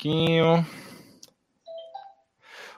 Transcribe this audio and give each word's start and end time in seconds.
pouquinho. 0.00 0.66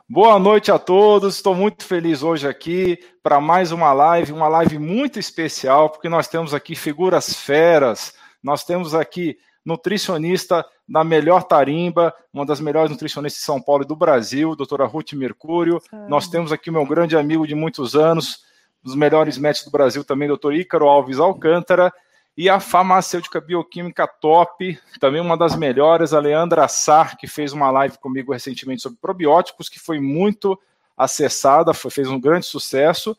Boa 0.08 0.40
noite 0.40 0.72
a 0.72 0.78
todos. 0.78 1.36
Estou 1.36 1.54
muito 1.54 1.84
feliz 1.84 2.20
hoje 2.20 2.48
aqui 2.48 2.98
para 3.22 3.40
mais 3.40 3.70
uma 3.70 3.92
live, 3.92 4.32
uma 4.32 4.48
live 4.48 4.76
muito 4.78 5.20
especial, 5.20 5.88
porque 5.88 6.08
nós 6.08 6.26
temos 6.26 6.52
aqui 6.52 6.74
figuras 6.74 7.32
feras. 7.32 8.12
Nós 8.42 8.64
temos 8.64 8.92
aqui 8.92 9.38
nutricionista 9.64 10.66
da 10.88 11.04
melhor 11.04 11.44
tarimba, 11.44 12.12
uma 12.34 12.44
das 12.44 12.60
melhores 12.60 12.90
nutricionistas 12.90 13.40
de 13.40 13.46
São 13.46 13.62
Paulo 13.62 13.84
e 13.84 13.86
do 13.86 13.94
Brasil, 13.94 14.56
doutora 14.56 14.84
Ruth 14.84 15.12
Mercúrio. 15.12 15.80
Ah. 15.92 16.06
Nós 16.08 16.26
temos 16.26 16.50
aqui 16.50 16.70
o 16.70 16.72
meu 16.72 16.84
grande 16.84 17.16
amigo 17.16 17.46
de 17.46 17.54
muitos 17.54 17.94
anos, 17.94 18.42
dos 18.82 18.96
melhores 18.96 19.38
médicos 19.38 19.66
do 19.66 19.70
Brasil 19.70 20.02
também, 20.02 20.26
doutor 20.26 20.54
Ícaro 20.54 20.88
Alves 20.88 21.20
Alcântara 21.20 21.92
e 22.36 22.48
a 22.48 22.58
farmacêutica 22.58 23.40
bioquímica 23.40 24.06
top, 24.06 24.78
também 24.98 25.20
uma 25.20 25.36
das 25.36 25.54
melhores, 25.54 26.14
a 26.14 26.20
Leandra 26.20 26.66
Sar, 26.66 27.16
que 27.16 27.26
fez 27.26 27.52
uma 27.52 27.70
live 27.70 27.98
comigo 27.98 28.32
recentemente 28.32 28.82
sobre 28.82 28.98
probióticos, 29.00 29.68
que 29.68 29.78
foi 29.78 30.00
muito 30.00 30.58
acessada, 30.96 31.74
foi, 31.74 31.90
fez 31.90 32.08
um 32.08 32.20
grande 32.20 32.46
sucesso. 32.46 33.16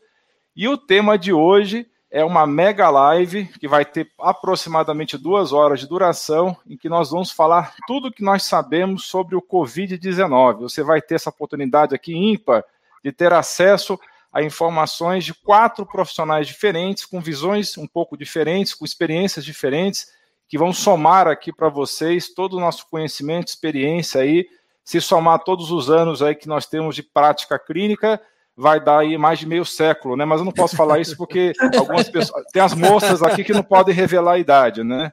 E 0.56 0.66
o 0.68 0.76
tema 0.76 1.16
de 1.16 1.32
hoje 1.32 1.86
é 2.10 2.24
uma 2.24 2.46
mega 2.46 2.88
live 2.90 3.46
que 3.58 3.66
vai 3.68 3.84
ter 3.84 4.10
aproximadamente 4.20 5.18
duas 5.18 5.52
horas 5.52 5.80
de 5.80 5.88
duração, 5.88 6.56
em 6.64 6.76
que 6.76 6.88
nós 6.88 7.10
vamos 7.10 7.30
falar 7.30 7.74
tudo 7.86 8.08
o 8.08 8.12
que 8.12 8.22
nós 8.22 8.44
sabemos 8.44 9.04
sobre 9.04 9.36
o 9.36 9.42
Covid-19. 9.42 10.60
Você 10.60 10.82
vai 10.82 11.00
ter 11.00 11.16
essa 11.16 11.30
oportunidade 11.30 11.94
aqui 11.94 12.14
ímpar 12.14 12.64
de 13.02 13.12
ter 13.12 13.32
acesso 13.32 13.94
a 13.94 13.98
informações 14.42 15.24
de 15.24 15.32
quatro 15.32 15.86
profissionais 15.86 16.46
diferentes, 16.46 17.06
com 17.06 17.20
visões 17.20 17.78
um 17.78 17.86
pouco 17.86 18.16
diferentes, 18.16 18.74
com 18.74 18.84
experiências 18.84 19.44
diferentes, 19.44 20.08
que 20.48 20.58
vão 20.58 20.72
somar 20.72 21.28
aqui 21.28 21.52
para 21.52 21.68
vocês 21.68 22.32
todo 22.32 22.56
o 22.56 22.60
nosso 22.60 22.86
conhecimento, 22.90 23.48
experiência 23.48 24.20
aí. 24.20 24.46
Se 24.84 25.00
somar 25.00 25.38
todos 25.38 25.70
os 25.70 25.88
anos 25.88 26.20
aí 26.20 26.34
que 26.34 26.48
nós 26.48 26.66
temos 26.66 26.94
de 26.94 27.02
prática 27.02 27.58
clínica, 27.58 28.20
vai 28.56 28.82
dar 28.82 29.00
aí 29.00 29.16
mais 29.16 29.38
de 29.38 29.46
meio 29.46 29.64
século, 29.64 30.16
né? 30.16 30.24
Mas 30.24 30.40
eu 30.40 30.44
não 30.44 30.52
posso 30.52 30.76
falar 30.76 30.98
isso 30.98 31.16
porque 31.16 31.52
algumas 31.78 32.08
pessoas. 32.08 32.44
Tem 32.52 32.62
as 32.62 32.74
moças 32.74 33.22
aqui 33.22 33.42
que 33.42 33.52
não 33.52 33.62
podem 33.62 33.94
revelar 33.94 34.32
a 34.32 34.38
idade, 34.38 34.84
né? 34.84 35.12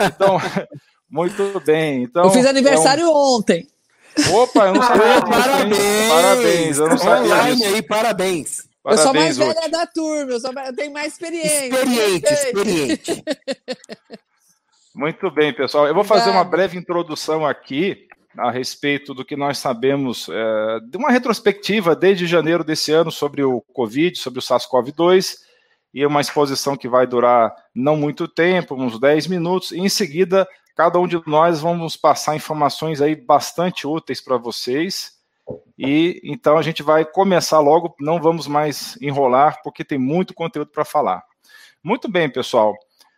Então, 0.00 0.38
muito 1.08 1.60
bem. 1.64 2.02
Então, 2.02 2.24
eu 2.24 2.30
fiz 2.30 2.46
aniversário 2.46 3.04
é 3.04 3.08
um... 3.08 3.36
ontem. 3.36 3.66
Opa, 4.32 4.66
eu 4.66 4.74
não 4.74 4.82
sabia 4.82 5.20
disso. 5.20 5.26
Parabéns! 5.26 6.08
Parabéns, 6.08 6.78
eu 6.78 6.88
não 6.88 6.98
sabia 6.98 7.34
Online 7.34 7.56
disso. 7.56 7.74
aí, 7.74 7.82
parabéns. 7.82 8.68
eu 8.84 8.98
sou 8.98 9.14
mais 9.14 9.36
velha 9.36 9.68
da 9.70 9.86
turma, 9.86 10.32
eu, 10.32 10.40
sou, 10.40 10.52
eu 10.52 10.74
tenho 10.74 10.92
mais 10.92 11.12
experiência. 11.12 11.66
Experiente, 11.66 12.32
experiente. 12.32 13.24
Muito 14.94 15.30
bem, 15.30 15.52
pessoal. 15.52 15.86
Eu 15.86 15.94
vou 15.94 16.04
fazer 16.04 16.30
uma 16.30 16.44
breve 16.44 16.78
introdução 16.78 17.44
aqui 17.44 18.06
a 18.38 18.50
respeito 18.50 19.12
do 19.12 19.24
que 19.24 19.36
nós 19.36 19.58
sabemos 19.58 20.28
é, 20.30 20.80
de 20.80 20.96
uma 20.96 21.10
retrospectiva 21.10 21.94
desde 21.94 22.26
janeiro 22.26 22.64
desse 22.64 22.92
ano 22.92 23.10
sobre 23.10 23.42
o 23.42 23.60
Covid, 23.72 24.18
sobre 24.18 24.38
o 24.38 24.42
SARS-CoV-2, 24.42 25.36
e 25.92 26.04
uma 26.04 26.20
exposição 26.20 26.76
que 26.76 26.88
vai 26.88 27.06
durar 27.06 27.54
não 27.74 27.96
muito 27.96 28.28
tempo, 28.28 28.74
uns 28.74 28.98
10 28.98 29.26
minutos, 29.26 29.72
e 29.72 29.78
em 29.78 29.88
seguida 29.88 30.46
Cada 30.76 30.98
um 31.00 31.08
de 31.08 31.18
nós 31.26 31.62
vamos 31.62 31.96
passar 31.96 32.36
informações 32.36 33.00
aí 33.00 33.16
bastante 33.16 33.86
úteis 33.86 34.20
para 34.20 34.36
vocês. 34.36 35.16
E 35.78 36.20
então 36.22 36.58
a 36.58 36.62
gente 36.62 36.82
vai 36.82 37.02
começar 37.02 37.60
logo, 37.60 37.96
não 37.98 38.20
vamos 38.20 38.46
mais 38.46 38.98
enrolar, 39.00 39.62
porque 39.64 39.82
tem 39.82 39.96
muito 39.96 40.34
conteúdo 40.34 40.70
para 40.70 40.84
falar. 40.84 41.24
Muito 41.82 42.08
bem, 42.10 42.28
pessoal. 42.28 42.74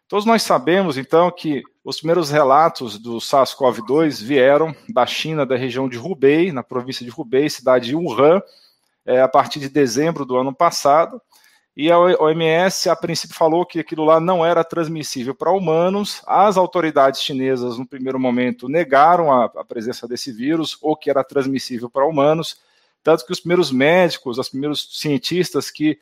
Todos 0.07 0.25
nós 0.25 0.43
sabemos, 0.43 0.97
então, 0.97 1.31
que 1.33 1.63
os 1.85 1.97
primeiros 1.97 2.31
relatos 2.31 2.97
do 2.97 3.17
SARS-CoV-2 3.17 4.23
vieram 4.23 4.75
da 4.89 5.05
China, 5.05 5.45
da 5.45 5.57
região 5.57 5.89
de 5.89 5.99
Hubei, 5.99 6.53
na 6.53 6.63
província 6.63 7.05
de 7.05 7.13
Hubei, 7.15 7.51
cidade 7.51 7.89
de 7.89 7.97
Wuhan, 7.97 8.41
é, 9.05 9.21
a 9.21 9.29
partir 9.29 9.59
de 9.59 9.69
dezembro 9.69 10.25
do 10.25 10.37
ano 10.37 10.55
passado. 10.55 11.21
E 11.81 11.93
a 11.93 11.97
OMS, 11.97 12.91
a 12.91 12.97
princípio, 12.97 13.37
falou 13.37 13.65
que 13.65 13.79
aquilo 13.79 14.05
lá 14.05 14.19
não 14.19 14.45
era 14.45 14.65
transmissível 14.65 15.33
para 15.33 15.53
humanos. 15.53 16.21
As 16.27 16.57
autoridades 16.57 17.23
chinesas, 17.23 17.79
no 17.79 17.87
primeiro 17.87 18.19
momento, 18.19 18.69
negaram 18.69 19.31
a, 19.31 19.45
a 19.45 19.65
presença 19.65 20.09
desse 20.09 20.33
vírus 20.33 20.77
ou 20.83 20.97
que 20.97 21.09
era 21.09 21.23
transmissível 21.23 21.89
para 21.89 22.05
humanos. 22.05 22.61
Tanto 23.01 23.25
que 23.25 23.31
os 23.31 23.39
primeiros 23.39 23.71
médicos, 23.71 24.39
os 24.39 24.49
primeiros 24.49 24.99
cientistas 24.99 25.71
que 25.71 26.01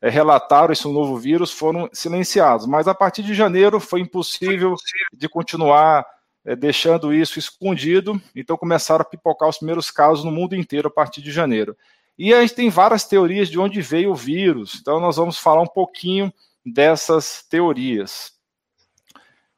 é, 0.00 0.08
relataram 0.08 0.72
esse 0.72 0.88
novo 0.88 1.18
vírus 1.18 1.52
foram 1.52 1.90
silenciados. 1.92 2.64
Mas 2.64 2.88
a 2.88 2.94
partir 2.94 3.22
de 3.22 3.34
janeiro 3.34 3.78
foi 3.78 4.00
impossível 4.00 4.76
de 5.12 5.28
continuar 5.28 6.06
é, 6.42 6.56
deixando 6.56 7.12
isso 7.12 7.38
escondido, 7.38 8.18
então 8.34 8.56
começaram 8.56 9.02
a 9.02 9.04
pipocar 9.04 9.50
os 9.50 9.58
primeiros 9.58 9.90
casos 9.90 10.24
no 10.24 10.30
mundo 10.30 10.56
inteiro 10.56 10.88
a 10.88 10.90
partir 10.90 11.20
de 11.20 11.30
janeiro. 11.30 11.76
E 12.18 12.34
a 12.34 12.40
gente 12.40 12.54
tem 12.54 12.68
várias 12.68 13.04
teorias 13.04 13.48
de 13.48 13.58
onde 13.58 13.80
veio 13.80 14.10
o 14.10 14.16
vírus, 14.16 14.78
então 14.80 14.98
nós 14.98 15.16
vamos 15.16 15.38
falar 15.38 15.62
um 15.62 15.66
pouquinho 15.66 16.32
dessas 16.66 17.46
teorias. 17.48 18.32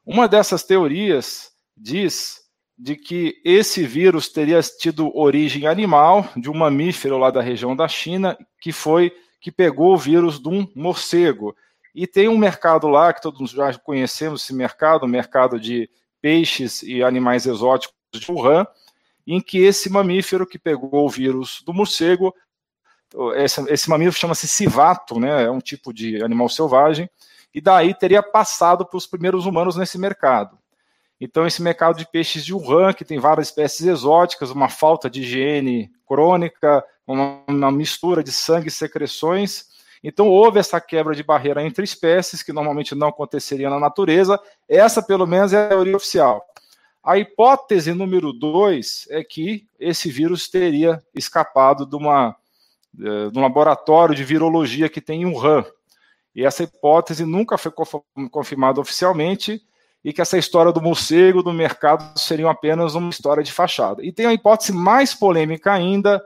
Uma 0.05 0.27
dessas 0.27 0.63
teorias 0.63 1.51
diz 1.75 2.41
de 2.77 2.95
que 2.95 3.39
esse 3.43 3.83
vírus 3.83 4.29
teria 4.29 4.61
tido 4.61 5.15
origem 5.15 5.67
animal 5.67 6.29
de 6.35 6.49
um 6.49 6.53
mamífero 6.53 7.17
lá 7.17 7.29
da 7.31 7.41
região 7.41 7.75
da 7.75 7.87
China 7.87 8.37
que 8.59 8.71
foi 8.71 9.11
que 9.39 9.51
pegou 9.51 9.93
o 9.93 9.97
vírus 9.97 10.39
de 10.39 10.47
um 10.47 10.67
morcego. 10.75 11.55
E 11.93 12.05
tem 12.05 12.27
um 12.27 12.37
mercado 12.37 12.87
lá 12.87 13.11
que 13.11 13.21
todos 13.21 13.51
já 13.51 13.73
conhecemos 13.79 14.43
esse 14.43 14.53
mercado, 14.53 15.03
o 15.03 15.07
mercado 15.07 15.59
de 15.59 15.89
peixes 16.21 16.83
e 16.83 17.03
animais 17.03 17.45
exóticos 17.45 17.95
de 18.13 18.31
Wuhan, 18.31 18.65
em 19.25 19.41
que 19.41 19.59
esse 19.59 19.89
mamífero 19.89 20.45
que 20.45 20.59
pegou 20.59 21.05
o 21.05 21.09
vírus 21.09 21.63
do 21.65 21.73
morcego 21.73 22.33
esse, 23.35 23.61
esse 23.71 23.89
mamífero 23.89 24.17
chama-se 24.17 24.47
civato, 24.47 25.19
né? 25.19 25.43
É 25.43 25.51
um 25.51 25.59
tipo 25.59 25.93
de 25.93 26.23
animal 26.23 26.49
selvagem, 26.49 27.09
e 27.53 27.59
daí 27.59 27.93
teria 27.93 28.23
passado 28.23 28.85
para 28.85 28.97
os 28.97 29.07
primeiros 29.07 29.45
humanos 29.45 29.75
nesse 29.75 29.97
mercado. 29.97 30.57
Então, 31.19 31.45
esse 31.45 31.61
mercado 31.61 31.97
de 31.97 32.09
peixes 32.09 32.43
de 32.43 32.51
Wuhan, 32.51 32.93
que 32.93 33.05
tem 33.05 33.19
várias 33.19 33.49
espécies 33.49 33.85
exóticas, 33.85 34.49
uma 34.49 34.69
falta 34.69 35.07
de 35.07 35.21
higiene 35.21 35.91
crônica, 36.07 36.83
uma, 37.05 37.43
uma 37.47 37.71
mistura 37.71 38.23
de 38.23 38.31
sangue 38.31 38.69
e 38.69 38.71
secreções. 38.71 39.65
Então, 40.03 40.27
houve 40.27 40.57
essa 40.57 40.81
quebra 40.81 41.13
de 41.13 41.21
barreira 41.21 41.63
entre 41.63 41.83
espécies, 41.83 42.41
que 42.41 42.51
normalmente 42.51 42.95
não 42.95 43.09
aconteceria 43.09 43.69
na 43.69 43.79
natureza. 43.79 44.39
Essa, 44.67 45.03
pelo 45.03 45.27
menos, 45.27 45.53
é 45.53 45.63
a 45.63 45.69
teoria 45.69 45.95
oficial. 45.95 46.43
A 47.03 47.19
hipótese 47.19 47.93
número 47.93 48.33
dois 48.33 49.07
é 49.11 49.23
que 49.23 49.67
esse 49.79 50.09
vírus 50.09 50.47
teria 50.47 51.03
escapado 51.13 51.85
de 51.85 51.95
uma 51.95 52.35
de 52.93 53.37
um 53.37 53.41
laboratório 53.41 54.13
de 54.13 54.23
virologia 54.23 54.89
que 54.89 55.01
tem 55.01 55.21
em 55.21 55.25
Wuhan. 55.25 55.65
E 56.35 56.45
essa 56.45 56.63
hipótese 56.63 57.25
nunca 57.25 57.57
foi 57.57 57.71
confirmada 58.29 58.79
oficialmente 58.79 59.61
e 60.03 60.11
que 60.11 60.21
essa 60.21 60.37
história 60.37 60.71
do 60.71 60.81
morcego 60.81 61.43
do 61.43 61.53
mercado 61.53 62.17
seria 62.17 62.49
apenas 62.49 62.95
uma 62.95 63.09
história 63.09 63.43
de 63.43 63.51
fachada. 63.51 64.03
E 64.03 64.11
tem 64.11 64.25
a 64.25 64.33
hipótese 64.33 64.73
mais 64.73 65.13
polêmica 65.13 65.71
ainda, 65.71 66.21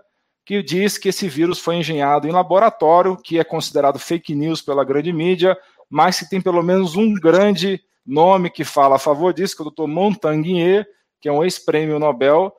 que 0.46 0.62
diz 0.62 0.98
que 0.98 1.10
esse 1.10 1.28
vírus 1.28 1.60
foi 1.60 1.76
engenhado 1.76 2.28
em 2.28 2.32
laboratório, 2.32 3.18
que 3.18 3.40
é 3.40 3.44
considerado 3.44 4.00
fake 4.00 4.34
news 4.36 4.62
pela 4.62 4.86
grande 4.86 5.12
mídia, 5.12 5.58
mas 5.90 6.20
que 6.20 6.30
tem 6.30 6.40
pelo 6.40 6.64
menos 6.64 6.96
um 6.96 7.14
grande 7.14 7.82
nome 8.06 8.50
que 8.50 8.64
fala 8.64 8.96
a 8.96 9.00
favor 9.00 9.34
disso, 9.34 9.56
que 9.56 9.64
é 9.64 9.66
o 9.66 9.72
Dr. 9.72 9.92
Montagnier, 9.92 10.86
que 11.20 11.28
é 11.28 11.32
um 11.32 11.44
ex-prêmio 11.44 12.00
Nobel 12.00 12.54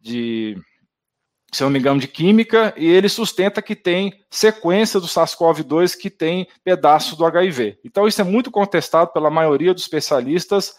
de 0.00 0.56
se 1.52 1.62
não 1.62 1.68
me 1.68 1.78
engano, 1.78 2.00
de 2.00 2.08
química, 2.08 2.72
e 2.78 2.86
ele 2.86 3.10
sustenta 3.10 3.60
que 3.60 3.76
tem 3.76 4.18
sequência 4.30 4.98
do 4.98 5.06
SARS-CoV-2 5.06 5.94
que 5.98 6.08
tem 6.08 6.48
pedaço 6.64 7.14
do 7.14 7.26
HIV. 7.26 7.78
Então, 7.84 8.08
isso 8.08 8.22
é 8.22 8.24
muito 8.24 8.50
contestado 8.50 9.12
pela 9.12 9.30
maioria 9.30 9.74
dos 9.74 9.82
especialistas. 9.82 10.74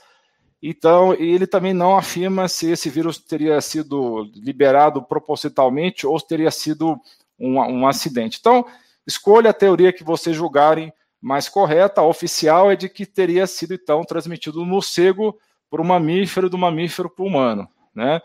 Então, 0.62 1.14
ele 1.14 1.46
também 1.46 1.74
não 1.74 1.96
afirma 1.96 2.48
se 2.48 2.72
esse 2.72 2.90
vírus 2.90 3.20
teria 3.20 3.62
sido 3.62 4.28
liberado 4.34 5.04
propositalmente 5.04 6.08
ou 6.08 6.18
se 6.18 6.28
teria 6.28 6.50
sido 6.50 7.00
um, 7.40 7.60
um 7.60 7.88
acidente. 7.88 8.40
Então, 8.40 8.66
escolha 9.06 9.52
a 9.52 9.54
teoria 9.54 9.94
que 9.94 10.04
vocês 10.04 10.36
julgarem 10.36 10.92
mais 11.22 11.48
correta. 11.48 12.02
A 12.02 12.08
oficial 12.08 12.72
é 12.72 12.76
de 12.76 12.90
que 12.90 13.06
teria 13.06 13.46
sido, 13.46 13.76
então, 13.76 14.04
transmitido 14.04 14.60
no 14.60 14.66
morcego 14.66 15.38
por 15.70 15.80
um 15.80 15.84
mamífero, 15.84 16.50
do 16.50 16.58
mamífero 16.58 17.12
para 17.12 17.24
o 17.24 17.28
humano, 17.28 17.68
né? 17.94 18.22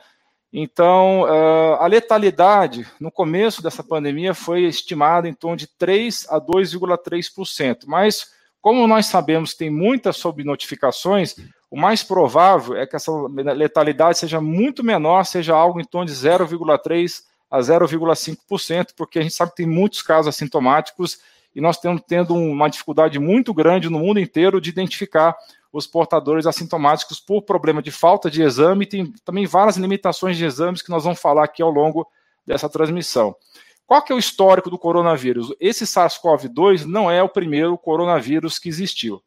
Então, 0.53 1.23
uh, 1.23 1.75
a 1.79 1.87
letalidade 1.87 2.87
no 2.99 3.11
começo 3.11 3.63
dessa 3.63 3.85
pandemia 3.85 4.33
foi 4.33 4.65
estimada 4.65 5.29
em 5.29 5.35
torno 5.35 5.57
de 5.57 5.67
3 5.67 6.27
a 6.31 6.41
2,3%. 6.41 7.81
Mas, 7.87 8.33
como 8.61 8.87
nós 8.87 9.07
sabemos 9.07 9.53
que 9.53 9.59
tem 9.59 9.71
muitas 9.71 10.17
subnotificações, 10.17 11.37
o 11.71 11.79
mais 11.79 12.03
provável 12.03 12.77
é 12.77 12.87
que 12.87 12.97
essa 12.97 13.13
letalidade 13.55 14.19
seja 14.19 14.41
muito 14.41 14.83
menor, 14.83 15.25
seja 15.25 15.55
algo 15.55 15.81
em 15.81 15.85
torno 15.85 16.07
de 16.07 16.15
0,3% 16.15 17.23
a 17.51 17.61
0,5%, 17.61 18.89
porque 18.97 19.19
a 19.19 19.23
gente 19.23 19.35
sabe 19.35 19.51
que 19.51 19.59
tem 19.59 19.67
muitos 19.67 20.03
casos 20.03 20.29
assintomáticos 20.29 21.19
e 21.55 21.61
nós 21.61 21.77
estamos 21.77 22.03
tendo 22.07 22.35
uma 22.35 22.69
dificuldade 22.69 23.19
muito 23.19 23.53
grande 23.55 23.89
no 23.89 23.99
mundo 23.99 24.21
inteiro 24.21 24.61
de 24.61 24.71
identificar 24.71 25.35
os 25.73 25.87
portadores 25.87 26.47
assintomáticos 26.47 27.21
por 27.21 27.43
problema 27.43 27.83
de 27.83 27.91
falta 27.91 28.31
de 28.31 28.43
exame, 28.43 28.87
tem 28.87 29.13
também 29.25 29.47
várias 29.47 29.77
limitações 29.77 30.37
de 30.37 30.45
exames 30.45 30.83
que 30.83 30.91
nós 30.91 31.05
vamos 31.05 31.21
falar 31.21 31.45
aqui 31.45 31.63
ao 31.63 31.71
longo 31.71 32.07
dessa 32.47 32.69
transmissão. 32.69 33.37
Qual 33.87 34.03
que 34.03 34.13
é 34.13 34.17
o 34.17 34.19
histórico 34.19 34.69
do 34.69 34.79
coronavírus? 34.79 35.55
Esse 35.59 35.85
SARS-CoV-2 35.85 36.85
não 36.85 37.11
é 37.11 37.23
o 37.23 37.29
primeiro 37.29 37.77
coronavírus 37.79 38.59
que 38.59 38.69
existiu. 38.69 39.23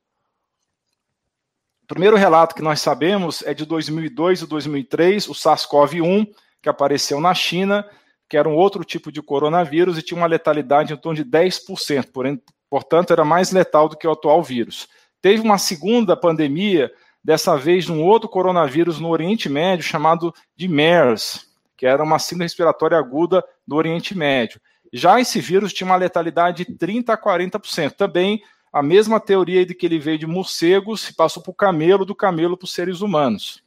O 1.84 1.88
primeiro 1.88 2.16
relato 2.16 2.56
que 2.56 2.62
nós 2.62 2.80
sabemos 2.80 3.42
é 3.44 3.54
de 3.54 3.66
2002 3.66 4.42
e 4.42 4.48
2003, 4.48 5.28
o 5.30 5.34
SARS-CoV-1, 5.34 6.28
que 6.62 6.70
apareceu 6.70 7.20
na 7.20 7.34
China, 7.34 7.88
que 8.30 8.38
era 8.38 8.48
um 8.48 8.56
outro 8.56 8.84
tipo 8.84 9.12
de 9.12 9.22
coronavírus 9.22 9.98
e 9.98 10.02
tinha 10.02 10.18
uma 10.18 10.28
letalidade 10.28 10.94
em 10.94 10.96
torno 10.98 11.22
de 11.22 11.30
10%, 11.30 12.12
porém, 12.14 12.42
portanto, 12.70 13.12
era 13.12 13.26
mais 13.26 13.52
letal 13.52 13.90
do 13.90 13.98
que 13.98 14.08
o 14.08 14.12
atual 14.12 14.42
vírus. 14.42 14.88
Teve 15.22 15.42
uma 15.42 15.58
segunda 15.58 16.18
pandemia, 16.18 16.92
dessa 17.24 17.56
vez 17.56 17.90
um 17.90 18.02
outro 18.02 18.28
coronavírus 18.28 19.00
no 19.00 19.10
Oriente 19.10 19.48
Médio, 19.48 19.86
chamado 19.86 20.34
de 20.56 20.68
MERS, 20.68 21.48
que 21.78 21.86
era 21.86 22.04
uma 22.04 22.20
síndrome 22.20 22.46
respiratória 22.46 22.98
aguda 22.98 23.44
do 23.68 23.76
Oriente 23.76 24.18
Médio. 24.18 24.60
Já 24.92 25.20
esse 25.20 25.40
vírus 25.40 25.72
tinha 25.72 25.86
uma 25.86 25.96
letalidade 25.96 26.66
de 26.66 26.74
30% 26.74 27.10
a 27.10 27.18
40%. 27.18 27.92
Também 27.92 28.42
a 28.74 28.82
mesma 28.82 29.20
teoria 29.20 29.66
de 29.66 29.76
que 29.76 29.86
ele 29.86 30.00
veio 30.00 30.18
de 30.18 30.26
morcegos 30.26 31.10
e 31.10 31.16
passou 31.16 31.42
para 31.44 31.52
o 31.52 31.56
camelo, 31.56 32.06
do 32.06 32.16
camelo 32.16 32.58
para 32.58 32.66
os 32.66 32.74
seres 32.74 33.02
humanos. 33.02 33.64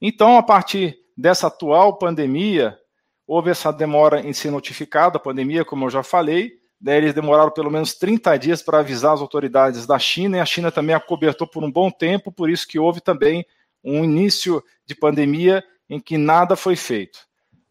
Então, 0.00 0.36
a 0.36 0.42
partir 0.42 0.98
dessa 1.16 1.46
atual 1.46 1.98
pandemia, 1.98 2.78
houve 3.26 3.50
essa 3.50 3.72
demora 3.72 4.20
em 4.20 4.32
ser 4.32 4.50
notificada, 4.50 5.16
a 5.16 5.20
pandemia, 5.20 5.64
como 5.64 5.86
eu 5.86 5.90
já 5.90 6.02
falei, 6.02 6.61
né, 6.82 6.98
eles 6.98 7.14
demoraram 7.14 7.50
pelo 7.50 7.70
menos 7.70 7.94
30 7.94 8.36
dias 8.36 8.60
para 8.60 8.80
avisar 8.80 9.14
as 9.14 9.20
autoridades 9.20 9.86
da 9.86 9.98
China, 9.98 10.36
e 10.36 10.40
a 10.40 10.46
China 10.46 10.72
também 10.72 10.94
acobertou 10.94 11.46
por 11.46 11.62
um 11.62 11.70
bom 11.70 11.90
tempo, 11.90 12.32
por 12.32 12.50
isso 12.50 12.66
que 12.66 12.78
houve 12.78 13.00
também 13.00 13.46
um 13.84 14.02
início 14.04 14.62
de 14.84 14.94
pandemia 14.94 15.62
em 15.88 16.00
que 16.00 16.18
nada 16.18 16.56
foi 16.56 16.74
feito. 16.74 17.20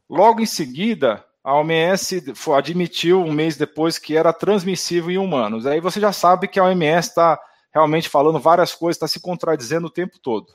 Logo 0.09 0.41
em 0.41 0.45
seguida, 0.45 1.23
a 1.43 1.55
OMS 1.55 2.23
admitiu 2.55 3.21
um 3.21 3.31
mês 3.31 3.57
depois 3.57 3.97
que 3.97 4.15
era 4.15 4.31
transmissível 4.31 5.11
em 5.11 5.17
humanos. 5.17 5.65
Aí 5.65 5.79
você 5.79 5.99
já 5.99 6.13
sabe 6.13 6.47
que 6.47 6.59
a 6.59 6.63
OMS 6.65 7.09
está 7.09 7.39
realmente 7.73 8.09
falando 8.09 8.39
várias 8.39 8.75
coisas, 8.75 8.97
está 8.97 9.07
se 9.07 9.19
contradizendo 9.19 9.87
o 9.87 9.91
tempo 9.91 10.19
todo. 10.19 10.47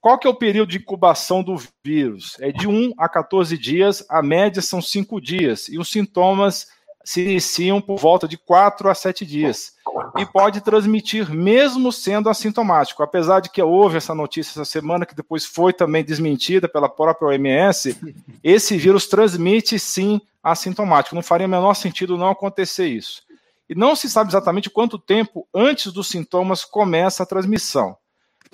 Qual 0.00 0.18
que 0.18 0.26
é 0.26 0.30
o 0.30 0.34
período 0.34 0.70
de 0.70 0.78
incubação 0.78 1.42
do 1.42 1.56
vírus? 1.82 2.36
É 2.40 2.52
de 2.52 2.68
1 2.68 2.92
a 2.98 3.08
14 3.08 3.56
dias, 3.56 4.04
a 4.10 4.22
média 4.22 4.60
são 4.60 4.82
5 4.82 5.20
dias, 5.20 5.68
e 5.68 5.78
os 5.78 5.90
sintomas 5.90 6.66
se 7.04 7.22
iniciam 7.22 7.82
por 7.82 7.98
volta 7.98 8.26
de 8.26 8.38
4 8.38 8.88
a 8.88 8.94
7 8.94 9.26
dias 9.26 9.74
e 10.18 10.24
pode 10.24 10.62
transmitir 10.62 11.30
mesmo 11.30 11.92
sendo 11.92 12.30
assintomático. 12.30 13.02
Apesar 13.02 13.40
de 13.40 13.50
que 13.50 13.62
houve 13.62 13.98
essa 13.98 14.14
notícia 14.14 14.52
essa 14.52 14.64
semana, 14.64 15.04
que 15.04 15.14
depois 15.14 15.44
foi 15.44 15.72
também 15.72 16.02
desmentida 16.02 16.66
pela 16.66 16.88
própria 16.88 17.28
OMS, 17.28 17.96
esse 18.42 18.76
vírus 18.78 19.06
transmite 19.06 19.78
sim 19.78 20.20
assintomático. 20.42 21.14
Não 21.14 21.22
faria 21.22 21.46
o 21.46 21.50
menor 21.50 21.74
sentido 21.74 22.16
não 22.16 22.30
acontecer 22.30 22.86
isso. 22.86 23.22
E 23.68 23.74
não 23.74 23.94
se 23.94 24.08
sabe 24.08 24.30
exatamente 24.30 24.70
quanto 24.70 24.98
tempo 24.98 25.46
antes 25.54 25.92
dos 25.92 26.08
sintomas 26.08 26.64
começa 26.64 27.22
a 27.22 27.26
transmissão. 27.26 27.96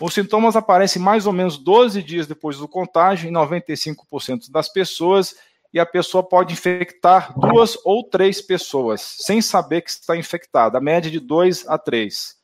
Os 0.00 0.14
sintomas 0.14 0.56
aparecem 0.56 1.00
mais 1.00 1.26
ou 1.26 1.32
menos 1.32 1.58
12 1.58 2.02
dias 2.02 2.26
depois 2.26 2.56
do 2.56 2.66
contágio 2.66 3.28
em 3.28 3.32
95% 3.32 4.50
das 4.50 4.68
pessoas 4.68 5.34
e 5.72 5.78
a 5.78 5.86
pessoa 5.86 6.22
pode 6.22 6.52
infectar 6.52 7.32
duas 7.38 7.78
ou 7.84 8.02
três 8.04 8.40
pessoas, 8.40 9.00
sem 9.00 9.40
saber 9.40 9.82
que 9.82 9.90
está 9.90 10.16
infectada, 10.16 10.78
a 10.78 10.80
média 10.80 11.10
de 11.10 11.20
dois 11.20 11.66
a 11.68 11.78
três. 11.78 12.38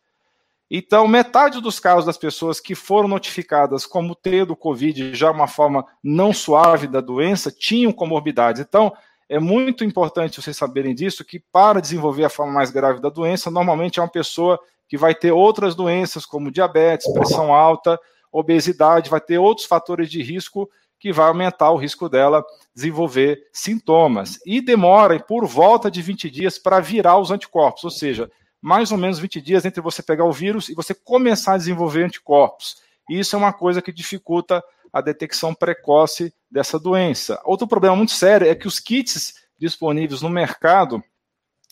Então, 0.71 1.07
metade 1.07 1.61
dos 1.61 1.79
casos 1.79 2.07
das 2.07 2.17
pessoas 2.17 2.59
que 2.59 2.75
foram 2.75 3.09
notificadas 3.09 3.87
como 3.87 4.17
tendo 4.17 4.57
Covid, 4.57 5.15
já 5.15 5.31
uma 5.31 5.47
forma 5.47 5.87
não 6.03 6.33
suave 6.33 6.89
da 6.89 7.01
doença, 7.01 7.53
tinham 7.53 7.93
comorbidades. 7.93 8.61
Então, 8.61 8.93
é 9.29 9.39
muito 9.39 9.85
importante 9.85 10.41
vocês 10.41 10.57
saberem 10.57 10.95
disso, 10.95 11.25
que 11.25 11.39
para 11.39 11.81
desenvolver 11.81 12.25
a 12.25 12.31
forma 12.31 12.53
mais 12.53 12.71
grave 12.71 13.01
da 13.01 13.09
doença, 13.09 13.51
normalmente 13.51 13.99
é 13.99 14.03
uma 14.03 14.11
pessoa 14.11 14.59
que 14.89 14.97
vai 14.97 15.15
ter 15.15 15.33
outras 15.33 15.75
doenças, 15.75 16.25
como 16.25 16.51
diabetes, 16.51 17.13
pressão 17.13 17.53
alta, 17.53 17.99
obesidade, 18.31 19.11
vai 19.11 19.21
ter 19.21 19.39
outros 19.39 19.67
fatores 19.67 20.11
de 20.11 20.23
risco 20.23 20.69
que 20.99 21.13
vai 21.13 21.29
aumentar 21.29 21.71
o 21.71 21.77
risco 21.77 22.09
dela 22.09 22.45
desenvolver 22.75 23.49
sintomas. 23.53 24.39
E 24.45 24.61
demora 24.61 25.19
por 25.21 25.47
volta 25.47 25.91
de 25.91 26.03
20 26.03 26.31
dias 26.31 26.59
para 26.59 26.81
virar 26.81 27.19
os 27.19 27.31
anticorpos, 27.31 27.85
ou 27.85 27.91
seja, 27.91 28.31
mais 28.61 28.91
ou 28.91 28.99
menos 28.99 29.19
20 29.19 29.41
dias 29.41 29.65
entre 29.65 29.81
você 29.81 30.03
pegar 30.03 30.25
o 30.25 30.33
vírus 30.33 30.69
e 30.69 30.75
você 30.75 30.95
começar 30.95 31.55
a 31.55 31.59
desenvolver 31.59 32.05
anticorpos. 32.05 32.83
E 33.09 33.19
isso 33.19 33.37
é 33.37 33.39
uma 33.39 33.53
coisa 33.53 33.81
que 33.81 33.93
dificulta 33.93 34.63
a 34.93 35.01
detecção 35.01 35.55
precoce 35.55 36.33
dessa 36.51 36.79
doença. 36.79 37.41
Outro 37.45 37.67
problema 37.67 37.95
muito 37.95 38.13
sério 38.13 38.49
é 38.49 38.55
que 38.55 38.67
os 38.67 38.81
kits 38.81 39.35
disponíveis 39.59 40.23
no 40.23 40.31
mercado, 40.31 41.03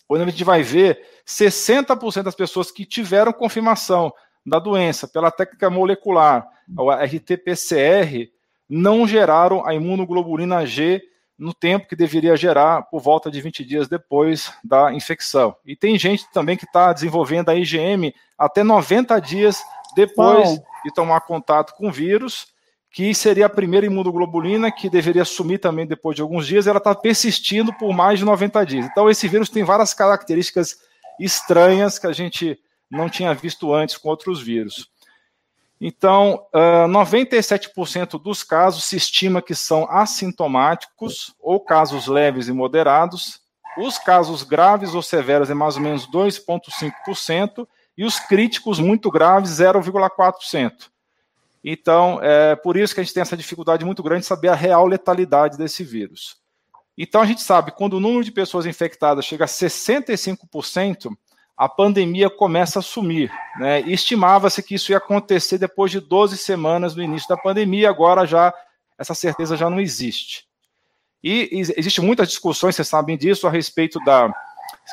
quando 0.07 0.23
a 0.23 0.27
gente 0.27 0.45
vai 0.45 0.63
ver, 0.63 1.01
60% 1.27 2.23
das 2.23 2.35
pessoas 2.35 2.71
que 2.71 2.85
tiveram 2.85 3.33
confirmação 3.33 4.13
da 4.45 4.59
doença 4.59 5.09
pela 5.09 5.31
técnica 5.31 5.71
molecular, 5.71 6.47
o 6.77 6.91
RT-PCR, 6.91 8.31
não 8.69 9.07
geraram 9.07 9.67
a 9.67 9.75
imunoglobulina 9.75 10.65
G 10.67 11.03
no 11.39 11.53
tempo 11.53 11.89
que 11.89 11.97
deveria 11.97 12.37
gerar 12.37 12.83
por 12.83 13.01
volta 13.01 13.31
de 13.31 13.41
20 13.41 13.65
dias 13.65 13.89
depois 13.89 14.53
da 14.63 14.93
infecção. 14.93 15.55
E 15.65 15.75
tem 15.75 15.99
gente 15.99 16.31
também 16.33 16.57
que 16.57 16.65
está 16.65 16.93
desenvolvendo 16.93 17.49
a 17.49 17.55
IgM 17.55 18.15
até 18.39 18.63
90 18.63 19.19
dias 19.21 19.63
depois 19.97 20.49
de 20.85 20.93
tomar 20.95 21.21
contato 21.21 21.75
com 21.75 21.89
o 21.89 21.93
vírus, 21.93 22.49
que 22.91 23.13
seria 23.15 23.47
a 23.47 23.51
primeira 23.51 23.87
imunoglobulina 23.87 24.71
que 24.71 24.89
deveria 24.89 25.25
sumir 25.25 25.59
também 25.59 25.87
depois 25.87 26.15
de 26.15 26.23
alguns 26.23 26.47
dias, 26.47 26.67
ela 26.67 26.79
está 26.79 26.95
persistindo 26.95 27.73
por 27.73 27.93
mais 27.93 28.21
de 28.21 28.25
90 28.25 28.65
dias. 28.65 28.87
Então 28.87 29.11
esse 29.11 29.27
vírus 29.27 29.49
tem 29.49 29.65
várias 29.65 29.93
características 29.93 30.77
estranhas 31.19 31.99
que 31.99 32.07
a 32.07 32.13
gente 32.13 32.59
não 32.91 33.09
tinha 33.09 33.35
visto 33.35 33.75
antes 33.75 33.97
com 33.97 34.09
outros 34.09 34.41
vírus. 34.41 34.89
Então, 35.87 36.47
uh, 36.55 36.89
97% 36.89 38.19
dos 38.19 38.43
casos 38.43 38.85
se 38.85 38.97
estima 38.97 39.43
que 39.43 39.55
são 39.55 39.87
assintomáticos 39.91 41.35
ou 41.39 41.61
casos 41.61 42.07
leves 42.07 42.49
e 42.49 42.55
moderados. 42.55 43.43
Os 43.77 43.99
casos 43.99 44.43
graves 44.43 44.95
ou 44.95 45.03
severos 45.03 45.51
é 45.51 45.55
mais 45.55 45.77
ou 45.77 45.83
menos 45.83 46.11
2,5% 46.11 47.69
e 47.99 48.05
os 48.07 48.19
críticos 48.19 48.81
muito 48.81 49.11
graves 49.11 49.51
0,4%. 49.51 50.73
Então, 51.63 52.19
é 52.23 52.57
por 52.57 52.79
isso 52.79 52.95
que 52.95 53.03
a 53.03 53.05
gente 53.05 53.13
tem 53.13 53.21
essa 53.21 53.37
dificuldade 53.37 53.85
muito 53.85 54.03
grande 54.03 54.23
de 54.23 54.27
saber 54.27 54.49
a 54.49 54.55
real 54.55 54.87
letalidade 54.87 55.59
desse 55.59 55.85
vírus. 55.85 56.39
Então, 56.97 57.21
a 57.21 57.27
gente 57.27 57.43
sabe 57.43 57.73
quando 57.73 57.99
o 57.99 58.01
número 58.01 58.25
de 58.25 58.33
pessoas 58.33 58.65
infectadas 58.65 59.27
chega 59.27 59.45
a 59.45 59.49
65%, 59.49 61.15
a 61.57 61.69
pandemia 61.69 62.29
começa 62.29 62.81
a 62.81 62.83
sumir. 62.83 63.33
Né? 63.59 63.81
Estimava-se 63.83 64.63
que 64.63 64.75
isso 64.75 64.91
ia 64.91 64.99
acontecer 64.99 65.59
depois 65.59 65.91
de 65.91 66.01
12 66.01 66.37
semanas 66.37 66.95
do 66.95 67.03
início 67.03 67.29
da 67.29 67.37
pandemia, 67.37 67.89
agora 67.89 68.27
já 68.27 68.53
essa 68.99 69.15
certeza 69.15 69.57
já 69.57 69.71
não 69.71 69.81
existe. 69.81 70.47
E 71.23 71.49
existe 71.53 72.01
muitas 72.01 72.29
discussões, 72.29 72.77
vocês 72.77 72.89
sabem 72.89 73.17
disso, 73.17 73.47
a 73.47 73.51
respeito 73.51 73.99
da 74.01 74.33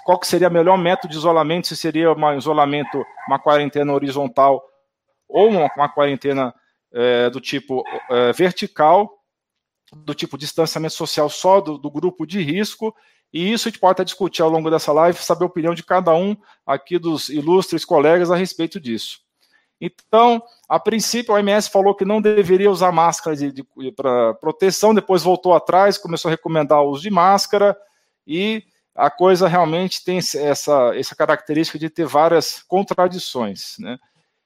qual 0.05 0.17
que 0.19 0.27
seria 0.27 0.47
o 0.47 0.51
melhor 0.51 0.77
método 0.77 1.11
de 1.11 1.17
isolamento, 1.17 1.67
se 1.67 1.75
seria 1.75 2.11
um 2.13 2.37
isolamento, 2.37 3.05
uma 3.27 3.37
quarentena 3.37 3.91
horizontal 3.91 4.63
ou 5.27 5.49
uma, 5.49 5.69
uma 5.75 5.89
quarentena 5.89 6.53
é, 6.93 7.29
do 7.29 7.41
tipo 7.41 7.83
é, 8.09 8.31
vertical, 8.31 9.19
do 9.93 10.13
tipo 10.13 10.37
distanciamento 10.37 10.93
social 10.93 11.29
só 11.29 11.59
do, 11.59 11.77
do 11.77 11.91
grupo 11.91 12.25
de 12.25 12.41
risco, 12.41 12.95
e 13.33 13.51
isso 13.51 13.67
a 13.67 13.71
gente 13.71 13.79
pode 13.79 13.93
até 13.93 14.03
discutir 14.03 14.41
ao 14.41 14.49
longo 14.49 14.69
dessa 14.69 14.91
live, 14.91 15.17
saber 15.17 15.43
a 15.43 15.47
opinião 15.47 15.73
de 15.73 15.83
cada 15.83 16.13
um 16.13 16.35
aqui 16.65 16.99
dos 16.99 17.29
ilustres 17.29 17.85
colegas 17.85 18.29
a 18.29 18.35
respeito 18.35 18.79
disso. 18.79 19.19
Então, 19.79 20.43
a 20.69 20.79
princípio, 20.79 21.33
a 21.33 21.37
OMS 21.37 21.69
falou 21.69 21.95
que 21.95 22.05
não 22.05 22.21
deveria 22.21 22.69
usar 22.69 22.91
máscara 22.91 23.35
de, 23.35 23.51
de 23.51 23.91
para 23.95 24.35
proteção, 24.35 24.93
depois 24.93 25.23
voltou 25.23 25.55
atrás, 25.55 25.97
começou 25.97 26.29
a 26.29 26.31
recomendar 26.31 26.81
o 26.81 26.89
uso 26.89 27.01
de 27.01 27.09
máscara, 27.09 27.75
e 28.27 28.63
a 28.93 29.09
coisa 29.09 29.47
realmente 29.47 30.03
tem 30.03 30.19
essa, 30.19 30.91
essa 30.95 31.15
característica 31.15 31.79
de 31.79 31.89
ter 31.89 32.05
várias 32.05 32.61
contradições. 32.61 33.75
Né? 33.79 33.97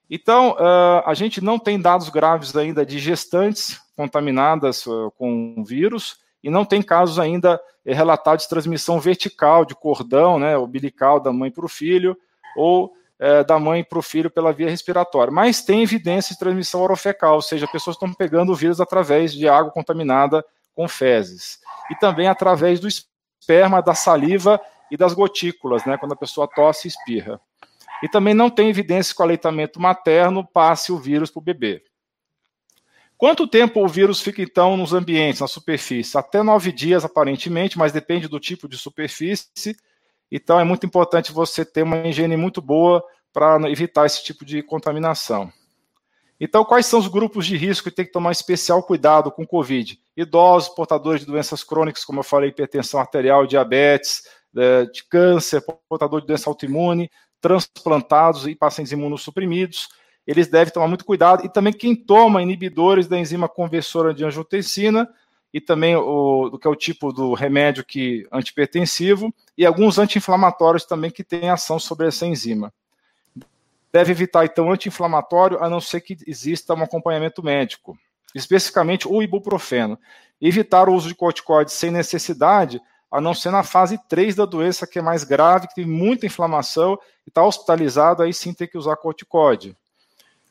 Então, 0.10 0.52
uh, 0.52 1.04
a 1.06 1.14
gente 1.14 1.42
não 1.42 1.60
tem 1.60 1.82
dados 1.82 2.08
graves 2.08 2.56
ainda 2.56 2.86
de 2.86 2.98
gestantes 3.00 3.82
contaminadas 3.96 4.86
uh, 4.86 5.12
com 5.18 5.64
vírus, 5.68 6.18
e 6.46 6.50
não 6.52 6.64
tem 6.64 6.80
casos 6.80 7.18
ainda 7.18 7.60
é 7.84 7.92
relatado 7.92 8.38
de 8.40 8.48
transmissão 8.48 9.00
vertical, 9.00 9.66
de 9.66 9.74
cordão 9.74 10.38
né, 10.38 10.56
umbilical 10.56 11.20
da 11.20 11.34
mãe 11.34 11.50
para 11.50 11.66
o 11.66 11.68
filho, 11.68 12.16
ou 12.56 12.94
é, 13.18 13.44
da 13.44 13.58
mãe 13.58 13.84
para 13.84 13.98
o 13.98 14.02
filho 14.04 14.30
pela 14.30 14.54
via 14.54 14.70
respiratória. 14.70 15.34
Mas 15.34 15.64
tem 15.64 15.82
evidência 15.82 16.34
de 16.34 16.40
transmissão 16.40 16.82
orofecal, 16.82 17.34
ou 17.34 17.42
seja, 17.42 17.68
pessoas 17.68 17.96
estão 17.96 18.14
pegando 18.14 18.52
o 18.52 18.56
vírus 18.56 18.80
através 18.80 19.34
de 19.34 19.50
água 19.50 19.72
contaminada 19.72 20.46
com 20.76 20.88
fezes. 20.88 21.58
E 21.90 21.96
também 21.96 22.28
através 22.28 22.80
do 22.80 22.88
esperma, 22.88 23.82
da 23.82 23.96
saliva 23.96 24.62
e 24.92 24.96
das 24.96 25.14
gotículas, 25.16 25.84
né, 25.84 25.98
quando 25.98 26.12
a 26.12 26.16
pessoa 26.18 26.48
tosse 26.48 26.88
e 26.88 26.90
espirra. 26.90 27.42
E 28.04 28.08
também 28.08 28.36
não 28.36 28.52
tem 28.52 28.70
evidência 28.70 29.16
que 29.16 29.22
o 29.22 29.26
aleitamento 29.26 29.82
materno 29.82 30.46
passe 30.46 30.92
o 30.92 30.98
vírus 30.98 31.32
para 31.32 31.40
o 31.40 31.44
bebê. 31.44 31.82
Quanto 33.18 33.48
tempo 33.48 33.84
o 33.84 33.88
vírus 33.88 34.22
fica, 34.22 34.42
então, 34.42 34.76
nos 34.76 34.94
ambientes, 34.94 35.40
na 35.40 35.48
superfície? 35.48 36.18
Até 36.18 36.44
nove 36.44 36.72
dias, 36.72 37.06
aparentemente, 37.06 37.78
mas 37.78 37.94
depende 37.94 38.28
do 38.28 38.40
tipo 38.40 38.68
de 38.68 38.78
superfície. 38.78 39.76
Então, 40.30 40.60
é 40.60 40.64
muito 40.66 40.86
importante 40.86 41.32
você 41.32 41.64
ter 41.64 41.84
uma 41.84 42.08
higiene 42.08 42.36
muito 42.36 42.62
boa 42.62 43.04
para 43.32 43.70
evitar 43.70 44.06
esse 44.06 44.24
tipo 44.24 44.44
de 44.44 44.62
contaminação. 44.62 45.52
Então, 46.38 46.66
quais 46.66 46.86
são 46.86 47.00
os 47.00 47.08
grupos 47.08 47.46
de 47.46 47.56
risco 47.56 47.90
que 47.90 47.96
tem 47.96 48.06
que 48.06 48.12
tomar 48.12 48.34
especial 48.34 48.84
cuidado 48.84 49.32
com 49.32 49.44
o 49.44 49.48
Covid? 49.48 49.98
Idosos, 50.18 50.70
portadores 50.76 51.22
de 51.22 51.28
doenças 51.28 51.64
crônicas, 51.64 52.04
como 52.04 52.20
eu 52.20 52.24
falei, 52.24 52.50
hipertensão 52.50 53.00
arterial, 53.00 53.48
diabetes, 53.48 54.24
é, 54.58 54.86
de 54.86 55.06
câncer, 55.06 55.64
portador 55.88 56.20
de 56.20 56.28
doença 56.28 56.50
autoimune, 56.50 57.10
transplantados 57.40 58.46
e 58.46 58.56
pacientes 58.56 58.92
imunossuprimidos 58.92 59.88
eles 60.26 60.48
devem 60.48 60.74
tomar 60.74 60.88
muito 60.88 61.06
cuidado. 61.06 61.46
E 61.46 61.50
também 61.50 61.74
quem 61.74 61.96
toma 61.96 62.42
inibidores 62.42 63.08
da 63.08 63.18
enzima 63.18 63.48
conversora 63.48 64.14
de 64.14 64.26
angiotensina, 64.26 65.10
e 65.54 65.62
também 65.62 65.96
o 65.96 66.58
que 66.60 66.68
é 66.68 66.70
o 66.70 66.76
tipo 66.76 67.14
do 67.14 67.34
remédio 67.34 67.86
que 67.86 68.28
antipertensivo, 68.32 69.34
e 69.58 69.66
alguns 69.66 69.98
anti-inflamatórios 69.98 70.84
também 70.84 71.10
que 71.10 71.24
têm 71.24 71.50
ação 71.50 71.80
sobre 71.80 72.08
essa 72.08 72.26
enzima. 72.26 72.74
Deve 73.94 74.12
evitar, 74.12 74.44
então, 74.44 74.70
anti-inflamatório, 74.70 75.64
a 75.64 75.70
não 75.70 75.80
ser 75.80 76.02
que 76.02 76.18
exista 76.28 76.74
um 76.74 76.84
acompanhamento 76.84 77.42
médico, 77.42 77.98
especificamente 78.34 79.08
o 79.08 79.24
ibuprofeno. 79.24 79.98
Evitar 80.42 80.90
o 80.90 80.94
uso 80.94 81.08
de 81.08 81.16
corticoides 81.16 81.74
sem 81.74 81.90
necessidade, 81.90 82.82
a 83.10 83.22
não 83.22 83.34
ser 83.34 83.52
na 83.52 83.64
fase 83.64 83.98
3 84.10 84.36
da 84.36 84.44
doença, 84.46 84.86
que 84.86 85.00
é 85.00 85.02
mais 85.02 85.24
grave, 85.24 85.70
que 85.70 85.76
tem 85.76 85.86
muita 85.86 86.26
inflamação 86.26 87.00
e 87.26 87.30
está 87.30 87.42
hospitalizado, 87.46 88.22
aí 88.22 88.34
sim 88.34 88.54
tem 88.54 88.68
que 88.68 88.78
usar 88.78 88.98
corticoide. 88.98 89.78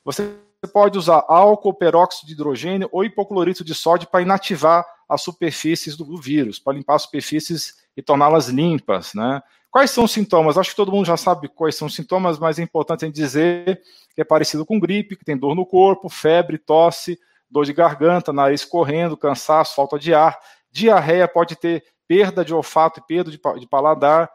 Você 0.04 0.36
pode 0.72 0.98
usar 0.98 1.24
álcool, 1.28 1.74
peróxido 1.74 2.26
de 2.26 2.34
hidrogênio 2.34 2.88
ou 2.92 3.04
hipoclorito 3.04 3.64
de 3.64 3.74
sódio 3.74 4.08
para 4.08 4.22
inativar 4.22 4.84
as 5.08 5.22
superfícies 5.22 5.96
do 5.96 6.16
vírus, 6.16 6.58
para 6.58 6.74
limpar 6.74 6.96
as 6.96 7.02
superfícies 7.02 7.74
e 7.96 8.02
torná-las 8.02 8.48
limpas, 8.48 9.14
né? 9.14 9.42
Quais 9.70 9.90
são 9.90 10.04
os 10.04 10.12
sintomas? 10.12 10.56
Acho 10.56 10.70
que 10.70 10.76
todo 10.76 10.92
mundo 10.92 11.06
já 11.06 11.16
sabe 11.16 11.48
quais 11.48 11.74
são 11.74 11.88
os 11.88 11.94
sintomas, 11.94 12.38
mas 12.38 12.58
é 12.58 12.62
importante 12.62 13.10
dizer 13.10 13.80
que 14.14 14.20
é 14.20 14.24
parecido 14.24 14.64
com 14.64 14.78
gripe, 14.78 15.16
que 15.16 15.24
tem 15.24 15.36
dor 15.36 15.54
no 15.56 15.66
corpo, 15.66 16.08
febre, 16.08 16.58
tosse, 16.58 17.18
dor 17.50 17.64
de 17.64 17.72
garganta, 17.72 18.32
nariz 18.32 18.64
correndo, 18.64 19.16
cansaço, 19.16 19.74
falta 19.74 19.98
de 19.98 20.14
ar. 20.14 20.38
Diarreia 20.70 21.26
pode 21.26 21.56
ter 21.56 21.82
perda 22.06 22.44
de 22.44 22.54
olfato 22.54 23.00
e 23.00 23.02
perda 23.02 23.30
de 23.32 23.66
paladar. 23.66 24.30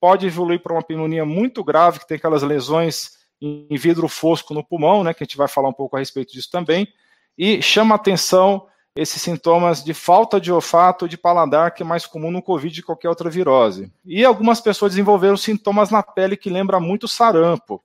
Pode 0.00 0.26
evoluir 0.26 0.62
para 0.62 0.74
uma 0.74 0.82
pneumonia 0.82 1.24
muito 1.24 1.64
grave, 1.64 1.98
que 1.98 2.06
tem 2.06 2.16
aquelas 2.16 2.42
lesões 2.42 3.23
em 3.40 3.76
vidro 3.76 4.08
fosco 4.08 4.54
no 4.54 4.64
pulmão, 4.64 5.04
né, 5.04 5.12
que 5.12 5.22
a 5.22 5.26
gente 5.26 5.36
vai 5.36 5.48
falar 5.48 5.68
um 5.68 5.72
pouco 5.72 5.96
a 5.96 5.98
respeito 5.98 6.32
disso 6.32 6.50
também, 6.50 6.88
e 7.36 7.60
chama 7.60 7.94
atenção 7.94 8.66
esses 8.96 9.20
sintomas 9.20 9.82
de 9.82 9.92
falta 9.92 10.40
de 10.40 10.52
olfato, 10.52 11.08
de 11.08 11.18
paladar, 11.18 11.74
que 11.74 11.82
é 11.82 11.86
mais 11.86 12.06
comum 12.06 12.30
no 12.30 12.40
Covid 12.40 12.78
e 12.78 12.82
qualquer 12.82 13.08
outra 13.08 13.28
virose. 13.28 13.92
E 14.04 14.24
algumas 14.24 14.60
pessoas 14.60 14.92
desenvolveram 14.92 15.36
sintomas 15.36 15.90
na 15.90 16.02
pele 16.02 16.36
que 16.36 16.48
lembra 16.48 16.78
muito 16.78 17.08
sarampo. 17.08 17.82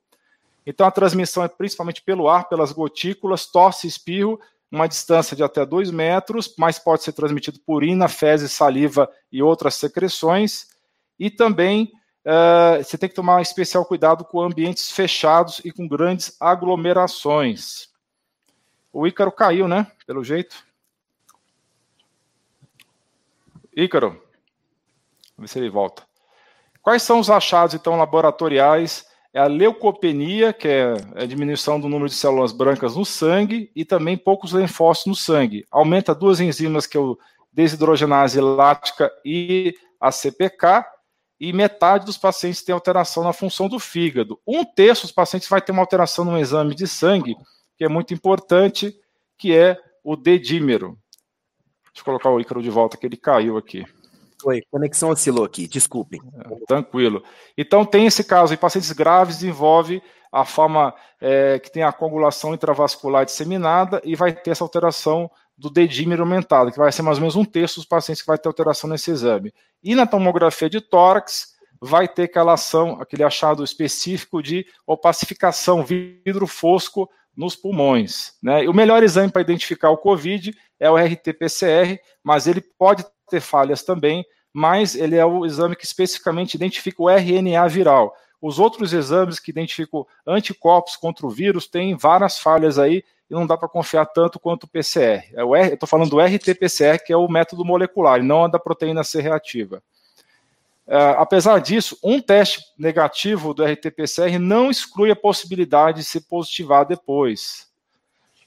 Então 0.65 0.85
a 0.85 0.91
transmissão 0.91 1.43
é 1.43 1.47
principalmente 1.47 2.03
pelo 2.03 2.29
ar, 2.29 2.47
pelas 2.47 2.71
gotículas, 2.71 3.47
tosse 3.47 3.87
espirro, 3.87 4.39
uma 4.71 4.87
distância 4.87 5.35
de 5.35 5.41
até 5.41 5.65
2 5.65 5.89
metros, 5.89 6.53
mas 6.55 6.77
pode 6.77 7.01
ser 7.01 7.13
transmitido 7.13 7.59
por 7.65 7.77
urina, 7.77 8.07
fezes, 8.07 8.51
saliva 8.51 9.09
e 9.31 9.41
outras 9.41 9.73
secreções, 9.73 10.67
e 11.17 11.31
também 11.31 11.91
uh, 12.29 12.83
você 12.83 12.97
tem 12.97 13.09
que 13.09 13.15
tomar 13.15 13.41
especial 13.41 13.83
cuidado 13.83 14.23
com 14.23 14.41
ambientes 14.41 14.91
fechados 14.91 15.59
e 15.65 15.71
com 15.71 15.87
grandes 15.87 16.37
aglomerações. 16.39 17.89
O 18.93 19.07
Ícaro 19.07 19.31
caiu, 19.31 19.67
né? 19.67 19.87
Pelo 20.05 20.23
jeito. 20.23 20.63
Ícaro, 23.75 24.09
vamos 24.09 24.23
ver 25.37 25.47
se 25.47 25.59
ele 25.59 25.69
volta. 25.69 26.03
Quais 26.81 27.03
são 27.03 27.19
os 27.19 27.29
achados, 27.29 27.75
então, 27.75 27.97
laboratoriais? 27.97 29.07
É 29.31 29.39
a 29.39 29.45
leucopenia, 29.45 30.51
que 30.51 30.67
é 30.67 30.93
a 31.15 31.25
diminuição 31.25 31.79
do 31.79 31.87
número 31.87 32.09
de 32.09 32.15
células 32.15 32.51
brancas 32.51 32.95
no 32.95 33.05
sangue, 33.05 33.71
e 33.75 33.85
também 33.85 34.17
poucos 34.17 34.51
linfócitos 34.53 35.07
no 35.07 35.15
sangue. 35.15 35.67
Aumenta 35.69 36.15
duas 36.15 36.39
enzimas, 36.39 36.87
que 36.87 36.97
é 36.97 36.99
o 36.99 37.17
desidrogenase 37.53 38.41
lática 38.41 39.11
e 39.23 39.75
a 40.01 40.11
CPK, 40.11 40.83
e 41.39 41.53
metade 41.53 42.05
dos 42.05 42.17
pacientes 42.17 42.61
tem 42.61 42.73
alteração 42.73 43.23
na 43.23 43.31
função 43.31 43.69
do 43.69 43.79
fígado. 43.79 44.39
Um 44.45 44.65
terço 44.65 45.03
dos 45.03 45.11
pacientes 45.11 45.47
vai 45.47 45.61
ter 45.61 45.71
uma 45.71 45.81
alteração 45.81 46.25
no 46.25 46.37
exame 46.37 46.75
de 46.75 46.85
sangue, 46.85 47.35
que 47.77 47.85
é 47.85 47.87
muito 47.87 48.13
importante, 48.13 48.93
que 49.37 49.55
é 49.55 49.77
o 50.03 50.15
dedímero. 50.15 50.97
Deixa 51.85 52.01
eu 52.01 52.05
colocar 52.05 52.29
o 52.29 52.39
Ícaro 52.39 52.61
de 52.61 52.69
volta, 52.69 52.97
que 52.97 53.05
ele 53.05 53.17
caiu 53.17 53.57
aqui. 53.57 53.85
Oi, 54.45 54.61
conexão 54.71 55.09
oscilou 55.09 55.43
aqui, 55.43 55.67
desculpem. 55.67 56.21
É, 56.33 56.65
tranquilo. 56.65 57.23
Então, 57.57 57.85
tem 57.85 58.05
esse 58.05 58.23
caso, 58.23 58.53
em 58.53 58.57
pacientes 58.57 58.91
graves, 58.91 59.39
desenvolve 59.39 60.01
a 60.31 60.45
forma 60.45 60.93
é, 61.19 61.59
que 61.59 61.71
tem 61.71 61.83
a 61.83 61.91
coagulação 61.91 62.53
intravascular 62.53 63.25
disseminada 63.25 64.01
e 64.03 64.15
vai 64.15 64.33
ter 64.33 64.51
essa 64.51 64.63
alteração 64.63 65.29
do 65.59 65.69
dedímero 65.69 66.23
aumentado, 66.23 66.71
que 66.71 66.77
vai 66.77 66.91
ser 66.91 67.01
mais 67.01 67.17
ou 67.17 67.21
menos 67.21 67.35
um 67.35 67.43
terço 67.43 67.75
dos 67.75 67.85
pacientes 67.85 68.21
que 68.21 68.27
vai 68.27 68.37
ter 68.37 68.47
alteração 68.47 68.89
nesse 68.89 69.11
exame. 69.11 69.53
E 69.83 69.93
na 69.93 70.07
tomografia 70.07 70.69
de 70.69 70.79
tórax, 70.79 71.59
vai 71.81 72.07
ter 72.07 72.23
aquela 72.23 72.53
ação, 72.53 72.99
aquele 72.99 73.23
achado 73.23 73.63
específico 73.63 74.41
de 74.41 74.65
opacificação, 74.87 75.83
vidro 75.83 76.47
fosco 76.47 77.09
nos 77.35 77.55
pulmões. 77.55 78.33
Né? 78.41 78.63
E 78.63 78.67
o 78.67 78.73
melhor 78.73 79.03
exame 79.03 79.31
para 79.31 79.41
identificar 79.41 79.89
o 79.89 79.97
COVID 79.97 80.53
é 80.79 80.89
o 80.89 80.95
RT-PCR, 80.95 81.99
mas 82.23 82.47
ele 82.47 82.61
pode 82.61 83.05
ter 83.29 83.41
falhas 83.41 83.83
também, 83.83 84.25
mas 84.53 84.95
ele 84.95 85.15
é 85.15 85.25
o 85.25 85.45
exame 85.45 85.75
que 85.75 85.85
especificamente 85.85 86.55
identifica 86.55 87.01
o 87.01 87.09
RNA 87.09 87.67
viral. 87.67 88.13
Os 88.41 88.59
outros 88.59 88.93
exames 88.93 89.39
que 89.39 89.51
identificam 89.51 90.05
anticorpos 90.25 90.95
contra 90.95 91.27
o 91.27 91.29
vírus 91.29 91.67
têm 91.67 91.95
várias 91.97 92.39
falhas 92.39 92.79
aí, 92.79 93.03
e 93.29 93.33
não 93.33 93.45
dá 93.45 93.55
para 93.55 93.69
confiar 93.69 94.05
tanto 94.05 94.39
quanto 94.39 94.63
o 94.63 94.67
PCR. 94.67 95.23
É 95.33 95.41
eu 95.41 95.73
estou 95.73 95.87
falando 95.87 96.09
do 96.09 96.19
RT-PCR, 96.19 97.03
que 97.05 97.13
é 97.13 97.17
o 97.17 97.27
método 97.27 97.63
molecular, 97.63 98.23
não 98.23 98.45
a 98.45 98.47
da 98.47 98.59
proteína 98.59 99.03
C 99.03 99.21
reativa. 99.21 99.83
Uh, 100.87 101.13
apesar 101.19 101.59
disso, 101.59 101.95
um 102.03 102.19
teste 102.19 102.63
negativo 102.75 103.53
do 103.53 103.63
RT-PCR 103.63 104.39
não 104.39 104.71
exclui 104.71 105.11
a 105.11 105.15
possibilidade 105.15 105.99
de 105.99 106.03
se 106.03 106.21
positivar 106.21 106.83
depois. 106.83 107.69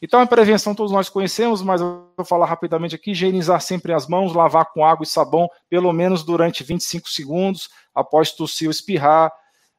Então, 0.03 0.21
a 0.21 0.27
prevenção 0.27 0.75
todos 0.75 0.91
nós 0.91 1.09
conhecemos, 1.09 1.63
mas 1.63 1.81
eu 1.81 2.09
vou 2.17 2.27
falar 2.27 2.47
rapidamente 2.47 2.97
aqui: 2.97 3.13
higienizar 3.13 3.61
sempre 3.61 3.93
as 3.93 4.09
mãos, 4.09 4.35
lavar 4.35 4.73
com 4.73 4.85
água 4.85 5.05
e 5.05 5.07
sabão, 5.07 5.49
pelo 5.71 5.93
menos 5.93 6.25
durante 6.25 6.65
25 6.65 7.09
segundos, 7.09 7.71
após 7.95 8.33
tossir 8.33 8.67
ou 8.67 8.73
espirrar, 8.73 9.33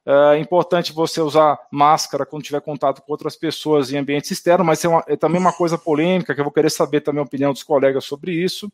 é 0.06 0.38
importante 0.38 0.92
você 0.92 1.20
usar 1.20 1.58
máscara 1.70 2.26
quando 2.26 2.42
tiver 2.42 2.60
contato 2.60 3.00
com 3.00 3.10
outras 3.10 3.36
pessoas 3.36 3.90
em 3.90 3.96
ambientes 3.96 4.30
externos, 4.30 4.66
mas 4.66 4.84
é, 4.84 4.88
uma, 4.88 5.04
é 5.06 5.16
também 5.16 5.40
uma 5.40 5.52
coisa 5.52 5.78
polêmica 5.78 6.34
que 6.34 6.40
eu 6.40 6.44
vou 6.44 6.52
querer 6.52 6.70
saber 6.70 7.00
também 7.00 7.20
a 7.20 7.24
opinião 7.24 7.52
dos 7.52 7.62
colegas 7.62 8.04
sobre 8.04 8.32
isso. 8.32 8.70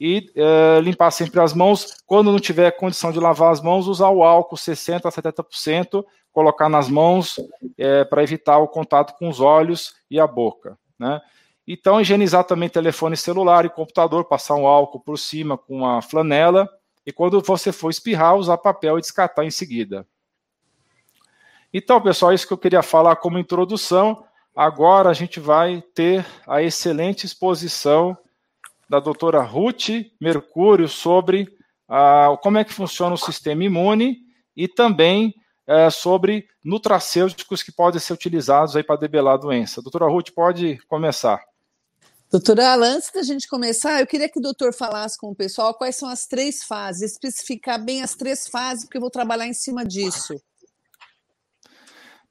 E 0.00 0.30
é, 0.34 0.80
limpar 0.80 1.12
sempre 1.12 1.40
as 1.40 1.54
mãos. 1.54 1.98
Quando 2.04 2.32
não 2.32 2.40
tiver 2.40 2.70
condição 2.72 3.12
de 3.12 3.20
lavar 3.20 3.52
as 3.52 3.60
mãos, 3.60 3.86
usar 3.86 4.08
o 4.08 4.24
álcool 4.24 4.56
60% 4.56 5.06
a 5.06 5.10
70%, 5.10 6.04
colocar 6.32 6.68
nas 6.68 6.88
mãos 6.88 7.38
é, 7.78 8.04
para 8.04 8.22
evitar 8.22 8.58
o 8.58 8.66
contato 8.66 9.16
com 9.16 9.28
os 9.28 9.38
olhos 9.38 9.94
e 10.10 10.18
a 10.18 10.26
boca. 10.26 10.76
Né? 10.98 11.20
Então, 11.66 12.00
higienizar 12.00 12.42
também 12.42 12.68
telefone 12.68 13.16
celular 13.16 13.64
e 13.64 13.70
computador, 13.70 14.24
passar 14.24 14.56
um 14.56 14.66
álcool 14.66 15.00
por 15.00 15.16
cima 15.16 15.56
com 15.56 15.76
uma 15.78 16.02
flanela. 16.02 16.68
E 17.06 17.12
quando 17.12 17.40
você 17.40 17.70
for 17.70 17.90
espirrar, 17.90 18.36
usar 18.36 18.58
papel 18.58 18.98
e 18.98 19.00
descartar 19.00 19.44
em 19.44 19.50
seguida. 19.50 20.04
Então, 21.76 22.00
pessoal, 22.00 22.32
isso 22.32 22.46
que 22.46 22.52
eu 22.52 22.58
queria 22.58 22.84
falar 22.84 23.16
como 23.16 23.36
introdução. 23.36 24.24
Agora 24.54 25.10
a 25.10 25.12
gente 25.12 25.40
vai 25.40 25.82
ter 25.92 26.24
a 26.46 26.62
excelente 26.62 27.26
exposição 27.26 28.16
da 28.88 29.00
doutora 29.00 29.42
Ruth 29.42 29.88
Mercúrio 30.20 30.88
sobre 30.88 31.48
ah, 31.88 32.38
como 32.40 32.58
é 32.58 32.64
que 32.64 32.72
funciona 32.72 33.16
o 33.16 33.18
sistema 33.18 33.64
imune 33.64 34.18
e 34.56 34.68
também 34.68 35.34
é, 35.66 35.90
sobre 35.90 36.46
nutracêuticos 36.64 37.60
que 37.60 37.72
podem 37.72 37.98
ser 37.98 38.12
utilizados 38.12 38.76
aí 38.76 38.84
para 38.84 39.00
debelar 39.00 39.34
a 39.34 39.38
doença. 39.38 39.82
Doutora 39.82 40.08
Ruth, 40.08 40.30
pode 40.30 40.78
começar. 40.86 41.42
Doutora 42.30 42.72
Alan, 42.72 42.96
antes 42.96 43.10
da 43.12 43.22
gente 43.22 43.48
começar, 43.48 44.00
eu 44.00 44.06
queria 44.06 44.28
que 44.28 44.38
o 44.38 44.42
doutor 44.42 44.72
falasse 44.72 45.18
com 45.18 45.30
o 45.30 45.34
pessoal 45.34 45.74
quais 45.74 45.96
são 45.96 46.08
as 46.08 46.24
três 46.26 46.62
fases, 46.62 47.12
especificar 47.12 47.82
bem 47.82 48.00
as 48.00 48.14
três 48.14 48.46
fases, 48.46 48.84
porque 48.84 48.96
eu 48.96 49.00
vou 49.00 49.10
trabalhar 49.10 49.48
em 49.48 49.54
cima 49.54 49.84
disso. 49.84 50.34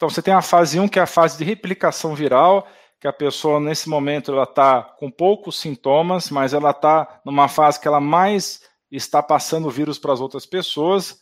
Então, 0.03 0.09
você 0.09 0.21
tem 0.21 0.33
a 0.33 0.41
fase 0.41 0.77
1, 0.77 0.89
que 0.89 0.99
é 0.99 1.01
a 1.01 1.07
fase 1.07 1.37
de 1.37 1.45
replicação 1.45 2.13
viral, 2.13 2.67
que 2.99 3.07
a 3.07 3.13
pessoa, 3.13 3.57
nesse 3.57 3.87
momento, 3.87 4.33
ela 4.33 4.43
está 4.43 4.83
com 4.83 5.09
poucos 5.09 5.57
sintomas, 5.57 6.29
mas 6.29 6.53
ela 6.53 6.71
está 6.71 7.21
numa 7.23 7.47
fase 7.47 7.79
que 7.79 7.87
ela 7.87 8.01
mais 8.01 8.59
está 8.91 9.23
passando 9.23 9.65
o 9.65 9.71
vírus 9.71 9.97
para 9.97 10.11
as 10.11 10.19
outras 10.19 10.45
pessoas. 10.45 11.21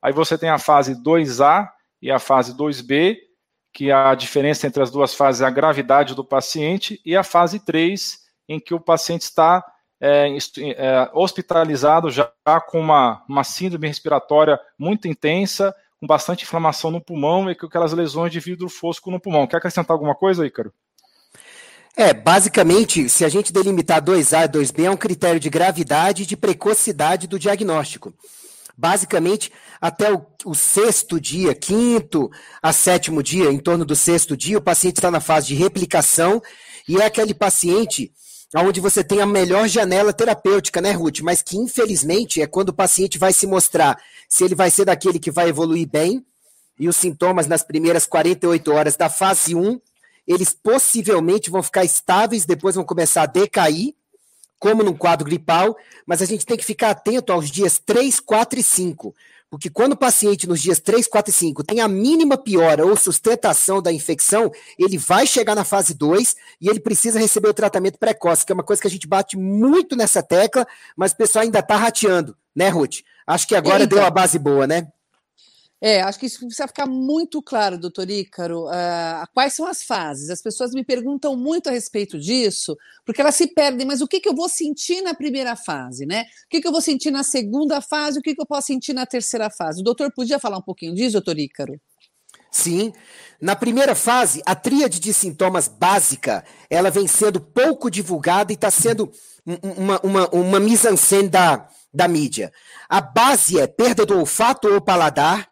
Aí 0.00 0.12
você 0.12 0.38
tem 0.38 0.48
a 0.48 0.60
fase 0.60 0.94
2A, 0.94 1.68
e 2.00 2.08
a 2.08 2.20
fase 2.20 2.56
2B, 2.56 3.16
que 3.74 3.90
a 3.90 4.14
diferença 4.14 4.64
entre 4.64 4.80
as 4.80 4.92
duas 4.92 5.12
fases 5.12 5.40
é 5.40 5.46
a 5.46 5.50
gravidade 5.50 6.14
do 6.14 6.24
paciente, 6.24 7.00
e 7.04 7.16
a 7.16 7.24
fase 7.24 7.58
3, 7.58 8.16
em 8.48 8.60
que 8.60 8.72
o 8.72 8.78
paciente 8.78 9.22
está 9.22 9.64
é, 10.00 10.28
é, 10.28 11.10
hospitalizado 11.12 12.08
já 12.12 12.30
com 12.68 12.78
uma, 12.78 13.24
uma 13.28 13.42
síndrome 13.42 13.88
respiratória 13.88 14.56
muito 14.78 15.08
intensa, 15.08 15.74
com 16.00 16.06
bastante 16.06 16.44
inflamação 16.44 16.90
no 16.90 17.00
pulmão 17.00 17.50
e 17.50 17.54
com 17.54 17.66
aquelas 17.66 17.92
lesões 17.92 18.32
de 18.32 18.40
vidro 18.40 18.68
fosco 18.70 19.10
no 19.10 19.20
pulmão. 19.20 19.46
Quer 19.46 19.58
acrescentar 19.58 19.94
alguma 19.94 20.14
coisa, 20.14 20.46
Ícaro? 20.46 20.72
É, 21.94 22.14
basicamente, 22.14 23.08
se 23.10 23.24
a 23.24 23.28
gente 23.28 23.52
delimitar 23.52 24.02
2A 24.02 24.46
e 24.46 24.48
2B, 24.48 24.84
é 24.84 24.90
um 24.90 24.96
critério 24.96 25.38
de 25.38 25.50
gravidade 25.50 26.22
e 26.22 26.26
de 26.26 26.36
precocidade 26.36 27.26
do 27.26 27.38
diagnóstico. 27.38 28.14
Basicamente, 28.76 29.52
até 29.78 30.10
o, 30.10 30.24
o, 30.46 30.54
sexto 30.54 31.20
dia, 31.20 31.54
quinto 31.54 32.30
a 32.62 32.72
sétimo 32.72 33.22
dia, 33.22 33.52
em 33.52 33.58
torno 33.58 33.84
do 33.84 33.94
sexto 33.94 34.34
dia, 34.34 34.56
o 34.56 34.62
paciente 34.62 34.96
está 34.96 35.10
na 35.10 35.20
fase 35.20 35.48
de 35.48 35.54
replicação 35.54 36.40
e 36.88 36.96
é 36.96 37.04
aquele 37.04 37.34
paciente 37.34 38.10
onde 38.58 38.80
você 38.80 39.04
tem 39.04 39.20
a 39.20 39.26
melhor 39.26 39.68
janela 39.68 40.12
terapêutica, 40.12 40.80
né, 40.80 40.90
Ruth? 40.90 41.20
Mas 41.20 41.40
que, 41.40 41.56
infelizmente, 41.56 42.42
é 42.42 42.46
quando 42.46 42.70
o 42.70 42.74
paciente 42.74 43.18
vai 43.18 43.32
se 43.32 43.46
mostrar 43.46 44.00
se 44.28 44.44
ele 44.44 44.54
vai 44.54 44.70
ser 44.70 44.84
daquele 44.84 45.20
que 45.20 45.30
vai 45.30 45.48
evoluir 45.48 45.88
bem 45.88 46.24
e 46.78 46.88
os 46.88 46.96
sintomas 46.96 47.46
nas 47.46 47.62
primeiras 47.62 48.06
48 48.06 48.72
horas 48.72 48.96
da 48.96 49.08
fase 49.08 49.54
1, 49.54 49.80
eles 50.26 50.52
possivelmente 50.52 51.50
vão 51.50 51.62
ficar 51.62 51.84
estáveis, 51.84 52.46
depois 52.46 52.74
vão 52.74 52.84
começar 52.84 53.22
a 53.22 53.26
decair, 53.26 53.94
como 54.58 54.82
num 54.82 54.96
quadro 54.96 55.26
gripal, 55.26 55.76
mas 56.06 56.20
a 56.20 56.24
gente 56.24 56.44
tem 56.44 56.56
que 56.56 56.64
ficar 56.64 56.90
atento 56.90 57.32
aos 57.32 57.50
dias 57.50 57.78
3, 57.78 58.20
4 58.20 58.60
e 58.60 58.62
5. 58.62 59.14
Porque 59.50 59.68
quando 59.68 59.94
o 59.94 59.96
paciente 59.96 60.46
nos 60.46 60.60
dias 60.60 60.78
3, 60.78 61.08
4 61.08 61.30
e 61.30 61.34
5 61.34 61.64
tem 61.64 61.80
a 61.80 61.88
mínima 61.88 62.38
piora 62.38 62.86
ou 62.86 62.96
sustentação 62.96 63.82
da 63.82 63.92
infecção, 63.92 64.52
ele 64.78 64.96
vai 64.96 65.26
chegar 65.26 65.56
na 65.56 65.64
fase 65.64 65.92
2 65.92 66.36
e 66.60 66.68
ele 66.68 66.78
precisa 66.78 67.18
receber 67.18 67.48
o 67.48 67.54
tratamento 67.54 67.98
precoce, 67.98 68.46
que 68.46 68.52
é 68.52 68.54
uma 68.54 68.62
coisa 68.62 68.80
que 68.80 68.86
a 68.86 68.90
gente 68.90 69.08
bate 69.08 69.36
muito 69.36 69.96
nessa 69.96 70.22
tecla, 70.22 70.64
mas 70.96 71.10
o 71.10 71.16
pessoal 71.16 71.42
ainda 71.42 71.58
está 71.58 71.74
rateando, 71.74 72.36
né, 72.54 72.68
Ruth? 72.68 72.98
Acho 73.26 73.48
que 73.48 73.56
agora 73.56 73.82
então, 73.82 73.98
deu 73.98 74.06
a 74.06 74.10
base 74.10 74.38
boa, 74.38 74.68
né? 74.68 74.86
É, 75.80 76.02
acho 76.02 76.18
que 76.18 76.26
isso 76.26 76.40
precisa 76.40 76.68
ficar 76.68 76.86
muito 76.86 77.40
claro, 77.40 77.78
doutor 77.78 78.10
Ícaro. 78.10 78.66
Uh, 78.66 79.26
quais 79.32 79.54
são 79.54 79.66
as 79.66 79.82
fases? 79.82 80.28
As 80.28 80.42
pessoas 80.42 80.72
me 80.72 80.84
perguntam 80.84 81.34
muito 81.34 81.68
a 81.68 81.72
respeito 81.72 82.18
disso, 82.18 82.76
porque 83.04 83.20
elas 83.20 83.34
se 83.34 83.46
perdem, 83.46 83.86
mas 83.86 84.02
o 84.02 84.06
que, 84.06 84.20
que 84.20 84.28
eu 84.28 84.34
vou 84.34 84.48
sentir 84.48 85.00
na 85.00 85.14
primeira 85.14 85.56
fase, 85.56 86.04
né? 86.04 86.24
O 86.44 86.48
que, 86.50 86.60
que 86.60 86.68
eu 86.68 86.72
vou 86.72 86.82
sentir 86.82 87.10
na 87.10 87.22
segunda 87.22 87.80
fase? 87.80 88.18
O 88.18 88.22
que, 88.22 88.34
que 88.34 88.42
eu 88.42 88.46
posso 88.46 88.66
sentir 88.66 88.92
na 88.92 89.06
terceira 89.06 89.48
fase? 89.48 89.80
O 89.80 89.84
doutor 89.84 90.12
podia 90.12 90.38
falar 90.38 90.58
um 90.58 90.62
pouquinho 90.62 90.94
disso, 90.94 91.12
doutor 91.12 91.38
Ícaro? 91.38 91.80
Sim. 92.50 92.92
Na 93.40 93.56
primeira 93.56 93.94
fase, 93.94 94.42
a 94.44 94.54
tríade 94.54 95.00
de 95.00 95.14
sintomas 95.14 95.66
básica, 95.66 96.44
ela 96.68 96.90
vem 96.90 97.06
sendo 97.06 97.40
pouco 97.40 97.90
divulgada 97.90 98.52
e 98.52 98.54
está 98.54 98.70
sendo 98.70 99.10
uma, 99.46 100.00
uma, 100.00 100.28
uma 100.28 100.60
mise-en-scène 100.60 101.28
da, 101.28 101.66
da 101.94 102.06
mídia. 102.06 102.52
A 102.88 103.00
base 103.00 103.58
é 103.58 103.66
perda 103.66 104.04
do 104.04 104.18
olfato 104.18 104.68
ou 104.68 104.80
paladar, 104.80 105.49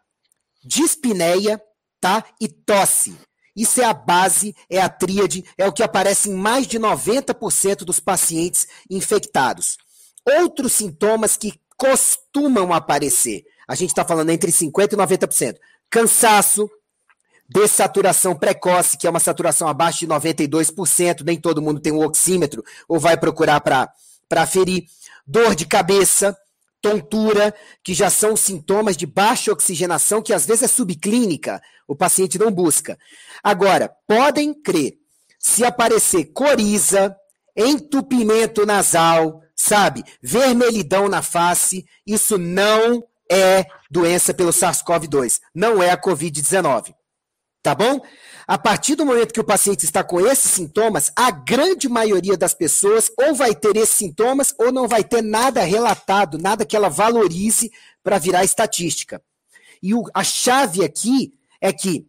dispneia, 0.63 1.61
tá? 1.99 2.23
E 2.39 2.47
tosse. 2.47 3.15
Isso 3.55 3.81
é 3.81 3.85
a 3.85 3.93
base, 3.93 4.55
é 4.69 4.79
a 4.79 4.87
tríade, 4.87 5.43
é 5.57 5.67
o 5.67 5.73
que 5.73 5.83
aparece 5.83 6.29
em 6.29 6.33
mais 6.33 6.65
de 6.65 6.79
90% 6.79 7.83
dos 7.83 7.99
pacientes 7.99 8.67
infectados. 8.89 9.77
Outros 10.25 10.73
sintomas 10.73 11.35
que 11.35 11.59
costumam 11.75 12.73
aparecer, 12.73 13.43
a 13.67 13.75
gente 13.75 13.89
está 13.89 14.05
falando 14.05 14.29
entre 14.29 14.51
50% 14.51 14.93
e 14.93 14.95
90%. 14.95 15.55
Cansaço, 15.89 16.69
dessaturação 17.49 18.35
precoce, 18.35 18.97
que 18.97 19.07
é 19.07 19.09
uma 19.09 19.19
saturação 19.19 19.67
abaixo 19.67 19.99
de 19.99 20.07
92%, 20.07 21.23
nem 21.25 21.37
todo 21.37 21.61
mundo 21.61 21.81
tem 21.81 21.91
um 21.91 22.03
oxímetro 22.03 22.63
ou 22.87 22.99
vai 22.99 23.17
procurar 23.17 23.59
para 23.59 23.91
aferir. 24.37 24.85
Dor 25.25 25.53
de 25.53 25.65
cabeça, 25.65 26.35
tontura, 26.81 27.53
que 27.83 27.93
já 27.93 28.09
são 28.09 28.35
sintomas 28.35 28.95
de 28.95 29.05
baixa 29.05 29.51
oxigenação, 29.51 30.21
que 30.21 30.33
às 30.33 30.45
vezes 30.45 30.63
é 30.63 30.67
subclínica, 30.67 31.61
o 31.87 31.95
paciente 31.95 32.37
não 32.37 32.51
busca. 32.51 32.97
Agora, 33.43 33.91
podem 34.07 34.53
crer, 34.53 34.97
se 35.37 35.63
aparecer 35.63 36.25
coriza, 36.33 37.15
entupimento 37.55 38.65
nasal, 38.65 39.41
sabe, 39.55 40.03
vermelhidão 40.21 41.09
na 41.09 41.21
face, 41.21 41.85
isso 42.05 42.37
não 42.37 43.03
é 43.29 43.65
doença 43.91 44.33
pelo 44.33 44.51
SARS-CoV-2, 44.51 45.39
não 45.53 45.83
é 45.83 45.91
a 45.91 46.01
COVID-19. 46.01 46.95
Tá 47.61 47.75
bom? 47.75 47.99
A 48.49 48.57
partir 48.57 48.95
do 48.95 49.05
momento 49.05 49.31
que 49.31 49.39
o 49.39 49.43
paciente 49.43 49.85
está 49.85 50.03
com 50.03 50.19
esses 50.19 50.49
sintomas, 50.49 51.11
a 51.15 51.29
grande 51.29 51.87
maioria 51.87 52.35
das 52.35 52.51
pessoas 52.51 53.11
ou 53.15 53.35
vai 53.35 53.53
ter 53.53 53.77
esses 53.77 53.93
sintomas 53.93 54.55
ou 54.57 54.71
não 54.71 54.87
vai 54.87 55.03
ter 55.03 55.21
nada 55.21 55.61
relatado, 55.61 56.39
nada 56.39 56.65
que 56.65 56.75
ela 56.75 56.89
valorize 56.89 57.71
para 58.01 58.17
virar 58.17 58.43
estatística. 58.43 59.21
E 59.83 59.93
o, 59.93 60.03
a 60.15 60.23
chave 60.23 60.83
aqui 60.83 61.31
é 61.61 61.71
que 61.71 62.07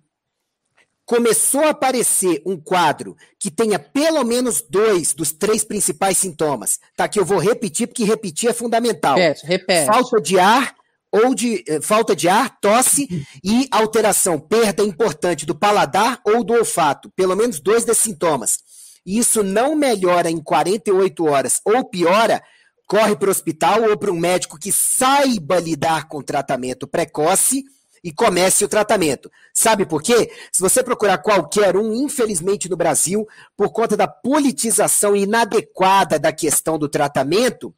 começou 1.05 1.65
a 1.65 1.71
aparecer 1.71 2.41
um 2.47 2.57
quadro 2.57 3.19
que 3.39 3.51
tenha 3.51 3.79
pelo 3.79 4.25
menos 4.25 4.63
dois 4.63 5.13
dos 5.13 5.33
três 5.33 5.63
principais 5.63 6.17
sintomas. 6.17 6.81
Tá? 6.97 7.07
Que 7.07 7.21
eu 7.21 7.25
vou 7.27 7.39
repetir, 7.39 7.87
porque 7.87 8.05
repetir 8.05 8.49
é 8.49 8.55
fundamental. 8.55 9.15
Repete, 9.19 9.45
repete. 9.45 9.87
Falta 9.87 10.19
de 10.23 10.39
ar 10.39 10.75
ou 11.13 11.35
de 11.35 11.65
eh, 11.67 11.81
falta 11.81 12.15
de 12.15 12.29
ar, 12.29 12.59
tosse 12.61 13.27
e 13.43 13.67
alteração, 13.71 14.39
perda 14.39 14.83
importante 14.83 15.45
do 15.45 15.55
paladar 15.55 16.21
ou 16.25 16.45
do 16.45 16.55
olfato, 16.55 17.11
pelo 17.17 17.35
menos 17.35 17.61
dois 17.61 17.85
desses 17.85 18.05
sintomas. 18.05 18.59
Isso 19.05 19.43
não 19.43 19.75
melhora 19.75 20.31
em 20.31 20.41
48 20.41 21.25
horas 21.25 21.61
ou 21.65 21.85
piora, 21.85 22.43
corre 22.87 23.17
para 23.17 23.29
o 23.29 23.31
hospital 23.31 23.83
ou 23.89 23.97
para 23.97 24.13
um 24.13 24.19
médico 24.19 24.59
que 24.59 24.71
saiba 24.71 25.59
lidar 25.59 26.09
com 26.09 26.23
tratamento 26.23 26.87
precoce 26.87 27.65
e 28.03 28.13
comece 28.13 28.65
o 28.65 28.69
tratamento. 28.69 29.31
Sabe 29.53 29.85
por 29.85 30.03
quê? 30.03 30.31
Se 30.53 30.61
você 30.61 30.83
procurar 30.83 31.19
qualquer 31.19 31.77
um, 31.77 31.93
infelizmente 31.93 32.69
no 32.69 32.77
Brasil, 32.77 33.27
por 33.57 33.71
conta 33.71 33.97
da 33.97 34.09
politização 34.09 35.15
inadequada 35.15 36.19
da 36.19 36.33
questão 36.33 36.79
do 36.79 36.89
tratamento, 36.89 37.75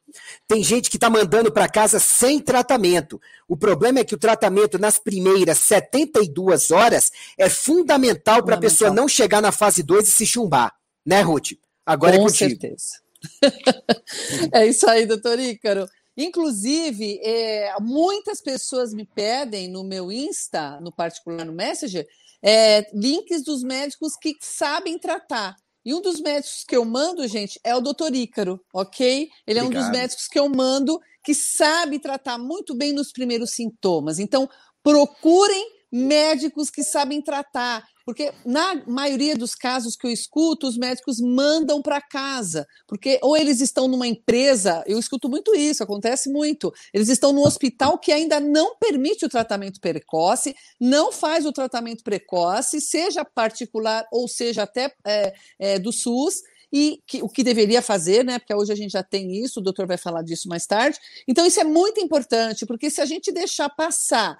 tem 0.46 0.62
gente 0.62 0.90
que 0.90 0.96
está 0.96 1.10
mandando 1.10 1.50
para 1.50 1.68
casa 1.68 1.98
sem 1.98 2.38
tratamento. 2.38 3.20
O 3.48 3.56
problema 3.56 4.00
é 4.00 4.04
que 4.04 4.14
o 4.14 4.18
tratamento 4.18 4.78
nas 4.78 4.98
primeiras 4.98 5.58
72 5.58 6.70
horas 6.70 7.10
é 7.36 7.48
fundamental 7.48 8.42
para 8.44 8.56
a 8.56 8.60
pessoa 8.60 8.90
não 8.92 9.08
chegar 9.08 9.40
na 9.40 9.52
fase 9.52 9.82
2 9.82 10.08
e 10.08 10.10
se 10.10 10.26
chumbar. 10.26 10.72
Né, 11.04 11.20
Ruth? 11.20 11.52
Agora 11.84 12.14
é 12.14 12.18
Com 12.18 12.26
é 12.26 12.28
contigo. 12.28 12.60
certeza. 12.60 13.02
é 14.52 14.66
isso 14.66 14.88
aí, 14.88 15.06
doutor 15.06 15.38
Ícaro. 15.38 15.88
Inclusive, 16.16 17.20
é, 17.22 17.74
muitas 17.80 18.40
pessoas 18.40 18.92
me 18.92 19.04
pedem 19.04 19.68
no 19.68 19.82
meu 19.82 20.12
Insta, 20.12 20.80
no 20.80 20.92
particular 20.92 21.44
no 21.44 21.52
Messenger, 21.52 22.06
é, 22.42 22.90
links 22.92 23.42
dos 23.42 23.62
médicos 23.62 24.16
que 24.16 24.36
sabem 24.40 24.98
tratar. 24.98 25.56
E 25.84 25.94
um 25.94 26.00
dos 26.00 26.20
médicos 26.20 26.64
que 26.64 26.76
eu 26.76 26.84
mando, 26.84 27.26
gente, 27.26 27.58
é 27.64 27.74
o 27.74 27.80
doutor 27.80 28.14
Ícaro, 28.14 28.60
ok? 28.72 29.28
Ele 29.46 29.58
é 29.58 29.62
Obrigado. 29.62 29.82
um 29.82 29.90
dos 29.90 29.98
médicos 29.98 30.28
que 30.28 30.38
eu 30.38 30.48
mando 30.48 31.00
que 31.24 31.34
sabe 31.34 31.98
tratar 31.98 32.38
muito 32.38 32.74
bem 32.74 32.92
nos 32.92 33.12
primeiros 33.12 33.50
sintomas. 33.50 34.18
Então, 34.18 34.48
procurem 34.82 35.81
médicos 35.92 36.70
que 36.70 36.82
sabem 36.82 37.20
tratar. 37.20 37.86
Porque 38.04 38.32
na 38.44 38.82
maioria 38.86 39.36
dos 39.36 39.54
casos 39.54 39.94
que 39.94 40.06
eu 40.06 40.10
escuto, 40.10 40.66
os 40.66 40.76
médicos 40.76 41.20
mandam 41.20 41.80
para 41.80 42.00
casa, 42.00 42.66
porque 42.88 43.20
ou 43.22 43.36
eles 43.36 43.60
estão 43.60 43.86
numa 43.86 44.08
empresa, 44.08 44.82
eu 44.86 44.98
escuto 44.98 45.28
muito 45.28 45.54
isso, 45.54 45.84
acontece 45.84 46.28
muito. 46.28 46.72
Eles 46.92 47.08
estão 47.08 47.32
no 47.32 47.46
hospital 47.46 47.96
que 47.98 48.10
ainda 48.10 48.40
não 48.40 48.76
permite 48.76 49.24
o 49.24 49.28
tratamento 49.28 49.80
precoce, 49.80 50.54
não 50.80 51.12
faz 51.12 51.46
o 51.46 51.52
tratamento 51.52 52.02
precoce, 52.02 52.80
seja 52.80 53.24
particular 53.24 54.04
ou 54.10 54.26
seja 54.26 54.64
até 54.64 54.92
é, 55.04 55.34
é, 55.58 55.78
do 55.78 55.92
SUS, 55.92 56.42
e 56.72 57.02
que, 57.06 57.22
o 57.22 57.28
que 57.28 57.44
deveria 57.44 57.82
fazer, 57.82 58.24
né? 58.24 58.38
Porque 58.38 58.54
hoje 58.54 58.72
a 58.72 58.74
gente 58.74 58.92
já 58.92 59.02
tem 59.02 59.44
isso, 59.44 59.60
o 59.60 59.62
doutor 59.62 59.86
vai 59.86 59.98
falar 59.98 60.22
disso 60.22 60.48
mais 60.48 60.66
tarde. 60.66 60.98
Então, 61.28 61.44
isso 61.46 61.60
é 61.60 61.64
muito 61.64 62.00
importante, 62.00 62.64
porque 62.64 62.88
se 62.88 63.00
a 63.02 63.04
gente 63.04 63.30
deixar 63.30 63.68
passar 63.68 64.38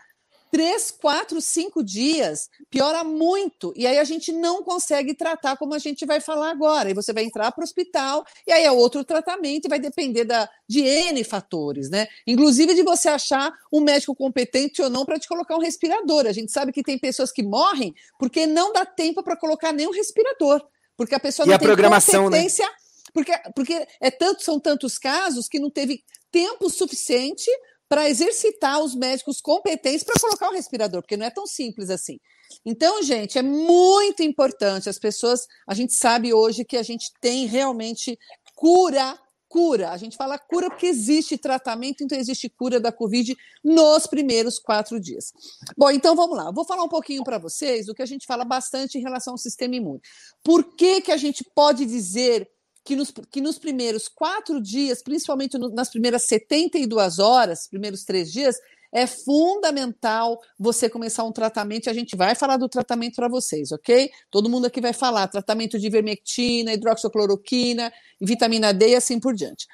três, 0.53 0.91
quatro, 0.91 1.41
cinco 1.41 1.83
dias, 1.83 2.51
piora 2.69 3.03
muito. 3.03 3.73
E 3.75 3.87
aí 3.87 3.99
a 3.99 4.05
gente 4.05 4.31
não 4.31 4.63
consegue 4.63 5.15
tratar 5.15 5.57
como 5.57 5.73
a 5.73 5.79
gente 5.79 6.05
vai 6.05 6.21
falar 6.21 6.51
agora. 6.51 6.91
E 6.91 6.95
você 6.95 7.11
vai 7.11 7.25
entrar 7.25 7.51
para 7.53 7.63
o 7.63 7.65
hospital, 7.65 8.23
e 8.47 8.53
aí 8.53 8.63
é 8.63 8.71
outro 8.71 9.03
tratamento, 9.03 9.65
e 9.65 9.69
vai 9.71 9.81
depender 9.81 10.25
da, 10.25 10.47
de 10.69 10.81
N 10.81 11.25
fatores, 11.25 11.89
né? 11.89 12.07
Inclusive 12.27 12.75
de 12.75 12.83
você 12.83 13.09
achar 13.09 13.51
um 13.73 13.81
médico 13.81 14.15
competente 14.15 14.83
ou 14.83 14.91
não 14.91 15.07
para 15.07 15.19
te 15.19 15.27
colocar 15.27 15.57
um 15.57 15.61
respirador. 15.61 16.27
A 16.27 16.33
gente 16.33 16.53
sabe 16.53 16.71
que 16.71 16.83
tem 16.83 16.99
pessoas 16.99 17.33
que 17.33 17.43
morrem 17.43 17.95
porque 18.19 18.47
não 18.47 18.75
dá 18.75 18.85
tempo 18.85 19.23
para 19.23 19.37
colocar 19.37 19.73
nenhum 19.73 19.91
respirador. 19.91 20.63
Porque 20.99 21.15
a 21.15 21.21
pessoa 21.21 21.47
e 21.47 21.49
não 21.49 21.57
a 21.57 21.59
tem 21.59 21.67
programação, 21.67 22.25
né? 22.25 22.37
competência. 22.37 22.67
Né? 22.67 22.73
Porque, 23.15 23.33
porque 23.55 23.87
é 24.01 24.11
tanto, 24.11 24.43
são 24.43 24.61
tantos 24.61 24.99
casos 24.99 25.49
que 25.49 25.59
não 25.59 25.71
teve 25.71 26.05
tempo 26.31 26.69
suficiente 26.69 27.51
para 27.93 28.09
exercitar 28.09 28.83
os 28.83 28.95
médicos 28.95 29.39
competentes 29.39 30.03
para 30.03 30.19
colocar 30.19 30.49
o 30.49 30.55
respirador, 30.55 31.03
porque 31.03 31.15
não 31.15 31.27
é 31.27 31.31
tão 31.31 31.47
simples 31.47 31.91
assim. 31.91 32.19
Então, 32.65 33.03
gente, 33.03 33.37
é 33.37 33.43
muito 33.43 34.23
importante. 34.23 34.89
As 34.89 34.99
pessoas, 34.99 35.47
a 35.69 35.75
gente 35.75 35.93
sabe 35.93 36.33
hoje 36.33 36.65
que 36.65 36.79
a 36.79 36.83
gente 36.83 37.13
tem 37.21 37.45
realmente 37.45 38.19
cura 38.55 39.19
cura. 39.47 39.91
A 39.91 39.99
gente 39.99 40.17
fala 40.17 40.39
cura 40.39 40.71
porque 40.71 40.87
existe 40.87 41.37
tratamento, 41.37 42.03
então 42.03 42.17
existe 42.17 42.49
cura 42.49 42.81
da 42.81 42.91
Covid 42.91 43.37
nos 43.63 44.07
primeiros 44.07 44.59
quatro 44.59 44.99
dias. 44.99 45.31
Bom, 45.77 45.91
então 45.91 46.17
vamos 46.17 46.39
lá. 46.39 46.51
vou 46.51 46.65
falar 46.65 46.85
um 46.85 46.89
pouquinho 46.89 47.23
para 47.23 47.37
vocês 47.37 47.85
do 47.85 47.95
que 47.95 48.01
a 48.01 48.07
gente 48.07 48.25
fala 48.25 48.47
bastante 48.47 48.97
em 48.97 49.03
relação 49.03 49.35
ao 49.35 49.39
sistema 49.39 49.77
imune. 49.77 50.01
Por 50.43 50.75
que, 50.75 51.03
que 51.03 51.13
a 51.13 51.19
gente 51.19 51.45
pode 51.55 51.85
dizer 51.85 52.49
que 52.85 52.97
nos, 52.97 53.13
que 53.31 53.41
nos 53.41 53.59
primeiros 53.59 54.09
quatro 54.09 54.61
dias, 54.61 55.03
principalmente 55.03 55.57
no, 55.57 55.69
nas 55.71 55.91
primeiras 55.91 56.25
72 56.25 57.19
horas, 57.19 57.69
primeiros 57.69 58.05
três 58.05 58.33
dias, 58.33 58.57
é 58.93 59.07
fundamental 59.07 60.39
você 60.59 60.89
começar 60.89 61.25
um 61.25 61.33
tratamento, 61.33 61.87
e 61.87 61.91
a 61.91 61.95
gente 61.95 62.15
vai 62.15 62.35
falar 62.35 62.59
do 62.59 62.69
tratamento 62.69 63.17
para 63.17 63.29
vocês, 63.29 63.73
ok? 63.73 64.11
Todo 64.31 64.51
mundo 64.51 64.67
aqui 64.67 64.81
vai 64.81 64.93
falar 64.93 65.27
tratamento 65.29 65.79
de 65.79 65.87
ivermectina, 65.87 66.75
hidroxicloroquina, 66.75 67.91
vitamina 68.21 68.73
D 68.75 68.91
e 68.91 68.95
assim 68.95 69.19
por 69.19 69.35
diante. 69.35 69.67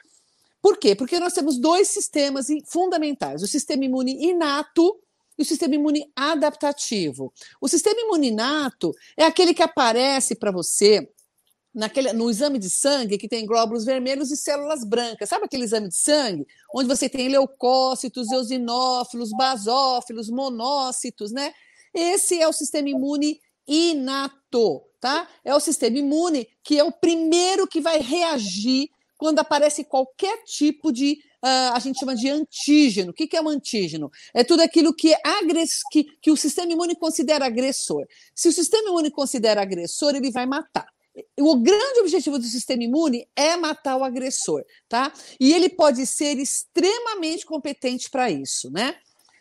Por 0.62 0.78
quê? 0.78 0.94
Porque 0.94 1.18
nós 1.18 1.32
temos 1.32 1.58
dois 1.58 1.88
sistemas 1.88 2.46
fundamentais: 2.66 3.42
o 3.42 3.46
sistema 3.48 3.84
imune 3.84 4.24
inato 4.24 5.00
e 5.36 5.42
o 5.42 5.44
sistema 5.44 5.74
imune 5.74 6.10
adaptativo. 6.14 7.32
O 7.60 7.68
sistema 7.68 8.00
imune 8.00 8.28
inato 8.28 8.94
é 9.16 9.24
aquele 9.24 9.54
que 9.54 9.62
aparece 9.62 10.34
para 10.36 10.52
você 10.52 11.08
naquele, 11.78 12.12
no 12.12 12.28
exame 12.28 12.58
de 12.58 12.68
sangue 12.68 13.16
que 13.16 13.28
tem 13.28 13.46
glóbulos 13.46 13.84
vermelhos 13.84 14.32
e 14.32 14.36
células 14.36 14.82
brancas. 14.84 15.28
Sabe 15.28 15.44
aquele 15.44 15.62
exame 15.62 15.88
de 15.88 15.96
sangue 15.96 16.44
onde 16.74 16.88
você 16.88 17.08
tem 17.08 17.28
leucócitos, 17.28 18.30
eosinófilos, 18.32 19.30
basófilos, 19.30 20.28
monócitos, 20.28 21.30
né? 21.30 21.54
Esse 21.94 22.40
é 22.40 22.48
o 22.48 22.52
sistema 22.52 22.88
imune 22.88 23.40
inato, 23.66 24.82
tá? 25.00 25.28
É 25.44 25.54
o 25.54 25.60
sistema 25.60 25.96
imune 25.96 26.48
que 26.64 26.78
é 26.78 26.82
o 26.82 26.90
primeiro 26.90 27.66
que 27.66 27.80
vai 27.80 28.00
reagir 28.00 28.90
quando 29.16 29.38
aparece 29.38 29.84
qualquer 29.84 30.42
tipo 30.44 30.92
de 30.92 31.18
Uh, 31.40 31.70
a 31.72 31.78
gente 31.78 32.00
chama 32.00 32.16
de 32.16 32.28
antígeno. 32.28 33.12
O 33.12 33.14
que, 33.14 33.28
que 33.28 33.36
é 33.36 33.40
um 33.40 33.48
antígeno? 33.48 34.10
É 34.34 34.42
tudo 34.42 34.60
aquilo 34.60 34.92
que, 34.92 35.14
é 35.14 35.20
agress... 35.24 35.82
que, 35.88 36.02
que 36.20 36.32
o 36.32 36.36
sistema 36.36 36.72
imune 36.72 36.96
considera 36.96 37.46
agressor. 37.46 38.04
Se 38.34 38.48
o 38.48 38.52
sistema 38.52 38.88
imune 38.88 39.08
considera 39.08 39.62
agressor, 39.62 40.16
ele 40.16 40.32
vai 40.32 40.46
matar 40.46 40.88
o 41.38 41.56
grande 41.56 42.00
objetivo 42.00 42.38
do 42.38 42.44
sistema 42.44 42.82
imune 42.82 43.28
é 43.34 43.56
matar 43.56 43.96
o 43.96 44.04
agressor, 44.04 44.64
tá? 44.88 45.12
E 45.38 45.52
ele 45.52 45.68
pode 45.68 46.06
ser 46.06 46.38
extremamente 46.38 47.44
competente 47.44 48.10
para 48.10 48.30
isso, 48.30 48.70
né? 48.70 48.96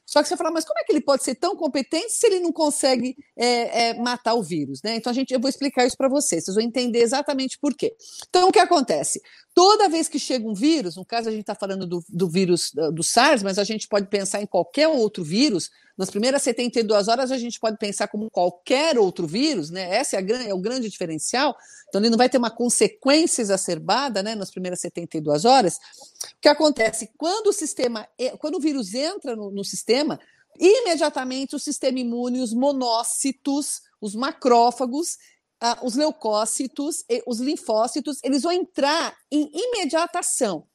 Só 0.07 0.23
que 0.23 0.29
você 0.29 0.37
fala, 0.37 0.49
mas 0.49 0.63
como 0.63 0.79
é 0.79 0.85
que 0.85 0.91
ele 0.93 1.01
pode 1.01 1.21
ser 1.21 1.35
tão 1.35 1.53
competente 1.53 2.13
se 2.13 2.25
ele 2.27 2.39
não 2.39 2.53
consegue 2.53 3.17
é, 3.35 3.89
é, 3.89 3.93
matar 3.95 4.35
o 4.35 4.41
vírus, 4.41 4.81
né? 4.81 4.95
Então 4.95 5.11
a 5.11 5.13
gente, 5.13 5.33
eu 5.33 5.39
vou 5.39 5.49
explicar 5.49 5.85
isso 5.85 5.97
para 5.97 6.07
vocês, 6.07 6.45
vocês 6.45 6.55
vão 6.55 6.63
entender 6.63 6.99
exatamente 6.99 7.59
por 7.59 7.75
quê. 7.75 7.93
Então 8.29 8.47
o 8.47 8.51
que 8.51 8.59
acontece? 8.59 9.21
Toda 9.53 9.89
vez 9.89 10.07
que 10.07 10.17
chega 10.17 10.47
um 10.47 10.53
vírus, 10.53 10.95
no 10.95 11.03
caso 11.05 11.27
a 11.27 11.31
gente 11.31 11.41
está 11.41 11.55
falando 11.55 11.85
do, 11.85 12.01
do 12.07 12.29
vírus 12.29 12.71
do 12.93 13.03
SARS, 13.03 13.43
mas 13.43 13.59
a 13.59 13.65
gente 13.65 13.85
pode 13.85 14.07
pensar 14.07 14.41
em 14.41 14.45
qualquer 14.45 14.87
outro 14.87 15.25
vírus, 15.25 15.69
nas 15.97 16.11
primeiras 16.11 16.43
72 16.43 17.07
horas, 17.07 17.31
a 17.31 17.37
gente 17.37 17.59
pode 17.59 17.77
pensar 17.77 18.07
como 18.07 18.29
qualquer 18.29 18.99
outro 18.99 19.25
vírus, 19.25 19.71
né? 19.71 19.99
Esse 19.99 20.15
é, 20.15 20.19
a, 20.19 20.43
é, 20.43 20.53
o 20.53 20.59
grande 20.59 20.87
diferencial. 20.87 21.57
Então, 21.89 21.99
ele 21.99 22.11
não 22.11 22.17
vai 22.17 22.29
ter 22.29 22.37
uma 22.37 22.51
consequência 22.51 23.41
exacerbada, 23.41 24.21
né? 24.21 24.35
Nas 24.35 24.51
primeiras 24.51 24.79
72 24.81 25.43
horas. 25.43 25.77
O 25.77 26.39
que 26.39 26.47
acontece? 26.47 27.09
Quando 27.17 27.47
o 27.47 27.53
sistema, 27.53 28.07
quando 28.37 28.55
o 28.55 28.59
vírus 28.59 28.93
entra 28.93 29.35
no, 29.35 29.49
no 29.49 29.63
sistema, 29.63 30.19
imediatamente 30.59 31.55
o 31.55 31.59
sistema 31.59 31.99
imune, 31.99 32.41
os 32.41 32.53
monócitos, 32.53 33.81
os 33.99 34.13
macrófagos, 34.13 35.17
ah, 35.59 35.79
os 35.81 35.95
leucócitos, 35.95 37.03
os 37.25 37.39
linfócitos, 37.39 38.19
eles 38.23 38.43
vão 38.43 38.51
entrar 38.51 39.17
em 39.31 39.49
imediatação. 39.51 40.67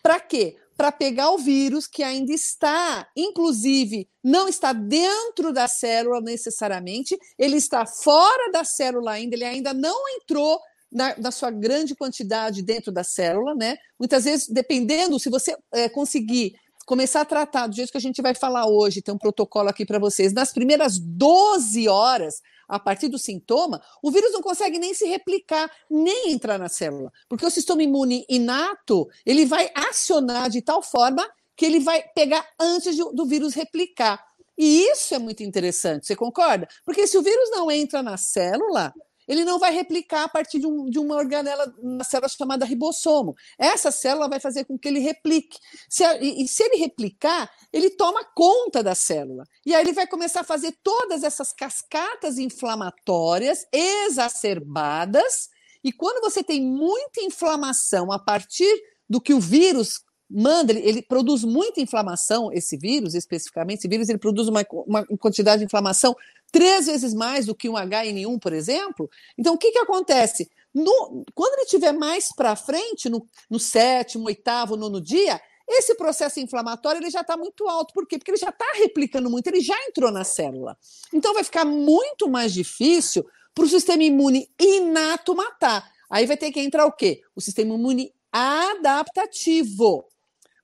Para 0.00 0.20
quê? 0.20 0.56
Para 0.76 0.90
pegar 0.90 1.30
o 1.30 1.38
vírus 1.38 1.86
que 1.86 2.02
ainda 2.02 2.32
está, 2.32 3.06
inclusive, 3.16 4.08
não 4.22 4.48
está 4.48 4.72
dentro 4.72 5.52
da 5.52 5.68
célula 5.68 6.20
necessariamente, 6.20 7.16
ele 7.38 7.56
está 7.56 7.86
fora 7.86 8.50
da 8.50 8.64
célula 8.64 9.12
ainda, 9.12 9.34
ele 9.36 9.44
ainda 9.44 9.72
não 9.72 9.96
entrou 10.16 10.60
na, 10.90 11.16
na 11.18 11.30
sua 11.30 11.50
grande 11.50 11.94
quantidade 11.94 12.62
dentro 12.62 12.92
da 12.92 13.02
célula, 13.02 13.54
né? 13.54 13.76
Muitas 13.98 14.24
vezes, 14.24 14.48
dependendo, 14.48 15.18
se 15.18 15.28
você 15.28 15.56
é, 15.72 15.88
conseguir 15.88 16.54
começar 16.84 17.22
a 17.22 17.24
tratar 17.24 17.66
do 17.66 17.74
jeito 17.74 17.90
que 17.90 17.98
a 17.98 18.00
gente 18.00 18.22
vai 18.22 18.34
falar 18.34 18.66
hoje, 18.66 19.02
tem 19.02 19.14
um 19.14 19.18
protocolo 19.18 19.68
aqui 19.68 19.84
para 19.84 19.98
vocês, 19.98 20.32
nas 20.32 20.52
primeiras 20.52 20.98
12 20.98 21.88
horas, 21.88 22.42
a 22.68 22.78
partir 22.78 23.08
do 23.08 23.18
sintoma, 23.18 23.82
o 24.02 24.10
vírus 24.10 24.32
não 24.32 24.40
consegue 24.40 24.78
nem 24.78 24.94
se 24.94 25.06
replicar, 25.06 25.70
nem 25.90 26.32
entrar 26.32 26.58
na 26.58 26.68
célula, 26.68 27.12
porque 27.28 27.44
o 27.44 27.50
sistema 27.50 27.82
imune 27.82 28.24
inato, 28.28 29.08
ele 29.24 29.44
vai 29.44 29.70
acionar 29.74 30.48
de 30.50 30.62
tal 30.62 30.82
forma 30.82 31.28
que 31.56 31.64
ele 31.64 31.80
vai 31.80 32.02
pegar 32.14 32.44
antes 32.58 32.96
de, 32.96 33.02
do 33.12 33.24
vírus 33.24 33.54
replicar. 33.54 34.24
E 34.56 34.90
isso 34.90 35.14
é 35.14 35.18
muito 35.18 35.42
interessante, 35.42 36.06
você 36.06 36.16
concorda? 36.16 36.68
Porque 36.84 37.06
se 37.06 37.18
o 37.18 37.22
vírus 37.22 37.50
não 37.50 37.70
entra 37.70 38.02
na 38.02 38.16
célula, 38.16 38.94
ele 39.26 39.44
não 39.44 39.58
vai 39.58 39.72
replicar 39.72 40.24
a 40.24 40.28
partir 40.28 40.58
de, 40.58 40.66
um, 40.66 40.88
de, 40.88 40.98
uma 40.98 41.16
organela, 41.16 41.74
uma 41.78 42.04
célula 42.04 42.28
chamada 42.28 42.64
ribossomo. 42.64 43.34
Essa 43.58 43.90
célula 43.90 44.28
vai 44.28 44.40
fazer 44.40 44.64
com 44.64 44.78
que 44.78 44.88
ele 44.88 45.00
replique. 45.00 45.58
Se, 45.88 46.04
e, 46.20 46.42
e, 46.42 46.48
se 46.48 46.62
ele 46.62 46.76
replicar, 46.76 47.50
ele 47.72 47.90
toma 47.90 48.24
conta 48.24 48.82
da 48.82 48.94
célula. 48.94 49.44
E 49.64 49.74
aí 49.74 49.82
ele 49.82 49.92
vai 49.92 50.06
começar 50.06 50.40
a 50.40 50.44
fazer 50.44 50.76
todas 50.82 51.22
essas 51.22 51.52
cascatas 51.52 52.38
inflamatórias 52.38 53.66
exacerbadas. 53.72 55.48
E 55.82 55.92
quando 55.92 56.20
você 56.22 56.42
tem 56.42 56.62
muita 56.62 57.20
inflamação 57.20 58.12
a 58.12 58.18
partir 58.18 58.72
do 59.08 59.20
que 59.20 59.34
o 59.34 59.40
vírus 59.40 60.02
manda, 60.28 60.72
ele, 60.72 60.80
ele, 60.80 61.02
produz 61.02 61.44
muita 61.44 61.80
inflamação, 61.80 62.50
esse 62.52 62.76
vírus 62.76 63.14
especificamente, 63.14 63.80
esse 63.80 63.88
vírus 63.88 64.08
ele 64.08 64.18
produz 64.18 64.48
uma, 64.48 64.64
uma 64.86 65.04
quantidade 65.18 65.60
de 65.60 65.66
inflamação 65.66 66.16
três 66.54 66.86
vezes 66.86 67.12
mais 67.12 67.46
do 67.46 67.54
que 67.54 67.68
um 67.68 67.72
HN1, 67.72 68.38
por 68.38 68.52
exemplo. 68.52 69.10
Então, 69.36 69.54
o 69.54 69.58
que, 69.58 69.72
que 69.72 69.78
acontece? 69.78 70.48
No, 70.72 71.24
quando 71.34 71.54
ele 71.54 71.64
estiver 71.64 71.90
mais 71.92 72.28
para 72.32 72.54
frente, 72.54 73.08
no, 73.10 73.26
no 73.50 73.58
sétimo, 73.58 74.26
oitavo, 74.26 74.76
nono 74.76 75.00
dia, 75.00 75.40
esse 75.68 75.96
processo 75.96 76.38
inflamatório 76.38 77.00
ele 77.00 77.10
já 77.10 77.22
está 77.22 77.36
muito 77.36 77.66
alto. 77.68 77.92
Por 77.92 78.06
quê? 78.06 78.18
Porque 78.18 78.30
ele 78.30 78.38
já 78.38 78.50
está 78.50 78.66
replicando 78.76 79.28
muito, 79.28 79.48
ele 79.48 79.60
já 79.60 79.74
entrou 79.88 80.12
na 80.12 80.22
célula. 80.22 80.78
Então, 81.12 81.34
vai 81.34 81.42
ficar 81.42 81.64
muito 81.64 82.30
mais 82.30 82.52
difícil 82.54 83.26
para 83.52 83.64
o 83.64 83.68
sistema 83.68 84.04
imune 84.04 84.48
inato 84.56 85.34
matar. 85.34 85.90
Aí 86.08 86.24
vai 86.24 86.36
ter 86.36 86.52
que 86.52 86.60
entrar 86.60 86.86
o 86.86 86.92
quê? 86.92 87.20
O 87.34 87.40
sistema 87.40 87.74
imune 87.74 88.14
adaptativo. 88.30 90.04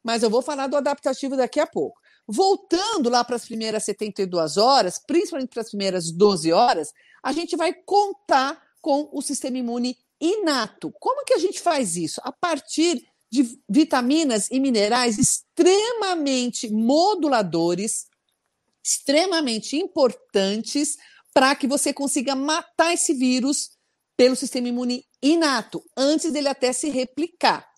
Mas 0.04 0.22
eu 0.22 0.30
vou 0.30 0.40
falar 0.40 0.68
do 0.68 0.76
adaptativo 0.76 1.36
daqui 1.36 1.58
a 1.58 1.66
pouco. 1.66 1.99
Voltando 2.32 3.10
lá 3.10 3.24
para 3.24 3.34
as 3.34 3.44
primeiras 3.44 3.82
72 3.82 4.56
horas, 4.56 5.00
principalmente 5.04 5.48
para 5.48 5.62
as 5.62 5.70
primeiras 5.70 6.12
12 6.12 6.52
horas, 6.52 6.92
a 7.24 7.32
gente 7.32 7.56
vai 7.56 7.74
contar 7.74 8.56
com 8.80 9.08
o 9.12 9.20
sistema 9.20 9.58
imune 9.58 9.98
inato. 10.20 10.92
Como 11.00 11.24
que 11.24 11.34
a 11.34 11.38
gente 11.38 11.60
faz 11.60 11.96
isso? 11.96 12.20
A 12.22 12.30
partir 12.30 13.04
de 13.28 13.58
vitaminas 13.68 14.48
e 14.48 14.60
minerais 14.60 15.18
extremamente 15.18 16.70
moduladores, 16.70 18.06
extremamente 18.80 19.76
importantes 19.76 20.96
para 21.34 21.56
que 21.56 21.66
você 21.66 21.92
consiga 21.92 22.36
matar 22.36 22.94
esse 22.94 23.12
vírus 23.12 23.70
pelo 24.16 24.36
sistema 24.36 24.68
imune 24.68 25.04
inato, 25.20 25.82
antes 25.96 26.30
dele 26.30 26.46
até 26.46 26.72
se 26.72 26.90
replicar. 26.90 27.68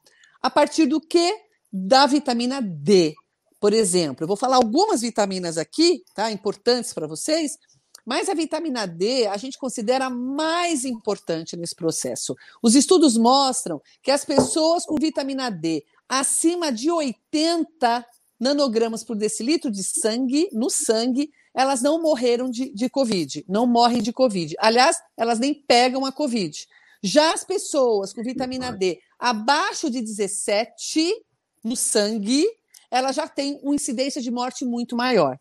A 0.42 0.50
partir 0.50 0.84
do 0.84 1.00
que? 1.00 1.34
Da 1.72 2.04
vitamina 2.04 2.60
D. 2.60 3.14
Por 3.62 3.72
exemplo, 3.72 4.24
eu 4.24 4.26
vou 4.26 4.36
falar 4.36 4.56
algumas 4.56 5.02
vitaminas 5.02 5.56
aqui, 5.56 6.02
tá? 6.16 6.32
Importantes 6.32 6.92
para 6.92 7.06
vocês, 7.06 7.56
mas 8.04 8.28
a 8.28 8.34
vitamina 8.34 8.88
D 8.88 9.28
a 9.28 9.36
gente 9.36 9.56
considera 9.56 10.10
mais 10.10 10.84
importante 10.84 11.56
nesse 11.56 11.76
processo. 11.76 12.34
Os 12.60 12.74
estudos 12.74 13.16
mostram 13.16 13.80
que 14.02 14.10
as 14.10 14.24
pessoas 14.24 14.84
com 14.84 14.96
vitamina 14.96 15.48
D 15.48 15.84
acima 16.08 16.72
de 16.72 16.90
80 16.90 18.04
nanogramas 18.40 19.04
por 19.04 19.14
decilitro 19.14 19.70
de 19.70 19.84
sangue, 19.84 20.48
no 20.52 20.68
sangue, 20.68 21.30
elas 21.54 21.80
não 21.80 22.02
morreram 22.02 22.50
de, 22.50 22.68
de 22.74 22.90
Covid, 22.90 23.44
não 23.48 23.64
morrem 23.64 24.02
de 24.02 24.12
Covid. 24.12 24.56
Aliás, 24.58 24.96
elas 25.16 25.38
nem 25.38 25.54
pegam 25.54 26.04
a 26.04 26.10
Covid. 26.10 26.66
Já 27.00 27.32
as 27.32 27.44
pessoas 27.44 28.12
com 28.12 28.24
vitamina 28.24 28.72
D 28.72 28.98
abaixo 29.20 29.88
de 29.88 30.00
17 30.00 31.14
no 31.62 31.76
sangue, 31.76 32.44
ela 32.92 33.10
já 33.10 33.26
tem 33.26 33.58
uma 33.62 33.74
incidência 33.74 34.20
de 34.20 34.30
morte 34.30 34.64
muito 34.64 34.94
maior. 34.94 35.36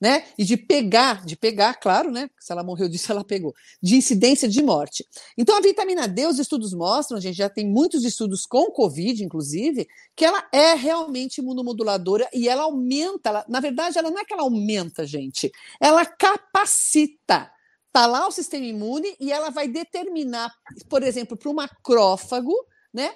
né? 0.00 0.24
E 0.36 0.44
de 0.44 0.56
pegar, 0.58 1.24
de 1.24 1.36
pegar, 1.36 1.74
claro, 1.74 2.10
né? 2.10 2.28
Se 2.38 2.52
ela 2.52 2.62
morreu 2.62 2.88
disso, 2.88 3.10
ela 3.10 3.24
pegou, 3.24 3.54
de 3.82 3.96
incidência 3.96 4.46
de 4.46 4.62
morte. 4.62 5.06
Então, 5.38 5.56
a 5.56 5.60
vitamina 5.60 6.06
D, 6.06 6.26
os 6.26 6.38
estudos 6.38 6.74
mostram, 6.74 7.16
a 7.16 7.20
gente 7.20 7.36
já 7.36 7.48
tem 7.48 7.66
muitos 7.66 8.04
estudos 8.04 8.44
com 8.44 8.70
Covid, 8.70 9.24
inclusive, 9.24 9.88
que 10.14 10.24
ela 10.24 10.46
é 10.52 10.74
realmente 10.74 11.38
imunomoduladora 11.38 12.28
e 12.32 12.48
ela 12.48 12.64
aumenta, 12.64 13.30
ela, 13.30 13.44
na 13.48 13.58
verdade, 13.58 13.98
ela 13.98 14.10
não 14.10 14.18
é 14.18 14.24
que 14.24 14.34
ela 14.34 14.42
aumenta, 14.42 15.06
gente, 15.06 15.50
ela 15.80 16.04
capacita. 16.04 17.50
Tá 17.90 18.06
lá 18.06 18.28
o 18.28 18.30
sistema 18.30 18.66
imune 18.66 19.16
e 19.18 19.32
ela 19.32 19.48
vai 19.48 19.66
determinar, 19.66 20.52
por 20.90 21.02
exemplo, 21.02 21.34
para 21.34 21.48
o 21.48 21.54
macrófago, 21.54 22.54
né? 22.92 23.14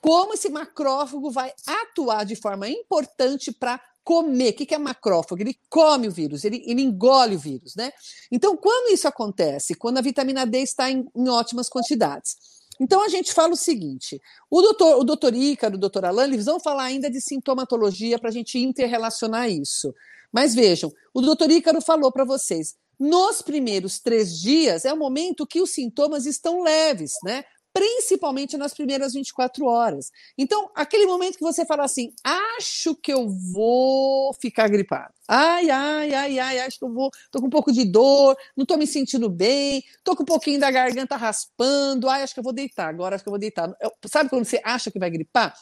Como 0.00 0.34
esse 0.34 0.48
macrófago 0.48 1.30
vai 1.30 1.52
atuar 1.66 2.24
de 2.24 2.36
forma 2.36 2.68
importante 2.68 3.52
para 3.52 3.80
comer. 4.02 4.50
O 4.50 4.52
que 4.54 4.74
é 4.74 4.78
macrófago? 4.78 5.42
Ele 5.42 5.56
come 5.68 6.08
o 6.08 6.10
vírus, 6.10 6.44
ele, 6.44 6.62
ele 6.66 6.82
engole 6.82 7.36
o 7.36 7.38
vírus, 7.38 7.74
né? 7.76 7.92
Então, 8.32 8.56
quando 8.56 8.92
isso 8.92 9.06
acontece? 9.06 9.74
Quando 9.74 9.98
a 9.98 10.02
vitamina 10.02 10.46
D 10.46 10.58
está 10.62 10.90
em, 10.90 11.06
em 11.14 11.28
ótimas 11.28 11.68
quantidades. 11.68 12.36
Então, 12.80 13.04
a 13.04 13.08
gente 13.08 13.32
fala 13.32 13.52
o 13.52 13.56
seguinte: 13.56 14.20
o 14.50 14.62
doutor, 14.62 14.98
o 14.98 15.04
doutor 15.04 15.34
Ícaro, 15.34 15.76
o 15.76 15.78
doutor 15.78 16.04
Alan, 16.06 16.24
eles 16.24 16.46
vão 16.46 16.58
falar 16.58 16.84
ainda 16.84 17.10
de 17.10 17.20
sintomatologia 17.20 18.18
para 18.18 18.30
a 18.30 18.32
gente 18.32 18.58
interrelacionar 18.58 19.50
isso. 19.50 19.94
Mas 20.32 20.54
vejam, 20.54 20.90
o 21.12 21.20
doutor 21.20 21.50
Ícaro 21.50 21.80
falou 21.82 22.10
para 22.10 22.24
vocês, 22.24 22.74
nos 22.98 23.42
primeiros 23.42 23.98
três 23.98 24.38
dias 24.38 24.84
é 24.84 24.92
o 24.92 24.96
momento 24.96 25.46
que 25.46 25.60
os 25.60 25.72
sintomas 25.72 26.26
estão 26.26 26.62
leves, 26.62 27.12
né? 27.24 27.44
Principalmente 27.72 28.56
nas 28.56 28.74
primeiras 28.74 29.12
24 29.12 29.64
horas. 29.66 30.10
Então, 30.36 30.70
aquele 30.74 31.06
momento 31.06 31.38
que 31.38 31.44
você 31.44 31.64
fala 31.64 31.84
assim, 31.84 32.12
acho 32.24 32.94
que 32.96 33.12
eu 33.12 33.28
vou 33.28 34.34
ficar 34.34 34.68
gripado. 34.68 35.12
Ai, 35.28 35.70
ai, 35.70 36.12
ai, 36.12 36.38
ai, 36.38 36.60
acho 36.60 36.78
que 36.78 36.84
eu 36.84 36.92
vou, 36.92 37.10
tô 37.30 37.40
com 37.40 37.46
um 37.46 37.50
pouco 37.50 37.72
de 37.72 37.84
dor, 37.84 38.36
não 38.56 38.66
tô 38.66 38.76
me 38.76 38.86
sentindo 38.86 39.30
bem, 39.30 39.84
tô 40.02 40.16
com 40.16 40.24
um 40.24 40.26
pouquinho 40.26 40.58
da 40.58 40.70
garganta 40.70 41.16
raspando, 41.16 42.08
ai, 42.08 42.22
acho 42.22 42.34
que 42.34 42.40
eu 42.40 42.44
vou 42.44 42.52
deitar, 42.52 42.88
agora 42.88 43.14
acho 43.14 43.24
que 43.24 43.28
eu 43.28 43.32
vou 43.32 43.38
deitar. 43.38 43.72
Eu, 43.80 43.92
sabe 44.06 44.28
quando 44.28 44.44
você 44.44 44.60
acha 44.64 44.90
que 44.90 44.98
vai 44.98 45.10
gripar? 45.10 45.54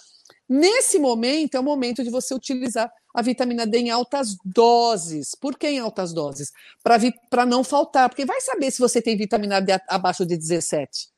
Nesse 0.48 0.98
momento 0.98 1.56
é 1.56 1.60
o 1.60 1.62
momento 1.62 2.02
de 2.02 2.08
você 2.08 2.34
utilizar 2.34 2.90
a 3.14 3.20
vitamina 3.20 3.66
D 3.66 3.78
em 3.78 3.90
altas 3.90 4.36
doses. 4.42 5.34
Por 5.34 5.58
que 5.58 5.68
em 5.68 5.78
altas 5.78 6.14
doses? 6.14 6.52
Para 6.82 7.44
não 7.44 7.62
faltar, 7.62 8.08
porque 8.08 8.24
vai 8.24 8.40
saber 8.40 8.70
se 8.70 8.78
você 8.78 9.02
tem 9.02 9.16
vitamina 9.16 9.60
D 9.60 9.72
abaixo 9.88 10.24
de 10.24 10.38
17. 10.38 11.08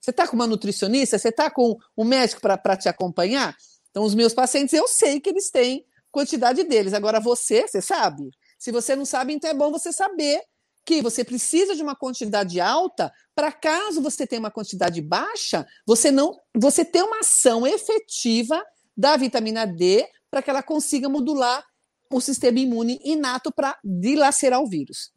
Você 0.00 0.10
está 0.10 0.26
com 0.26 0.36
uma 0.36 0.46
nutricionista? 0.46 1.18
Você 1.18 1.28
está 1.28 1.50
com 1.50 1.76
um 1.96 2.04
médico 2.04 2.40
para 2.40 2.76
te 2.76 2.88
acompanhar? 2.88 3.56
Então, 3.90 4.04
os 4.04 4.14
meus 4.14 4.32
pacientes, 4.32 4.72
eu 4.74 4.86
sei 4.86 5.20
que 5.20 5.30
eles 5.30 5.50
têm 5.50 5.84
quantidade 6.10 6.62
deles. 6.64 6.94
Agora, 6.94 7.20
você, 7.20 7.66
você 7.66 7.80
sabe? 7.80 8.30
Se 8.58 8.72
você 8.72 8.96
não 8.96 9.04
sabe, 9.04 9.32
então 9.32 9.50
é 9.50 9.54
bom 9.54 9.70
você 9.70 9.92
saber 9.92 10.40
que 10.84 11.02
você 11.02 11.22
precisa 11.22 11.76
de 11.76 11.82
uma 11.82 11.94
quantidade 11.94 12.60
alta 12.60 13.12
para 13.34 13.52
caso 13.52 14.00
você 14.00 14.26
tenha 14.26 14.40
uma 14.40 14.50
quantidade 14.50 15.02
baixa, 15.02 15.66
você 15.86 16.10
não, 16.10 16.34
você 16.56 16.82
ter 16.82 17.02
uma 17.02 17.20
ação 17.20 17.66
efetiva 17.66 18.64
da 18.96 19.16
vitamina 19.16 19.66
D 19.66 20.08
para 20.30 20.40
que 20.40 20.48
ela 20.48 20.62
consiga 20.62 21.08
modular 21.08 21.62
o 22.10 22.20
sistema 22.22 22.58
imune 22.58 22.98
inato 23.04 23.52
para 23.52 23.78
dilacerar 23.84 24.62
o 24.62 24.66
vírus. 24.66 25.12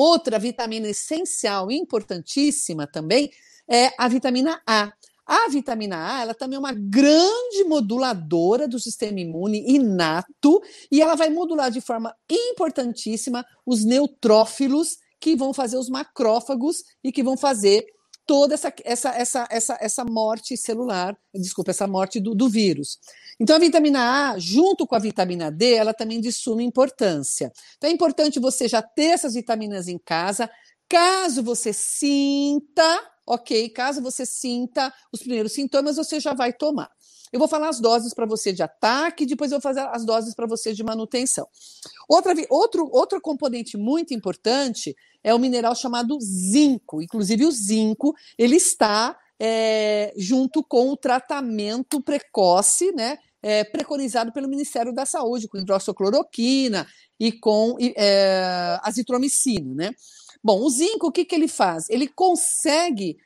Outra 0.00 0.38
vitamina 0.38 0.86
essencial, 0.86 1.72
importantíssima 1.72 2.86
também, 2.86 3.32
é 3.68 3.92
a 3.98 4.06
vitamina 4.06 4.62
A. 4.64 4.92
A 5.26 5.48
vitamina 5.48 5.96
A, 5.96 6.22
ela 6.22 6.34
também 6.34 6.54
é 6.54 6.60
uma 6.60 6.72
grande 6.72 7.64
moduladora 7.66 8.68
do 8.68 8.78
sistema 8.78 9.18
imune 9.18 9.64
inato 9.66 10.62
e 10.88 11.02
ela 11.02 11.16
vai 11.16 11.30
modular 11.30 11.72
de 11.72 11.80
forma 11.80 12.14
importantíssima 12.30 13.44
os 13.66 13.84
neutrófilos 13.84 14.98
que 15.18 15.34
vão 15.34 15.52
fazer 15.52 15.76
os 15.76 15.88
macrófagos 15.88 16.84
e 17.02 17.10
que 17.10 17.24
vão 17.24 17.36
fazer 17.36 17.84
toda 18.28 18.52
essa, 18.52 18.70
essa, 18.84 19.08
essa, 19.08 19.48
essa, 19.50 19.78
essa 19.80 20.04
morte 20.04 20.54
celular, 20.54 21.16
desculpa, 21.34 21.70
essa 21.70 21.86
morte 21.86 22.20
do, 22.20 22.34
do 22.34 22.46
vírus. 22.46 22.98
Então, 23.40 23.56
a 23.56 23.58
vitamina 23.58 24.32
A, 24.32 24.38
junto 24.38 24.86
com 24.86 24.94
a 24.94 24.98
vitamina 24.98 25.50
D, 25.50 25.72
ela 25.72 25.94
também 25.94 26.20
de 26.20 26.30
suma 26.30 26.62
importância. 26.62 27.50
Então, 27.78 27.88
é 27.88 27.92
importante 27.92 28.38
você 28.38 28.68
já 28.68 28.82
ter 28.82 29.12
essas 29.14 29.32
vitaminas 29.32 29.88
em 29.88 29.98
casa, 29.98 30.50
caso 30.86 31.42
você 31.42 31.72
sinta 31.72 33.00
ok, 33.26 33.68
caso 33.68 34.00
você 34.00 34.24
sinta 34.24 34.92
os 35.12 35.20
primeiros 35.20 35.52
sintomas, 35.52 35.96
você 35.96 36.18
já 36.18 36.32
vai 36.32 36.52
tomar. 36.52 36.90
Eu 37.32 37.38
vou 37.38 37.48
falar 37.48 37.68
as 37.68 37.80
doses 37.80 38.14
para 38.14 38.26
você 38.26 38.52
de 38.52 38.62
ataque, 38.62 39.26
depois 39.26 39.52
eu 39.52 39.58
vou 39.58 39.62
fazer 39.62 39.80
as 39.80 40.04
doses 40.04 40.34
para 40.34 40.46
você 40.46 40.72
de 40.72 40.82
manutenção. 40.82 41.46
Outra, 42.08 42.34
outro, 42.48 42.88
outro 42.92 43.20
componente 43.20 43.76
muito 43.76 44.14
importante 44.14 44.96
é 45.22 45.34
o 45.34 45.38
mineral 45.38 45.74
chamado 45.74 46.18
zinco. 46.20 47.02
Inclusive, 47.02 47.44
o 47.44 47.50
zinco 47.50 48.14
ele 48.38 48.56
está 48.56 49.16
é, 49.38 50.12
junto 50.16 50.62
com 50.64 50.90
o 50.90 50.96
tratamento 50.96 52.00
precoce, 52.00 52.92
né? 52.92 53.18
É, 53.40 53.62
preconizado 53.62 54.32
pelo 54.32 54.48
Ministério 54.48 54.92
da 54.92 55.06
Saúde, 55.06 55.46
com 55.46 55.58
hidroxicloroquina 55.58 56.84
e 57.20 57.30
com 57.30 57.76
é, 57.80 58.80
azitromicina, 58.82 59.74
né? 59.74 59.90
Bom, 60.42 60.60
o 60.60 60.70
zinco, 60.70 61.06
o 61.06 61.12
que, 61.12 61.24
que 61.24 61.34
ele 61.34 61.46
faz? 61.46 61.88
Ele 61.88 62.08
consegue, 62.08 63.16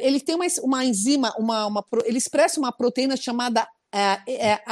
ele 0.00 0.20
tem 0.20 0.34
uma, 0.34 0.46
uma 0.62 0.84
enzima, 0.84 1.34
uma, 1.38 1.66
uma, 1.66 1.84
ele 2.04 2.18
expressa 2.18 2.60
uma 2.60 2.72
proteína 2.72 3.16
chamada 3.16 3.66
é, 3.92 4.20
é, 4.28 4.64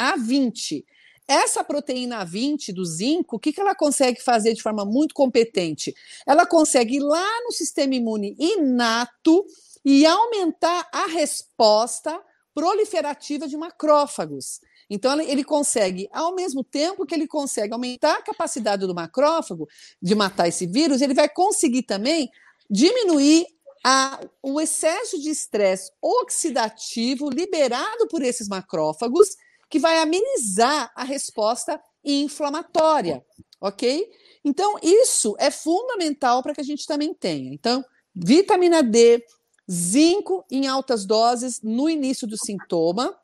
A20. 0.00 0.84
Essa 1.26 1.62
proteína 1.62 2.24
A20 2.24 2.72
do 2.72 2.84
zinco, 2.84 3.36
o 3.36 3.38
que, 3.38 3.52
que 3.52 3.60
ela 3.60 3.74
consegue 3.74 4.22
fazer 4.22 4.54
de 4.54 4.62
forma 4.62 4.84
muito 4.84 5.14
competente? 5.14 5.94
Ela 6.26 6.46
consegue 6.46 6.96
ir 6.96 7.00
lá 7.00 7.40
no 7.44 7.52
sistema 7.52 7.94
imune 7.94 8.34
inato 8.38 9.44
e 9.84 10.06
aumentar 10.06 10.88
a 10.92 11.06
resposta 11.06 12.18
proliferativa 12.54 13.46
de 13.46 13.56
macrófagos. 13.56 14.60
Então, 14.90 15.20
ele 15.20 15.44
consegue, 15.44 16.08
ao 16.12 16.34
mesmo 16.34 16.64
tempo 16.64 17.04
que 17.04 17.14
ele 17.14 17.26
consegue 17.26 17.74
aumentar 17.74 18.14
a 18.14 18.22
capacidade 18.22 18.86
do 18.86 18.94
macrófago 18.94 19.68
de 20.00 20.14
matar 20.14 20.48
esse 20.48 20.66
vírus, 20.66 21.02
ele 21.02 21.12
vai 21.12 21.28
conseguir 21.28 21.82
também 21.82 22.30
diminuir 22.70 23.46
a, 23.84 24.20
o 24.42 24.60
excesso 24.60 25.20
de 25.20 25.30
estresse 25.30 25.90
oxidativo 26.00 27.30
liberado 27.30 28.08
por 28.08 28.22
esses 28.22 28.48
macrófagos, 28.48 29.28
que 29.70 29.78
vai 29.78 29.98
amenizar 29.98 30.90
a 30.96 31.04
resposta 31.04 31.80
inflamatória, 32.04 33.24
ok? 33.60 34.08
Então, 34.44 34.78
isso 34.82 35.36
é 35.38 35.50
fundamental 35.50 36.42
para 36.42 36.54
que 36.54 36.60
a 36.60 36.64
gente 36.64 36.86
também 36.86 37.12
tenha. 37.12 37.52
Então, 37.52 37.84
vitamina 38.14 38.82
D, 38.82 39.22
zinco 39.70 40.44
em 40.50 40.66
altas 40.66 41.04
doses 41.04 41.60
no 41.62 41.88
início 41.88 42.26
do 42.26 42.36
sintoma, 42.36 43.14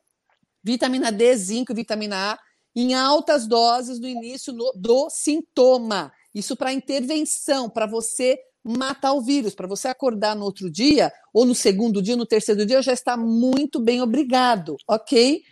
vitamina 0.63 1.11
D, 1.11 1.35
zinco, 1.35 1.73
vitamina 1.73 2.33
A, 2.33 2.39
em 2.75 2.93
altas 2.93 3.47
doses 3.47 3.99
no 3.99 4.07
início 4.07 4.53
no, 4.53 4.71
do 4.75 5.09
sintoma. 5.09 6.11
Isso 6.33 6.55
para 6.55 6.73
intervenção, 6.73 7.69
para 7.69 7.87
você 7.87 8.37
matar 8.65 9.13
o 9.13 9.21
vírus, 9.21 9.53
para 9.53 9.67
você 9.67 9.87
acordar 9.87 10.35
no 10.35 10.43
outro 10.43 10.71
dia, 10.71 11.13
ou 11.31 11.45
no 11.45 11.53
segundo 11.53 12.01
dia, 12.01 12.15
no 12.15 12.25
terceiro 12.25 12.65
dia, 12.65 12.81
já 12.81 12.93
está 12.93 13.15
muito 13.15 13.79
bem, 13.79 14.01
obrigado, 14.01 14.75
ok? 14.87 15.43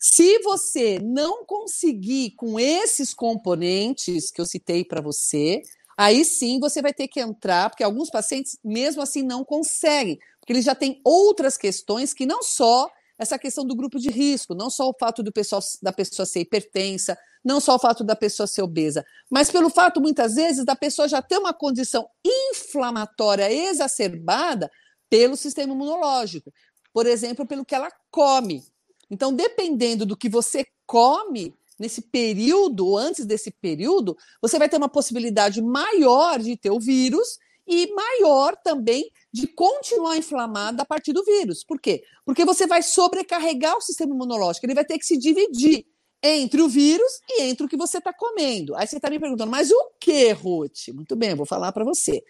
Se 0.00 0.38
você 0.38 0.98
não 0.98 1.44
conseguir 1.44 2.30
com 2.30 2.58
esses 2.58 3.12
componentes 3.12 4.30
que 4.30 4.40
eu 4.40 4.46
citei 4.46 4.84
para 4.84 5.00
você, 5.00 5.60
aí 5.96 6.24
sim 6.24 6.58
você 6.58 6.80
vai 6.80 6.94
ter 6.94 7.08
que 7.08 7.20
entrar, 7.20 7.68
porque 7.68 7.84
alguns 7.84 8.10
pacientes, 8.10 8.58
mesmo 8.64 9.02
assim, 9.02 9.22
não 9.22 9.44
conseguem, 9.44 10.18
porque 10.40 10.54
eles 10.54 10.64
já 10.64 10.74
têm 10.74 11.00
outras 11.04 11.56
questões 11.56 12.14
que 12.14 12.26
não 12.26 12.42
só 12.42 12.88
essa 13.22 13.38
questão 13.38 13.64
do 13.64 13.74
grupo 13.74 13.98
de 13.98 14.10
risco, 14.10 14.54
não 14.54 14.68
só 14.68 14.88
o 14.88 14.94
fato 14.98 15.22
do 15.22 15.32
pessoal, 15.32 15.62
da 15.80 15.92
pessoa 15.92 16.26
ser 16.26 16.40
hipertensa, 16.40 17.16
não 17.44 17.60
só 17.60 17.76
o 17.76 17.78
fato 17.78 18.04
da 18.04 18.14
pessoa 18.14 18.46
ser 18.46 18.62
obesa, 18.62 19.04
mas 19.30 19.50
pelo 19.50 19.70
fato, 19.70 20.00
muitas 20.00 20.34
vezes, 20.34 20.64
da 20.64 20.76
pessoa 20.76 21.08
já 21.08 21.22
ter 21.22 21.38
uma 21.38 21.52
condição 21.52 22.08
inflamatória 22.24 23.52
exacerbada 23.52 24.70
pelo 25.08 25.36
sistema 25.36 25.72
imunológico. 25.72 26.52
Por 26.92 27.06
exemplo, 27.06 27.46
pelo 27.46 27.64
que 27.64 27.74
ela 27.74 27.90
come. 28.10 28.62
Então, 29.10 29.32
dependendo 29.32 30.04
do 30.04 30.16
que 30.16 30.28
você 30.28 30.66
come 30.86 31.54
nesse 31.78 32.02
período, 32.02 32.96
antes 32.96 33.24
desse 33.24 33.50
período, 33.50 34.16
você 34.40 34.58
vai 34.58 34.68
ter 34.68 34.76
uma 34.76 34.88
possibilidade 34.88 35.60
maior 35.60 36.38
de 36.38 36.56
ter 36.56 36.70
o 36.70 36.80
vírus 36.80 37.38
e 37.66 37.92
maior 37.94 38.56
também 38.56 39.10
de 39.32 39.46
continuar 39.46 40.16
inflamada 40.16 40.82
a 40.82 40.86
partir 40.86 41.12
do 41.12 41.24
vírus. 41.24 41.64
Por 41.64 41.80
quê? 41.80 42.02
Porque 42.24 42.44
você 42.44 42.66
vai 42.66 42.82
sobrecarregar 42.82 43.76
o 43.76 43.80
sistema 43.80 44.14
imunológico, 44.14 44.66
ele 44.66 44.74
vai 44.74 44.84
ter 44.84 44.98
que 44.98 45.06
se 45.06 45.16
dividir 45.16 45.86
entre 46.22 46.60
o 46.62 46.68
vírus 46.68 47.20
e 47.28 47.42
entre 47.42 47.66
o 47.66 47.68
que 47.68 47.76
você 47.76 47.98
está 47.98 48.12
comendo. 48.12 48.76
Aí 48.76 48.86
você 48.86 48.96
está 48.96 49.10
me 49.10 49.18
perguntando, 49.18 49.50
mas 49.50 49.70
o 49.70 49.90
que, 49.98 50.30
Ruth? 50.32 50.88
Muito 50.94 51.16
bem, 51.16 51.30
eu 51.30 51.36
vou 51.36 51.46
falar 51.46 51.72
para 51.72 51.84
você. 51.84 52.22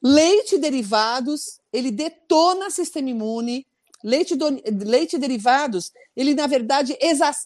Leite 0.00 0.54
e 0.54 0.58
derivados, 0.58 1.60
ele 1.72 1.90
detona 1.90 2.68
o 2.68 2.70
sistema 2.70 3.10
imune, 3.10 3.66
Leite, 4.04 4.36
do, 4.36 4.46
leite 4.84 5.18
derivados, 5.18 5.90
ele 6.16 6.34
na 6.34 6.46
verdade 6.46 6.96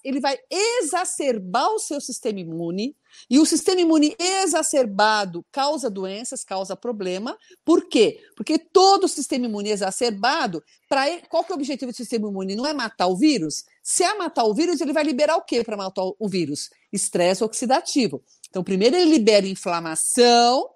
ele 0.05 0.21
vai 0.21 0.39
exacerbar 0.51 1.71
o 1.71 1.79
seu 1.79 2.01
sistema 2.01 2.41
imune, 2.41 2.95
e 3.29 3.39
o 3.39 3.47
sistema 3.47 3.81
imune 3.81 4.15
exacerbado 4.19 5.45
causa 5.51 5.91
doenças, 5.91 6.45
causa 6.45 6.77
problema. 6.77 7.37
Por 7.65 7.89
quê? 7.89 8.21
Porque 8.37 8.59
todo 8.59 9.05
o 9.05 9.09
sistema 9.09 9.47
imune 9.47 9.71
exacerbado, 9.71 10.63
para 10.89 11.21
qual 11.29 11.45
que 11.45 11.53
é 11.53 11.55
o 11.55 11.59
objetivo 11.59 11.93
do 11.93 11.97
sistema 11.97 12.29
imune? 12.29 12.57
Não 12.57 12.67
é 12.67 12.73
matar 12.73 13.07
o 13.07 13.17
vírus? 13.17 13.65
Se 13.83 14.03
é 14.03 14.15
matar 14.15 14.45
o 14.45 14.55
vírus, 14.55 14.81
ele 14.81 14.93
vai 14.93 15.05
liberar 15.05 15.37
o 15.37 15.43
quê 15.43 15.63
para 15.63 15.77
matar 15.77 16.03
o 16.19 16.29
vírus? 16.29 16.71
Estresse 16.93 17.45
oxidativo. 17.45 18.23
Então, 18.49 18.63
primeiro 18.63 18.97
ele 18.97 19.11
libera 19.11 19.47
inflamação, 19.47 20.69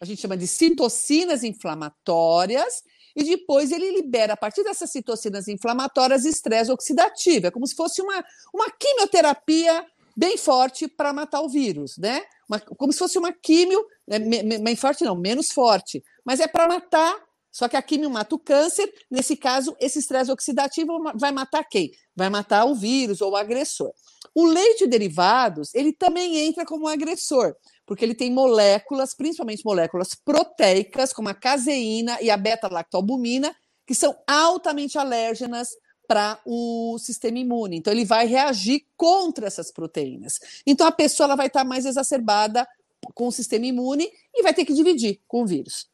a 0.00 0.04
gente 0.04 0.20
chama 0.20 0.36
de 0.36 0.46
citocinas 0.46 1.42
inflamatórias, 1.42 2.82
e 3.14 3.22
depois 3.22 3.70
ele 3.70 3.90
libera, 3.90 4.32
a 4.32 4.36
partir 4.36 4.64
dessas 4.64 4.90
citocinas 4.90 5.48
inflamatórias, 5.48 6.24
estresse 6.24 6.70
oxidativo. 6.70 7.46
É 7.46 7.50
como 7.50 7.66
se 7.66 7.74
fosse 7.74 8.02
uma, 8.02 8.24
uma 8.52 8.70
quimioterapia 8.70 9.86
bem 10.16 10.36
forte 10.36 10.88
para 10.88 11.12
matar 11.12 11.40
o 11.40 11.48
vírus, 11.48 11.96
né? 11.98 12.22
Uma, 12.48 12.60
como 12.60 12.92
se 12.92 12.98
fosse 12.98 13.18
uma 13.18 13.32
químio, 13.32 13.84
é, 14.08 14.18
bem 14.18 14.76
forte 14.76 15.04
não, 15.04 15.16
menos 15.16 15.50
forte, 15.50 16.02
mas 16.24 16.40
é 16.40 16.46
para 16.46 16.68
matar. 16.68 17.16
Só 17.50 17.68
que 17.68 17.76
a 17.76 17.82
químio 17.82 18.10
mata 18.10 18.34
o 18.34 18.38
câncer, 18.38 18.92
nesse 19.08 19.36
caso, 19.36 19.76
esse 19.78 20.00
estresse 20.00 20.30
oxidativo 20.32 21.00
vai 21.14 21.30
matar 21.30 21.62
quem? 21.62 21.92
Vai 22.16 22.28
matar 22.28 22.64
o 22.64 22.74
vírus 22.74 23.20
ou 23.20 23.30
o 23.30 23.36
agressor. 23.36 23.92
O 24.34 24.44
leite 24.44 24.88
derivados, 24.88 25.72
ele 25.72 25.92
também 25.92 26.36
entra 26.38 26.66
como 26.66 26.86
um 26.86 26.88
agressor 26.88 27.54
porque 27.86 28.04
ele 28.04 28.14
tem 28.14 28.30
moléculas, 28.30 29.14
principalmente 29.14 29.64
moléculas 29.64 30.14
proteicas, 30.14 31.12
como 31.12 31.28
a 31.28 31.34
caseína 31.34 32.18
e 32.20 32.30
a 32.30 32.36
beta-lactalbumina, 32.36 33.54
que 33.86 33.94
são 33.94 34.16
altamente 34.26 34.98
alérgenas 34.98 35.68
para 36.06 36.40
o 36.44 36.98
sistema 36.98 37.38
imune. 37.38 37.76
Então, 37.76 37.92
ele 37.92 38.04
vai 38.04 38.26
reagir 38.26 38.86
contra 38.96 39.46
essas 39.46 39.70
proteínas. 39.70 40.38
Então, 40.66 40.86
a 40.86 40.92
pessoa 40.92 41.26
ela 41.26 41.36
vai 41.36 41.46
estar 41.46 41.64
mais 41.64 41.86
exacerbada 41.86 42.66
com 43.14 43.28
o 43.28 43.32
sistema 43.32 43.66
imune 43.66 44.10
e 44.34 44.42
vai 44.42 44.54
ter 44.54 44.64
que 44.64 44.72
dividir 44.72 45.20
com 45.26 45.42
o 45.42 45.46
vírus 45.46 45.88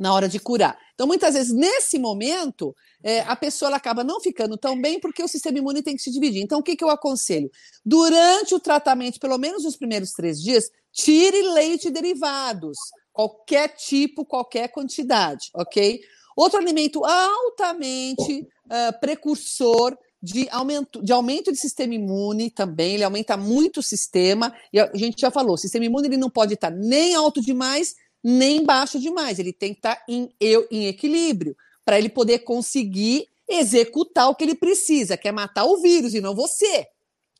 na 0.00 0.14
hora 0.14 0.26
de 0.26 0.40
curar. 0.40 0.78
Então, 0.94 1.06
muitas 1.06 1.34
vezes, 1.34 1.52
nesse 1.52 1.98
momento, 1.98 2.74
é, 3.02 3.20
a 3.20 3.36
pessoa 3.36 3.68
ela 3.68 3.76
acaba 3.76 4.02
não 4.02 4.18
ficando 4.18 4.56
tão 4.56 4.80
bem 4.80 4.98
porque 4.98 5.22
o 5.22 5.28
sistema 5.28 5.58
imune 5.58 5.82
tem 5.82 5.94
que 5.94 6.02
se 6.02 6.10
dividir. 6.10 6.42
Então, 6.42 6.60
o 6.60 6.62
que, 6.62 6.74
que 6.74 6.82
eu 6.82 6.88
aconselho? 6.88 7.50
Durante 7.84 8.54
o 8.54 8.60
tratamento, 8.60 9.20
pelo 9.20 9.36
menos 9.36 9.64
nos 9.64 9.76
primeiros 9.76 10.12
três 10.12 10.42
dias, 10.42 10.70
tire 10.92 11.42
leite 11.52 11.88
e 11.88 11.90
derivados, 11.90 12.76
qualquer 13.12 13.68
tipo, 13.68 14.24
qualquer 14.24 14.68
quantidade, 14.68 15.50
ok? 15.54 16.00
Outro 16.36 16.58
alimento 16.58 17.04
altamente 17.04 18.40
uh, 18.66 19.00
precursor 19.00 19.96
de 20.22 20.48
aumento, 20.50 21.02
de 21.02 21.12
aumento 21.12 21.50
de 21.50 21.58
sistema 21.58 21.94
imune 21.94 22.50
também, 22.50 22.94
ele 22.94 23.04
aumenta 23.04 23.36
muito 23.36 23.80
o 23.80 23.82
sistema, 23.82 24.54
e 24.72 24.78
a 24.78 24.90
gente 24.94 25.20
já 25.20 25.30
falou, 25.30 25.54
o 25.54 25.58
sistema 25.58 25.84
imune 25.84 26.08
ele 26.08 26.16
não 26.16 26.30
pode 26.30 26.54
estar 26.54 26.70
nem 26.70 27.14
alto 27.14 27.40
demais, 27.40 27.94
nem 28.22 28.64
baixo 28.64 28.98
demais. 28.98 29.38
Ele 29.38 29.52
tem 29.52 29.72
que 29.72 29.78
estar 29.78 30.02
em, 30.08 30.30
em 30.70 30.86
equilíbrio 30.86 31.56
para 31.84 31.98
ele 31.98 32.08
poder 32.08 32.40
conseguir 32.40 33.26
executar 33.48 34.28
o 34.28 34.34
que 34.34 34.44
ele 34.44 34.54
precisa, 34.54 35.16
que 35.16 35.26
é 35.26 35.32
matar 35.32 35.64
o 35.64 35.78
vírus 35.78 36.14
e 36.14 36.20
não 36.20 36.34
você, 36.34 36.86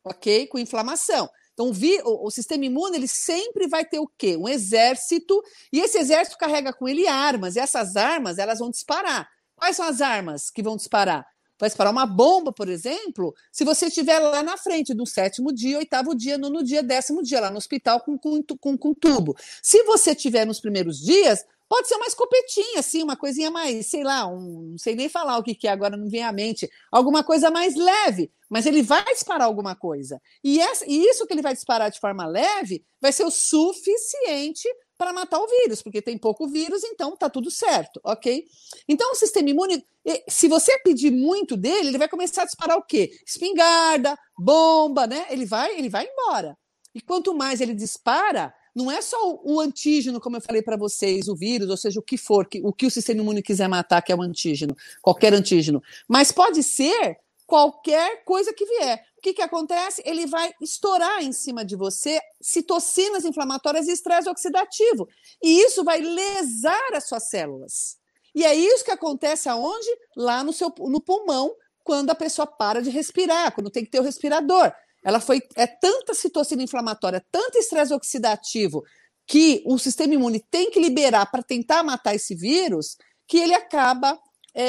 ok? 0.04 0.46
Com 0.46 0.58
inflamação. 0.58 1.28
Então, 1.60 1.70
o, 2.04 2.26
o, 2.26 2.30
sistema 2.30 2.64
imune 2.64 2.96
ele 2.96 3.06
sempre 3.06 3.68
vai 3.68 3.84
ter 3.84 3.98
o 3.98 4.06
quê? 4.06 4.34
Um 4.34 4.48
exército, 4.48 5.42
e 5.70 5.80
esse 5.80 5.98
exército 5.98 6.38
carrega 6.38 6.72
com 6.72 6.88
ele 6.88 7.06
armas, 7.06 7.54
e 7.54 7.58
essas 7.58 7.96
armas 7.96 8.38
elas 8.38 8.60
vão 8.60 8.70
disparar. 8.70 9.28
Quais 9.54 9.76
são 9.76 9.84
as 9.84 10.00
armas 10.00 10.50
que 10.50 10.62
vão 10.62 10.76
disparar? 10.76 11.26
vai 11.58 11.68
disparar 11.68 11.92
uma 11.92 12.06
bomba, 12.06 12.50
por 12.50 12.70
exemplo, 12.70 13.34
se 13.52 13.66
você 13.66 13.88
estiver 13.88 14.18
lá 14.18 14.42
na 14.42 14.56
frente 14.56 14.94
do 14.94 15.04
sétimo 15.04 15.52
dia, 15.52 15.76
oitavo 15.76 16.14
dia, 16.14 16.38
nono 16.38 16.64
dia, 16.64 16.82
décimo 16.82 17.22
dia, 17.22 17.38
lá 17.38 17.50
no 17.50 17.58
hospital 17.58 18.00
com, 18.00 18.16
com, 18.16 18.42
com, 18.58 18.78
com 18.78 18.94
tubo. 18.94 19.36
Se 19.62 19.82
você 19.82 20.12
estiver 20.12 20.46
nos 20.46 20.58
primeiros 20.58 20.98
dias, 20.98 21.44
pode 21.70 21.86
ser 21.86 21.94
uma 21.94 22.06
escopetinha, 22.06 22.80
assim, 22.80 23.00
uma 23.00 23.16
coisinha 23.16 23.48
mais, 23.48 23.86
sei 23.86 24.02
lá, 24.02 24.26
um, 24.26 24.70
não 24.72 24.78
sei 24.78 24.96
nem 24.96 25.08
falar 25.08 25.38
o 25.38 25.42
que, 25.44 25.54
que 25.54 25.68
é, 25.68 25.70
agora 25.70 25.96
não 25.96 26.08
vem 26.08 26.24
à 26.24 26.32
mente, 26.32 26.68
alguma 26.90 27.22
coisa 27.22 27.48
mais 27.48 27.76
leve, 27.76 28.28
mas 28.50 28.66
ele 28.66 28.82
vai 28.82 29.04
disparar 29.04 29.46
alguma 29.46 29.76
coisa. 29.76 30.20
E, 30.42 30.60
essa, 30.60 30.84
e 30.84 31.04
isso 31.04 31.24
que 31.28 31.32
ele 31.32 31.40
vai 31.40 31.54
disparar 31.54 31.88
de 31.88 32.00
forma 32.00 32.26
leve 32.26 32.84
vai 33.00 33.12
ser 33.12 33.22
o 33.22 33.30
suficiente 33.30 34.68
para 34.98 35.12
matar 35.12 35.38
o 35.38 35.46
vírus, 35.46 35.80
porque 35.80 36.02
tem 36.02 36.18
pouco 36.18 36.48
vírus, 36.48 36.82
então 36.82 37.16
tá 37.16 37.30
tudo 37.30 37.52
certo, 37.52 38.00
ok? 38.02 38.44
Então 38.88 39.12
o 39.12 39.14
sistema 39.14 39.48
imune, 39.48 39.86
se 40.28 40.48
você 40.48 40.76
pedir 40.80 41.12
muito 41.12 41.56
dele, 41.56 41.88
ele 41.88 41.98
vai 41.98 42.08
começar 42.08 42.42
a 42.42 42.46
disparar 42.46 42.78
o 42.78 42.84
quê? 42.84 43.12
Espingarda, 43.24 44.18
bomba, 44.36 45.06
né? 45.06 45.24
Ele 45.30 45.46
vai, 45.46 45.78
ele 45.78 45.88
vai 45.88 46.04
embora. 46.04 46.58
E 46.92 47.00
quanto 47.00 47.32
mais 47.32 47.60
ele 47.60 47.74
dispara, 47.74 48.52
não 48.74 48.90
é 48.90 49.02
só 49.02 49.40
o 49.42 49.60
antígeno, 49.60 50.20
como 50.20 50.36
eu 50.36 50.40
falei 50.40 50.62
para 50.62 50.76
vocês, 50.76 51.28
o 51.28 51.36
vírus, 51.36 51.70
ou 51.70 51.76
seja, 51.76 51.98
o 51.98 52.02
que 52.02 52.16
for, 52.16 52.48
o 52.62 52.72
que 52.72 52.86
o 52.86 52.90
sistema 52.90 53.20
imune 53.20 53.42
quiser 53.42 53.68
matar, 53.68 54.02
que 54.02 54.12
é 54.12 54.16
o 54.16 54.22
antígeno, 54.22 54.76
qualquer 55.02 55.34
antígeno. 55.34 55.82
Mas 56.08 56.32
pode 56.32 56.62
ser 56.62 57.18
qualquer 57.46 58.22
coisa 58.24 58.52
que 58.52 58.64
vier. 58.64 59.04
O 59.18 59.20
que, 59.20 59.34
que 59.34 59.42
acontece? 59.42 60.02
Ele 60.06 60.26
vai 60.26 60.54
estourar 60.62 61.22
em 61.22 61.32
cima 61.32 61.64
de 61.64 61.74
você 61.74 62.20
citocinas 62.40 63.24
inflamatórias 63.24 63.88
e 63.88 63.92
estresse 63.92 64.30
oxidativo. 64.30 65.08
E 65.42 65.60
isso 65.60 65.82
vai 65.82 66.00
lesar 66.00 66.94
as 66.94 67.08
suas 67.08 67.28
células. 67.28 67.98
E 68.34 68.44
é 68.44 68.54
isso 68.54 68.84
que 68.84 68.92
acontece 68.92 69.48
aonde? 69.48 69.88
Lá 70.16 70.44
no, 70.44 70.52
seu, 70.52 70.72
no 70.78 71.00
pulmão, 71.00 71.52
quando 71.82 72.10
a 72.10 72.14
pessoa 72.14 72.46
para 72.46 72.80
de 72.80 72.88
respirar, 72.88 73.52
quando 73.52 73.68
tem 73.68 73.84
que 73.84 73.90
ter 73.90 73.98
o 73.98 74.04
respirador. 74.04 74.72
Ela 75.02 75.20
foi. 75.20 75.42
É 75.56 75.66
tanta 75.66 76.14
citocina 76.14 76.62
inflamatória, 76.62 77.24
tanto 77.30 77.58
estresse 77.58 77.92
oxidativo 77.92 78.84
que 79.26 79.62
o 79.64 79.78
sistema 79.78 80.14
imune 80.14 80.44
tem 80.50 80.70
que 80.70 80.80
liberar 80.80 81.30
para 81.30 81.42
tentar 81.42 81.82
matar 81.82 82.14
esse 82.14 82.34
vírus, 82.34 82.96
que 83.28 83.38
ele 83.38 83.54
acaba 83.54 84.18
é, 84.52 84.62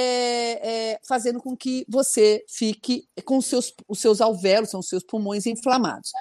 é, 0.94 1.00
fazendo 1.08 1.40
com 1.40 1.58
que 1.58 1.86
você 1.90 2.46
fique 2.48 3.08
com 3.26 3.38
os 3.38 3.48
seus, 3.48 3.74
os 3.88 4.00
seus 4.00 4.22
alvéolos, 4.22 4.70
são 4.70 4.80
os 4.80 4.88
seus 4.88 5.04
pulmões 5.04 5.46
inflamados. 5.46 6.12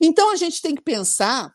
Então 0.00 0.32
a 0.32 0.36
gente 0.36 0.62
tem 0.62 0.74
que 0.74 0.82
pensar, 0.82 1.52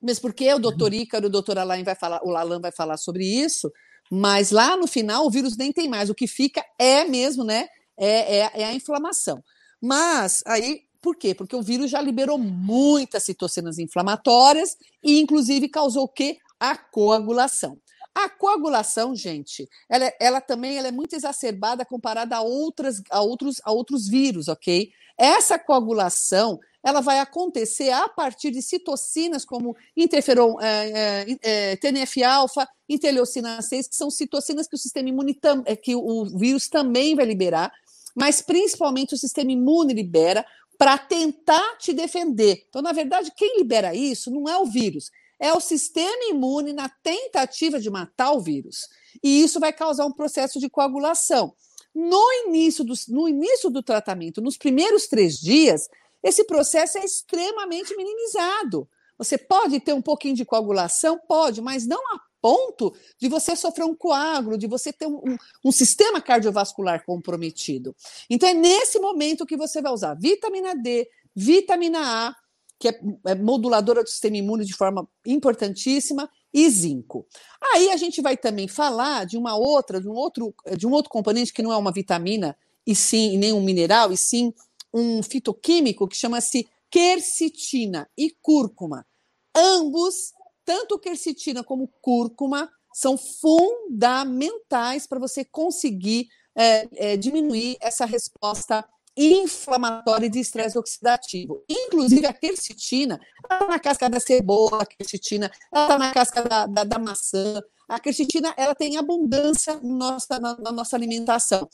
mesmo 0.00 0.22
porque 0.22 0.52
o 0.52 0.58
doutor 0.58 0.92
Ícaro, 0.94 1.26
o 1.26 1.30
doutor 1.30 1.58
Alain 1.58 1.84
vai 1.84 1.94
falar, 1.94 2.20
o 2.24 2.30
Lalan 2.30 2.60
vai 2.60 2.72
falar 2.72 2.96
sobre 2.96 3.24
isso, 3.24 3.70
mas 4.10 4.50
lá 4.50 4.76
no 4.76 4.86
final 4.86 5.26
o 5.26 5.30
vírus 5.30 5.56
nem 5.56 5.72
tem 5.72 5.88
mais, 5.88 6.08
o 6.08 6.14
que 6.14 6.26
fica 6.26 6.64
é 6.78 7.04
mesmo, 7.04 7.44
né? 7.44 7.68
É, 7.96 8.38
é, 8.38 8.50
é 8.54 8.64
a 8.64 8.72
inflamação. 8.72 9.42
Mas 9.80 10.42
aí 10.46 10.87
por 11.00 11.16
quê? 11.16 11.34
Porque 11.34 11.54
o 11.54 11.62
vírus 11.62 11.90
já 11.90 12.00
liberou 12.00 12.38
muitas 12.38 13.22
citocinas 13.22 13.78
inflamatórias 13.78 14.76
e, 15.02 15.20
inclusive, 15.20 15.68
causou 15.68 16.04
o 16.04 16.08
quê? 16.08 16.38
A 16.58 16.76
coagulação. 16.76 17.78
A 18.14 18.28
coagulação, 18.28 19.14
gente, 19.14 19.68
ela, 19.88 20.12
ela 20.20 20.40
também 20.40 20.76
ela 20.76 20.88
é 20.88 20.92
muito 20.92 21.14
exacerbada 21.14 21.84
comparada 21.84 22.36
a, 22.36 22.40
outras, 22.40 23.00
a, 23.10 23.20
outros, 23.20 23.60
a 23.64 23.70
outros 23.70 24.08
vírus, 24.08 24.48
ok? 24.48 24.90
Essa 25.16 25.56
coagulação 25.56 26.58
ela 26.82 27.00
vai 27.00 27.18
acontecer 27.18 27.90
a 27.90 28.08
partir 28.08 28.50
de 28.50 28.62
citocinas 28.62 29.44
como 29.44 29.76
interferon, 29.96 30.60
é, 30.60 30.90
é, 30.90 31.38
é, 31.42 31.76
TNF-alfa, 31.76 32.68
interleucina 32.88 33.60
6, 33.60 33.88
que 33.88 33.96
são 33.96 34.10
citocinas 34.10 34.66
que 34.66 34.74
o 34.74 34.78
sistema 34.78 35.08
imune 35.08 35.34
tam, 35.34 35.62
é, 35.66 35.76
que 35.76 35.94
o 35.94 36.24
vírus 36.24 36.68
também 36.68 37.14
vai 37.14 37.24
liberar, 37.24 37.72
mas 38.16 38.40
principalmente 38.40 39.14
o 39.14 39.18
sistema 39.18 39.52
imune 39.52 39.92
libera 39.92 40.44
para 40.78 40.96
tentar 40.96 41.76
te 41.76 41.92
defender. 41.92 42.64
Então, 42.68 42.80
na 42.80 42.92
verdade, 42.92 43.32
quem 43.36 43.58
libera 43.58 43.94
isso 43.94 44.30
não 44.30 44.48
é 44.48 44.56
o 44.56 44.64
vírus, 44.64 45.10
é 45.38 45.52
o 45.52 45.60
sistema 45.60 46.24
imune 46.30 46.72
na 46.72 46.88
tentativa 46.88 47.80
de 47.80 47.90
matar 47.90 48.32
o 48.32 48.40
vírus. 48.40 48.88
E 49.22 49.42
isso 49.42 49.58
vai 49.58 49.72
causar 49.72 50.06
um 50.06 50.12
processo 50.12 50.60
de 50.60 50.70
coagulação. 50.70 51.52
No 51.94 52.32
início 52.46 52.84
do, 52.84 52.94
no 53.08 53.28
início 53.28 53.68
do 53.70 53.82
tratamento, 53.82 54.40
nos 54.40 54.56
primeiros 54.56 55.08
três 55.08 55.38
dias, 55.38 55.88
esse 56.22 56.44
processo 56.44 56.98
é 56.98 57.04
extremamente 57.04 57.96
minimizado. 57.96 58.88
Você 59.16 59.36
pode 59.36 59.80
ter 59.80 59.92
um 59.92 60.02
pouquinho 60.02 60.36
de 60.36 60.44
coagulação? 60.44 61.18
Pode, 61.26 61.60
mas 61.60 61.86
não 61.86 62.00
a 62.14 62.20
ponto 62.40 62.94
de 63.18 63.28
você 63.28 63.54
sofrer 63.56 63.84
um 63.84 63.94
coágulo, 63.94 64.58
de 64.58 64.66
você 64.66 64.92
ter 64.92 65.06
um, 65.06 65.36
um, 65.64 65.72
sistema 65.72 66.20
cardiovascular 66.20 67.04
comprometido. 67.04 67.94
Então, 68.28 68.48
é 68.48 68.54
nesse 68.54 68.98
momento 68.98 69.46
que 69.46 69.56
você 69.56 69.82
vai 69.82 69.92
usar 69.92 70.14
vitamina 70.14 70.74
D, 70.74 71.08
vitamina 71.34 72.28
A, 72.28 72.34
que 72.78 72.88
é, 72.88 73.00
é 73.26 73.34
moduladora 73.34 74.02
do 74.02 74.08
sistema 74.08 74.36
imune 74.36 74.64
de 74.64 74.74
forma 74.74 75.08
importantíssima, 75.26 76.30
e 76.52 76.68
zinco. 76.70 77.26
Aí 77.74 77.90
a 77.90 77.96
gente 77.96 78.20
vai 78.20 78.36
também 78.36 78.66
falar 78.66 79.26
de 79.26 79.36
uma 79.36 79.56
outra, 79.56 80.00
de 80.00 80.08
um 80.08 80.14
outro, 80.14 80.54
de 80.76 80.86
um 80.86 80.92
outro 80.92 81.10
componente 81.10 81.52
que 81.52 81.62
não 81.62 81.72
é 81.72 81.76
uma 81.76 81.92
vitamina 81.92 82.56
e 82.86 82.94
sim 82.94 83.36
nem 83.36 83.52
um 83.52 83.60
mineral, 83.60 84.12
e 84.12 84.16
sim 84.16 84.52
um 84.92 85.22
fitoquímico 85.22 86.08
que 86.08 86.16
chama-se 86.16 86.66
quercetina 86.90 88.08
e 88.16 88.34
cúrcuma. 88.40 89.06
Ambos, 89.54 90.32
tanto 90.68 90.98
quercetina 90.98 91.64
como 91.64 91.88
cúrcuma, 92.02 92.70
são 92.92 93.16
fundamentais 93.16 95.06
para 95.06 95.18
você 95.18 95.42
conseguir 95.42 96.28
é, 96.54 97.12
é, 97.12 97.16
diminuir 97.16 97.78
essa 97.80 98.04
resposta 98.04 98.86
inflamatória 99.16 100.28
de 100.28 100.38
estresse 100.38 100.78
oxidativo. 100.78 101.64
Inclusive, 101.66 102.26
a 102.26 102.34
quercetina, 102.34 103.18
ela 103.48 103.60
está 103.60 103.66
na 103.66 103.78
casca 103.78 104.10
da 104.10 104.20
cebola, 104.20 104.82
a 104.82 104.86
quercetina, 104.86 105.50
ela 105.72 105.84
está 105.84 105.98
na 105.98 106.12
casca 106.12 106.42
da, 106.42 106.66
da, 106.66 106.84
da, 106.84 106.98
maçã. 106.98 107.62
A 107.88 107.98
quercetina, 107.98 108.52
ela 108.54 108.74
tem 108.74 108.98
abundância 108.98 109.80
nossa, 109.82 110.38
na, 110.38 110.54
na 110.58 110.70
nossa 110.70 110.94
alimentação. 110.94 111.66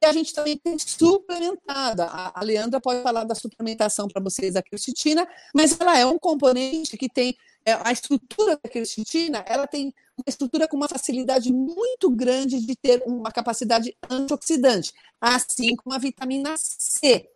E 0.00 0.06
a 0.06 0.12
gente 0.12 0.32
também 0.32 0.56
tem 0.56 0.78
suplementada. 0.78 2.06
A, 2.06 2.40
Leandra 2.42 2.80
pode 2.80 3.02
falar 3.02 3.24
da 3.24 3.34
suplementação 3.34 4.06
para 4.06 4.22
vocês 4.22 4.54
da 4.54 4.62
quercetina, 4.62 5.26
mas 5.52 5.78
ela 5.80 5.98
é 5.98 6.06
um 6.06 6.18
componente 6.18 6.96
que 6.96 7.08
tem 7.08 7.36
é, 7.64 7.72
a 7.84 7.90
estrutura 7.90 8.58
da 8.62 8.68
quercetina, 8.68 9.44
ela 9.46 9.66
tem 9.66 9.92
uma 10.16 10.24
estrutura 10.26 10.68
com 10.68 10.76
uma 10.76 10.88
facilidade 10.88 11.52
muito 11.52 12.10
grande 12.10 12.64
de 12.64 12.76
ter 12.76 13.02
uma 13.06 13.32
capacidade 13.32 13.96
antioxidante, 14.08 14.92
assim 15.20 15.74
como 15.74 15.94
a 15.94 15.98
vitamina 15.98 16.54
C. 16.56 17.28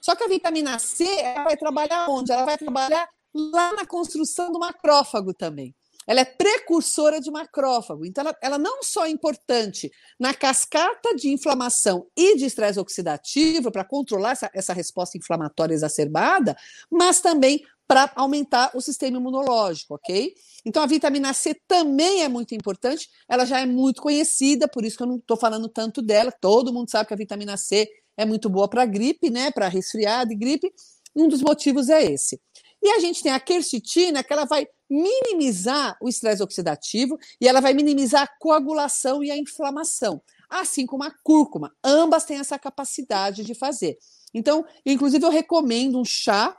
Só 0.00 0.14
que 0.14 0.24
a 0.24 0.28
vitamina 0.28 0.78
C, 0.78 1.04
ela 1.04 1.44
vai 1.44 1.56
trabalhar 1.56 2.08
onde? 2.08 2.30
Ela 2.30 2.44
vai 2.44 2.58
trabalhar 2.58 3.08
lá 3.34 3.72
na 3.72 3.86
construção 3.86 4.52
do 4.52 4.58
macrófago 4.58 5.32
também 5.32 5.74
ela 6.06 6.20
é 6.20 6.24
precursora 6.24 7.20
de 7.20 7.30
macrófago. 7.30 8.04
Então, 8.04 8.22
ela, 8.22 8.36
ela, 8.42 8.58
não 8.58 8.82
só 8.82 9.06
é 9.06 9.10
importante 9.10 9.90
na 10.18 10.34
cascata 10.34 11.14
de 11.14 11.28
inflamação 11.28 12.06
e 12.16 12.36
de 12.36 12.44
estresse 12.44 12.78
oxidativo, 12.78 13.70
para 13.70 13.84
controlar 13.84 14.32
essa, 14.32 14.50
essa 14.54 14.72
resposta 14.72 15.18
inflamatória 15.18 15.74
exacerbada, 15.74 16.56
mas 16.90 17.20
também 17.20 17.62
para 17.86 18.10
aumentar 18.16 18.70
o 18.74 18.80
sistema 18.80 19.18
imunológico, 19.18 19.94
ok? 19.96 20.32
Então, 20.64 20.82
a 20.82 20.86
vitamina 20.86 21.34
C 21.34 21.54
também 21.68 22.22
é 22.22 22.28
muito 22.28 22.54
importante, 22.54 23.08
ela 23.28 23.44
já 23.44 23.60
é 23.60 23.66
muito 23.66 24.00
conhecida, 24.00 24.66
por 24.66 24.84
isso 24.84 24.96
que 24.96 25.02
eu 25.02 25.06
não 25.08 25.16
estou 25.16 25.36
falando 25.36 25.68
tanto 25.68 26.00
dela. 26.00 26.32
Todo 26.32 26.72
mundo 26.72 26.90
sabe 26.90 27.08
que 27.08 27.14
a 27.14 27.16
vitamina 27.16 27.56
C 27.56 27.86
é 28.16 28.24
muito 28.24 28.48
boa 28.48 28.68
para 28.68 28.86
gripe, 28.86 29.30
né? 29.30 29.50
Para 29.50 29.68
resfriado 29.68 30.32
e 30.32 30.36
gripe. 30.36 30.72
Um 31.14 31.28
dos 31.28 31.42
motivos 31.42 31.88
é 31.90 32.02
esse. 32.02 32.40
E 32.82 32.90
a 32.90 32.98
gente 32.98 33.22
tem 33.22 33.30
a 33.30 33.38
quercetina, 33.38 34.24
que 34.24 34.32
ela 34.32 34.44
vai 34.44 34.66
minimizar 34.90 35.96
o 36.02 36.08
estresse 36.08 36.42
oxidativo 36.42 37.16
e 37.40 37.46
ela 37.46 37.60
vai 37.60 37.72
minimizar 37.72 38.22
a 38.22 38.38
coagulação 38.38 39.22
e 39.22 39.30
a 39.30 39.36
inflamação, 39.36 40.20
assim 40.50 40.84
como 40.84 41.04
a 41.04 41.14
cúrcuma. 41.22 41.72
Ambas 41.82 42.24
têm 42.24 42.38
essa 42.38 42.58
capacidade 42.58 43.44
de 43.44 43.54
fazer. 43.54 43.96
Então, 44.34 44.64
inclusive, 44.84 45.24
eu 45.24 45.30
recomendo 45.30 45.98
um 45.98 46.04
chá, 46.04 46.56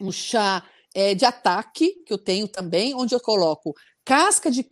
um 0.00 0.12
chá 0.12 0.64
é, 0.94 1.14
de 1.14 1.24
ataque, 1.24 2.02
que 2.06 2.12
eu 2.12 2.18
tenho 2.18 2.46
também, 2.46 2.94
onde 2.94 3.14
eu 3.14 3.20
coloco 3.20 3.74
casca 4.04 4.50
de, 4.50 4.64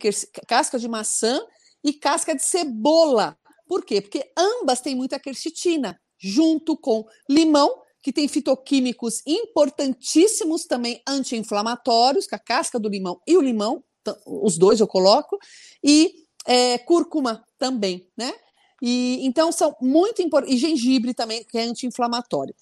casca 0.47 0.79
de 0.79 0.87
maçã 0.87 1.39
e 1.83 1.93
casca 1.93 2.35
de 2.35 2.43
cebola. 2.43 3.37
Por 3.67 3.85
quê? 3.85 4.01
Porque 4.01 4.31
ambas 4.35 4.81
têm 4.81 4.95
muita 4.95 5.19
quercetina, 5.19 5.99
junto 6.17 6.75
com 6.75 7.05
limão 7.29 7.83
que 8.01 8.13
tem 8.13 8.27
fitoquímicos 8.27 9.21
importantíssimos 9.25 10.65
também 10.65 11.01
anti-inflamatórios, 11.07 12.25
que 12.25 12.35
a 12.35 12.39
casca 12.39 12.79
do 12.79 12.89
limão 12.89 13.19
e 13.27 13.35
o 13.35 13.41
limão, 13.41 13.83
os 14.25 14.57
dois 14.57 14.79
eu 14.79 14.87
coloco, 14.87 15.37
e 15.83 16.23
é, 16.45 16.77
cúrcuma 16.77 17.45
também, 17.57 18.07
né? 18.17 18.33
E 18.81 19.25
então 19.25 19.51
são 19.51 19.75
muito 19.81 20.21
importantes, 20.21 20.55
e 20.55 20.59
gengibre 20.59 21.13
também, 21.13 21.43
que 21.43 21.57
é 21.57 21.63
anti-inflamatório. 21.63 22.55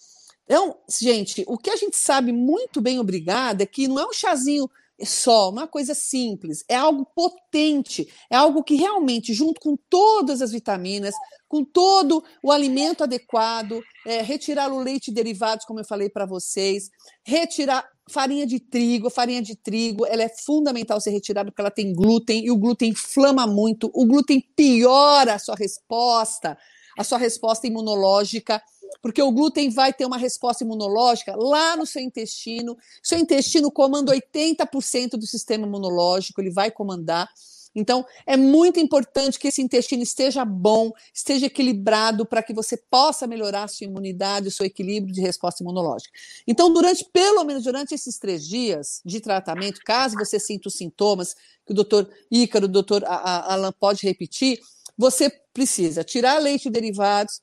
Então, 0.45 0.77
gente, 0.89 1.43
o 1.47 1.57
que 1.57 1.69
a 1.69 1.75
gente 1.75 1.97
sabe 1.97 2.31
muito 2.31 2.81
bem, 2.81 2.99
obrigada, 2.99 3.63
é 3.63 3.65
que 3.65 3.87
não 3.87 3.99
é 3.99 4.07
um 4.07 4.13
chazinho 4.13 4.69
só, 5.05 5.49
uma 5.49 5.67
coisa 5.67 5.93
simples, 5.93 6.63
é 6.67 6.75
algo 6.75 7.05
potente, 7.15 8.07
é 8.29 8.35
algo 8.35 8.63
que 8.63 8.75
realmente, 8.75 9.33
junto 9.33 9.61
com 9.61 9.77
todas 9.89 10.41
as 10.41 10.51
vitaminas, 10.51 11.13
com 11.47 11.63
todo 11.63 12.23
o 12.43 12.51
alimento 12.51 13.03
adequado, 13.03 13.81
é, 14.05 14.21
retirar 14.21 14.71
o 14.71 14.79
leite 14.79 15.09
e 15.09 15.13
derivados, 15.13 15.65
como 15.65 15.79
eu 15.79 15.85
falei 15.85 16.09
para 16.09 16.25
vocês, 16.25 16.89
retirar 17.23 17.87
farinha 18.09 18.47
de 18.47 18.59
trigo, 18.59 19.09
farinha 19.09 19.41
de 19.41 19.55
trigo, 19.55 20.05
ela 20.05 20.23
é 20.23 20.29
fundamental 20.29 20.99
ser 20.99 21.11
retirada 21.11 21.51
porque 21.51 21.61
ela 21.61 21.71
tem 21.71 21.93
glúten 21.93 22.45
e 22.45 22.51
o 22.51 22.57
glúten 22.57 22.89
inflama 22.89 23.45
muito, 23.45 23.91
o 23.93 24.05
glúten 24.05 24.41
piora 24.55 25.35
a 25.35 25.39
sua 25.39 25.55
resposta, 25.55 26.57
a 26.97 27.03
sua 27.03 27.17
resposta 27.17 27.67
imunológica, 27.67 28.61
porque 29.01 29.21
o 29.21 29.31
glúten 29.31 29.69
vai 29.69 29.93
ter 29.93 30.05
uma 30.05 30.17
resposta 30.17 30.63
imunológica 30.63 31.35
lá 31.35 31.75
no 31.75 31.85
seu 31.85 32.01
intestino, 32.01 32.77
seu 33.01 33.17
intestino 33.17 33.71
comanda 33.71 34.13
80% 34.13 35.11
do 35.11 35.25
sistema 35.25 35.65
imunológico, 35.65 36.41
ele 36.41 36.51
vai 36.51 36.71
comandar, 36.71 37.29
então, 37.77 38.03
é 38.25 38.35
muito 38.35 38.79
importante 38.79 39.37
que 39.37 39.47
esse 39.47 39.61
intestino 39.61 40.01
esteja 40.01 40.43
bom, 40.43 40.91
esteja 41.13 41.45
equilibrado 41.45 42.25
para 42.25 42.41
que 42.41 42.51
você 42.51 42.75
possa 42.75 43.27
melhorar 43.27 43.65
a 43.65 43.67
sua 43.67 43.85
imunidade, 43.85 44.47
o 44.47 44.51
seu 44.51 44.65
equilíbrio 44.65 45.13
de 45.13 45.21
resposta 45.21 45.61
imunológica. 45.61 46.11
Então, 46.47 46.73
durante, 46.73 47.05
pelo 47.13 47.43
menos 47.43 47.65
durante 47.65 47.93
esses 47.93 48.17
três 48.17 48.43
dias 48.47 48.99
de 49.05 49.19
tratamento, 49.19 49.81
caso 49.85 50.17
você 50.17 50.39
sinta 50.39 50.69
os 50.69 50.73
sintomas, 50.73 51.35
que 51.67 51.71
o 51.71 51.75
doutor 51.75 52.09
Ícaro, 52.31 52.65
o 52.65 52.67
doutor 52.67 53.03
Alan 53.05 53.71
pode 53.71 54.07
repetir, 54.07 54.59
você 54.97 55.29
precisa 55.53 56.03
tirar 56.03 56.39
leite 56.39 56.69
e 56.69 56.71
derivados, 56.71 57.41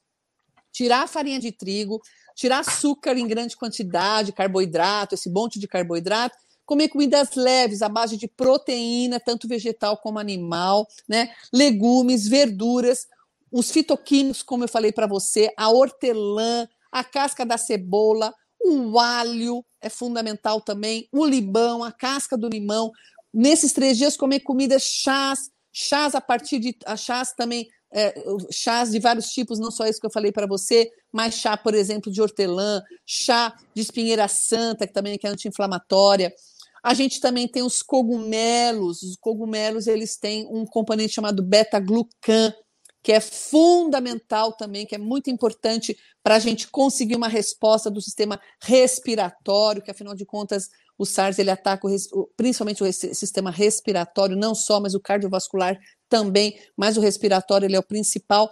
tirar 0.74 1.04
a 1.04 1.06
farinha 1.06 1.38
de 1.38 1.52
trigo, 1.52 2.02
tirar 2.34 2.58
açúcar 2.58 3.16
em 3.16 3.28
grande 3.28 3.56
quantidade, 3.56 4.32
carboidrato, 4.32 5.14
esse 5.14 5.30
monte 5.30 5.60
de 5.60 5.68
carboidrato, 5.68 6.36
comer 6.66 6.88
comidas 6.88 7.36
leves, 7.36 7.80
à 7.80 7.88
base 7.88 8.16
de 8.16 8.26
proteína, 8.26 9.20
tanto 9.20 9.46
vegetal 9.46 9.96
como 9.98 10.18
animal, 10.18 10.86
né? 11.08 11.32
legumes, 11.52 12.26
verduras, 12.26 13.06
os 13.52 13.70
fitoquímicos, 13.70 14.42
como 14.42 14.64
eu 14.64 14.68
falei 14.68 14.90
para 14.90 15.06
você, 15.06 15.52
a 15.56 15.70
hortelã, 15.70 16.68
a 16.90 17.04
casca 17.04 17.46
da 17.46 17.56
cebola, 17.56 18.34
o 18.60 18.98
alho 18.98 19.64
é 19.80 19.88
fundamental 19.88 20.60
também, 20.60 21.06
o 21.12 21.24
limão, 21.24 21.84
a 21.84 21.92
casca 21.92 22.36
do 22.36 22.48
limão. 22.48 22.90
Nesses 23.32 23.72
três 23.72 23.96
dias, 23.96 24.16
comer 24.16 24.40
comidas 24.40 24.82
chás, 24.82 25.50
chás 25.72 26.14
a 26.16 26.20
partir 26.20 26.58
de 26.58 26.76
chás 26.96 27.32
também, 27.32 27.68
é, 27.94 28.12
chás 28.50 28.90
de 28.90 28.98
vários 28.98 29.28
tipos, 29.28 29.60
não 29.60 29.70
só 29.70 29.86
isso 29.86 30.00
que 30.00 30.06
eu 30.06 30.12
falei 30.12 30.32
para 30.32 30.48
você, 30.48 30.90
mas 31.12 31.34
chá, 31.34 31.56
por 31.56 31.74
exemplo, 31.74 32.10
de 32.10 32.20
hortelã, 32.20 32.82
chá 33.06 33.56
de 33.72 33.82
espinheira 33.82 34.26
santa, 34.26 34.84
que 34.84 34.92
também 34.92 35.16
é 35.22 35.28
anti-inflamatória. 35.28 36.34
A 36.82 36.92
gente 36.92 37.20
também 37.20 37.46
tem 37.46 37.62
os 37.62 37.82
cogumelos. 37.82 39.02
Os 39.02 39.16
cogumelos 39.16 39.86
eles 39.86 40.16
têm 40.16 40.46
um 40.50 40.66
componente 40.66 41.14
chamado 41.14 41.40
beta-glucan, 41.40 42.52
que 43.00 43.12
é 43.12 43.20
fundamental 43.20 44.52
também, 44.52 44.84
que 44.84 44.94
é 44.96 44.98
muito 44.98 45.30
importante 45.30 45.96
para 46.22 46.34
a 46.34 46.38
gente 46.40 46.68
conseguir 46.68 47.14
uma 47.14 47.28
resposta 47.28 47.90
do 47.90 48.00
sistema 48.00 48.40
respiratório, 48.60 49.82
que 49.82 49.90
afinal 49.90 50.14
de 50.16 50.26
contas 50.26 50.68
o 50.98 51.04
SARS 51.04 51.38
ele 51.38 51.50
ataca 51.50 51.86
o, 51.86 52.26
principalmente 52.36 52.82
o 52.82 52.92
sistema 52.92 53.50
respiratório, 53.50 54.36
não 54.36 54.54
só, 54.54 54.80
mas 54.80 54.94
o 54.94 55.00
cardiovascular 55.00 55.78
também, 56.08 56.58
mas 56.76 56.96
o 56.96 57.00
respiratório 57.00 57.66
ele 57.66 57.76
é 57.76 57.78
o 57.78 57.86
principal. 57.86 58.50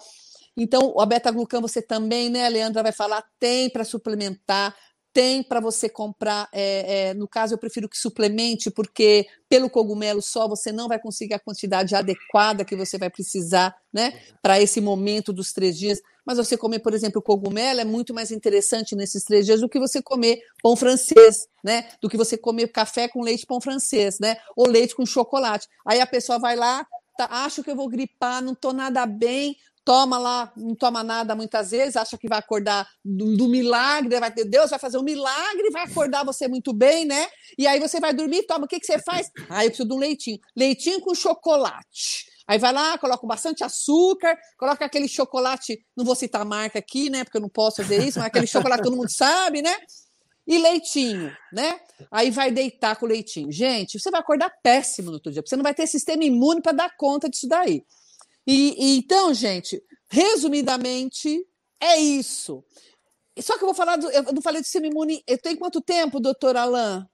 Então, 0.57 0.99
a 1.01 1.07
beta-glucan 1.07 1.61
você 1.61 1.80
também, 1.80 2.28
né, 2.28 2.49
Leandra, 2.49 2.82
vai 2.82 2.93
falar, 2.93 3.24
tem 3.38 3.70
para 3.70 3.84
suplementar, 3.84 4.74
tem 5.12 5.43
para 5.43 5.61
você 5.61 5.88
comprar. 5.88 6.49
É, 6.53 7.11
é, 7.11 7.14
no 7.14 7.28
caso, 7.28 7.55
eu 7.55 7.59
prefiro 7.59 7.88
que 7.88 7.97
suplemente, 7.97 8.70
porque 8.70 9.26
pelo 9.49 9.70
cogumelo 9.70 10.20
só 10.20 10.49
você 10.49 10.72
não 10.72 10.88
vai 10.88 10.99
conseguir 10.99 11.34
a 11.34 11.38
quantidade 11.38 11.95
adequada 11.95 12.64
que 12.64 12.76
você 12.76 12.99
vai 12.99 13.11
precisar, 13.11 13.74
né, 13.93 14.20
para 14.43 14.61
esse 14.61 14.80
momento 14.80 15.32
dos 15.32 15.53
três 15.53 15.78
dias. 15.78 16.01
Mas 16.25 16.39
você 16.39 16.57
comer, 16.57 16.79
por 16.79 16.95
exemplo, 16.95 17.20
cogumelo 17.20 17.81
é 17.81 17.85
muito 17.85 18.14
mais 18.14 18.31
interessante 18.31 18.95
nesses 18.95 19.25
três 19.25 19.45
dias 19.47 19.61
do 19.61 19.68
que 19.68 19.79
você 19.79 20.01
comer 20.01 20.41
pão 20.62 20.77
francês, 20.77 21.49
né? 21.64 21.89
Do 22.01 22.09
que 22.09 22.16
você 22.16 22.37
comer 22.37 22.68
café 22.68 23.09
com 23.09 23.23
leite 23.23 23.47
pão 23.47 23.61
francês, 23.61 24.18
né? 24.20 24.37
Ou 24.57 24.68
leite 24.68 24.95
com 24.95 25.05
chocolate. 25.05 25.66
Aí 25.87 26.01
a 26.01 26.07
pessoa 26.07 26.39
vai 26.39 26.57
lá, 26.57 26.87
tá, 27.16 27.27
acho 27.45 27.62
que 27.62 27.70
eu 27.70 27.77
vou 27.77 27.89
gripar, 27.89 28.43
não 28.43 28.53
estou 28.53 28.73
nada 28.73 29.05
bem, 29.05 29.57
toma 29.85 30.18
lá, 30.18 30.53
não 30.57 30.75
toma 30.75 31.03
nada 31.03 31.35
muitas 31.35 31.70
vezes, 31.73 31.97
acha 31.97 32.16
que 32.16 32.29
vai 32.29 32.39
acordar 32.39 32.89
do, 33.05 33.37
do, 33.37 33.49
milagre, 33.49 34.20
vai 34.20 34.33
ter 34.33 34.45
Deus 34.45 34.70
vai 34.70 34.79
fazer 34.79 34.99
um 34.99 35.03
milagre, 35.03 35.70
vai 35.70 35.85
acordar 35.85 36.25
você 36.25 36.47
muito 36.47 36.73
bem, 36.73 37.05
né? 37.05 37.27
E 37.59 37.66
aí 37.66 37.81
você 37.81 37.99
vai 37.99 38.14
dormir, 38.14 38.45
toma, 38.47 38.64
o 38.64 38.68
que, 38.68 38.79
que 38.79 38.87
você 38.87 38.99
faz? 38.99 39.31
Ah, 39.49 39.64
eu 39.64 39.70
preciso 39.70 39.89
de 39.89 39.95
um 39.95 39.99
leitinho. 39.99 40.39
Leitinho 40.57 41.01
com 41.01 41.14
chocolate. 41.14 42.32
Aí 42.47 42.59
vai 42.59 42.72
lá, 42.72 42.99
coloca 42.99 43.26
bastante 43.26 43.62
açúcar, 43.62 44.36
coloca 44.59 44.84
aquele 44.84 45.09
chocolate, 45.09 45.84
não 45.97 46.05
vou 46.05 46.14
citar 46.14 46.43
a 46.43 46.45
marca 46.45 46.78
aqui, 46.78 47.09
né? 47.09 47.24
Porque 47.24 47.36
eu 47.36 47.43
não 47.43 47.49
posso 47.49 47.76
fazer 47.76 48.05
isso, 48.05 48.18
mas 48.18 48.26
aquele 48.26 48.47
chocolate 48.47 48.82
que 48.82 48.88
todo 48.88 48.97
mundo 48.97 49.11
sabe, 49.11 49.62
né? 49.62 49.76
E 50.47 50.59
leitinho, 50.59 51.34
né? 51.53 51.80
Aí 52.11 52.30
vai 52.30 52.51
deitar 52.51 52.97
com 52.97 53.07
leitinho. 53.07 53.53
Gente, 53.53 53.99
você 53.99 54.11
vai 54.11 54.20
acordar 54.20 54.51
péssimo 54.62 55.09
no 55.09 55.14
outro 55.14 55.30
dia, 55.30 55.40
porque 55.40 55.51
você 55.51 55.57
não 55.57 55.62
vai 55.62 55.74
ter 55.74 55.86
sistema 55.86 56.24
imune 56.24 56.61
para 56.61 56.72
dar 56.72 56.97
conta 56.97 57.28
disso 57.28 57.47
daí. 57.47 57.84
E, 58.45 58.74
e, 58.76 58.99
então, 58.99 59.32
gente, 59.32 59.80
resumidamente, 60.11 61.47
é 61.80 61.97
isso. 61.97 62.64
Só 63.38 63.57
que 63.57 63.62
eu 63.62 63.68
vou 63.68 63.74
falar 63.74 63.97
do. 63.97 64.11
Eu 64.11 64.32
não 64.32 64.43
falei 64.43 64.61
do 64.61 64.64
sistema 64.64 64.88
imune. 64.88 65.22
Eu 65.26 65.38
tenho 65.38 65.59
quanto 65.59 65.80
tempo, 65.80 66.20
doutor 66.20 66.57
Alain? 66.57 67.07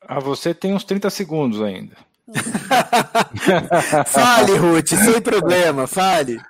Ah, 0.00 0.20
você 0.20 0.54
tem 0.54 0.72
uns 0.72 0.84
30 0.84 1.10
segundos 1.10 1.60
ainda. 1.60 1.96
fale, 4.06 4.56
Ruth, 4.56 4.88
sem 4.88 5.20
problema, 5.20 5.86
fale. 5.86 6.40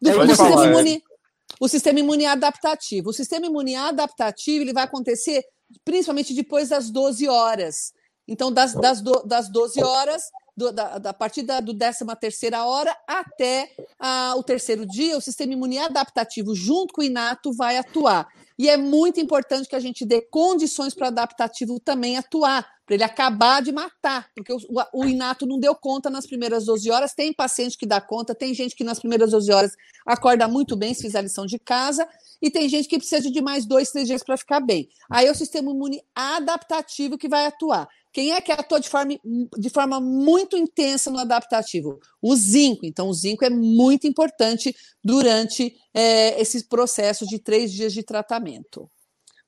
Do, 0.00 0.12
do 0.12 0.28
sistema 0.28 0.50
falar, 0.50 0.68
imune, 0.68 0.96
é. 0.96 1.16
O 1.60 1.68
sistema 1.68 2.00
imune 2.00 2.26
adaptativo. 2.26 3.10
O 3.10 3.12
sistema 3.12 3.46
imune 3.46 3.74
adaptativo 3.74 4.62
ele 4.62 4.72
vai 4.72 4.84
acontecer 4.84 5.44
principalmente 5.84 6.34
depois 6.34 6.68
das 6.68 6.90
12 6.90 7.28
horas. 7.28 7.92
Então, 8.28 8.50
das, 8.52 8.74
das, 8.74 9.00
do, 9.00 9.22
das 9.24 9.48
12 9.48 9.82
horas, 9.82 10.22
do, 10.56 10.72
da, 10.72 10.98
da 10.98 11.12
partir 11.12 11.42
da 11.42 11.60
do 11.60 11.76
13 11.76 12.04
terceira 12.20 12.64
hora 12.64 12.96
até 13.06 13.70
a, 13.98 14.34
o 14.36 14.42
terceiro 14.42 14.86
dia, 14.86 15.16
o 15.16 15.20
sistema 15.20 15.52
imune 15.52 15.78
adaptativo, 15.78 16.54
junto 16.54 16.92
com 16.94 17.02
o 17.02 17.04
inato, 17.04 17.52
vai 17.52 17.76
atuar. 17.76 18.26
E 18.58 18.70
é 18.70 18.76
muito 18.76 19.20
importante 19.20 19.68
que 19.68 19.76
a 19.76 19.80
gente 19.80 20.04
dê 20.04 20.22
condições 20.22 20.94
para 20.94 21.04
o 21.04 21.08
adaptativo 21.08 21.78
também 21.78 22.16
atuar, 22.16 22.66
para 22.86 22.94
ele 22.94 23.04
acabar 23.04 23.60
de 23.60 23.72
matar, 23.72 24.30
porque 24.34 24.52
o, 24.52 24.58
o, 24.92 25.04
inato 25.04 25.44
não 25.44 25.58
deu 25.58 25.74
conta 25.74 26.08
nas 26.08 26.26
primeiras 26.26 26.64
12 26.64 26.90
horas. 26.90 27.12
Tem 27.12 27.32
paciente 27.32 27.76
que 27.76 27.84
dá 27.84 28.00
conta, 28.00 28.34
tem 28.34 28.54
gente 28.54 28.74
que 28.74 28.84
nas 28.84 28.98
primeiras 28.98 29.32
12 29.32 29.52
horas 29.52 29.72
acorda 30.06 30.48
muito 30.48 30.76
bem 30.76 30.94
se 30.94 31.02
fizer 31.02 31.18
a 31.18 31.22
lição 31.22 31.44
de 31.44 31.58
casa, 31.58 32.08
e 32.40 32.50
tem 32.50 32.68
gente 32.68 32.88
que 32.88 32.98
precisa 32.98 33.30
de 33.30 33.42
mais 33.42 33.66
dois, 33.66 33.90
três 33.90 34.06
dias 34.06 34.22
para 34.22 34.36
ficar 34.36 34.60
bem. 34.60 34.88
Aí 35.10 35.26
é 35.26 35.30
o 35.30 35.34
sistema 35.34 35.70
imune 35.70 36.00
adaptativo 36.14 37.18
que 37.18 37.28
vai 37.28 37.46
atuar. 37.46 37.88
Quem 38.16 38.32
é 38.32 38.40
que 38.40 38.50
atua 38.50 38.80
de 38.80 38.88
forma, 38.88 39.12
de 39.58 39.68
forma 39.68 40.00
muito 40.00 40.56
intensa 40.56 41.10
no 41.10 41.18
adaptativo? 41.18 42.00
O 42.22 42.34
zinco. 42.34 42.86
Então, 42.86 43.08
o 43.08 43.12
zinco 43.12 43.44
é 43.44 43.50
muito 43.50 44.06
importante 44.06 44.74
durante 45.04 45.76
é, 45.92 46.40
esse 46.40 46.66
processo 46.66 47.26
de 47.26 47.38
três 47.38 47.70
dias 47.70 47.92
de 47.92 48.02
tratamento. 48.02 48.90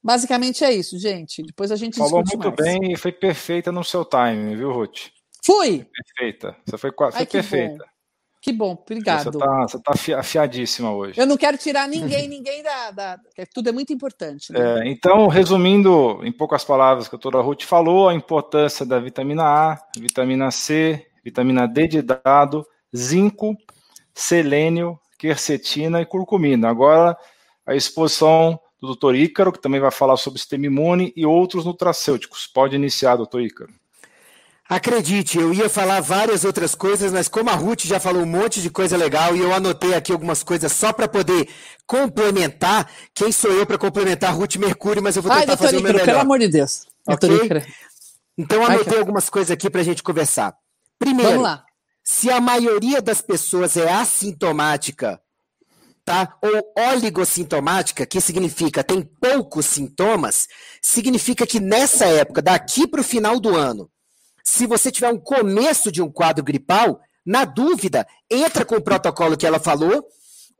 Basicamente 0.02 0.64
é 0.64 0.74
isso, 0.74 0.98
gente. 0.98 1.42
Depois 1.44 1.72
a 1.72 1.76
gente 1.76 1.96
Falou 1.96 2.22
muito 2.22 2.36
mais. 2.36 2.56
bem 2.56 2.92
e 2.92 2.96
foi 2.98 3.10
perfeita 3.10 3.72
no 3.72 3.82
seu 3.82 4.04
time, 4.04 4.54
viu, 4.54 4.70
Ruth? 4.70 5.06
Fui! 5.42 5.86
Perfeita. 6.04 6.54
Você 6.66 6.76
foi, 6.76 6.92
foi 6.94 7.10
Ai, 7.14 7.24
perfeita. 7.24 7.78
Bom. 7.78 7.97
Que 8.40 8.52
bom, 8.52 8.78
obrigado. 8.80 9.32
Você 9.32 9.76
está 9.76 9.92
tá 9.92 10.18
afiadíssima 10.18 10.92
hoje. 10.92 11.20
Eu 11.20 11.26
não 11.26 11.36
quero 11.36 11.58
tirar 11.58 11.88
ninguém, 11.88 12.28
ninguém 12.28 12.62
da. 12.62 12.90
da 12.92 13.20
tudo 13.52 13.68
é 13.68 13.72
muito 13.72 13.92
importante. 13.92 14.52
Né? 14.52 14.60
É, 14.60 14.88
então, 14.88 15.26
resumindo 15.26 16.20
em 16.22 16.30
poucas 16.30 16.64
palavras 16.64 17.08
que 17.08 17.16
a 17.16 17.18
doutora 17.18 17.42
Ruth 17.42 17.64
falou, 17.64 18.08
a 18.08 18.14
importância 18.14 18.86
da 18.86 19.00
vitamina 19.00 19.42
A, 19.42 19.78
vitamina 19.96 20.50
C, 20.52 21.04
vitamina 21.24 21.66
D 21.66 21.88
de 21.88 22.02
dado, 22.02 22.64
zinco, 22.96 23.56
selênio, 24.14 24.98
quercetina 25.18 26.00
e 26.00 26.06
curcumina. 26.06 26.68
Agora, 26.68 27.16
a 27.66 27.74
exposição 27.74 28.58
do 28.80 28.86
doutor 28.86 29.16
Ícaro, 29.16 29.52
que 29.52 29.60
também 29.60 29.80
vai 29.80 29.90
falar 29.90 30.16
sobre 30.16 30.38
sistema 30.38 30.66
imune 30.66 31.12
e 31.16 31.26
outros 31.26 31.64
nutracêuticos. 31.64 32.46
Pode 32.46 32.76
iniciar, 32.76 33.16
doutor 33.16 33.42
Ícaro. 33.42 33.72
Acredite, 34.68 35.38
eu 35.38 35.54
ia 35.54 35.66
falar 35.66 35.98
várias 36.00 36.44
outras 36.44 36.74
coisas, 36.74 37.10
mas 37.10 37.26
como 37.26 37.48
a 37.48 37.54
Ruth 37.54 37.84
já 37.84 37.98
falou 37.98 38.22
um 38.22 38.26
monte 38.26 38.60
de 38.60 38.68
coisa 38.68 38.98
legal 38.98 39.34
e 39.34 39.40
eu 39.40 39.54
anotei 39.54 39.94
aqui 39.94 40.12
algumas 40.12 40.42
coisas 40.42 40.70
só 40.70 40.92
para 40.92 41.08
poder 41.08 41.48
complementar, 41.86 42.90
quem 43.14 43.32
sou 43.32 43.50
eu 43.50 43.64
para 43.64 43.78
complementar 43.78 44.34
Ruth 44.36 44.56
Mercúrio, 44.56 45.02
mas 45.02 45.16
eu 45.16 45.22
vou 45.22 45.32
tentar 45.32 45.52
Ai, 45.52 45.56
fazer 45.56 45.78
o 45.78 45.82
meu 45.82 45.92
melhor. 45.92 46.04
pelo 46.04 46.20
amor 46.20 46.38
de 46.38 46.48
Deus. 46.48 46.86
Ok? 47.06 47.30
Então 48.36 48.62
anotei 48.62 48.92
Ai, 48.92 48.98
algumas 49.00 49.30
coisas 49.30 49.50
aqui 49.50 49.70
para 49.70 49.80
a 49.80 49.84
gente 49.84 50.02
conversar. 50.02 50.54
Primeiro, 50.98 51.42
se 52.04 52.30
a 52.30 52.38
maioria 52.38 53.00
das 53.00 53.22
pessoas 53.22 53.74
é 53.74 53.90
assintomática, 53.90 55.18
tá? 56.04 56.36
Ou 56.42 56.92
oligossintomática, 56.92 58.04
que 58.04 58.20
significa 58.20 58.84
tem 58.84 59.02
poucos 59.02 59.64
sintomas, 59.64 60.46
significa 60.82 61.46
que 61.46 61.58
nessa 61.58 62.04
época, 62.04 62.42
daqui 62.42 62.86
para 62.86 63.00
o 63.00 63.04
final 63.04 63.40
do 63.40 63.56
ano, 63.56 63.90
se 64.48 64.66
você 64.66 64.90
tiver 64.90 65.12
um 65.12 65.18
começo 65.18 65.92
de 65.92 66.00
um 66.00 66.10
quadro 66.10 66.42
gripal, 66.42 67.00
na 67.24 67.44
dúvida, 67.44 68.06
entra 68.30 68.64
com 68.64 68.76
o 68.76 68.82
protocolo 68.82 69.36
que 69.36 69.46
ela 69.46 69.60
falou 69.60 70.02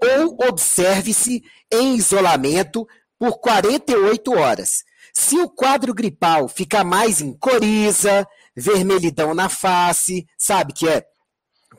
ou 0.00 0.36
observe-se 0.46 1.42
em 1.72 1.96
isolamento 1.96 2.86
por 3.18 3.40
48 3.40 4.32
horas. 4.32 4.84
Se 5.14 5.38
o 5.38 5.48
quadro 5.48 5.94
gripal 5.94 6.48
ficar 6.48 6.84
mais 6.84 7.22
em 7.22 7.32
coriza, 7.32 8.26
vermelhidão 8.54 9.32
na 9.34 9.48
face, 9.48 10.26
sabe 10.36 10.74
que 10.74 10.86
é? 10.86 11.04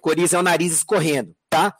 Coriza 0.01 0.37
é 0.37 0.39
o 0.39 0.43
nariz 0.43 0.73
escorrendo, 0.73 1.35
tá? 1.47 1.75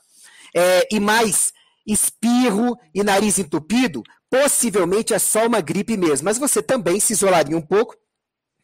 É, 0.56 0.88
e 0.92 1.00
mais 1.00 1.52
espirro 1.88 2.78
e 2.94 3.04
nariz 3.04 3.40
entupido, 3.40 4.04
possivelmente 4.30 5.14
é 5.14 5.20
só 5.20 5.48
uma 5.48 5.60
gripe 5.60 5.98
mesmo. 5.98 6.26
Mas 6.26 6.38
você 6.38 6.62
também 6.62 7.00
se 7.00 7.14
isolaria 7.14 7.58
um 7.58 7.62
pouco 7.62 7.96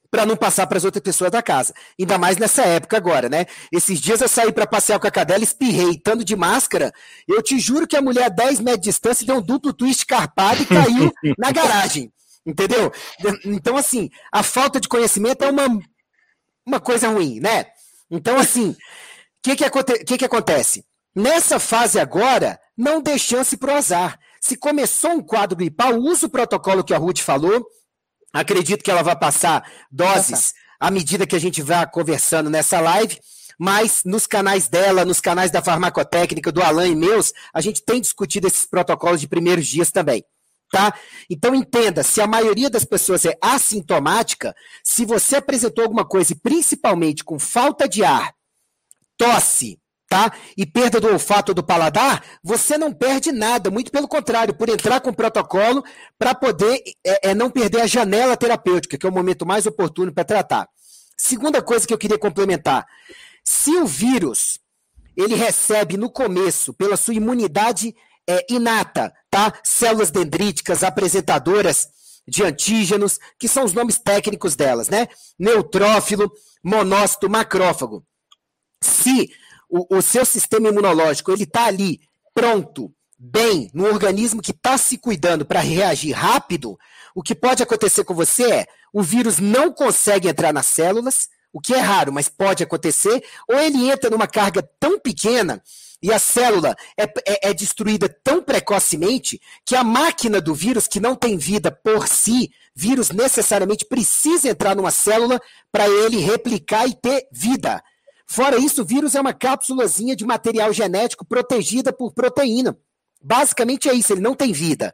para 0.10 0.26
não 0.26 0.36
passar 0.36 0.68
para 0.68 0.78
as 0.78 0.86
outras 0.86 1.04
pessoas 1.04 1.32
da 1.32 1.42
casa. 1.42 1.74
Ainda 2.00 2.18
mais 2.18 2.38
nessa 2.38 2.64
época 2.64 2.98
agora, 2.98 3.30
né? 3.30 3.46
Esses 3.72 4.00
dias 4.00 4.22
eu 4.22 4.28
saí 4.28 4.52
para 4.52 4.68
passear 4.68 5.00
com 5.00 5.08
a 5.08 5.12
cadela, 5.12 5.44
espirrei, 5.44 5.92
estando 5.92 6.24
de 6.24 6.36
máscara. 6.36 6.94
Eu 7.28 7.42
te 7.42 7.60
juro 7.60 7.88
que 7.88 7.96
a 7.96 8.02
mulher 8.02 8.26
a 8.26 8.30
10 8.30 8.60
metros 8.60 8.82
de 8.82 8.90
distância 8.90 9.26
deu 9.26 9.38
um 9.38 9.42
duplo 9.42 9.74
twist 9.74 10.06
carpado 10.06 10.62
e 10.62 10.66
caiu 10.66 11.12
na 11.38 11.52
garagem. 11.52 12.12
Entendeu? 12.46 12.92
Então, 13.44 13.76
assim, 13.76 14.10
a 14.32 14.44
falta 14.44 14.80
de 14.80 14.88
conhecimento 14.88 15.44
é 15.44 15.50
uma, 15.50 15.68
uma 16.66 16.80
coisa 16.80 17.10
ruim, 17.10 17.40
né? 17.40 17.66
Então, 18.10 18.38
assim, 18.38 18.70
o 18.70 18.76
que, 19.42 19.56
que, 19.56 19.70
que, 20.06 20.18
que 20.20 20.26
acontece? 20.26 20.86
Nessa 21.16 21.60
fase 21.60 22.00
agora, 22.00 22.60
não 22.78 23.02
dê 23.02 23.18
chance 23.18 23.58
para 23.58 23.74
o 23.74 23.78
azar. 23.78 24.20
Se 24.40 24.56
começou 24.56 25.12
um 25.12 25.24
quadro 25.24 25.58
gripal, 25.58 25.96
use 25.96 26.26
o 26.26 26.30
protocolo 26.30 26.84
que 26.84 26.94
a 26.94 26.98
Ruth 26.98 27.20
falou, 27.20 27.66
Acredito 28.36 28.84
que 28.84 28.92
ela 28.92 29.02
vai 29.02 29.18
passar 29.18 29.66
doses 29.90 30.54
à 30.78 30.92
medida 30.92 31.26
que 31.26 31.38
a 31.38 31.40
gente 31.40 31.62
vai 31.62 31.90
conversando 31.90 32.50
nessa 32.50 32.82
live, 32.82 33.18
mas 33.58 34.02
nos 34.04 34.28
canais 34.28 34.68
dela, 34.68 35.06
nos 35.06 35.22
canais 35.22 35.52
da 35.52 35.62
farmacotécnica, 35.62 36.52
do 36.52 36.62
Alan 36.62 36.90
e 36.90 36.96
meus, 36.98 37.32
a 37.54 37.62
gente 37.62 37.82
tem 37.82 38.02
discutido 38.02 38.46
esses 38.46 38.66
protocolos 38.66 39.22
de 39.22 39.28
primeiros 39.30 39.66
dias 39.66 39.90
também. 39.90 40.22
Tá? 40.70 40.94
Então 41.30 41.56
entenda, 41.56 42.04
se 42.04 42.20
a 42.20 42.28
maioria 42.28 42.70
das 42.70 42.84
pessoas 42.84 43.24
é 43.24 43.38
assintomática, 43.42 44.54
se 44.84 45.06
você 45.06 45.38
apresentou 45.38 45.86
alguma 45.86 46.04
coisa, 46.04 46.36
principalmente 46.36 47.24
com 47.24 47.40
falta 47.40 47.88
de 47.88 48.04
ar, 48.04 48.36
tosse, 49.18 49.80
tá? 50.16 50.32
E 50.56 50.66
perda 50.66 50.98
do 50.98 51.12
olfato 51.12 51.52
ou 51.52 51.56
do 51.56 51.62
paladar, 51.62 52.24
você 52.42 52.78
não 52.78 52.94
perde 52.94 53.34
nada, 53.34 53.70
muito 53.70 53.92
pelo 53.92 54.08
contrário, 54.08 54.54
por 54.54 54.70
entrar 54.70 55.02
com 55.02 55.12
protocolo 55.12 55.84
para 56.18 56.34
poder 56.34 56.82
é, 57.06 57.32
é, 57.32 57.36
não 57.36 57.50
perder 57.50 57.82
a 57.82 57.88
janela 57.88 58.38
terapêutica, 58.38 58.98
que 58.98 59.06
é 59.06 59.10
o 59.10 59.12
momento 59.12 59.46
mais 59.46 59.66
oportuno 59.66 60.14
para 60.14 60.24
tratar. 60.24 60.70
Segunda 61.18 61.62
coisa 61.62 61.86
que 61.86 61.94
eu 61.94 61.98
queria 61.98 62.18
complementar: 62.18 62.86
se 63.44 63.72
o 63.72 63.86
vírus 63.86 64.58
ele 65.18 65.36
recebe 65.36 65.98
no 65.98 66.10
começo, 66.10 66.74
pela 66.74 66.96
sua 66.96 67.14
imunidade 67.14 67.94
é, 68.26 68.46
inata, 68.50 69.14
tá? 69.30 69.52
Células 69.66 70.12
dendríticas 70.12 70.82
apresentadoras 70.82 71.90
de 72.26 72.42
antígenos, 72.42 73.20
que 73.38 73.50
são 73.50 73.66
os 73.66 73.74
nomes 73.74 74.00
técnicos 74.00 74.56
delas, 74.56 74.88
né? 74.88 75.10
Neutrófilo, 75.38 76.32
monócito, 76.64 77.30
macrófago. 77.30 78.06
Se 78.82 79.30
o, 79.70 79.98
o 79.98 80.02
seu 80.02 80.26
sistema 80.26 80.70
imunológico 80.70 81.32
ele 81.32 81.44
está 81.44 81.66
ali 81.66 82.02
pronto, 82.34 82.94
bem, 83.18 83.70
no 83.74 83.86
organismo 83.86 84.42
que 84.42 84.52
está 84.52 84.78
se 84.78 84.98
cuidando 84.98 85.46
para 85.46 85.62
reagir 85.62 86.12
rápido, 86.12 86.78
o 87.14 87.24
que 87.24 87.34
pode 87.34 87.64
acontecer 87.64 88.04
com 88.04 88.14
você 88.14 88.52
é 88.52 88.68
o 88.92 89.02
vírus 89.02 89.40
não 89.40 89.72
consegue 89.72 90.28
entrar 90.28 90.54
nas 90.54 90.68
células, 90.68 91.30
o 91.52 91.62
que 91.62 91.74
é 91.74 91.80
raro, 91.80 92.12
mas 92.12 92.28
pode 92.28 92.64
acontecer, 92.64 93.24
ou 93.48 93.58
ele 93.58 93.90
entra 93.90 94.10
numa 94.10 94.28
carga 94.28 94.62
tão 94.80 95.00
pequena 95.00 95.62
e 96.02 96.12
a 96.12 96.20
célula 96.20 96.76
é, 96.98 97.04
é, 97.04 97.50
é, 97.50 97.54
destruída 97.54 98.08
tão 98.08 98.42
precocemente 98.42 99.42
que 99.66 99.76
a 99.76 99.84
máquina 99.84 100.40
do 100.40 100.54
vírus, 100.54 100.88
que 100.88 101.00
não 101.00 101.16
tem 101.16 101.38
vida 101.38 101.72
por 101.72 102.08
si, 102.08 102.52
vírus 102.76 103.10
necessariamente 103.10 103.86
precisa 103.86 104.50
entrar 104.50 104.76
numa 104.76 104.92
célula 104.92 105.42
para 105.72 105.88
ele 105.88 106.20
replicar 106.20 106.88
e 106.88 106.94
ter 106.94 107.28
vida. 107.32 107.82
Fora 108.26 108.58
isso, 108.58 108.82
o 108.82 108.86
vírus 108.86 109.16
é 109.16 109.22
uma 109.22 109.34
cápsulazinha 109.34 110.16
de 110.16 110.26
material 110.26 110.74
genético 110.74 111.26
protegida 111.26 111.94
por 111.94 112.14
proteína. 112.14 112.78
Basicamente 113.22 113.90
é 113.90 113.94
isso, 113.94 114.14
ele 114.14 114.22
não 114.22 114.36
tem 114.36 114.52
vida. 114.52 114.94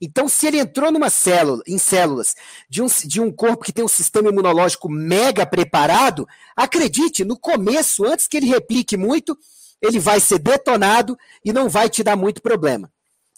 Então, 0.00 0.28
se 0.28 0.46
ele 0.46 0.60
entrou 0.60 0.92
numa 0.92 1.10
célula, 1.10 1.62
em 1.66 1.76
células 1.76 2.34
de 2.68 2.82
um, 2.82 2.86
de 3.04 3.20
um 3.20 3.32
corpo 3.32 3.64
que 3.64 3.72
tem 3.72 3.84
um 3.84 3.88
sistema 3.88 4.28
imunológico 4.28 4.88
mega 4.88 5.44
preparado, 5.44 6.26
acredite, 6.54 7.24
no 7.24 7.36
começo, 7.36 8.04
antes 8.04 8.28
que 8.28 8.36
ele 8.36 8.46
replique 8.46 8.96
muito, 8.96 9.36
ele 9.82 9.98
vai 9.98 10.20
ser 10.20 10.38
detonado 10.38 11.16
e 11.44 11.52
não 11.52 11.68
vai 11.68 11.88
te 11.88 12.02
dar 12.02 12.16
muito 12.16 12.40
problema. 12.40 12.90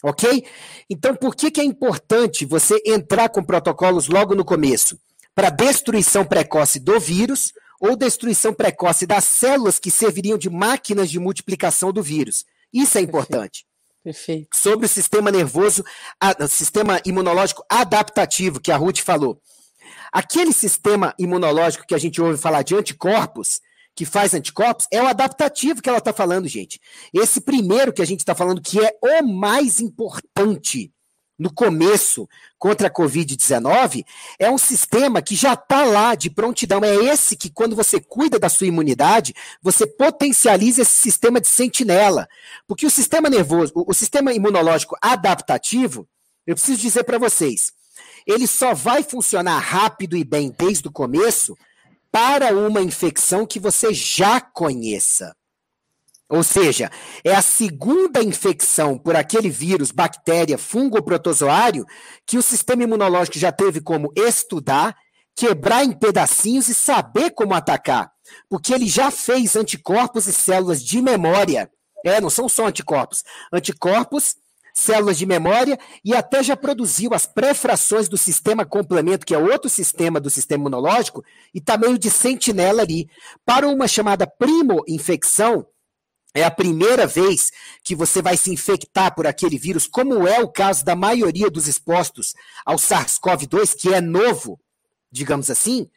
Ok? 0.03 0.45
Então, 0.89 1.15
por 1.15 1.35
que, 1.35 1.51
que 1.51 1.61
é 1.61 1.63
importante 1.63 2.45
você 2.45 2.81
entrar 2.85 3.29
com 3.29 3.43
protocolos 3.43 4.07
logo 4.07 4.35
no 4.35 4.45
começo? 4.45 4.99
Para 5.33 5.49
destruição 5.49 6.25
precoce 6.25 6.79
do 6.79 6.99
vírus, 6.99 7.53
ou 7.81 7.95
destruição 7.95 8.53
precoce 8.53 9.07
das 9.07 9.23
células 9.23 9.79
que 9.79 9.89
serviriam 9.89 10.37
de 10.37 10.51
máquinas 10.51 11.09
de 11.09 11.19
multiplicação 11.19 11.91
do 11.91 12.03
vírus. 12.03 12.45
Isso 12.71 12.99
é 12.99 13.01
importante. 13.01 13.65
Perfeito. 14.03 14.55
Sobre 14.55 14.85
o 14.85 14.89
sistema 14.89 15.31
nervoso, 15.31 15.83
o 16.39 16.47
sistema 16.47 17.01
imunológico 17.03 17.65
adaptativo 17.67 18.59
que 18.59 18.71
a 18.71 18.77
Ruth 18.77 18.99
falou. 18.99 19.41
Aquele 20.11 20.53
sistema 20.53 21.13
imunológico 21.17 21.85
que 21.87 21.95
a 21.95 21.97
gente 21.97 22.21
ouve 22.21 22.37
falar 22.37 22.61
de 22.61 22.75
anticorpos, 22.75 23.59
que 23.95 24.05
faz 24.05 24.33
anticorpos, 24.33 24.87
é 24.91 25.01
o 25.01 25.07
adaptativo 25.07 25.81
que 25.81 25.89
ela 25.89 25.97
está 25.97 26.13
falando, 26.13 26.47
gente. 26.47 26.79
Esse 27.13 27.41
primeiro 27.41 27.91
que 27.91 28.01
a 28.01 28.05
gente 28.05 28.19
está 28.19 28.35
falando, 28.35 28.61
que 28.61 28.79
é 28.79 28.97
o 29.01 29.23
mais 29.23 29.79
importante 29.79 30.91
no 31.41 31.51
começo 31.51 32.29
contra 32.59 32.87
a 32.87 32.93
Covid-19, 32.93 34.05
é 34.37 34.51
um 34.51 34.59
sistema 34.59 35.23
que 35.23 35.35
já 35.35 35.53
está 35.53 35.83
lá 35.83 36.13
de 36.13 36.29
prontidão. 36.29 36.83
É 36.83 36.93
esse 36.93 37.35
que, 37.35 37.49
quando 37.49 37.75
você 37.75 37.99
cuida 37.99 38.37
da 38.37 38.47
sua 38.47 38.67
imunidade, 38.67 39.33
você 39.59 39.87
potencializa 39.87 40.83
esse 40.83 40.97
sistema 40.97 41.41
de 41.41 41.47
sentinela. 41.47 42.27
Porque 42.67 42.85
o 42.85 42.91
sistema 42.91 43.27
nervoso, 43.27 43.73
o, 43.75 43.91
sistema 43.91 44.31
imunológico 44.31 44.95
adaptativo, 45.01 46.07
eu 46.45 46.53
preciso 46.53 46.79
dizer 46.79 47.05
para 47.05 47.17
vocês, 47.17 47.71
ele 48.27 48.45
só 48.45 48.75
vai 48.75 49.01
funcionar 49.01 49.57
rápido 49.57 50.15
e 50.15 50.23
bem 50.23 50.53
desde 50.55 50.87
o 50.87 50.91
começo 50.91 51.57
para 52.11 52.55
uma 52.55 52.81
infecção 52.81 53.47
que 53.47 53.59
você 53.59 53.91
já 53.95 54.39
conheça. 54.39 55.35
Ou 56.31 56.43
seja, 56.43 56.89
é 57.25 57.35
a 57.35 57.41
segunda 57.41 58.23
infecção 58.23 58.97
por 58.97 59.17
aquele 59.17 59.49
vírus, 59.49 59.91
bactéria, 59.91 60.57
fungo 60.57 60.95
ou 60.95 61.03
protozoário 61.03 61.85
que 62.25 62.37
o 62.37 62.41
sistema 62.41 62.83
imunológico 62.83 63.37
já 63.37 63.51
teve 63.51 63.81
como 63.81 64.13
estudar, 64.15 64.95
quebrar 65.35 65.83
em 65.83 65.91
pedacinhos 65.91 66.69
e 66.69 66.73
saber 66.73 67.31
como 67.31 67.53
atacar. 67.53 68.09
Porque 68.49 68.73
ele 68.73 68.87
já 68.87 69.11
fez 69.11 69.57
anticorpos 69.57 70.25
e 70.25 70.31
células 70.31 70.81
de 70.81 71.01
memória. 71.01 71.69
É, 72.05 72.21
não 72.21 72.29
são 72.29 72.47
só 72.47 72.67
anticorpos. 72.67 73.25
Anticorpos, 73.51 74.37
células 74.73 75.17
de 75.17 75.25
memória 75.25 75.77
e 76.01 76.15
até 76.15 76.41
já 76.41 76.55
produziu 76.55 77.13
as 77.13 77.25
pré-frações 77.25 78.07
do 78.07 78.17
sistema 78.17 78.65
complemento, 78.65 79.25
que 79.25 79.35
é 79.35 79.37
outro 79.37 79.69
sistema 79.69 80.17
do 80.17 80.29
sistema 80.29 80.61
imunológico, 80.61 81.25
e 81.53 81.59
está 81.59 81.77
meio 81.77 81.97
de 81.97 82.09
sentinela 82.09 82.83
ali. 82.83 83.09
Para 83.45 83.67
uma 83.67 83.85
chamada 83.85 84.25
primo-infecção, 84.25 85.65
é 86.33 86.43
a 86.43 86.51
primeira 86.51 87.05
vez 87.05 87.51
que 87.83 87.95
você 87.95 88.21
vai 88.21 88.37
se 88.37 88.51
infectar 88.51 89.13
por 89.13 89.27
aquele 89.27 89.57
vírus, 89.57 89.87
como 89.87 90.27
é 90.27 90.39
o 90.39 90.47
caso 90.47 90.83
da 90.85 90.95
maioria 90.95 91.49
dos 91.49 91.67
expostos 91.67 92.33
ao 92.65 92.77
SARS-CoV-2, 92.77 93.75
que 93.75 93.93
é 93.93 93.99
novo, 93.99 94.59
digamos 95.11 95.49
assim, 95.49 95.89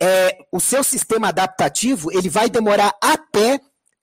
é, 0.00 0.38
o 0.52 0.60
seu 0.60 0.82
sistema 0.82 1.28
adaptativo 1.28 2.10
ele 2.12 2.28
vai 2.28 2.48
demorar 2.48 2.94
até 3.02 3.60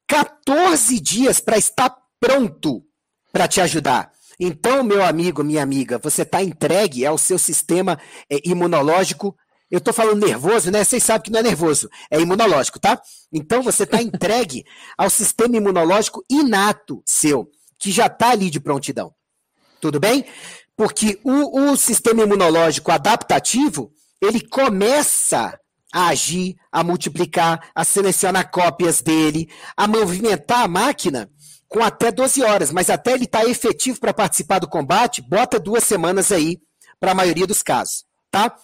14 0.08 1.00
dias 1.00 1.40
para 1.40 1.58
estar 1.58 1.96
pronto 2.20 2.84
para 3.32 3.48
te 3.48 3.62
ajudar. 3.62 4.12
Então, 4.40 4.84
meu 4.84 5.04
amigo, 5.04 5.44
minha 5.44 5.62
amiga, 5.62 5.98
você 6.00 6.24
está 6.24 6.42
entregue 6.42 7.06
ao 7.06 7.18
seu 7.18 7.38
sistema 7.38 8.00
é, 8.30 8.40
imunológico 8.44 9.36
eu 9.74 9.80
estou 9.80 9.92
falando 9.92 10.24
nervoso, 10.24 10.70
né? 10.70 10.84
Vocês 10.84 11.02
sabem 11.02 11.24
que 11.24 11.32
não 11.32 11.40
é 11.40 11.44
nervoso, 11.44 11.90
é 12.12 12.22
imunológico, 12.22 12.80
tá? 12.80 13.02
Então 13.34 13.64
você 13.64 13.86
está 13.86 14.00
entregue 14.04 14.64
ao 14.96 15.10
sistema 15.10 15.58
imunológico 15.58 16.24
inato 16.30 17.02
seu, 17.04 17.50
que 17.80 17.92
já 17.92 18.06
está 18.06 18.30
ali 18.30 18.52
de 18.52 18.60
prontidão. 18.60 19.12
Tudo 19.82 20.00
bem? 20.00 20.26
Porque 20.78 21.20
o, 21.24 21.72
o 21.72 21.76
sistema 21.76 22.22
imunológico 22.22 22.92
adaptativo, 22.92 23.92
ele 24.22 24.48
começa 24.48 25.60
a 25.92 26.10
agir, 26.10 26.56
a 26.72 26.84
multiplicar, 26.84 27.72
a 27.74 27.84
selecionar 27.84 28.52
cópias 28.52 29.02
dele, 29.02 29.50
a 29.76 29.88
movimentar 29.88 30.62
a 30.62 30.68
máquina 30.68 31.32
com 31.68 31.84
até 31.84 32.12
12 32.12 32.44
horas, 32.44 32.72
mas 32.72 32.92
até 32.92 33.14
ele 33.14 33.24
estar 33.24 33.42
tá 33.42 33.50
efetivo 33.50 34.00
para 34.00 34.14
participar 34.14 34.60
do 34.60 34.70
combate, 34.70 35.20
bota 35.20 35.60
duas 35.60 35.84
semanas 35.84 36.32
aí 36.32 36.60
para 37.00 37.14
a 37.14 37.16
maioria 37.16 37.48
dos 37.48 37.64
casos, 37.64 38.06
tá? 38.30 38.56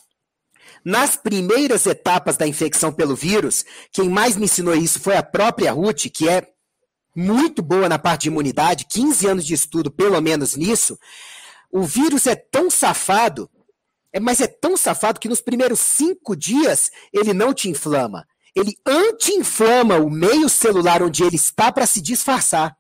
Nas 0.90 1.16
primeiras 1.16 1.86
etapas 1.86 2.36
da 2.36 2.48
infecção 2.48 2.92
pelo 2.92 3.16
vírus, 3.16 3.64
quem 3.92 4.10
mais 4.10 4.36
me 4.36 4.46
ensinou 4.46 4.74
isso 4.74 5.00
foi 5.00 5.16
a 5.16 5.22
própria 5.22 5.72
Ruth, 5.72 6.08
que 6.12 6.28
é 6.28 6.48
muito 7.16 7.62
boa 7.62 7.88
na 7.88 8.00
parte 8.00 8.24
de 8.24 8.30
imunidade, 8.30 8.88
15 8.90 9.28
anos 9.28 9.46
de 9.46 9.54
estudo 9.54 9.92
pelo 9.92 10.20
menos 10.20 10.56
nisso. 10.56 10.98
O 11.72 11.84
vírus 11.84 12.26
é 12.26 12.34
tão 12.36 12.72
safado, 12.72 13.48
é, 14.12 14.20
mas 14.20 14.42
é 14.42 14.48
tão 14.48 14.76
safado 14.76 15.20
que 15.20 15.30
nos 15.30 15.42
primeiros 15.42 15.80
cinco 15.80 16.36
dias 16.36 16.90
ele 17.14 17.36
não 17.36 17.54
te 17.54 17.70
inflama. 17.70 18.26
Ele 18.56 18.76
anti-inflama 18.84 19.98
o 19.98 20.10
meio 20.10 20.50
celular 20.50 21.04
onde 21.04 21.24
ele 21.24 21.36
está 21.36 21.72
para 21.72 21.86
se 21.86 22.02
disfarçar. 22.02 22.76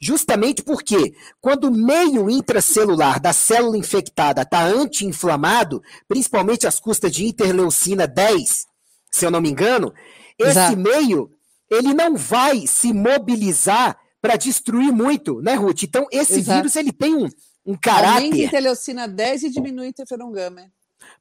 Justamente 0.00 0.62
porque, 0.62 1.14
quando 1.40 1.64
o 1.64 1.70
meio 1.70 2.28
intracelular 2.30 3.20
da 3.20 3.32
célula 3.32 3.76
infectada 3.76 4.42
está 4.42 4.64
anti-inflamado, 4.64 5.82
principalmente 6.06 6.66
às 6.66 6.78
custas 6.78 7.12
de 7.12 7.26
interleucina 7.26 8.06
10, 8.06 8.66
se 9.10 9.24
eu 9.24 9.30
não 9.30 9.40
me 9.40 9.50
engano, 9.50 9.92
esse 10.38 10.50
Exato. 10.50 10.76
meio 10.76 11.30
ele 11.70 11.92
não 11.92 12.16
vai 12.16 12.66
se 12.66 12.92
mobilizar 12.92 13.98
para 14.20 14.36
destruir 14.36 14.92
muito, 14.92 15.40
né, 15.42 15.54
Ruth? 15.54 15.82
Então, 15.82 16.06
esse 16.10 16.40
Exato. 16.40 16.58
vírus 16.58 16.76
ele 16.76 16.92
tem 16.92 17.14
um, 17.14 17.28
um 17.64 17.76
caráter. 17.76 18.24
Aumenta 18.24 18.36
interleucina 18.36 19.06
10 19.06 19.42
e 19.44 19.50
diminui 19.50 19.88
interferon 19.88 20.32
gama. 20.32 20.62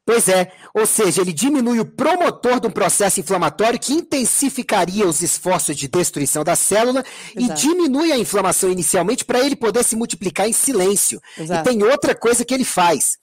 Pois 0.08 0.30
é, 0.30 0.54
ou 0.74 0.86
seja, 0.86 1.20
ele 1.20 1.34
diminui 1.34 1.82
o 1.82 1.86
promotor 1.86 2.62
de 2.62 2.68
um 2.68 2.72
processo 2.72 3.20
inflamatório 3.20 3.78
que 3.78 3.92
intensificaria 3.92 5.06
os 5.06 5.22
esforços 5.22 5.76
de 5.76 5.90
destruição 5.90 6.46
da 6.46 6.56
célula 6.56 7.04
Exato. 7.36 7.60
e 7.60 7.62
diminui 7.62 8.14
a 8.14 8.18
inflamação 8.18 8.72
inicialmente 8.72 9.26
para 9.26 9.42
ele 9.42 9.54
poder 9.54 9.84
se 9.84 9.98
multiplicar 9.98 10.48
em 10.48 10.54
silêncio. 10.54 11.20
Exato. 11.38 11.70
E 11.70 11.74
tem 11.74 11.84
outra 11.84 12.16
coisa 12.16 12.46
que 12.46 12.54
ele 12.54 12.64
faz. 12.64 13.18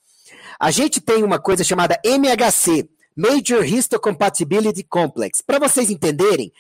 A 0.61 0.70
gente 0.70 1.01
tem 1.01 1.22
uma 1.22 1.39
coisa 1.39 1.64
chamada 1.64 1.99
MHC, 2.05 2.87
Major 3.16 3.64
Histocompatibility 3.64 4.85
Complex. 4.85 5.41
Para 5.41 5.59
vocês 5.59 5.89
entenderem, 5.89 6.53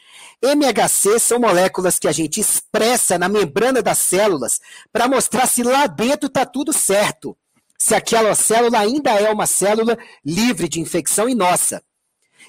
MHC 0.42 1.18
são 1.20 1.38
moléculas 1.38 1.98
que 1.98 2.08
a 2.08 2.12
gente 2.12 2.40
expressa 2.40 3.18
na 3.18 3.28
membrana 3.28 3.82
das 3.82 3.98
células 3.98 4.58
para 4.90 5.06
mostrar 5.06 5.46
se 5.46 5.62
lá 5.62 5.86
dentro 5.86 6.28
está 6.28 6.46
tudo 6.46 6.72
certo 6.72 7.36
se 7.78 7.94
aquela 7.94 8.34
célula 8.34 8.78
ainda 8.78 9.10
é 9.10 9.30
uma 9.30 9.46
célula 9.46 9.98
livre 10.24 10.68
de 10.68 10.80
infecção 10.80 11.28
e 11.28 11.34
nossa. 11.34 11.82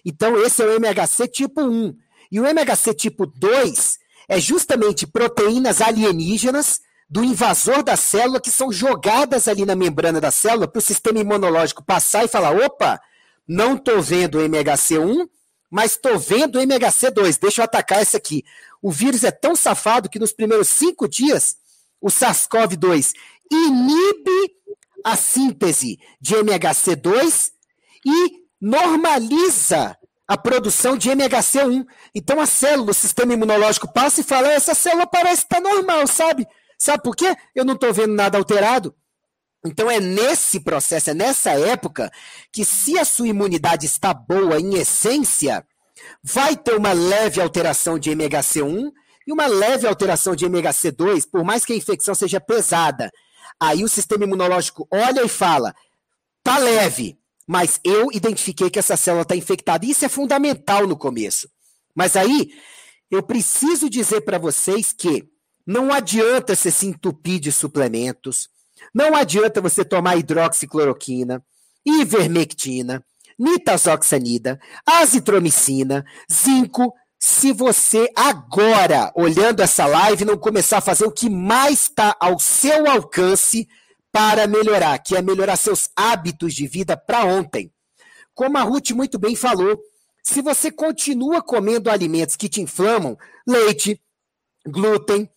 Então, 0.04 0.38
esse 0.42 0.62
é 0.62 0.66
o 0.66 0.76
MHC 0.76 1.28
tipo 1.28 1.62
1. 1.62 1.96
E 2.32 2.40
o 2.40 2.46
MHC 2.46 2.94
tipo 2.94 3.26
2 3.26 3.98
é 4.28 4.40
justamente 4.40 5.08
proteínas 5.08 5.82
alienígenas 5.82 6.80
do 7.10 7.24
invasor 7.24 7.84
da 7.84 7.96
célula 7.96 8.42
que 8.42 8.50
são 8.50 8.72
jogadas 8.72 9.48
ali 9.48 9.66
na 9.66 9.76
membrana 9.76 10.20
da 10.20 10.32
célula 10.32 10.68
para 10.68 10.80
o 10.80 10.82
sistema 10.82 11.20
imunológico 11.20 11.84
passar 11.84 12.26
e 12.26 12.28
falar: 12.28 12.52
opa, 12.52 13.00
não 13.48 13.76
estou 13.76 14.02
vendo 14.02 14.40
o 14.40 14.42
MHC1, 14.42 15.28
mas 15.70 15.92
estou 15.92 16.18
vendo 16.18 16.58
o 16.58 16.62
MHC2, 16.62 17.40
deixa 17.40 17.62
eu 17.62 17.66
atacar 17.66 18.02
esse 18.02 18.18
aqui. 18.18 18.44
O 18.82 18.92
vírus 18.92 19.24
é 19.24 19.32
tão 19.32 19.56
safado 19.56 20.10
que 20.10 20.20
nos 20.20 20.32
primeiros 20.32 20.70
cinco 20.70 21.08
dias, 21.08 21.58
o 22.02 22.08
SARS-CoV-2 22.08 23.14
inibe 23.52 24.56
a 25.06 25.16
síntese 25.16 26.00
de 26.20 26.36
MHC2 26.36 27.52
e 28.04 28.32
normaliza 28.60 29.96
a 30.28 30.36
produção 30.36 30.98
de 30.98 31.12
MHC1. 31.12 31.86
Então 32.16 32.42
a 32.42 32.48
célula, 32.48 32.90
o 32.90 32.94
sistema 32.94 33.34
imunológico 33.34 33.94
passa 33.94 34.22
e 34.22 34.24
fala: 34.24 34.52
essa 34.52 34.74
célula 34.74 35.06
parece 35.06 35.44
estar 35.44 35.62
tá 35.62 35.70
normal, 35.70 36.08
sabe? 36.08 36.48
Sabe 36.80 37.04
por 37.04 37.16
quê? 37.16 37.36
Eu 37.54 37.64
não 37.64 37.76
estou 37.76 37.94
vendo 37.94 38.16
nada 38.16 38.40
alterado. 38.40 38.96
Então 39.64 39.90
é 39.90 40.00
nesse 40.00 40.60
processo, 40.60 41.12
é 41.12 41.14
nessa 41.14 41.52
época, 41.52 42.12
que 42.52 42.66
se 42.66 42.98
a 42.98 43.06
sua 43.06 43.28
imunidade 43.28 43.86
está 43.86 44.14
boa 44.14 44.60
em 44.60 44.76
essência, 44.76 45.66
vai 46.24 46.56
ter 46.56 46.76
uma 46.76 46.94
leve 46.94 47.42
alteração 47.42 47.98
de 47.98 48.12
MHC1 48.12 48.92
e 49.28 49.32
uma 49.34 49.48
leve 49.48 49.88
alteração 49.88 50.36
de 50.36 50.46
MHC2, 50.46 51.28
por 51.32 51.44
mais 51.44 51.66
que 51.66 51.74
a 51.74 51.76
infecção 51.76 52.14
seja 52.14 52.40
pesada. 52.40 53.12
Aí 53.60 53.84
o 53.84 53.90
sistema 53.90 54.24
imunológico 54.24 54.88
olha 54.92 55.24
e 55.24 55.30
fala: 55.30 55.76
tá 56.44 56.58
leve, 56.58 57.18
mas 57.48 57.80
eu 57.84 58.12
identifiquei 58.12 58.70
que 58.70 58.80
essa 58.80 58.98
célula 58.98 59.24
está 59.24 59.36
infectada. 59.36 59.86
Isso 59.86 60.06
é 60.06 60.10
fundamental 60.10 60.88
no 60.88 60.98
começo. 60.98 61.50
Mas 61.94 62.16
aí 62.16 62.52
eu 63.10 63.24
preciso 63.24 63.90
dizer 63.90 64.22
para 64.22 64.38
vocês 64.38 64.92
que 64.92 65.28
não 65.66 65.94
adianta 65.94 66.56
você 66.56 66.70
se 66.70 66.86
entupir 66.86 67.40
de 67.40 67.52
suplementos, 67.52 68.50
não 68.94 69.16
adianta 69.16 69.62
você 69.62 69.84
tomar 69.84 70.18
hidroxicloroquina, 70.18 71.44
ivermectina, 71.86 73.04
nitazoxanida, 73.38 74.60
azitromicina, 74.86 76.06
zinco, 76.32 76.94
se 77.28 77.52
você 77.52 78.08
agora, 78.16 79.12
olhando 79.16 79.64
essa 79.64 79.88
live, 79.88 80.24
não 80.26 80.38
começar 80.38 80.78
a 80.78 80.82
fazer 80.82 81.06
o 81.06 81.12
que 81.12 81.28
mais 81.28 81.82
está 81.82 82.16
ao 82.20 82.38
seu 82.38 82.88
alcance 82.88 83.68
para 84.12 84.46
melhorar, 84.46 85.00
que 85.00 85.16
é 85.16 85.24
melhorar 85.24 85.56
seus 85.56 85.90
hábitos 85.96 86.54
de 86.54 86.68
vida 86.68 86.96
para 86.96 87.26
ontem. 87.26 87.74
Como 88.36 88.60
a 88.60 88.62
Ruth 88.62 88.92
muito 88.92 89.18
bem 89.18 89.36
falou, 89.36 89.76
se 90.22 90.40
você 90.40 90.72
continua 90.72 91.42
comendo 91.42 91.90
alimentos 91.90 92.36
que 92.36 92.48
te 92.48 92.62
inflamam, 92.62 93.18
leite, 93.48 94.00
glúten, 94.64 95.28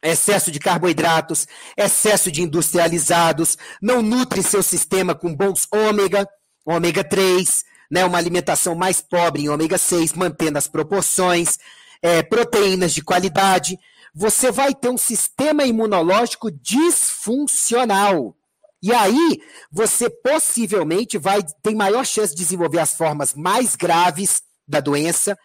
excesso 0.00 0.52
de 0.52 0.60
carboidratos, 0.60 1.44
excesso 1.76 2.30
de 2.30 2.40
industrializados, 2.40 3.58
não 3.82 4.00
nutre 4.00 4.44
seu 4.44 4.62
sistema 4.62 5.12
com 5.12 5.34
bons 5.34 5.66
ômega, 5.72 6.24
ômega 6.64 7.02
3, 7.02 7.64
né, 7.90 8.04
uma 8.04 8.18
alimentação 8.18 8.74
mais 8.74 9.00
pobre 9.00 9.42
em 9.42 9.48
ômega 9.48 9.78
6, 9.78 10.12
mantendo 10.12 10.58
as 10.58 10.68
proporções, 10.68 11.58
é, 12.02 12.22
proteínas 12.22 12.92
de 12.92 13.02
qualidade, 13.02 13.78
você 14.14 14.50
vai 14.50 14.74
ter 14.74 14.88
um 14.88 14.96
sistema 14.96 15.64
imunológico 15.64 16.50
disfuncional. 16.50 18.34
E 18.82 18.92
aí, 18.92 19.40
você 19.70 20.08
possivelmente 20.08 21.18
vai 21.18 21.42
ter 21.62 21.74
maior 21.74 22.04
chance 22.04 22.34
de 22.34 22.42
desenvolver 22.42 22.78
as 22.78 22.94
formas 22.94 23.34
mais 23.34 23.74
graves 23.74 24.42
da 24.66 24.80
doença. 24.80 25.36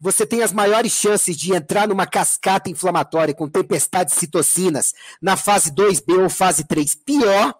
Você 0.00 0.26
tem 0.26 0.42
as 0.42 0.52
maiores 0.52 0.92
chances 0.92 1.36
de 1.36 1.52
entrar 1.52 1.88
numa 1.88 2.06
cascata 2.06 2.70
inflamatória 2.70 3.34
com 3.34 3.48
tempestade 3.48 4.10
de 4.10 4.16
citocinas 4.16 4.94
na 5.20 5.36
fase 5.36 5.70
2B 5.72 6.22
ou 6.22 6.30
fase 6.30 6.64
3 6.64 6.94
pior. 6.94 7.54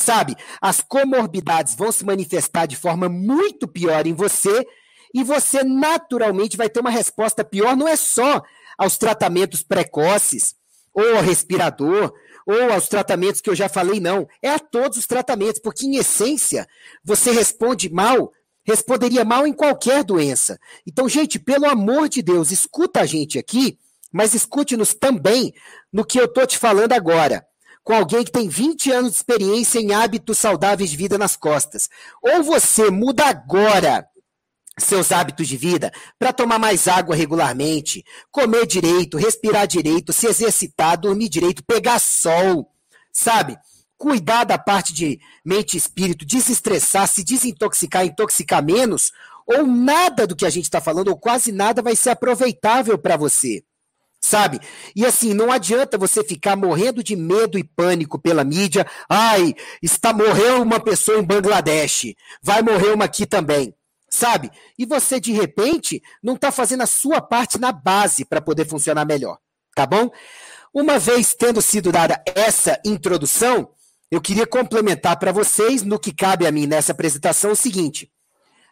Sabe? 0.00 0.34
As 0.62 0.80
comorbidades 0.80 1.74
vão 1.74 1.92
se 1.92 2.06
manifestar 2.06 2.64
de 2.64 2.74
forma 2.74 3.06
muito 3.06 3.68
pior 3.68 4.06
em 4.06 4.14
você 4.14 4.66
e 5.12 5.22
você 5.22 5.62
naturalmente 5.62 6.56
vai 6.56 6.70
ter 6.70 6.80
uma 6.80 6.88
resposta 6.88 7.44
pior, 7.44 7.76
não 7.76 7.86
é 7.86 7.96
só 7.96 8.42
aos 8.78 8.96
tratamentos 8.96 9.62
precoces, 9.62 10.54
ou 10.94 11.16
ao 11.16 11.22
respirador, 11.22 12.14
ou 12.46 12.72
aos 12.72 12.88
tratamentos 12.88 13.42
que 13.42 13.50
eu 13.50 13.54
já 13.54 13.68
falei, 13.68 14.00
não. 14.00 14.26
É 14.40 14.48
a 14.48 14.58
todos 14.58 14.96
os 14.96 15.06
tratamentos, 15.06 15.60
porque 15.60 15.84
em 15.84 15.96
essência, 15.96 16.66
você 17.04 17.30
responde 17.30 17.92
mal, 17.92 18.32
responderia 18.64 19.22
mal 19.22 19.46
em 19.46 19.52
qualquer 19.52 20.02
doença. 20.02 20.58
Então, 20.86 21.10
gente, 21.10 21.38
pelo 21.38 21.66
amor 21.66 22.08
de 22.08 22.22
Deus, 22.22 22.50
escuta 22.50 23.00
a 23.00 23.06
gente 23.06 23.38
aqui, 23.38 23.78
mas 24.10 24.32
escute-nos 24.32 24.94
também 24.94 25.52
no 25.92 26.06
que 26.06 26.18
eu 26.18 26.24
estou 26.24 26.46
te 26.46 26.56
falando 26.56 26.94
agora 26.94 27.46
com 27.90 27.96
alguém 27.96 28.22
que 28.22 28.30
tem 28.30 28.48
20 28.48 28.92
anos 28.92 29.10
de 29.10 29.16
experiência 29.16 29.80
em 29.80 29.92
hábitos 29.92 30.38
saudáveis 30.38 30.90
de 30.90 30.96
vida 30.96 31.18
nas 31.18 31.34
costas. 31.34 31.88
Ou 32.22 32.40
você 32.40 32.88
muda 32.88 33.24
agora 33.24 34.06
seus 34.78 35.10
hábitos 35.10 35.48
de 35.48 35.56
vida 35.56 35.92
para 36.16 36.32
tomar 36.32 36.56
mais 36.56 36.86
água 36.86 37.16
regularmente, 37.16 38.04
comer 38.30 38.64
direito, 38.64 39.18
respirar 39.18 39.66
direito, 39.66 40.12
se 40.12 40.28
exercitar, 40.28 41.00
dormir 41.00 41.28
direito, 41.28 41.64
pegar 41.64 41.98
sol, 41.98 42.70
sabe? 43.12 43.58
Cuidar 43.98 44.44
da 44.44 44.56
parte 44.56 44.92
de 44.92 45.18
mente 45.44 45.74
e 45.74 45.78
espírito, 45.78 46.24
desestressar, 46.24 47.08
se 47.08 47.24
desintoxicar, 47.24 48.06
intoxicar 48.06 48.64
menos, 48.64 49.10
ou 49.44 49.66
nada 49.66 50.28
do 50.28 50.36
que 50.36 50.46
a 50.46 50.50
gente 50.50 50.66
está 50.66 50.80
falando, 50.80 51.08
ou 51.08 51.18
quase 51.18 51.50
nada, 51.50 51.82
vai 51.82 51.96
ser 51.96 52.10
aproveitável 52.10 52.96
para 52.96 53.16
você 53.16 53.64
sabe? 54.20 54.60
E 54.94 55.06
assim, 55.06 55.32
não 55.32 55.50
adianta 55.50 55.96
você 55.96 56.22
ficar 56.22 56.54
morrendo 56.54 57.02
de 57.02 57.16
medo 57.16 57.58
e 57.58 57.64
pânico 57.64 58.18
pela 58.18 58.44
mídia. 58.44 58.86
Ai, 59.08 59.54
está 59.82 60.12
morreu 60.12 60.62
uma 60.62 60.78
pessoa 60.78 61.18
em 61.18 61.24
Bangladesh, 61.24 62.14
vai 62.42 62.62
morrer 62.62 62.92
uma 62.92 63.06
aqui 63.06 63.24
também, 63.24 63.74
sabe? 64.10 64.50
E 64.78 64.84
você 64.84 65.18
de 65.18 65.32
repente 65.32 66.02
não 66.22 66.34
está 66.34 66.52
fazendo 66.52 66.82
a 66.82 66.86
sua 66.86 67.20
parte 67.20 67.58
na 67.58 67.72
base 67.72 68.24
para 68.24 68.40
poder 68.40 68.66
funcionar 68.66 69.06
melhor, 69.06 69.38
tá 69.74 69.86
bom? 69.86 70.10
Uma 70.72 70.98
vez 70.98 71.34
tendo 71.34 71.60
sido 71.62 71.90
dada 71.90 72.22
essa 72.34 72.78
introdução, 72.84 73.70
eu 74.10 74.20
queria 74.20 74.46
complementar 74.46 75.18
para 75.18 75.32
vocês 75.32 75.82
no 75.82 75.98
que 75.98 76.12
cabe 76.12 76.46
a 76.46 76.52
mim 76.52 76.66
nessa 76.66 76.92
apresentação 76.92 77.52
o 77.52 77.56
seguinte: 77.56 78.10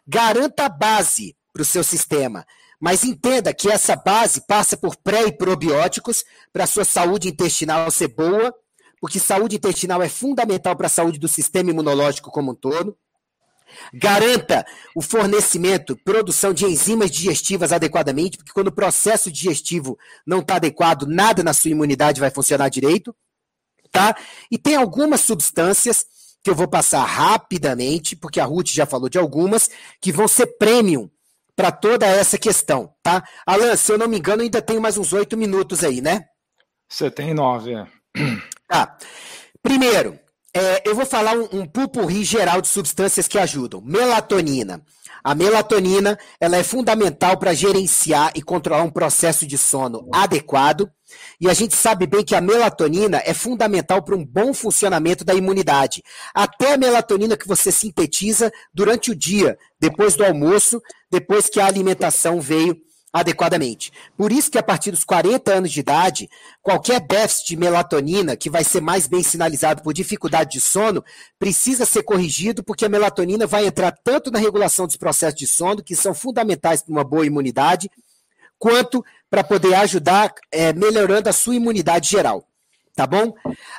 garanta 0.07 0.65
a 0.65 0.69
base 0.69 1.35
para 1.51 1.61
o 1.61 1.65
seu 1.65 1.83
sistema. 1.83 2.45
Mas 2.79 3.03
entenda 3.03 3.53
que 3.53 3.69
essa 3.69 3.95
base 3.95 4.41
passa 4.47 4.77
por 4.77 4.95
pré 4.95 5.27
e 5.27 5.31
probióticos 5.31 6.23
para 6.53 6.63
a 6.63 6.67
sua 6.67 6.85
saúde 6.85 7.27
intestinal 7.27 7.91
ser 7.91 8.07
boa, 8.09 8.55
porque 9.01 9.19
saúde 9.19 9.57
intestinal 9.57 10.01
é 10.01 10.07
fundamental 10.07 10.75
para 10.75 10.87
a 10.87 10.89
saúde 10.89 11.19
do 11.19 11.27
sistema 11.27 11.71
imunológico 11.71 12.31
como 12.31 12.51
um 12.51 12.55
todo. 12.55 12.97
Garanta 13.93 14.65
o 14.95 15.01
fornecimento, 15.01 15.95
produção 15.95 16.53
de 16.53 16.65
enzimas 16.65 17.11
digestivas 17.11 17.71
adequadamente, 17.71 18.37
porque 18.37 18.53
quando 18.53 18.69
o 18.69 18.75
processo 18.75 19.31
digestivo 19.31 19.97
não 20.25 20.39
está 20.39 20.55
adequado, 20.55 21.05
nada 21.05 21.43
na 21.43 21.53
sua 21.53 21.71
imunidade 21.71 22.19
vai 22.19 22.31
funcionar 22.31 22.69
direito. 22.69 23.15
Tá? 23.91 24.15
E 24.49 24.57
tem 24.57 24.75
algumas 24.75 25.21
substâncias 25.21 26.05
que 26.41 26.49
eu 26.49 26.55
vou 26.55 26.67
passar 26.67 27.03
rapidamente, 27.03 28.15
porque 28.15 28.39
a 28.39 28.45
Ruth 28.45 28.69
já 28.69 28.85
falou 28.85 29.09
de 29.09 29.17
algumas, 29.17 29.69
que 29.99 30.11
vão 30.11 30.27
ser 30.27 30.47
premium 30.57 31.09
para 31.59 31.73
toda 31.73 32.05
essa 32.05 32.37
questão, 32.37 32.93
tá? 33.03 33.21
Alan, 33.45 33.75
se 33.75 33.91
eu 33.91 33.97
não 33.97 34.07
me 34.07 34.17
engano, 34.17 34.41
ainda 34.41 34.61
tenho 34.61 34.79
mais 34.81 34.97
uns 34.97 35.11
oito 35.11 35.35
minutos 35.35 35.83
aí, 35.83 35.99
né? 35.99 36.23
Você 36.89 37.11
tem 37.11 37.33
nove, 37.33 37.73
é. 37.73 37.85
Tá. 38.65 38.95
Primeiro, 39.61 40.17
é, 40.55 40.87
eu 40.87 40.95
vou 40.95 41.05
falar 41.05 41.35
um, 41.35 41.49
um 41.51 41.65
pupurri 41.65 42.23
geral 42.23 42.61
de 42.61 42.69
substâncias 42.69 43.27
que 43.27 43.37
ajudam. 43.37 43.81
Melatonina. 43.81 44.81
A 45.21 45.35
melatonina 45.35 46.17
ela 46.39 46.55
é 46.55 46.63
fundamental 46.63 47.35
para 47.35 47.53
gerenciar 47.53 48.31
e 48.35 48.41
controlar 48.41 48.83
um 48.83 48.89
processo 48.89 49.45
de 49.45 49.57
sono 49.57 50.07
adequado. 50.13 50.89
E 51.39 51.49
a 51.49 51.53
gente 51.53 51.75
sabe 51.75 52.05
bem 52.05 52.23
que 52.23 52.35
a 52.35 52.41
melatonina 52.41 53.21
é 53.25 53.33
fundamental 53.33 54.01
para 54.01 54.15
um 54.15 54.25
bom 54.25 54.53
funcionamento 54.53 55.23
da 55.23 55.33
imunidade. 55.33 56.03
Até 56.33 56.73
a 56.73 56.77
melatonina 56.77 57.37
que 57.37 57.47
você 57.47 57.71
sintetiza 57.71 58.51
durante 58.73 59.11
o 59.11 59.15
dia, 59.15 59.57
depois 59.79 60.15
do 60.15 60.23
almoço, 60.23 60.81
depois 61.11 61.49
que 61.49 61.59
a 61.59 61.65
alimentação 61.65 62.39
veio 62.41 62.77
adequadamente. 63.11 63.91
Por 64.15 64.31
isso 64.31 64.51
que 64.51 64.57
a 64.57 64.63
partir 64.63 64.91
dos 64.91 65.03
40 65.03 65.51
anos 65.51 65.71
de 65.71 65.79
idade, 65.79 66.29
qualquer 66.61 66.99
déficit 66.99 67.47
de 67.47 67.57
melatonina, 67.57 68.35
que 68.35 68.49
vai 68.49 68.63
ser 68.63 68.81
mais 68.81 69.07
bem 69.07 69.23
sinalizado 69.23 69.81
por 69.81 69.93
dificuldade 69.93 70.51
de 70.51 70.61
sono, 70.61 71.03
precisa 71.39 71.85
ser 71.85 72.03
corrigido, 72.03 72.63
porque 72.63 72.85
a 72.85 72.89
melatonina 72.89 73.47
vai 73.47 73.65
entrar 73.65 73.91
tanto 74.03 74.29
na 74.29 74.39
regulação 74.39 74.85
dos 74.85 74.97
processos 74.97 75.39
de 75.39 75.47
sono, 75.47 75.83
que 75.83 75.95
são 75.95 76.13
fundamentais 76.13 76.81
para 76.81 76.91
uma 76.91 77.03
boa 77.03 77.25
imunidade, 77.25 77.89
quanto 78.59 79.03
para 79.29 79.43
poder 79.43 79.73
ajudar 79.75 80.33
é, 80.51 80.73
melhorando 80.73 81.29
a 81.29 81.33
sua 81.33 81.55
imunidade 81.55 82.09
geral. 82.09 82.45
Tá 82.95 83.07
bom? 83.07 83.33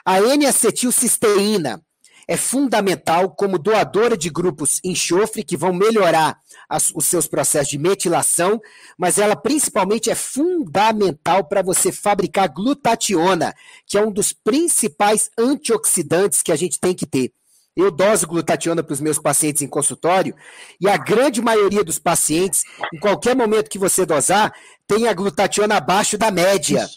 A 0.05 0.19
N-acetilcisteína 0.19 1.83
é 2.27 2.37
fundamental 2.37 3.31
como 3.31 3.59
doadora 3.59 4.17
de 4.17 4.31
grupos 4.31 4.81
enxofre 4.85 5.43
que 5.43 5.57
vão 5.57 5.73
melhorar 5.73 6.39
as, 6.69 6.93
os 6.95 7.05
seus 7.07 7.27
processos 7.27 7.71
de 7.71 7.77
metilação, 7.77 8.61
mas 8.97 9.19
ela 9.19 9.35
principalmente 9.35 10.11
é 10.11 10.15
fundamental 10.15 11.45
para 11.45 11.61
você 11.61 11.91
fabricar 11.91 12.49
glutationa, 12.49 13.53
que 13.85 13.99
é 13.99 14.01
um 14.01 14.13
dos 14.13 14.33
principais 14.33 15.29
antioxidantes 15.37 16.41
que 16.41 16.53
a 16.53 16.57
gente 16.57 16.79
tem 16.79 16.95
que 16.95 17.05
ter. 17.05 17.33
Eu 17.77 17.91
doso 17.91 18.27
glutationa 18.27 18.83
para 18.83 18.93
os 18.93 19.01
meus 19.01 19.19
pacientes 19.19 19.63
em 19.63 19.69
consultório 19.69 20.35
e 20.81 20.89
a 20.89 20.97
grande 20.97 21.41
maioria 21.41 21.85
dos 21.85 21.99
pacientes, 21.99 22.65
em 22.93 22.99
qualquer 22.99 23.37
momento 23.37 23.71
que 23.71 23.79
você 23.79 24.05
dosar, 24.05 24.53
tem 24.87 25.07
a 25.07 25.15
glutationa 25.15 25.77
abaixo 25.77 26.19
da 26.19 26.31
média 26.31 26.89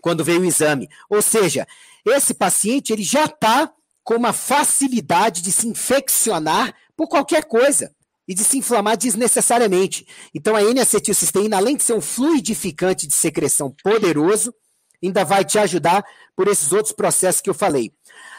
quando 0.00 0.24
vem 0.24 0.38
o 0.38 0.44
exame. 0.44 0.88
Ou 1.08 1.22
seja, 1.22 1.66
esse 2.04 2.34
paciente 2.34 2.92
ele 2.92 3.02
já 3.02 3.24
está 3.24 3.72
com 4.02 4.14
uma 4.16 4.32
facilidade 4.32 5.40
de 5.40 5.50
se 5.50 5.66
infeccionar 5.66 6.74
por 6.94 7.08
qualquer 7.08 7.44
coisa 7.44 7.90
e 8.28 8.34
de 8.34 8.44
se 8.44 8.58
inflamar 8.58 8.96
desnecessariamente. 8.96 10.06
Então, 10.34 10.54
a 10.54 10.62
N-acetilcisteína, 10.62 11.56
além 11.56 11.76
de 11.76 11.82
ser 11.82 11.94
um 11.94 12.00
fluidificante 12.00 13.06
de 13.06 13.14
secreção 13.14 13.74
poderoso, 13.82 14.54
ainda 15.02 15.24
vai 15.24 15.44
te 15.44 15.58
ajudar 15.58 16.04
por 16.36 16.48
esses 16.48 16.72
outros 16.72 16.92
processos 16.92 17.40
que 17.40 17.48
eu 17.48 17.54
falei. 17.54 17.92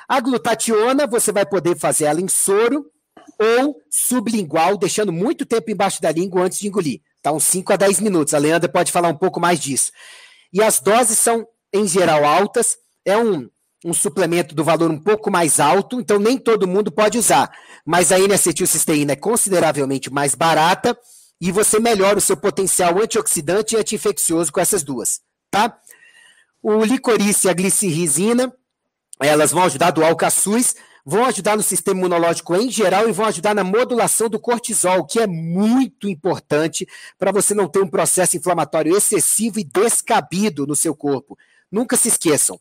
A 0.07 0.19
glutationa, 0.19 1.07
você 1.07 1.31
vai 1.31 1.45
poder 1.45 1.77
fazer 1.77 2.05
ela 2.05 2.21
em 2.21 2.27
soro 2.27 2.85
ou 3.39 3.77
sublingual, 3.89 4.77
deixando 4.77 5.11
muito 5.11 5.45
tempo 5.45 5.71
embaixo 5.71 6.01
da 6.01 6.11
língua 6.11 6.43
antes 6.43 6.59
de 6.59 6.67
engolir. 6.67 7.01
Tá 7.21 7.31
uns 7.31 7.43
5 7.45 7.73
a 7.73 7.75
10 7.75 7.99
minutos. 7.99 8.33
A 8.33 8.37
Leandra 8.37 8.69
pode 8.69 8.91
falar 8.91 9.09
um 9.09 9.17
pouco 9.17 9.39
mais 9.39 9.59
disso. 9.59 9.91
E 10.53 10.61
as 10.61 10.79
doses 10.79 11.17
são, 11.17 11.45
em 11.73 11.87
geral, 11.87 12.23
altas. 12.23 12.77
É 13.03 13.17
um 13.17 13.49
um 13.85 13.93
suplemento 13.93 14.55
do 14.55 14.63
valor 14.63 14.89
um 14.89 14.97
pouco 14.97 15.29
mais 15.29 15.59
alto, 15.59 15.99
então 15.99 16.17
nem 16.17 16.39
todo 16.39 16.67
mundo 16.67 16.91
pode 16.91 17.19
usar. 17.19 17.51
Mas 17.85 18.11
a 18.11 18.19
N-acetilcisteína 18.19 19.11
é 19.11 19.15
consideravelmente 19.15 20.11
mais 20.11 20.33
barata 20.33 20.97
e 21.39 21.51
você 21.51 21.79
melhora 21.79 22.17
o 22.17 22.21
seu 22.21 22.35
potencial 22.35 22.99
antioxidante 22.99 23.75
e 23.75 23.77
anti-infeccioso 23.77 24.51
com 24.51 24.59
essas 24.59 24.81
duas, 24.81 25.21
tá? 25.51 25.77
O 26.63 26.83
licorice 26.83 27.45
e 27.45 27.49
a 27.49 27.53
glicirrizina, 27.53 28.51
elas 29.22 29.51
vão 29.51 29.63
ajudar 29.63 29.91
do 29.91 30.03
alcaçuz, 30.03 30.76
vão 31.05 31.26
ajudar 31.26 31.55
no 31.55 31.63
sistema 31.63 31.99
imunológico 31.99 32.55
em 32.55 32.70
geral 32.70 33.07
e 33.07 33.11
vão 33.11 33.26
ajudar 33.26 33.53
na 33.53 33.63
modulação 33.63 34.30
do 34.30 34.39
cortisol, 34.39 35.05
que 35.05 35.20
é 35.20 35.28
muito 35.28 36.07
importante 36.07 36.88
para 37.18 37.32
você 37.32 37.53
não 37.53 37.68
ter 37.68 37.82
um 37.82 37.88
processo 37.88 38.36
inflamatório 38.38 38.95
excessivo 38.95 39.59
e 39.59 39.63
descabido 39.63 40.66
no 40.66 40.76
seu 40.76 40.95
corpo. 40.95 41.38
Nunca 41.72 41.95
se 41.95 42.07
esqueçam, 42.07 42.59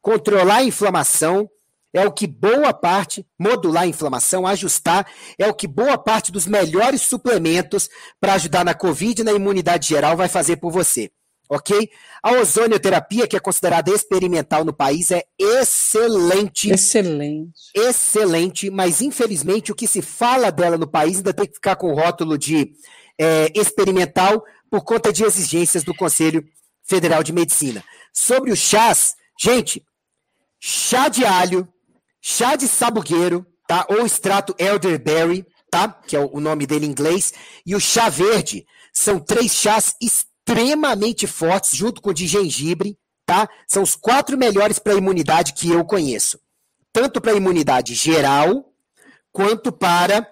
Controlar 0.00 0.56
a 0.56 0.64
inflamação 0.64 1.48
é 1.92 2.06
o 2.06 2.12
que 2.12 2.26
boa 2.26 2.74
parte, 2.74 3.26
modular 3.38 3.84
a 3.84 3.86
inflamação, 3.86 4.46
ajustar, 4.46 5.06
é 5.38 5.46
o 5.46 5.54
que 5.54 5.66
boa 5.66 5.96
parte 5.96 6.30
dos 6.30 6.46
melhores 6.46 7.02
suplementos 7.02 7.88
para 8.20 8.34
ajudar 8.34 8.64
na 8.64 8.74
Covid 8.74 9.20
e 9.20 9.24
na 9.24 9.32
imunidade 9.32 9.88
geral 9.88 10.16
vai 10.16 10.28
fazer 10.28 10.56
por 10.56 10.70
você. 10.70 11.10
Ok? 11.48 11.88
A 12.22 12.32
ozonioterapia, 12.32 13.26
que 13.26 13.36
é 13.36 13.40
considerada 13.40 13.90
experimental 13.90 14.64
no 14.64 14.72
país, 14.72 15.10
é 15.10 15.24
excelente. 15.38 16.70
Excelente. 16.70 17.52
Excelente, 17.74 18.70
mas 18.70 19.00
infelizmente 19.00 19.72
o 19.72 19.74
que 19.74 19.86
se 19.86 20.02
fala 20.02 20.50
dela 20.50 20.76
no 20.76 20.86
país 20.86 21.18
ainda 21.18 21.32
tem 21.32 21.46
que 21.46 21.54
ficar 21.54 21.76
com 21.76 21.92
o 21.92 21.94
rótulo 21.94 22.36
de 22.36 22.72
é, 23.18 23.50
experimental 23.54 24.44
por 24.70 24.82
conta 24.82 25.12
de 25.12 25.24
exigências 25.24 25.84
do 25.84 25.94
Conselho 25.94 26.44
Federal 26.84 27.22
de 27.22 27.32
Medicina. 27.32 27.84
Sobre 28.12 28.50
os 28.50 28.58
chás, 28.58 29.14
gente, 29.38 29.82
chá 30.58 31.08
de 31.08 31.24
alho, 31.24 31.68
chá 32.20 32.56
de 32.56 32.66
sabugueiro, 32.66 33.46
tá? 33.68 33.86
Ou 33.88 34.04
extrato 34.04 34.54
elderberry, 34.58 35.46
tá? 35.70 35.88
Que 35.88 36.16
é 36.16 36.20
o 36.20 36.40
nome 36.40 36.66
dele 36.66 36.86
em 36.86 36.90
inglês, 36.90 37.32
e 37.64 37.74
o 37.74 37.80
chá 37.80 38.08
verde 38.08 38.66
são 38.92 39.20
três 39.20 39.54
chás 39.54 39.94
extremamente 40.00 40.35
fortes, 41.26 41.76
junto 41.76 42.00
com 42.00 42.10
o 42.10 42.14
de 42.14 42.26
gengibre, 42.26 42.98
tá? 43.24 43.48
São 43.66 43.82
os 43.82 43.94
quatro 43.94 44.38
melhores 44.38 44.78
para 44.78 44.94
imunidade 44.94 45.52
que 45.52 45.70
eu 45.70 45.84
conheço. 45.84 46.38
Tanto 46.92 47.20
para 47.20 47.34
imunidade 47.34 47.94
geral, 47.94 48.72
quanto 49.32 49.70
para 49.70 50.26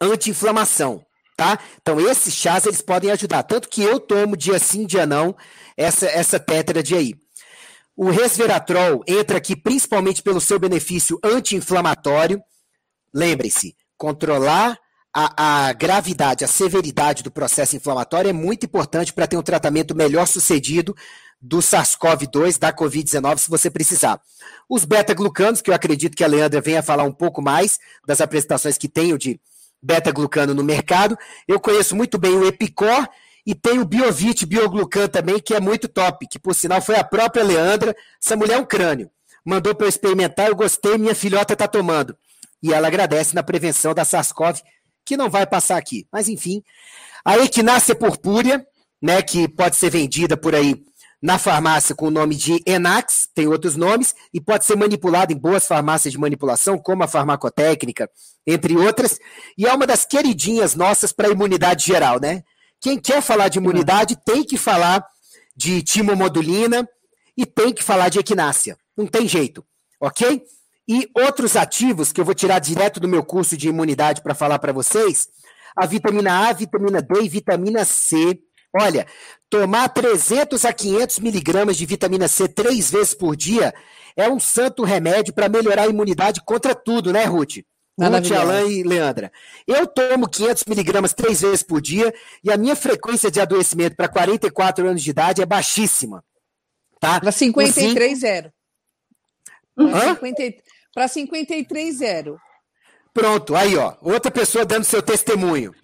anti-inflamação, 0.00 1.04
tá? 1.36 1.58
Então, 1.80 2.00
esses 2.00 2.32
chás, 2.34 2.64
eles 2.64 2.80
podem 2.80 3.10
ajudar. 3.10 3.42
Tanto 3.42 3.68
que 3.68 3.82
eu 3.82 3.98
tomo 3.98 4.36
dia 4.36 4.58
sim, 4.58 4.86
dia 4.86 5.06
não, 5.06 5.36
essa, 5.76 6.06
essa 6.06 6.38
tétrade 6.38 6.94
aí. 6.94 7.14
O 7.96 8.08
resveratrol 8.08 9.02
entra 9.06 9.36
aqui 9.36 9.54
principalmente 9.54 10.22
pelo 10.22 10.40
seu 10.40 10.58
benefício 10.58 11.18
anti-inflamatório. 11.22 12.40
Lembre-se, 13.12 13.76
controlar 13.98 14.78
a, 15.12 15.68
a, 15.68 15.72
gravidade, 15.72 16.44
a 16.44 16.48
severidade 16.48 17.22
do 17.22 17.30
processo 17.30 17.76
inflamatório 17.76 18.30
é 18.30 18.32
muito 18.32 18.64
importante 18.64 19.12
para 19.12 19.26
ter 19.26 19.36
um 19.36 19.42
tratamento 19.42 19.94
melhor 19.94 20.26
sucedido 20.26 20.94
do 21.40 21.58
SARS-CoV-2, 21.58 22.58
da 22.58 22.72
Covid-19, 22.72 23.38
se 23.38 23.50
você 23.50 23.70
precisar. 23.70 24.20
Os 24.68 24.84
beta-glucanos, 24.84 25.62
que 25.62 25.70
eu 25.70 25.74
acredito 25.74 26.16
que 26.16 26.22
a 26.22 26.28
Leandra 26.28 26.60
venha 26.60 26.82
falar 26.82 27.04
um 27.04 27.12
pouco 27.12 27.40
mais 27.40 27.78
das 28.06 28.20
apresentações 28.20 28.76
que 28.76 28.88
tenho 28.88 29.18
de 29.18 29.40
beta-glucano 29.82 30.54
no 30.54 30.62
mercado. 30.62 31.18
Eu 31.48 31.58
conheço 31.58 31.96
muito 31.96 32.18
bem 32.18 32.32
o 32.32 32.46
Epicor 32.46 33.08
e 33.46 33.54
tem 33.54 33.78
o 33.78 33.86
Biovit 33.86 34.44
Bioglucan 34.44 35.08
também, 35.08 35.40
que 35.40 35.54
é 35.54 35.60
muito 35.60 35.88
top, 35.88 36.28
que 36.28 36.38
por 36.38 36.54
sinal 36.54 36.82
foi 36.82 36.96
a 36.96 37.04
própria 37.04 37.42
Leandra. 37.42 37.96
Essa 38.22 38.36
mulher 38.36 38.54
é 38.54 38.58
um 38.58 38.66
crânio. 38.66 39.10
Mandou 39.44 39.74
para 39.74 39.86
eu 39.86 39.88
experimentar, 39.88 40.48
eu 40.48 40.54
gostei, 40.54 40.98
minha 40.98 41.14
filhota 41.14 41.54
está 41.54 41.66
tomando. 41.66 42.14
E 42.62 42.74
ela 42.74 42.88
agradece 42.88 43.34
na 43.34 43.42
prevenção 43.42 43.94
da 43.94 44.04
SARS-CoV 44.04 44.60
que 45.10 45.16
não 45.16 45.28
vai 45.28 45.44
passar 45.44 45.76
aqui. 45.76 46.06
Mas 46.12 46.28
enfim, 46.28 46.62
a 47.24 47.36
equinácea 47.38 47.96
purpúrea, 47.96 48.64
né, 49.02 49.20
que 49.20 49.48
pode 49.48 49.74
ser 49.74 49.90
vendida 49.90 50.36
por 50.36 50.54
aí 50.54 50.84
na 51.20 51.36
farmácia 51.36 51.96
com 51.96 52.06
o 52.06 52.10
nome 52.12 52.36
de 52.36 52.62
Enax, 52.64 53.28
tem 53.34 53.48
outros 53.48 53.74
nomes, 53.74 54.14
e 54.32 54.40
pode 54.40 54.64
ser 54.64 54.76
manipulada 54.76 55.32
em 55.32 55.36
boas 55.36 55.66
farmácias 55.66 56.12
de 56.12 56.18
manipulação, 56.18 56.78
como 56.78 57.02
a 57.02 57.08
farmacotécnica, 57.08 58.08
entre 58.46 58.76
outras, 58.76 59.18
e 59.58 59.66
é 59.66 59.74
uma 59.74 59.84
das 59.84 60.06
queridinhas 60.06 60.76
nossas 60.76 61.10
para 61.12 61.26
a 61.26 61.32
imunidade 61.32 61.84
geral, 61.84 62.20
né? 62.20 62.44
Quem 62.80 62.96
quer 62.96 63.20
falar 63.20 63.48
de 63.48 63.58
imunidade 63.58 64.16
tem 64.24 64.44
que 64.44 64.56
falar 64.56 65.04
de 65.56 65.82
timomodulina 65.82 66.88
e 67.36 67.44
tem 67.44 67.74
que 67.74 67.82
falar 67.82 68.10
de 68.10 68.20
equinácea. 68.20 68.78
Não 68.96 69.08
tem 69.08 69.26
jeito, 69.26 69.66
ok? 70.00 70.40
E 70.90 71.08
outros 71.14 71.54
ativos 71.54 72.10
que 72.10 72.20
eu 72.20 72.24
vou 72.24 72.34
tirar 72.34 72.58
direto 72.58 72.98
do 72.98 73.06
meu 73.06 73.22
curso 73.22 73.56
de 73.56 73.68
imunidade 73.68 74.20
para 74.20 74.34
falar 74.34 74.58
para 74.58 74.72
vocês, 74.72 75.28
a 75.76 75.86
vitamina 75.86 76.48
A, 76.48 76.52
vitamina 76.52 77.00
D 77.00 77.22
e 77.22 77.28
vitamina 77.28 77.84
C. 77.84 78.40
Olha, 78.76 79.06
tomar 79.48 79.88
300 79.90 80.64
a 80.64 80.72
500 80.72 81.20
miligramas 81.20 81.76
de 81.76 81.86
vitamina 81.86 82.26
C 82.26 82.48
três 82.48 82.90
vezes 82.90 83.14
por 83.14 83.36
dia 83.36 83.72
é 84.16 84.28
um 84.28 84.40
santo 84.40 84.82
remédio 84.82 85.32
para 85.32 85.48
melhorar 85.48 85.82
a 85.82 85.86
imunidade 85.86 86.40
contra 86.44 86.74
tudo, 86.74 87.12
né, 87.12 87.22
Ruth? 87.22 87.58
Ruth, 87.96 88.32
Alain 88.32 88.80
e 88.80 88.82
Leandra. 88.82 89.30
Eu 89.68 89.86
tomo 89.86 90.28
500 90.28 90.64
miligramas 90.64 91.12
três 91.12 91.40
vezes 91.40 91.62
por 91.62 91.80
dia 91.80 92.12
e 92.42 92.50
a 92.50 92.56
minha 92.56 92.74
frequência 92.74 93.30
de 93.30 93.40
adoecimento 93.40 93.94
para 93.94 94.08
44 94.08 94.88
anos 94.88 95.04
de 95.04 95.10
idade 95.10 95.40
é 95.40 95.46
baixíssima. 95.46 96.24
Tá? 96.98 97.20
Para 97.20 97.30
53, 97.30 98.18
zero. 98.18 98.52
Hã? 99.78 100.14
50, 100.14 100.42
para 100.94 101.06
53,0. 101.06 102.36
Pronto, 103.12 103.56
aí 103.56 103.76
ó, 103.76 103.94
outra 104.02 104.30
pessoa 104.30 104.64
dando 104.64 104.84
seu 104.84 105.02
testemunho. 105.02 105.74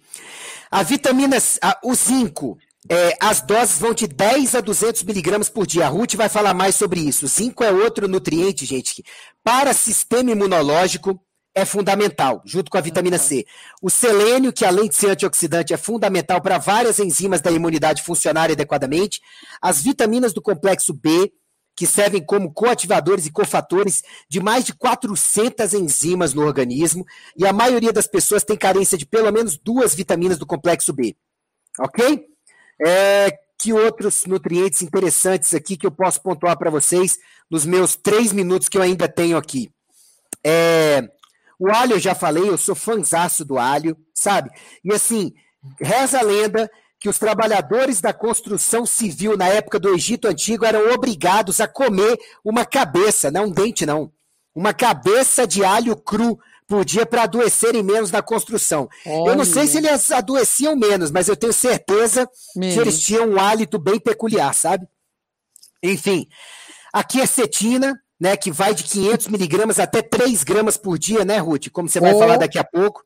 A 0.71 0.83
vitamina, 0.83 1.37
a, 1.61 1.79
o 1.83 1.93
zinco, 1.93 2.57
é, 2.89 3.17
as 3.19 3.41
doses 3.41 3.79
vão 3.79 3.93
de 3.93 4.07
10 4.07 4.55
a 4.55 4.61
200 4.61 5.03
miligramas 5.03 5.49
por 5.49 5.67
dia. 5.67 5.85
A 5.85 5.89
Ruth 5.89 6.15
vai 6.15 6.29
falar 6.29 6.53
mais 6.53 6.75
sobre 6.75 6.99
isso. 7.01 7.25
O 7.25 7.27
zinco 7.27 7.63
é 7.63 7.71
outro 7.71 8.07
nutriente, 8.07 8.65
gente, 8.65 8.95
que 8.95 9.03
para 9.43 9.73
sistema 9.73 10.31
imunológico 10.31 11.21
é 11.53 11.65
fundamental, 11.65 12.41
junto 12.45 12.69
com 12.69 12.77
a 12.77 12.81
vitamina 12.81 13.17
C. 13.17 13.45
O 13.81 13.89
selênio, 13.89 14.53
que 14.53 14.63
além 14.63 14.87
de 14.87 14.95
ser 14.95 15.09
antioxidante, 15.09 15.73
é 15.73 15.77
fundamental 15.77 16.39
para 16.39 16.59
várias 16.59 16.99
enzimas 16.99 17.41
da 17.41 17.51
imunidade 17.51 18.03
funcionarem 18.03 18.53
adequadamente. 18.53 19.19
As 19.59 19.81
vitaminas 19.81 20.33
do 20.33 20.41
complexo 20.41 20.93
B, 20.93 21.31
que 21.77 21.85
servem 21.85 22.25
como 22.25 22.51
coativadores 22.51 23.27
e 23.27 23.31
cofatores 23.31 24.03
de 24.27 24.39
mais 24.39 24.65
de 24.65 24.73
400 24.73 25.75
enzimas 25.75 26.33
no 26.33 26.41
organismo, 26.41 27.05
e 27.37 27.45
a 27.45 27.53
maioria 27.53 27.93
das 27.93 28.07
pessoas 28.07 28.43
tem 28.43 28.57
carência 28.57 28.97
de 28.97 29.05
pelo 29.05 29.31
menos 29.31 29.59
duas 29.59 29.93
vitaminas 29.93 30.39
do 30.39 30.45
complexo 30.45 30.91
B. 30.91 31.15
Ok? 31.79 32.25
É, 32.83 33.31
que 33.59 33.71
outros 33.71 34.25
nutrientes 34.25 34.81
interessantes 34.81 35.53
aqui 35.53 35.77
que 35.77 35.85
eu 35.85 35.91
posso 35.91 36.19
pontuar 36.19 36.57
para 36.57 36.71
vocês 36.71 37.19
nos 37.49 37.63
meus 37.63 37.95
três 37.95 38.33
minutos 38.33 38.67
que 38.67 38.77
eu 38.79 38.81
ainda 38.81 39.07
tenho 39.07 39.37
aqui? 39.37 39.69
É, 40.43 41.07
o 41.59 41.69
alho 41.69 41.93
eu 41.93 41.99
já 41.99 42.15
falei, 42.15 42.49
eu 42.49 42.57
sou 42.57 42.73
fãzaço 42.73 43.45
do 43.45 43.59
alho, 43.59 43.95
sabe? 44.15 44.49
E 44.83 44.91
assim, 44.91 45.31
reza 45.79 46.17
a 46.17 46.23
lenda 46.23 46.67
que 46.99 47.09
os 47.09 47.19
trabalhadores 47.19 48.01
da 48.01 48.13
construção 48.13 48.85
civil 48.85 49.37
na 49.37 49.47
época 49.47 49.79
do 49.79 49.93
Egito 49.93 50.27
Antigo 50.27 50.65
eram 50.65 50.91
obrigados 50.93 51.59
a 51.59 51.67
comer 51.67 52.17
uma 52.43 52.65
cabeça, 52.65 53.29
não 53.29 53.45
um 53.45 53.51
dente 53.51 53.85
não, 53.85 54.11
uma 54.53 54.73
cabeça 54.73 55.45
de 55.45 55.63
alho 55.63 55.95
cru 55.95 56.39
por 56.67 56.83
dia 56.83 57.05
para 57.05 57.23
adoecerem 57.23 57.83
menos 57.83 58.11
na 58.11 58.21
construção. 58.21 58.89
Olha. 59.05 59.31
Eu 59.31 59.35
não 59.37 59.45
sei 59.45 59.67
se 59.67 59.77
eles 59.77 60.11
adoeciam 60.11 60.75
menos, 60.75 61.11
mas 61.11 61.27
eu 61.27 61.35
tenho 61.35 61.53
certeza 61.53 62.27
que 62.53 62.79
eles 62.79 62.99
tinham 62.99 63.29
um 63.29 63.39
hálito 63.39 63.79
bem 63.79 63.99
peculiar, 63.99 64.53
sabe? 64.53 64.85
Enfim, 65.81 66.27
aqui 66.91 67.21
é 67.21 67.25
cetina, 67.25 67.97
né, 68.19 68.35
que 68.35 68.51
vai 68.51 68.73
de 68.73 68.83
500 68.83 69.27
miligramas 69.27 69.79
até 69.79 70.01
3 70.01 70.43
gramas 70.43 70.75
por 70.75 70.97
dia, 70.97 71.23
né, 71.23 71.37
Ruth? 71.37 71.69
Como 71.71 71.87
você 71.87 71.99
vai 71.99 72.13
oh. 72.13 72.19
falar 72.19 72.37
daqui 72.37 72.57
a 72.57 72.63
pouco 72.63 73.05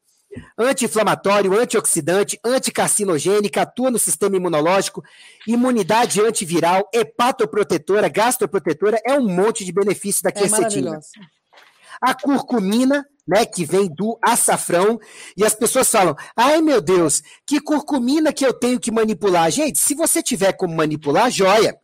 anti-inflamatório, 0.58 1.60
antioxidante, 1.60 2.40
anticarcinogênico, 2.44 3.60
atua 3.60 3.92
no 3.92 4.00
sistema 4.00 4.36
imunológico, 4.36 5.04
imunidade 5.48 6.22
antiviral, 6.22 6.88
hepatoprotetora, 6.94 8.08
gastroprotetora, 8.08 9.00
é 9.06 9.14
um 9.14 9.28
monte 9.28 9.66
de 9.66 9.72
benefício 9.72 10.24
da 10.24 10.30
é 10.30 10.34
quercetina. 10.34 11.00
A 12.02 12.14
curcumina, 12.14 13.06
né, 13.28 13.46
que 13.46 13.64
vem 13.64 13.88
do 13.88 14.18
açafrão, 14.24 15.00
e 15.38 15.46
as 15.46 15.54
pessoas 15.54 15.90
falam: 15.90 16.16
"Ai, 16.36 16.62
meu 16.62 16.82
Deus, 16.82 17.22
que 17.46 17.60
curcumina 17.60 18.34
que 18.34 18.46
eu 18.46 18.54
tenho 18.54 18.80
que 18.80 18.92
manipular". 18.92 19.52
Gente, 19.52 19.80
se 19.80 19.94
você 19.94 20.24
tiver 20.24 20.54
como 20.54 20.76
manipular, 20.76 21.30
joia 21.30 21.78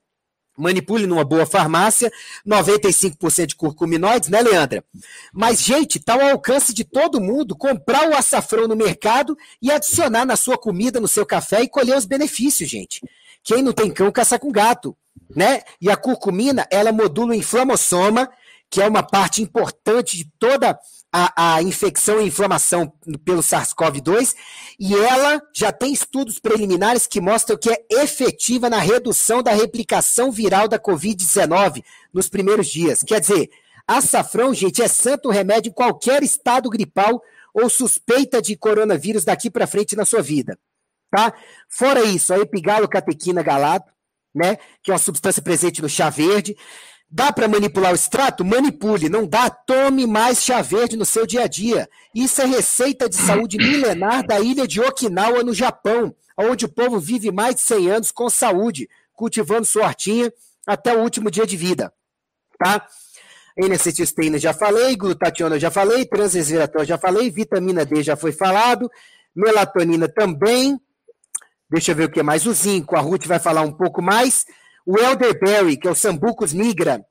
manipule 0.57 1.05
numa 1.05 1.23
boa 1.23 1.45
farmácia, 1.45 2.11
95% 2.45 3.45
de 3.45 3.55
curcuminoides, 3.55 4.29
né, 4.29 4.41
Leandra? 4.41 4.83
Mas, 5.31 5.61
gente, 5.61 5.99
está 5.99 6.15
ao 6.15 6.21
alcance 6.21 6.73
de 6.73 6.83
todo 6.83 7.21
mundo 7.21 7.55
comprar 7.55 8.09
o 8.09 8.15
açafrão 8.15 8.67
no 8.67 8.75
mercado 8.75 9.37
e 9.61 9.71
adicionar 9.71 10.25
na 10.25 10.35
sua 10.35 10.57
comida, 10.57 10.99
no 10.99 11.07
seu 11.07 11.25
café 11.25 11.61
e 11.61 11.69
colher 11.69 11.95
os 11.95 12.05
benefícios, 12.05 12.69
gente. 12.69 13.01
Quem 13.43 13.61
não 13.61 13.71
tem 13.71 13.91
cão, 13.91 14.11
caça 14.11 14.39
com 14.39 14.51
gato, 14.51 14.97
né? 15.33 15.61
E 15.79 15.89
a 15.89 15.95
curcumina, 15.95 16.67
ela 16.71 16.91
modula 16.91 17.31
o 17.31 17.35
inflamossoma, 17.35 18.29
que 18.69 18.81
é 18.81 18.87
uma 18.87 19.03
parte 19.03 19.41
importante 19.41 20.17
de 20.17 20.29
toda 20.37 20.77
a, 21.17 21.55
a 21.55 21.63
infecção 21.63 22.21
e 22.21 22.27
inflamação 22.27 22.93
pelo 23.25 23.41
SARS-CoV-2, 23.41 24.35
e 24.79 24.93
ela 24.93 25.41
já 25.51 25.71
tem 25.71 25.91
estudos 25.91 26.37
preliminares 26.37 27.07
que 27.07 27.19
mostram 27.19 27.57
que 27.57 27.71
é 27.71 27.85
efetiva 27.89 28.69
na 28.69 28.77
redução 28.77 29.41
da 29.41 29.51
replicação 29.51 30.31
viral 30.31 30.67
da 30.67 30.77
Covid-19 30.79 31.83
nos 32.13 32.29
primeiros 32.29 32.67
dias. 32.67 33.01
Quer 33.01 33.19
dizer, 33.19 33.49
açafrão, 33.87 34.53
gente, 34.53 34.83
é 34.83 34.87
santo 34.87 35.29
remédio 35.29 35.69
em 35.69 35.73
qualquer 35.73 36.21
estado 36.21 36.69
gripal 36.69 37.19
ou 37.51 37.67
suspeita 37.67 38.39
de 38.39 38.55
coronavírus 38.55 39.25
daqui 39.25 39.49
para 39.49 39.65
frente 39.65 39.95
na 39.95 40.05
sua 40.05 40.21
vida. 40.21 40.55
Tá? 41.09 41.33
Fora 41.67 42.03
isso, 42.03 42.31
a 42.31 42.37
epigalocatequina 42.37 43.41
galato, 43.41 43.91
né, 44.35 44.57
que 44.83 44.91
é 44.91 44.93
uma 44.93 44.99
substância 44.99 45.41
presente 45.41 45.81
no 45.81 45.89
chá 45.89 46.11
verde, 46.11 46.55
Dá 47.09 47.31
para 47.31 47.47
manipular 47.47 47.93
o 47.93 47.95
extrato? 47.95 48.43
Manipule. 48.43 49.07
Não 49.07 49.25
dá? 49.25 49.49
Tome 49.49 50.05
mais 50.05 50.43
chá 50.43 50.61
verde 50.61 50.97
no 50.97 51.05
seu 51.05 51.25
dia 51.25 51.43
a 51.43 51.47
dia. 51.47 51.89
Isso 52.13 52.41
é 52.41 52.45
receita 52.45 53.07
de 53.07 53.15
saúde 53.15 53.57
milenar 53.61 54.25
da 54.25 54.39
ilha 54.39 54.67
de 54.67 54.81
Okinawa, 54.81 55.41
no 55.43 55.53
Japão, 55.53 56.13
onde 56.37 56.65
o 56.65 56.69
povo 56.69 56.99
vive 56.99 57.31
mais 57.31 57.55
de 57.55 57.61
100 57.61 57.89
anos 57.91 58.11
com 58.11 58.29
saúde, 58.29 58.89
cultivando 59.13 59.65
sua 59.65 59.85
hortinha 59.85 60.31
até 60.67 60.93
o 60.93 61.01
último 61.01 61.31
dia 61.31 61.47
de 61.47 61.55
vida, 61.55 61.93
tá? 62.59 62.85
N-acetilcisteína 63.57 64.37
já 64.37 64.53
falei, 64.53 64.95
glutationa 64.95 65.57
já 65.59 65.71
falei, 65.71 66.05
transresveratrol 66.05 66.85
já 66.85 66.97
falei, 66.97 67.31
vitamina 67.31 67.85
D 67.85 68.03
já 68.03 68.15
foi 68.15 68.31
falado, 68.31 68.91
melatonina 69.33 70.07
também. 70.07 70.79
Deixa 71.69 71.91
eu 71.91 71.95
ver 71.95 72.03
o 72.05 72.11
que 72.11 72.21
mais. 72.21 72.45
O 72.45 72.53
zinco, 72.53 72.95
a 72.95 72.99
Ruth 72.99 73.25
vai 73.25 73.39
falar 73.39 73.61
um 73.61 73.71
pouco 73.71 74.01
mais. 74.01 74.45
O 74.87 74.97
elderberry, 74.97 75.77
que 75.77 75.87
é 75.87 75.91
o 75.91 75.95
Sambucus 75.95 76.53
nigra. 76.53 77.05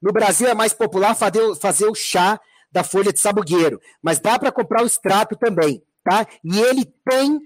No 0.00 0.12
Brasil 0.12 0.48
é 0.48 0.54
mais 0.54 0.72
popular 0.72 1.14
fazer, 1.14 1.54
fazer 1.56 1.86
o 1.86 1.94
chá 1.94 2.40
da 2.72 2.82
folha 2.82 3.12
de 3.12 3.20
sabugueiro, 3.20 3.80
mas 4.02 4.18
dá 4.18 4.38
para 4.38 4.50
comprar 4.52 4.82
o 4.82 4.86
extrato 4.86 5.36
também, 5.36 5.82
tá? 6.02 6.26
E 6.42 6.58
ele 6.60 6.84
tem 7.08 7.38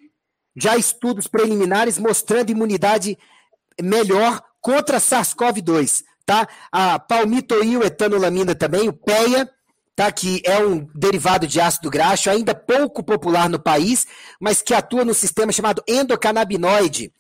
já 0.57 0.76
estudos 0.76 1.26
preliminares 1.26 1.99
mostrando 1.99 2.51
imunidade 2.51 3.18
melhor 3.80 4.43
contra 4.61 4.99
SARS-CoV-2 4.99 6.05
tá? 6.24 6.49
A 6.70 6.99
palmitoil-etanolamina 6.99 8.55
também, 8.55 8.89
o 8.89 8.93
PEA, 8.93 9.49
tá? 9.95 10.11
Que 10.11 10.41
é 10.45 10.64
um 10.64 10.87
derivado 10.95 11.47
de 11.47 11.61
ácido 11.61 11.91
graxo, 11.91 12.30
ainda 12.30 12.55
pouco 12.55 13.03
popular 13.03 13.49
no 13.49 13.59
país, 13.59 14.07
mas 14.41 14.62
que 14.62 14.74
atua 14.74 15.05
no 15.05 15.14
sistema 15.14 15.53
chamado 15.53 15.83
endocannabinoide, 15.87 17.12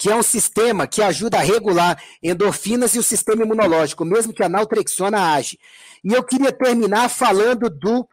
que 0.00 0.08
é 0.08 0.16
um 0.16 0.22
sistema 0.22 0.86
que 0.86 1.02
ajuda 1.02 1.36
a 1.36 1.42
regular 1.42 2.02
endorfinas 2.22 2.94
e 2.94 2.98
o 2.98 3.02
sistema 3.02 3.42
imunológico, 3.42 4.02
mesmo 4.02 4.32
que 4.32 4.42
a 4.42 4.48
naltrexona 4.48 5.34
age. 5.34 5.58
E 6.02 6.14
eu 6.14 6.24
queria 6.24 6.50
terminar 6.50 7.10
falando 7.10 7.68
do 7.68 8.08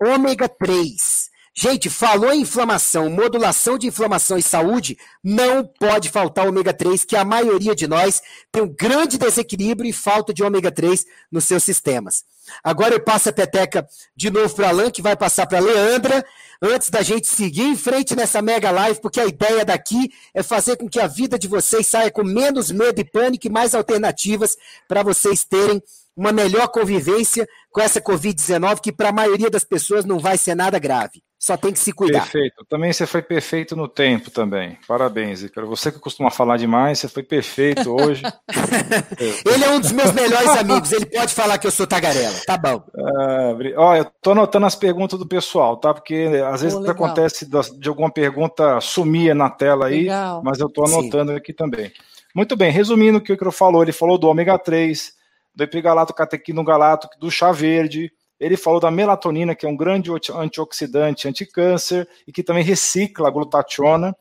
ômega 0.00 0.48
3. 0.48 1.28
Gente, 1.52 1.90
falou 1.90 2.32
em 2.32 2.42
inflamação, 2.42 3.10
modulação 3.10 3.76
de 3.76 3.88
inflamação 3.88 4.38
e 4.38 4.42
saúde, 4.42 4.96
não 5.24 5.64
pode 5.66 6.10
faltar 6.10 6.46
ômega 6.46 6.72
3, 6.72 7.02
que 7.04 7.16
a 7.16 7.24
maioria 7.24 7.74
de 7.74 7.88
nós 7.88 8.22
tem 8.52 8.62
um 8.62 8.68
grande 8.68 9.18
desequilíbrio 9.18 9.90
e 9.90 9.92
falta 9.92 10.32
de 10.32 10.44
ômega 10.44 10.70
3 10.70 11.04
nos 11.32 11.44
seus 11.44 11.64
sistemas. 11.64 12.24
Agora 12.62 12.94
eu 12.94 13.00
passo 13.00 13.30
a 13.30 13.32
peteca 13.32 13.84
de 14.14 14.30
novo 14.30 14.54
para 14.54 14.68
Alan, 14.68 14.92
que 14.92 15.02
vai 15.02 15.16
passar 15.16 15.46
para 15.46 15.58
Leandra, 15.58 16.24
antes 16.62 16.90
da 16.90 17.02
gente 17.02 17.26
seguir 17.26 17.62
em 17.62 17.76
frente 17.76 18.14
nessa 18.14 18.40
mega 18.40 18.70
live, 18.70 19.00
porque 19.00 19.20
a 19.20 19.26
ideia 19.26 19.64
daqui 19.64 20.10
é 20.34 20.42
fazer 20.42 20.76
com 20.76 20.88
que 20.88 21.00
a 21.00 21.06
vida 21.06 21.38
de 21.38 21.48
vocês 21.48 21.86
saia 21.86 22.10
com 22.10 22.24
menos 22.24 22.70
medo 22.70 23.00
e 23.00 23.04
pânico 23.04 23.46
e 23.46 23.50
mais 23.50 23.74
alternativas 23.74 24.56
para 24.88 25.02
vocês 25.02 25.44
terem 25.44 25.82
uma 26.16 26.32
melhor 26.32 26.68
convivência 26.68 27.46
com 27.70 27.80
essa 27.80 28.00
Covid-19, 28.00 28.80
que 28.80 28.92
para 28.92 29.10
a 29.10 29.12
maioria 29.12 29.50
das 29.50 29.64
pessoas 29.64 30.04
não 30.04 30.18
vai 30.18 30.38
ser 30.38 30.54
nada 30.54 30.78
grave. 30.78 31.22
Só 31.38 31.56
tem 31.56 31.72
que 31.72 31.78
se 31.78 31.92
cuidar. 31.92 32.20
Perfeito. 32.20 32.64
Também 32.68 32.92
você 32.92 33.06
foi 33.06 33.20
perfeito 33.20 33.76
no 33.76 33.86
tempo 33.86 34.30
também. 34.30 34.78
Parabéns, 34.88 35.42
Ícaro. 35.42 35.68
Você 35.68 35.92
que 35.92 35.98
costuma 35.98 36.30
falar 36.30 36.56
demais, 36.56 36.98
você 36.98 37.08
foi 37.08 37.22
perfeito 37.22 37.94
hoje. 37.94 38.22
ele 39.44 39.64
é 39.64 39.70
um 39.70 39.78
dos 39.78 39.92
meus 39.92 40.12
melhores 40.12 40.48
amigos. 40.48 40.90
Ele 40.92 41.04
pode 41.04 41.34
falar 41.34 41.58
que 41.58 41.66
eu 41.66 41.70
sou 41.70 41.86
tagarela. 41.86 42.34
Tá 42.46 42.56
bom. 42.56 42.82
Uh, 42.94 43.74
ó, 43.76 43.96
eu 43.96 44.06
tô 44.22 44.32
anotando 44.32 44.64
as 44.64 44.74
perguntas 44.74 45.18
do 45.18 45.26
pessoal, 45.26 45.76
tá? 45.76 45.92
Porque 45.92 46.30
às 46.50 46.62
vezes 46.62 46.78
oh, 46.78 46.90
acontece 46.90 47.46
de 47.46 47.88
alguma 47.88 48.10
pergunta 48.10 48.80
sumir 48.80 49.34
na 49.34 49.50
tela 49.50 49.86
aí, 49.86 50.04
legal. 50.04 50.42
mas 50.42 50.58
eu 50.58 50.70
tô 50.70 50.86
anotando 50.86 51.32
Sim. 51.32 51.36
aqui 51.36 51.52
também. 51.52 51.92
Muito 52.34 52.56
bem, 52.56 52.70
resumindo 52.70 53.18
o 53.18 53.20
que 53.20 53.32
o 53.32 53.34
Ícaro 53.34 53.52
falou, 53.52 53.82
ele 53.82 53.92
falou 53.92 54.18
do 54.18 54.28
ômega 54.28 54.58
3, 54.58 55.12
do 55.54 55.64
epigalato 55.64 56.12
catequino 56.12 56.64
galato, 56.64 57.08
do 57.18 57.30
chá 57.30 57.52
verde, 57.52 58.10
ele 58.38 58.56
falou 58.56 58.78
da 58.78 58.90
melatonina, 58.90 59.54
que 59.54 59.64
é 59.64 59.68
um 59.68 59.76
grande 59.76 60.10
antioxidante 60.34 61.26
anticâncer 61.26 62.06
e 62.26 62.32
que 62.32 62.42
também 62.42 62.62
recicla 62.62 63.28
a 63.28 63.30
glutationa. 63.30 64.14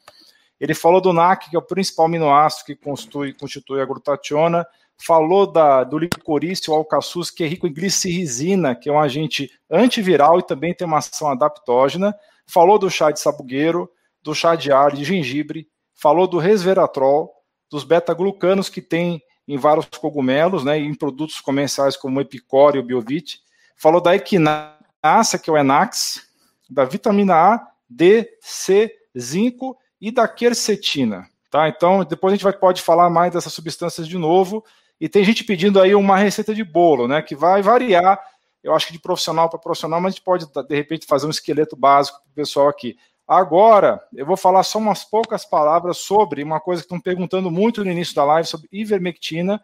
Ele 0.59 0.73
falou 0.73 1.01
do 1.01 1.11
NAC, 1.11 1.49
que 1.49 1.55
é 1.55 1.59
o 1.59 1.61
principal 1.61 2.05
aminoácido 2.05 2.65
que 2.65 2.75
constitui, 2.75 3.33
constitui 3.33 3.81
a 3.81 3.85
glutationa. 3.85 4.65
Falou 4.97 5.45
da, 5.45 5.83
do 5.83 5.97
licorício 5.97 6.73
alcaçuz, 6.73 7.29
que 7.29 7.43
é 7.43 7.47
rico 7.47 7.67
em 7.67 7.73
glicerrizina, 7.73 8.73
que 8.73 8.87
é 8.87 8.91
um 8.91 8.99
agente 8.99 9.51
antiviral 9.69 10.39
e 10.39 10.43
também 10.43 10.73
tem 10.73 10.87
uma 10.87 10.99
ação 10.99 11.29
adaptógena. 11.29 12.15
Falou 12.47 12.79
do 12.79 12.89
chá 12.89 13.11
de 13.11 13.19
sabugueiro, 13.19 13.89
do 14.23 14.33
chá 14.33 14.55
de 14.55 14.71
alho, 14.71 14.95
de 14.95 15.03
gengibre. 15.03 15.67
Falou 15.93 16.25
do 16.25 16.37
resveratrol, 16.37 17.33
dos 17.69 17.83
beta-glucanos 17.83 18.69
que 18.69 18.81
tem 18.81 19.21
em 19.45 19.57
vários 19.57 19.85
cogumelos, 19.85 20.63
né, 20.63 20.79
em 20.79 20.93
produtos 20.95 21.41
comerciais 21.41 21.97
como 21.97 22.17
o 22.17 22.21
Epicor 22.21 22.75
e 22.75 22.79
o 22.79 22.83
Biovit 22.83 23.44
falou 23.75 24.01
da 24.01 24.15
equinácea, 24.15 25.39
que 25.41 25.49
é 25.49 25.53
o 25.53 25.57
Enax, 25.57 26.27
da 26.69 26.85
vitamina 26.85 27.35
A, 27.35 27.67
D, 27.89 28.29
C, 28.41 28.93
zinco 29.17 29.77
e 29.99 30.11
da 30.11 30.27
quercetina. 30.27 31.27
Tá? 31.49 31.69
Então, 31.69 32.03
depois 32.03 32.33
a 32.33 32.35
gente 32.35 32.43
vai, 32.43 32.53
pode 32.53 32.81
falar 32.81 33.09
mais 33.09 33.31
dessas 33.31 33.53
substâncias 33.53 34.07
de 34.07 34.17
novo. 34.17 34.63
E 34.99 35.07
tem 35.07 35.23
gente 35.23 35.43
pedindo 35.43 35.79
aí 35.79 35.93
uma 35.93 36.17
receita 36.17 36.53
de 36.53 36.63
bolo, 36.63 37.07
né? 37.07 37.21
Que 37.21 37.35
vai 37.35 37.61
variar, 37.61 38.19
eu 38.63 38.73
acho 38.73 38.87
que 38.87 38.93
de 38.93 38.99
profissional 38.99 39.49
para 39.49 39.59
profissional, 39.59 39.99
mas 39.99 40.13
a 40.13 40.15
gente 40.15 40.23
pode, 40.23 40.45
de 40.45 40.75
repente, 40.75 41.05
fazer 41.05 41.27
um 41.27 41.29
esqueleto 41.29 41.75
básico 41.75 42.19
para 42.19 42.31
o 42.31 42.33
pessoal 42.33 42.67
aqui. 42.67 42.97
Agora, 43.27 44.01
eu 44.13 44.25
vou 44.25 44.37
falar 44.37 44.63
só 44.63 44.79
umas 44.79 45.03
poucas 45.03 45.45
palavras 45.45 45.97
sobre 45.97 46.43
uma 46.43 46.59
coisa 46.59 46.81
que 46.81 46.85
estão 46.85 46.99
perguntando 46.99 47.51
muito 47.51 47.83
no 47.83 47.91
início 47.91 48.15
da 48.15 48.23
live, 48.23 48.47
sobre 48.47 48.67
ivermectina. 48.71 49.61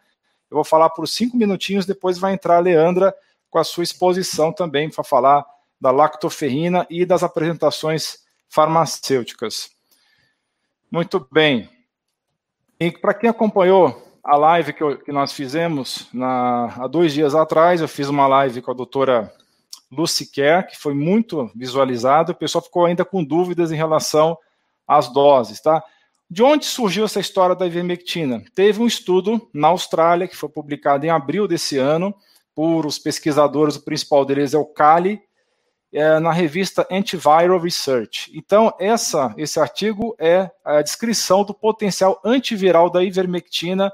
Eu 0.50 0.56
vou 0.56 0.64
falar 0.64 0.90
por 0.90 1.08
cinco 1.08 1.36
minutinhos, 1.36 1.86
depois 1.86 2.18
vai 2.18 2.34
entrar 2.34 2.56
a 2.56 2.60
Leandra 2.60 3.14
com 3.52 3.58
a 3.58 3.64
sua 3.64 3.84
exposição 3.84 4.50
também 4.50 4.88
para 4.88 5.04
falar 5.04 5.44
da 5.78 5.90
lactoferrina 5.90 6.86
e 6.88 7.04
das 7.04 7.22
apresentações 7.22 8.20
farmacêuticas. 8.48 9.70
Muito 10.90 11.28
bem. 11.30 11.68
E 12.80 12.90
para 12.90 13.12
quem 13.12 13.28
acompanhou 13.28 14.02
a 14.24 14.36
live 14.36 14.72
que, 14.72 14.82
eu, 14.82 14.96
que 14.96 15.12
nós 15.12 15.34
fizemos 15.34 16.08
na, 16.14 16.72
há 16.78 16.86
dois 16.86 17.12
dias 17.12 17.34
atrás, 17.34 17.82
eu 17.82 17.88
fiz 17.88 18.08
uma 18.08 18.26
live 18.26 18.62
com 18.62 18.70
a 18.70 18.74
doutora 18.74 19.30
Lucy 19.90 20.24
Kerr, 20.32 20.68
que 20.68 20.78
foi 20.78 20.94
muito 20.94 21.50
visualizada, 21.54 22.32
o 22.32 22.36
pessoal 22.36 22.64
ficou 22.64 22.86
ainda 22.86 23.04
com 23.04 23.22
dúvidas 23.22 23.70
em 23.70 23.76
relação 23.76 24.38
às 24.88 25.12
doses, 25.12 25.60
tá? 25.60 25.84
De 26.30 26.42
onde 26.42 26.64
surgiu 26.64 27.04
essa 27.04 27.20
história 27.20 27.54
da 27.54 27.66
ivermectina? 27.66 28.42
Teve 28.54 28.80
um 28.80 28.86
estudo 28.86 29.46
na 29.52 29.68
Austrália, 29.68 30.26
que 30.26 30.36
foi 30.36 30.48
publicado 30.48 31.04
em 31.04 31.10
abril 31.10 31.46
desse 31.46 31.76
ano, 31.76 32.14
por 32.54 32.86
os 32.86 32.98
pesquisadores, 32.98 33.76
o 33.76 33.84
principal 33.84 34.24
deles 34.24 34.54
é 34.54 34.58
o 34.58 34.64
Cali, 34.64 35.20
é, 35.92 36.18
na 36.18 36.32
revista 36.32 36.86
Antiviral 36.90 37.58
Research. 37.58 38.30
Então, 38.34 38.72
essa, 38.80 39.34
esse 39.36 39.60
artigo 39.60 40.16
é 40.18 40.50
a 40.64 40.80
descrição 40.80 41.44
do 41.44 41.52
potencial 41.52 42.20
antiviral 42.24 42.88
da 42.88 43.04
ivermectina 43.04 43.92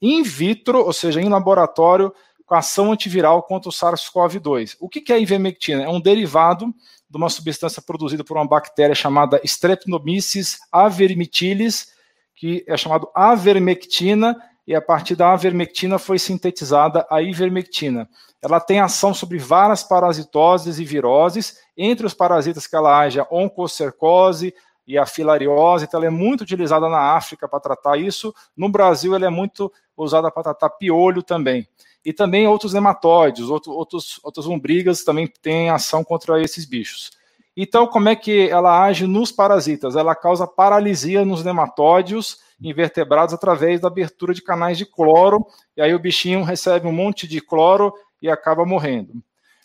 in 0.00 0.22
vitro, 0.22 0.84
ou 0.84 0.92
seja, 0.92 1.20
em 1.20 1.28
laboratório, 1.28 2.12
com 2.44 2.54
ação 2.54 2.92
antiviral 2.92 3.42
contra 3.42 3.68
o 3.68 3.72
SARS-CoV-2. 3.72 4.76
O 4.80 4.88
que 4.88 5.12
é 5.12 5.16
a 5.16 5.18
ivermectina? 5.18 5.82
É 5.82 5.88
um 5.88 6.00
derivado 6.00 6.66
de 7.08 7.16
uma 7.16 7.28
substância 7.28 7.80
produzida 7.80 8.22
por 8.22 8.36
uma 8.36 8.46
bactéria 8.46 8.94
chamada 8.94 9.40
Streptomyces 9.44 10.58
avermitilis, 10.70 11.92
que 12.34 12.64
é 12.66 12.76
chamado 12.76 13.08
avermectina, 13.14 14.36
e 14.68 14.74
a 14.74 14.82
partir 14.82 15.16
da 15.16 15.32
avermectina 15.32 15.98
foi 15.98 16.18
sintetizada 16.18 17.06
a 17.10 17.22
ivermectina. 17.22 18.06
Ela 18.42 18.60
tem 18.60 18.80
ação 18.80 19.14
sobre 19.14 19.38
várias 19.38 19.82
parasitoses 19.82 20.78
e 20.78 20.84
viroses, 20.84 21.58
entre 21.74 22.04
os 22.04 22.12
parasitas 22.12 22.66
que 22.66 22.76
ela 22.76 22.98
age 22.98 23.18
a 23.18 23.26
oncocercose 23.30 24.54
e 24.86 24.98
a 24.98 25.06
filariose, 25.06 25.86
então 25.86 25.98
ela 25.98 26.08
é 26.08 26.10
muito 26.10 26.42
utilizada 26.42 26.86
na 26.86 27.14
África 27.16 27.48
para 27.48 27.60
tratar 27.60 27.96
isso. 27.96 28.34
No 28.54 28.68
Brasil 28.68 29.14
ela 29.14 29.24
é 29.24 29.30
muito 29.30 29.72
usada 29.96 30.30
para 30.30 30.42
tratar 30.42 30.68
piolho 30.68 31.22
também. 31.22 31.66
E 32.04 32.12
também 32.12 32.46
outros 32.46 32.74
nematóides, 32.74 33.48
outros, 33.48 33.74
outros, 33.74 34.20
outras 34.22 34.46
umbrigas 34.46 35.02
também 35.02 35.26
têm 35.40 35.70
ação 35.70 36.04
contra 36.04 36.42
esses 36.42 36.66
bichos. 36.66 37.17
Então, 37.60 37.88
como 37.88 38.08
é 38.08 38.14
que 38.14 38.48
ela 38.48 38.84
age 38.84 39.04
nos 39.04 39.32
parasitas? 39.32 39.96
Ela 39.96 40.14
causa 40.14 40.46
paralisia 40.46 41.24
nos 41.24 41.42
nematóides, 41.42 42.38
invertebrados 42.62 43.34
através 43.34 43.80
da 43.80 43.88
abertura 43.88 44.32
de 44.32 44.40
canais 44.40 44.78
de 44.78 44.86
cloro, 44.86 45.44
e 45.76 45.82
aí 45.82 45.92
o 45.92 45.98
bichinho 45.98 46.44
recebe 46.44 46.86
um 46.86 46.92
monte 46.92 47.26
de 47.26 47.40
cloro 47.40 47.92
e 48.22 48.30
acaba 48.30 48.64
morrendo. 48.64 49.14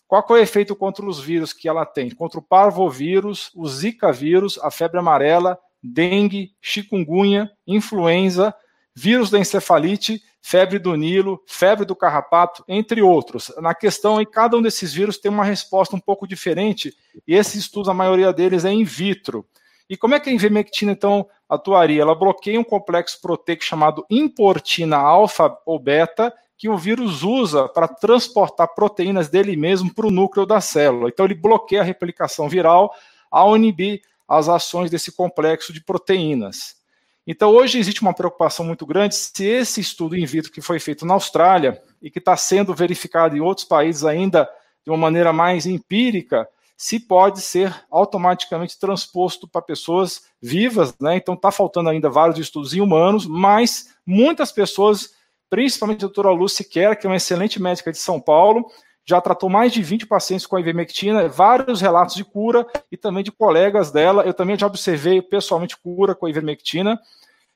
Qual 0.08 0.26
é 0.28 0.34
o 0.34 0.38
efeito 0.38 0.76
contra 0.76 1.06
os 1.06 1.20
vírus 1.20 1.54
que 1.54 1.70
ela 1.70 1.86
tem? 1.86 2.10
Contra 2.10 2.40
o 2.40 2.44
parvovírus, 2.44 3.52
o 3.56 3.68
zika 3.68 4.12
vírus, 4.12 4.58
a 4.64 4.72
febre 4.72 4.98
amarela, 4.98 5.60
dengue, 5.84 6.52
chikungunya, 6.60 7.52
influenza, 7.68 8.56
vírus 8.96 9.30
da 9.30 9.38
encefalite, 9.38 10.20
febre 10.46 10.78
do 10.78 10.94
Nilo, 10.98 11.42
febre 11.48 11.86
do 11.86 11.96
carrapato, 11.96 12.66
entre 12.68 13.02
outros. 13.02 13.50
Na 13.62 13.74
questão, 13.74 14.20
em 14.20 14.26
cada 14.26 14.58
um 14.58 14.62
desses 14.62 14.94
vírus 14.94 15.18
tem 15.18 15.32
uma 15.32 15.46
resposta 15.46 15.96
um 15.96 16.00
pouco 16.00 16.28
diferente, 16.28 16.94
e 17.26 17.34
esses 17.34 17.56
estudos, 17.56 17.88
a 17.88 17.94
maioria 17.94 18.34
deles 18.34 18.66
é 18.66 18.72
in 18.72 18.84
vitro. 18.84 19.46
E 19.90 19.96
como 19.96 20.16
é 20.16 20.20
que 20.20 20.30
a 20.30 20.34
ivermectina, 20.34 20.92
então, 20.92 21.26
atuaria? 21.48 22.02
Ela 22.02 22.14
bloqueia 22.14 22.60
um 22.60 22.64
complexo 22.64 23.22
proteico 23.22 23.64
chamado 23.64 24.06
importina 24.10 24.98
alfa 24.98 25.58
ou 25.66 25.80
beta, 25.80 26.34
que 26.58 26.68
o 26.68 26.78
vírus 26.78 27.24
usa 27.24 27.70
para 27.70 27.88
transportar 27.88 28.76
proteínas 28.76 29.30
dele 29.30 29.56
mesmo 29.56 29.94
para 29.94 30.08
o 30.08 30.12
núcleo 30.12 30.46
da 30.46 30.60
célula. 30.60 31.08
Então, 31.08 31.26
ele 31.26 31.36
bloqueia 31.36 31.82
a 31.82 31.86
replicação 31.86 32.50
viral 32.50 32.94
ao 33.32 33.56
inibir 33.56 34.02
as 34.28 34.50
ações 34.50 34.92
desse 34.92 35.12
complexo 35.12 35.72
de 35.72 35.82
proteínas. 35.82 36.83
Então, 37.26 37.52
hoje 37.52 37.80
existe 37.80 38.02
uma 38.02 38.14
preocupação 38.14 38.66
muito 38.66 38.86
grande 38.86 39.16
se 39.16 39.46
esse 39.46 39.80
estudo 39.80 40.18
in 40.18 40.26
vitro 40.26 40.52
que 40.52 40.62
foi 40.62 40.80
feito 40.80 41.06
na 41.06 41.14
Austrália 41.14 41.82
e 42.02 42.12
que 42.12 42.20
está 42.20 42.36
sendo 42.36 42.74
verificado 42.74 43.36
em 43.38 43.40
outros 43.40 43.66
países 43.66 44.04
ainda 44.04 44.50
de 44.84 44.92
uma 44.92 44.98
maneira 44.98 45.32
mais 45.32 45.66
empírica, 45.66 46.48
se 46.76 47.00
pode 47.00 47.40
ser 47.40 47.74
automaticamente 47.90 48.78
transposto 48.78 49.48
para 49.48 49.62
pessoas 49.62 50.24
vivas, 50.42 50.94
né? 51.00 51.16
Então 51.16 51.34
está 51.34 51.50
faltando 51.50 51.90
ainda 51.90 52.10
vários 52.10 52.38
estudos 52.38 52.74
em 52.74 52.82
humanos, 52.82 53.26
mas 53.26 53.96
muitas 54.06 54.52
pessoas, 54.52 55.12
principalmente 55.50 56.00
a 56.00 56.08
doutora 56.08 56.32
Lucy 56.32 56.66
Kerr, 56.66 56.98
que 56.98 57.08
é 57.08 57.10
uma 57.10 57.16
excelente 57.16 57.62
médica 57.62 57.90
de 57.90 58.00
São 58.00 58.20
Paulo, 58.20 58.70
já 59.06 59.20
tratou 59.20 59.50
mais 59.50 59.74
de 59.74 59.82
20 59.82 60.06
pacientes 60.06 60.46
com 60.46 60.56
a 60.56 60.60
ivermectina, 60.60 61.28
vários 61.28 61.82
relatos 61.82 62.16
de 62.16 62.24
cura 62.24 62.66
e 62.92 62.96
também 62.96 63.24
de 63.24 63.32
colegas 63.32 63.92
dela. 63.92 64.24
Eu 64.24 64.34
também 64.34 64.58
já 64.58 64.66
observei 64.66 65.22
pessoalmente 65.22 65.78
cura 65.78 66.16
com 66.16 66.26
a 66.26 66.30
ivermectina. 66.30 67.00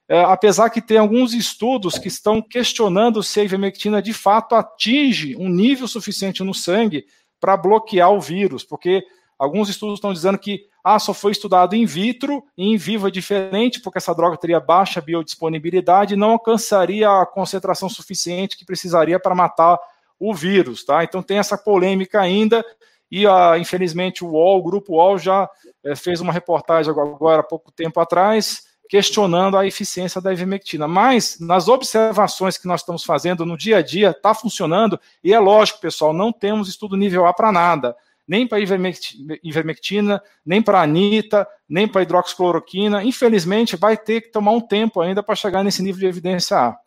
É, 0.10 0.22
apesar 0.24 0.70
que 0.70 0.82
tem 0.82 0.98
alguns 0.98 1.34
estudos 1.34 1.98
que 1.98 2.08
estão 2.08 2.41
questionando 2.41 3.22
se 3.22 3.39
a 3.39 3.43
ivermectina 3.43 4.02
de 4.02 4.14
fato 4.14 4.56
atinge 4.56 5.36
um 5.38 5.50
nível 5.50 5.88
suficiente 5.88 6.43
no 6.43 6.54
sangue 6.54 7.06
para 7.39 7.58
bloquear 7.58 8.12
o 8.12 8.22
vírus, 8.22 8.64
porque 8.64 9.06
alguns 9.38 9.70
estudos 9.70 9.98
estão 9.98 10.14
dizendo 10.14 10.38
que 10.38 10.66
ah, 10.84 10.98
só 11.00 11.14
foi 11.14 11.34
estudado 11.34 11.76
in 11.76 11.86
vitro 11.86 12.41
e 12.58 12.74
em 12.74 12.78
vivo 12.78 13.10
é 13.10 13.12
diferente, 13.12 13.82
porque 13.82 13.98
essa 13.98 14.16
droga 14.16 14.38
teria 14.38 14.60
baixa 14.60 15.02
biodisponibilidade 15.02 16.14
e 16.14 16.18
não 16.18 16.32
alcançaria 16.32 17.10
a 17.10 17.26
concentração 17.26 17.89
suficiente 17.89 18.58
que 18.58 18.66
precisaria 18.66 19.20
para 19.20 19.36
matar 19.36 19.78
o 20.20 20.34
vírus, 20.34 20.84
tá? 20.84 21.03
Então 21.03 21.22
tem 21.22 21.38
essa 21.38 21.57
polêmica 21.57 22.20
ainda, 22.20 22.65
e 23.09 23.26
ah, 23.26 23.57
infelizmente 23.57 24.24
o 24.24 24.30
UOL, 24.30 24.59
o 24.59 24.63
grupo 24.63 24.93
UOL 24.93 25.18
já 25.18 25.49
é, 25.84 25.95
fez 25.95 26.20
uma 26.20 26.34
reportagem 26.34 26.91
agora 26.91 27.41
há 27.41 27.43
pouco 27.43 27.72
tempo 27.72 27.99
atrás, 27.99 28.68
questionando 28.89 29.57
a 29.57 29.65
eficiência 29.65 30.22
da 30.22 30.32
ivermectina. 30.32 30.88
Mas, 30.88 31.38
nas 31.39 31.68
observações 31.68 32.57
que 32.57 32.68
nós 32.68 32.82
estamos 32.82 33.03
fazendo 33.03 33.45
no 33.45 33.57
dia 33.57 33.78
a 33.78 33.82
dia, 33.82 34.11
está 34.11 34.34
funcionando, 34.34 34.99
e 35.24 35.34
é 35.34 35.39
lógico, 35.39 35.80
pessoal, 35.80 36.13
não 36.13 36.32
temos 36.32 36.70
estudo 36.70 36.95
nível 36.95 37.26
A 37.26 37.34
para 37.34 37.51
nada. 37.51 37.95
Nem 38.28 38.45
para 38.45 38.59
ivermectina, 38.59 40.22
nem 40.45 40.61
para 40.61 40.82
anita, 40.82 41.47
nem 41.68 41.88
para 41.88 42.01
hidroxicloroquina. 42.01 43.01
Infelizmente, 43.03 43.78
vai 43.78 43.95
ter 43.95 44.22
que 44.22 44.32
tomar 44.32 44.51
um 44.51 44.59
tempo 44.59 44.99
ainda 44.99 45.24
para 45.24 45.36
chegar 45.36 45.63
nesse 45.63 45.82
nível 45.82 46.01
de 46.01 46.07
evidência 46.07 46.57
A. 46.57 46.78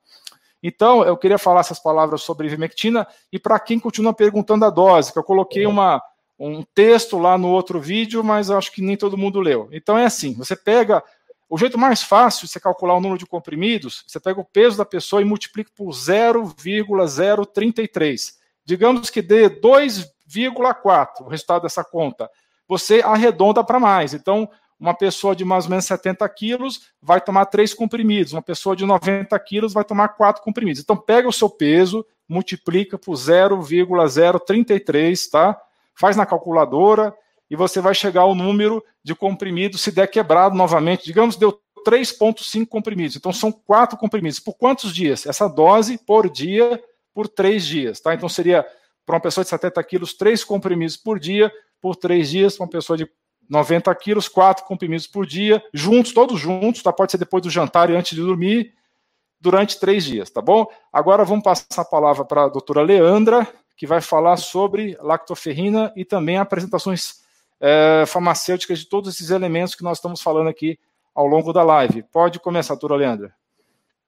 Então, 0.63 1.03
eu 1.03 1.17
queria 1.17 1.39
falar 1.39 1.61
essas 1.61 1.79
palavras 1.79 2.21
sobre 2.23 2.47
ivermectina 2.47 3.07
e 3.33 3.39
para 3.39 3.59
quem 3.59 3.79
continua 3.79 4.13
perguntando 4.13 4.63
a 4.65 4.71
dose, 4.71 5.13
que 5.13 5.19
eu 5.19 5.25
coloquei 5.25 5.67
uma, 5.67 6.03
um 6.39 6.63
texto 6.75 7.17
lá 7.19 7.39
no 7.39 7.49
outro 7.49 7.81
vídeo, 7.81 8.25
mas 8.25 8.51
acho 8.51 8.73
que 8.73 8.83
nem 8.83 8.97
todo 8.97 9.19
mundo 9.19 9.41
leu. 9.41 9.69
Então 9.73 9.99
é 9.99 10.05
assim, 10.05 10.35
você 10.35 10.57
pega 10.57 11.03
o 11.49 11.59
jeito 11.59 11.77
mais 11.77 12.01
fácil 12.03 12.47
de 12.47 12.53
você 12.53 12.61
calcular 12.61 12.95
o 12.95 13.01
número 13.01 13.19
de 13.19 13.27
comprimidos, 13.27 14.05
você 14.07 14.21
pega 14.21 14.41
o 14.41 14.45
peso 14.45 14.79
da 14.79 14.85
pessoa 14.85 15.21
e 15.21 15.25
multiplica 15.25 15.73
por 15.75 15.93
0,033. 15.93 18.39
Digamos 18.65 19.11
que 19.11 19.21
dê 19.21 19.51
2,4 19.51 21.23
o 21.23 21.29
resultado 21.29 21.63
dessa 21.63 21.83
conta. 21.83 22.31
Você 22.69 23.03
arredonda 23.05 23.65
para 23.65 23.81
mais. 23.81 24.15
Então, 24.15 24.49
uma 24.81 24.95
pessoa 24.95 25.37
de 25.37 25.45
mais 25.45 25.65
ou 25.65 25.71
menos 25.71 25.85
70 25.85 26.27
quilos 26.31 26.89
vai 27.03 27.21
tomar 27.21 27.45
três 27.47 27.75
comprimidos, 27.75 28.33
uma 28.33 28.41
pessoa 28.41 28.75
de 28.75 28.87
90 28.87 29.39
quilos 29.41 29.75
vai 29.75 29.85
tomar 29.85 30.09
quatro 30.09 30.43
comprimidos. 30.43 30.81
Então, 30.81 30.97
pega 30.97 31.29
o 31.29 31.33
seu 31.33 31.51
peso, 31.51 32.05
multiplica 32.27 32.97
por 32.97 33.15
0,033, 33.15 35.29
tá? 35.29 35.61
Faz 35.95 36.17
na 36.17 36.25
calculadora 36.25 37.15
e 37.51 37.57
você 37.57 37.81
vai 37.81 37.95
chegar 37.95 38.23
ao 38.23 38.35
número 38.35 38.83
de 39.05 39.15
comprimidos 39.15 39.83
se 39.83 39.93
der 39.93 40.07
quebrado 40.07 40.57
novamente. 40.57 41.05
Digamos, 41.05 41.37
deu 41.37 41.61
3,5 41.87 42.67
comprimidos. 42.67 43.17
Então, 43.17 43.35
são 43.35 43.53
quatro 43.53 43.99
comprimidos. 43.99 44.41
Por 44.41 44.55
quantos 44.55 44.95
dias? 44.95 45.27
Essa 45.27 45.47
dose 45.47 45.99
por 45.99 46.31
dia, 46.31 46.83
por 47.13 47.29
três 47.29 47.67
dias, 47.67 48.01
tá? 48.01 48.15
Então, 48.15 48.31
seria 48.31 48.67
para 49.05 49.17
uma 49.17 49.21
pessoa 49.21 49.45
de 49.45 49.51
70 49.51 49.83
quilos, 49.85 50.15
três 50.15 50.43
comprimidos 50.43 50.97
por 50.97 51.19
dia, 51.19 51.53
por 51.83 51.97
três 51.97 52.31
dias, 52.31 52.57
para 52.57 52.65
uma 52.65 52.71
pessoa 52.71 52.97
de 52.97 53.07
90 53.51 53.93
quilos, 53.97 54.29
quatro 54.29 54.65
comprimidos 54.65 55.09
por 55.09 55.27
dia, 55.27 55.61
juntos, 55.75 56.13
todos 56.13 56.39
juntos, 56.39 56.83
tá? 56.83 56.93
Pode 56.93 57.11
ser 57.11 57.19
depois 57.19 57.43
do 57.43 57.51
jantar 57.51 57.91
e 57.91 57.97
antes 57.97 58.17
de 58.17 58.23
dormir, 58.23 58.73
durante 59.41 59.81
três 59.81 60.05
dias, 60.05 60.31
tá 60.31 60.41
bom? 60.41 60.67
Agora 60.93 61.25
vamos 61.25 61.43
passar 61.43 61.83
a 61.83 61.85
palavra 61.85 62.25
para 62.25 62.45
a 62.45 62.49
doutora 62.49 62.83
Leandra, 62.83 63.47
que 63.77 63.87
vai 63.87 64.01
falar 64.01 64.37
sobre 64.37 64.97
lactoferrina 65.01 65.93
e 65.97 66.05
também 66.05 66.39
apresentações 66.39 67.23
é, 67.59 68.05
farmacêuticas 68.07 68.79
de 68.79 68.87
todos 68.87 69.13
esses 69.15 69.31
elementos 69.31 69.75
que 69.75 69.83
nós 69.83 69.99
estamos 69.99 70.23
falando 70.23 70.49
aqui 70.49 70.79
ao 71.13 71.27
longo 71.27 71.53
da 71.53 71.65
live. 71.65 72.05
Pode 72.05 72.39
começar, 72.39 72.75
doutora 72.75 72.97
Leandra. 72.97 73.35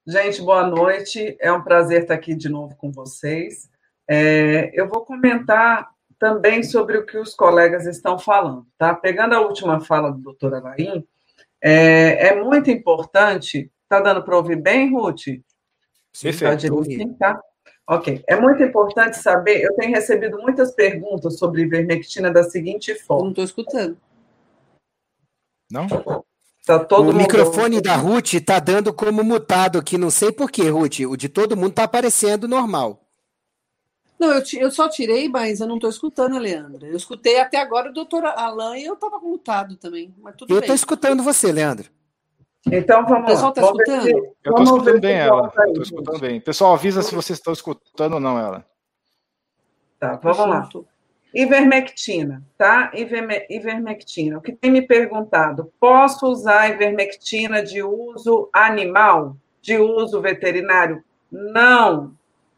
Gente, 0.06 0.40
boa 0.40 0.66
noite. 0.66 1.36
É 1.40 1.52
um 1.52 1.62
prazer 1.62 2.02
estar 2.02 2.14
aqui 2.14 2.34
de 2.34 2.48
novo 2.48 2.76
com 2.76 2.92
vocês. 2.92 3.68
É, 4.08 4.70
eu 4.74 4.88
vou 4.88 5.04
comentar 5.04 5.90
também 6.22 6.62
sobre 6.62 6.96
o 6.96 7.04
que 7.04 7.18
os 7.18 7.34
colegas 7.34 7.84
estão 7.84 8.16
falando, 8.16 8.64
tá? 8.78 8.94
Pegando 8.94 9.34
a 9.34 9.40
última 9.40 9.80
fala 9.80 10.12
do 10.12 10.18
doutor 10.18 10.54
Alain, 10.54 11.04
é, 11.60 12.28
é 12.28 12.40
muito 12.40 12.70
importante. 12.70 13.68
Tá 13.88 13.98
dando 13.98 14.22
para 14.22 14.36
ouvir 14.36 14.54
bem, 14.54 14.94
Ruth? 14.94 15.24
Perfeito. 16.22 16.84
Sim, 16.84 17.12
tá? 17.14 17.42
Ok. 17.88 18.22
É 18.28 18.40
muito 18.40 18.62
importante 18.62 19.16
saber. 19.16 19.62
Eu 19.62 19.74
tenho 19.74 19.90
recebido 19.90 20.40
muitas 20.40 20.70
perguntas 20.70 21.40
sobre 21.40 21.62
ivermectina 21.62 22.30
da 22.30 22.44
seguinte 22.44 22.94
forma. 22.94 23.24
Não 23.24 23.30
estou 23.30 23.44
escutando. 23.44 23.98
Não? 25.68 25.88
Tá 26.64 26.78
todo 26.78 27.10
o 27.10 27.14
microfone 27.14 27.80
da 27.80 27.96
Ruth 27.96 28.34
está 28.34 28.60
dando 28.60 28.94
como 28.94 29.24
mutado 29.24 29.76
aqui, 29.76 29.98
não 29.98 30.10
sei 30.10 30.30
por 30.30 30.52
quê, 30.52 30.68
Ruth. 30.68 31.00
O 31.00 31.16
de 31.16 31.28
todo 31.28 31.56
mundo 31.56 31.70
está 31.70 31.82
aparecendo 31.82 32.46
normal. 32.46 33.01
Não, 34.22 34.34
eu, 34.34 34.42
eu 34.60 34.70
só 34.70 34.88
tirei, 34.88 35.28
mas 35.28 35.58
eu 35.58 35.66
não 35.66 35.74
estou 35.74 35.90
escutando 35.90 36.36
a 36.36 36.38
Leandra. 36.38 36.86
Eu 36.86 36.96
escutei 36.96 37.40
até 37.40 37.56
agora 37.56 37.90
o 37.90 37.92
doutor 37.92 38.24
Alain 38.24 38.80
e 38.80 38.84
eu 38.84 38.94
estava 38.94 39.18
mutado 39.18 39.76
também. 39.76 40.14
Mas 40.22 40.36
tudo 40.36 40.54
eu 40.54 40.60
estou 40.60 40.76
escutando 40.76 41.24
você, 41.24 41.50
Leandra. 41.50 41.88
Então 42.70 43.04
vamos 43.04 43.22
lá. 43.22 43.24
O 43.24 43.26
pessoal 43.26 43.48
está 43.48 43.62
escutando? 43.62 44.02
Se... 44.04 44.12
Eu 44.12 44.32
estou 44.44 44.62
escutando 44.62 45.00
bem 45.00 45.16
ela. 45.16 45.52
Estou 45.66 45.82
escutando 45.82 46.20
bem. 46.20 46.40
Pessoal, 46.40 46.74
avisa 46.74 47.02
se 47.02 47.12
vocês 47.16 47.40
estão 47.40 47.52
escutando 47.52 48.14
ou 48.14 48.20
não 48.20 48.38
ela. 48.38 48.64
Tá, 49.98 50.20
vamos 50.22 50.46
lá. 50.46 50.68
Ivermectina, 51.34 52.44
tá? 52.56 52.92
Ivermectina. 52.94 54.38
O 54.38 54.40
que 54.40 54.52
tem 54.52 54.70
me 54.70 54.82
perguntado? 54.82 55.72
Posso 55.80 56.28
usar 56.28 56.70
ivermectina 56.70 57.60
de 57.60 57.82
uso 57.82 58.48
animal? 58.52 59.36
De 59.60 59.78
uso 59.78 60.20
veterinário? 60.20 61.02
Não, 61.28 62.14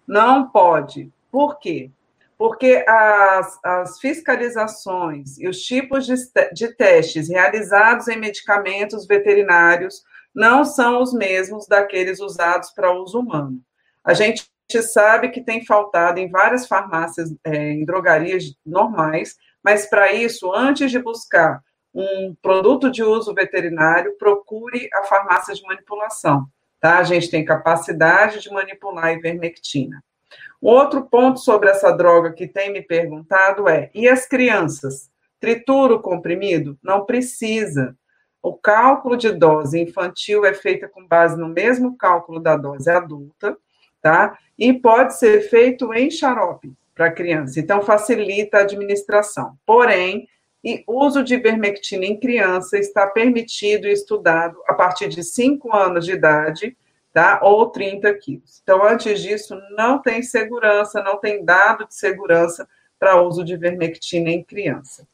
não 0.06 0.46
pode. 0.50 1.10
Por 1.34 1.58
quê? 1.58 1.90
Porque 2.38 2.84
as, 2.86 3.58
as 3.64 3.98
fiscalizações 3.98 5.36
e 5.36 5.48
os 5.48 5.62
tipos 5.62 6.06
de, 6.06 6.14
de 6.52 6.76
testes 6.76 7.28
realizados 7.28 8.06
em 8.06 8.16
medicamentos 8.16 9.04
veterinários 9.04 10.04
não 10.32 10.64
são 10.64 11.02
os 11.02 11.12
mesmos 11.12 11.66
daqueles 11.66 12.20
usados 12.20 12.70
para 12.70 12.92
uso 12.92 13.18
humano. 13.18 13.60
A 14.04 14.14
gente 14.14 14.48
sabe 14.80 15.30
que 15.30 15.42
tem 15.42 15.66
faltado 15.66 16.20
em 16.20 16.30
várias 16.30 16.68
farmácias, 16.68 17.34
é, 17.42 17.72
em 17.72 17.84
drogarias 17.84 18.54
normais, 18.64 19.34
mas 19.60 19.90
para 19.90 20.12
isso, 20.12 20.54
antes 20.54 20.88
de 20.92 21.00
buscar 21.00 21.60
um 21.92 22.32
produto 22.40 22.92
de 22.92 23.02
uso 23.02 23.34
veterinário, 23.34 24.16
procure 24.18 24.88
a 24.94 25.02
farmácia 25.02 25.52
de 25.52 25.62
manipulação. 25.62 26.46
Tá? 26.78 26.98
A 26.98 27.02
gente 27.02 27.28
tem 27.28 27.44
capacidade 27.44 28.40
de 28.40 28.52
manipular 28.52 29.06
a 29.06 29.12
ivermectina. 29.14 30.00
Outro 30.64 31.04
ponto 31.04 31.40
sobre 31.40 31.68
essa 31.68 31.92
droga 31.92 32.32
que 32.32 32.48
tem 32.48 32.72
me 32.72 32.80
perguntado 32.80 33.68
é: 33.68 33.90
e 33.94 34.08
as 34.08 34.26
crianças? 34.26 35.10
Tritura 35.38 35.96
o 35.96 36.00
comprimido? 36.00 36.78
Não 36.82 37.04
precisa. 37.04 37.94
O 38.42 38.54
cálculo 38.54 39.14
de 39.14 39.30
dose 39.30 39.78
infantil 39.78 40.46
é 40.46 40.54
feito 40.54 40.88
com 40.88 41.06
base 41.06 41.38
no 41.38 41.48
mesmo 41.48 41.98
cálculo 41.98 42.40
da 42.40 42.56
dose 42.56 42.90
adulta, 42.90 43.54
tá? 44.00 44.38
E 44.58 44.72
pode 44.72 45.18
ser 45.18 45.42
feito 45.50 45.92
em 45.92 46.10
xarope 46.10 46.72
para 46.94 47.12
criança, 47.12 47.60
então 47.60 47.82
facilita 47.82 48.56
a 48.56 48.62
administração. 48.62 49.58
Porém, 49.66 50.26
o 50.86 51.04
uso 51.04 51.22
de 51.22 51.34
ivermectina 51.34 52.06
em 52.06 52.18
criança 52.18 52.78
está 52.78 53.06
permitido 53.06 53.86
e 53.86 53.92
estudado 53.92 54.56
a 54.66 54.72
partir 54.72 55.08
de 55.08 55.22
5 55.22 55.76
anos 55.76 56.06
de 56.06 56.12
idade 56.12 56.74
tá? 57.14 57.38
Ou 57.42 57.70
30 57.70 58.12
quilos. 58.14 58.60
Então, 58.62 58.84
antes 58.84 59.20
disso, 59.20 59.56
não 59.70 60.02
tem 60.02 60.20
segurança, 60.22 61.00
não 61.02 61.16
tem 61.18 61.44
dado 61.44 61.86
de 61.86 61.94
segurança 61.94 62.68
para 62.98 63.22
uso 63.22 63.44
de 63.44 63.56
vermectina 63.56 64.30
em 64.30 64.42
criança, 64.42 65.06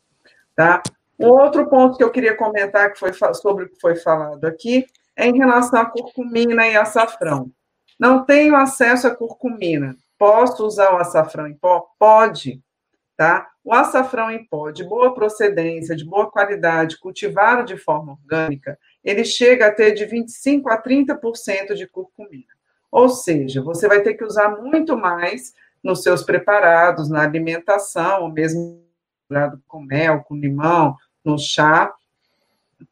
tá? 0.56 0.82
Um 1.18 1.28
outro 1.28 1.68
ponto 1.68 1.98
que 1.98 2.02
eu 2.02 2.10
queria 2.10 2.34
comentar 2.34 2.90
que 2.92 2.98
foi 2.98 3.12
sobre 3.34 3.66
o 3.66 3.68
que 3.68 3.78
foi 3.78 3.94
falado 3.96 4.46
aqui 4.46 4.86
é 5.14 5.26
em 5.26 5.36
relação 5.36 5.78
à 5.78 5.84
curcumina 5.84 6.66
e 6.66 6.74
açafrão. 6.74 7.52
Não 7.98 8.24
tenho 8.24 8.56
acesso 8.56 9.06
à 9.06 9.14
curcumina. 9.14 9.94
Posso 10.18 10.66
usar 10.66 10.94
o 10.94 10.96
açafrão 10.96 11.46
em 11.46 11.54
pó? 11.54 11.86
Pode, 11.98 12.62
tá? 13.16 13.50
o 13.64 13.74
açafrão 13.74 14.30
em 14.30 14.44
pó 14.44 14.70
de 14.70 14.82
boa 14.84 15.14
procedência, 15.14 15.94
de 15.94 16.04
boa 16.04 16.30
qualidade, 16.30 16.98
cultivado 16.98 17.64
de 17.64 17.76
forma 17.76 18.12
orgânica, 18.12 18.78
ele 19.04 19.24
chega 19.24 19.66
a 19.66 19.72
ter 19.72 19.92
de 19.92 20.04
25 20.04 20.68
a 20.70 20.80
30% 20.80 21.74
de 21.74 21.86
curcumina. 21.86 22.44
Ou 22.90 23.08
seja, 23.08 23.62
você 23.62 23.86
vai 23.86 24.02
ter 24.02 24.14
que 24.14 24.24
usar 24.24 24.60
muito 24.60 24.96
mais 24.96 25.52
nos 25.82 26.02
seus 26.02 26.22
preparados, 26.22 27.08
na 27.08 27.22
alimentação, 27.22 28.22
ou 28.22 28.30
mesmo 28.30 28.84
com 29.66 29.80
mel, 29.80 30.24
com 30.24 30.34
limão, 30.34 30.96
no 31.24 31.38
chá, 31.38 31.92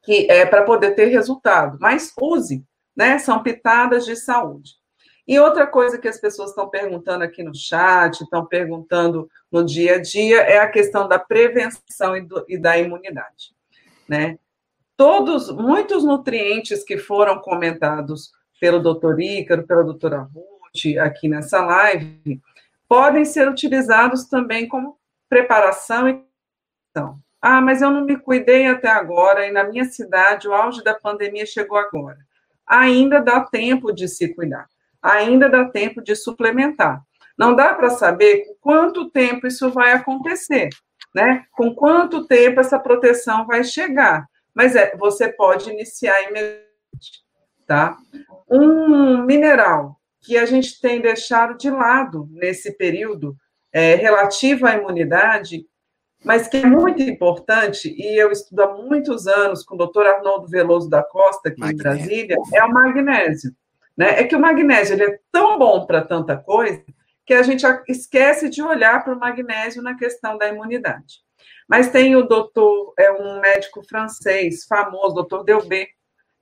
que 0.03 0.31
é 0.31 0.47
para 0.47 0.63
poder 0.63 0.93
ter 0.93 1.07
resultado. 1.07 1.79
Mas 1.81 2.13
use, 2.21 2.65
né? 2.97 3.19
São 3.19 3.43
pitadas 3.43 4.05
de 4.05 4.17
saúde. 4.17 4.73
E 5.27 5.39
outra 5.39 5.67
coisa 5.67 5.99
que 5.99 6.09
as 6.09 6.19
pessoas 6.19 6.51
estão 6.51 6.71
perguntando 6.71 7.23
aqui 7.23 7.43
no 7.43 7.55
chat, 7.55 8.23
estão 8.23 8.47
perguntando 8.47 9.29
no 9.53 9.63
dia 9.63 9.97
a 9.97 9.99
dia, 10.01 10.41
é 10.41 10.59
a 10.59 10.71
questão 10.71 11.07
da 11.07 11.19
prevenção 11.19 12.17
e, 12.17 12.23
do, 12.23 12.45
e 12.49 12.57
da 12.57 12.79
imunidade, 12.79 13.55
né? 14.09 14.39
Todos, 14.99 15.49
muitos 15.53 16.03
nutrientes 16.03 16.83
que 16.83 16.99
foram 16.99 17.39
comentados 17.39 18.33
pelo 18.61 18.81
doutor 18.81 19.21
Ícaro, 19.21 19.65
pela 19.65 19.85
doutora 19.85 20.23
Ruth, 20.23 20.99
aqui 21.01 21.29
nessa 21.29 21.65
live, 21.65 22.43
podem 22.89 23.25
ser 23.25 23.49
utilizados 23.49 24.25
também 24.25 24.67
como 24.67 24.99
preparação 25.29 26.09
e 26.09 26.21
ah, 27.41 27.61
mas 27.61 27.81
eu 27.81 27.93
não 27.93 28.05
me 28.05 28.17
cuidei 28.17 28.67
até 28.67 28.89
agora 28.89 29.47
e 29.47 29.53
na 29.53 29.63
minha 29.63 29.85
cidade 29.85 30.49
o 30.49 30.53
auge 30.53 30.83
da 30.83 30.97
pandemia 30.97 31.47
chegou 31.47 31.79
agora. 31.79 32.19
Ainda 32.67 33.21
dá 33.21 33.41
tempo 33.43 33.93
de 33.93 34.09
se 34.09 34.35
cuidar, 34.35 34.67
ainda 35.01 35.49
dá 35.49 35.65
tempo 35.67 36.03
de 36.03 36.17
suplementar. 36.17 37.01
Não 37.39 37.55
dá 37.55 37.73
para 37.73 37.91
saber 37.91 38.43
quanto 38.61 39.09
tempo 39.11 39.47
isso 39.47 39.71
vai 39.71 39.93
acontecer, 39.93 40.71
né? 41.15 41.45
Com 41.53 41.73
quanto 41.73 42.27
tempo 42.27 42.59
essa 42.59 42.81
proteção 42.81 43.47
vai 43.47 43.63
chegar. 43.63 44.27
Mas 44.59 44.75
é, 44.75 44.97
você 44.97 45.33
pode 45.33 45.71
iniciar 45.71 46.21
imediatamente, 46.23 47.25
tá? 47.65 47.97
Um 48.51 49.25
mineral 49.25 50.01
que 50.21 50.37
a 50.37 50.45
gente 50.45 50.81
tem 50.81 51.01
deixado 51.01 51.57
de 51.57 51.71
lado 51.71 52.29
nesse 52.33 52.77
período 52.77 53.37
é, 53.73 53.95
relativo 53.95 54.67
à 54.67 54.75
imunidade 54.75 55.65
mas 56.25 56.49
que 56.49 56.57
é 56.57 56.67
muito 56.67 57.01
importante, 57.01 57.95
e 57.97 58.21
eu 58.21 58.33
estudo 58.33 58.61
há 58.61 58.75
muitos 58.75 59.29
anos 59.29 59.63
com 59.63 59.77
o 59.77 59.79
doutor 59.79 60.05
Arnoldo 60.05 60.49
Veloso 60.49 60.91
da 60.91 61.01
Costa, 61.01 61.49
aqui 61.49 61.61
magnésio. 61.61 61.79
em 61.79 62.27
Brasília, 62.27 62.37
é 62.55 62.65
o 62.65 62.73
magnésio. 62.73 63.53
Né? 63.97 64.21
É 64.21 64.25
que 64.25 64.35
o 64.35 64.41
magnésio 64.41 64.95
ele 64.95 65.05
é 65.05 65.21
tão 65.31 65.57
bom 65.59 65.87
para 65.87 66.05
tanta 66.05 66.37
coisa 66.37 66.83
que 67.25 67.35
a 67.35 67.43
gente 67.43 67.65
esquece 67.87 68.49
de 68.49 68.61
olhar 68.61 69.05
para 69.05 69.15
o 69.15 69.19
magnésio 69.19 69.81
na 69.81 69.97
questão 69.97 70.37
da 70.37 70.49
imunidade. 70.49 71.23
Mas 71.69 71.91
tem 71.91 72.17
o 72.17 72.23
doutor, 72.23 72.95
é 72.99 73.13
um 73.13 73.41
médico 73.41 73.83
francês 73.87 74.65
famoso, 74.65 75.15
doutor 75.15 75.45
Delbé, 75.45 75.89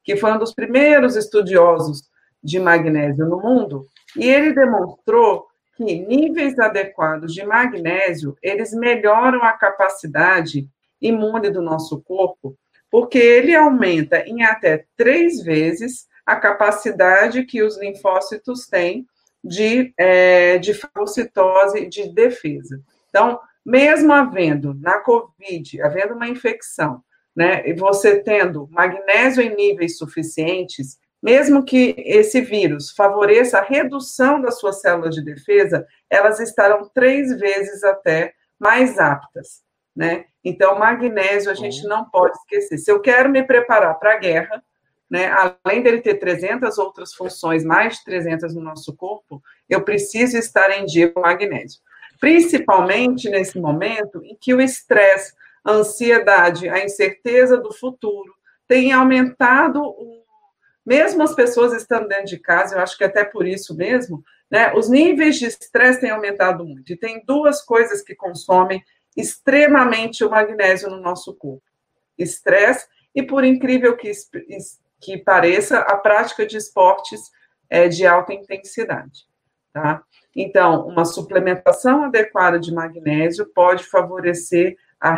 que 0.04 0.16
foi 0.16 0.32
um 0.32 0.38
dos 0.38 0.54
primeiros 0.54 1.16
estudiosos 1.16 2.08
de 2.42 2.60
magnésio 2.60 3.26
no 3.26 3.40
mundo, 3.40 3.86
e 4.16 4.30
ele 4.30 4.52
demonstrou 4.52 5.48
que 5.76 5.84
níveis 5.84 6.58
adequados 6.58 7.34
de 7.34 7.44
magnésio, 7.44 8.36
eles 8.40 8.72
melhoram 8.72 9.42
a 9.42 9.52
capacidade 9.52 10.68
imune 11.02 11.50
do 11.50 11.60
nosso 11.60 12.00
corpo, 12.02 12.56
porque 12.90 13.18
ele 13.18 13.54
aumenta 13.54 14.20
em 14.20 14.44
até 14.44 14.86
três 14.96 15.42
vezes 15.42 16.06
a 16.24 16.36
capacidade 16.36 17.44
que 17.44 17.62
os 17.62 17.78
linfócitos 17.78 18.66
têm 18.66 19.06
de, 19.42 19.92
é, 19.98 20.58
de 20.58 20.72
fagocitose, 20.72 21.86
de 21.86 22.08
defesa. 22.08 22.80
Então, 23.08 23.38
mesmo 23.66 24.12
havendo 24.12 24.74
na 24.74 25.00
COVID, 25.00 25.82
havendo 25.82 26.14
uma 26.14 26.28
infecção, 26.28 27.02
né, 27.34 27.68
e 27.68 27.74
você 27.74 28.22
tendo 28.22 28.68
magnésio 28.70 29.42
em 29.42 29.54
níveis 29.54 29.98
suficientes, 29.98 30.98
mesmo 31.20 31.64
que 31.64 31.96
esse 31.98 32.40
vírus 32.40 32.92
favoreça 32.92 33.58
a 33.58 33.64
redução 33.64 34.40
das 34.40 34.60
suas 34.60 34.80
células 34.80 35.14
de 35.14 35.22
defesa, 35.22 35.84
elas 36.08 36.38
estarão 36.38 36.88
três 36.94 37.36
vezes 37.38 37.82
até 37.82 38.32
mais 38.58 38.98
aptas, 38.98 39.62
né? 39.94 40.26
Então, 40.44 40.78
magnésio 40.78 41.50
a 41.50 41.54
gente 41.54 41.82
não 41.88 42.08
pode 42.08 42.36
esquecer. 42.38 42.78
Se 42.78 42.90
eu 42.90 43.00
quero 43.00 43.28
me 43.28 43.42
preparar 43.42 43.98
para 43.98 44.12
a 44.14 44.18
guerra, 44.18 44.62
né, 45.10 45.28
além 45.64 45.82
dele 45.82 46.00
ter 46.00 46.14
300 46.14 46.78
outras 46.78 47.12
funções, 47.14 47.64
mais 47.64 47.96
de 47.96 48.04
300 48.04 48.54
no 48.54 48.60
nosso 48.60 48.94
corpo, 48.94 49.42
eu 49.68 49.82
preciso 49.82 50.38
estar 50.38 50.70
em 50.70 50.84
dia 50.84 51.10
com 51.10 51.20
magnésio. 51.20 51.80
Principalmente 52.20 53.28
nesse 53.28 53.58
momento 53.58 54.22
em 54.24 54.36
que 54.40 54.54
o 54.54 54.60
estresse, 54.60 55.34
a 55.64 55.72
ansiedade, 55.72 56.68
a 56.68 56.84
incerteza 56.84 57.56
do 57.56 57.72
futuro 57.72 58.34
tem 58.66 58.92
aumentado 58.92 59.82
o 59.82 60.16
mesmo 60.86 61.24
as 61.24 61.34
pessoas 61.34 61.72
estando 61.72 62.06
dentro 62.06 62.26
de 62.26 62.38
casa, 62.38 62.76
eu 62.76 62.80
acho 62.80 62.96
que 62.96 63.02
até 63.02 63.24
por 63.24 63.44
isso 63.44 63.76
mesmo, 63.76 64.22
né, 64.48 64.72
os 64.72 64.88
níveis 64.88 65.36
de 65.36 65.46
estresse 65.46 66.00
têm 66.00 66.10
aumentado 66.10 66.64
muito. 66.64 66.92
E 66.92 66.96
tem 66.96 67.24
duas 67.26 67.60
coisas 67.60 68.02
que 68.02 68.14
consomem 68.14 68.80
extremamente 69.16 70.24
o 70.24 70.30
magnésio 70.30 70.88
no 70.88 71.00
nosso 71.00 71.34
corpo: 71.34 71.64
estresse 72.16 72.86
e, 73.12 73.22
por 73.22 73.42
incrível 73.42 73.96
que, 73.96 74.12
que 75.00 75.18
pareça, 75.18 75.80
a 75.80 75.96
prática 75.96 76.46
de 76.46 76.56
esportes 76.56 77.32
é, 77.68 77.88
de 77.88 78.06
alta 78.06 78.32
intensidade. 78.32 79.26
Tá? 79.72 80.04
Então, 80.38 80.86
uma 80.86 81.06
suplementação 81.06 82.04
adequada 82.04 82.60
de 82.60 82.70
magnésio 82.70 83.46
pode 83.46 83.84
favorecer 83.84 84.76
a, 85.00 85.14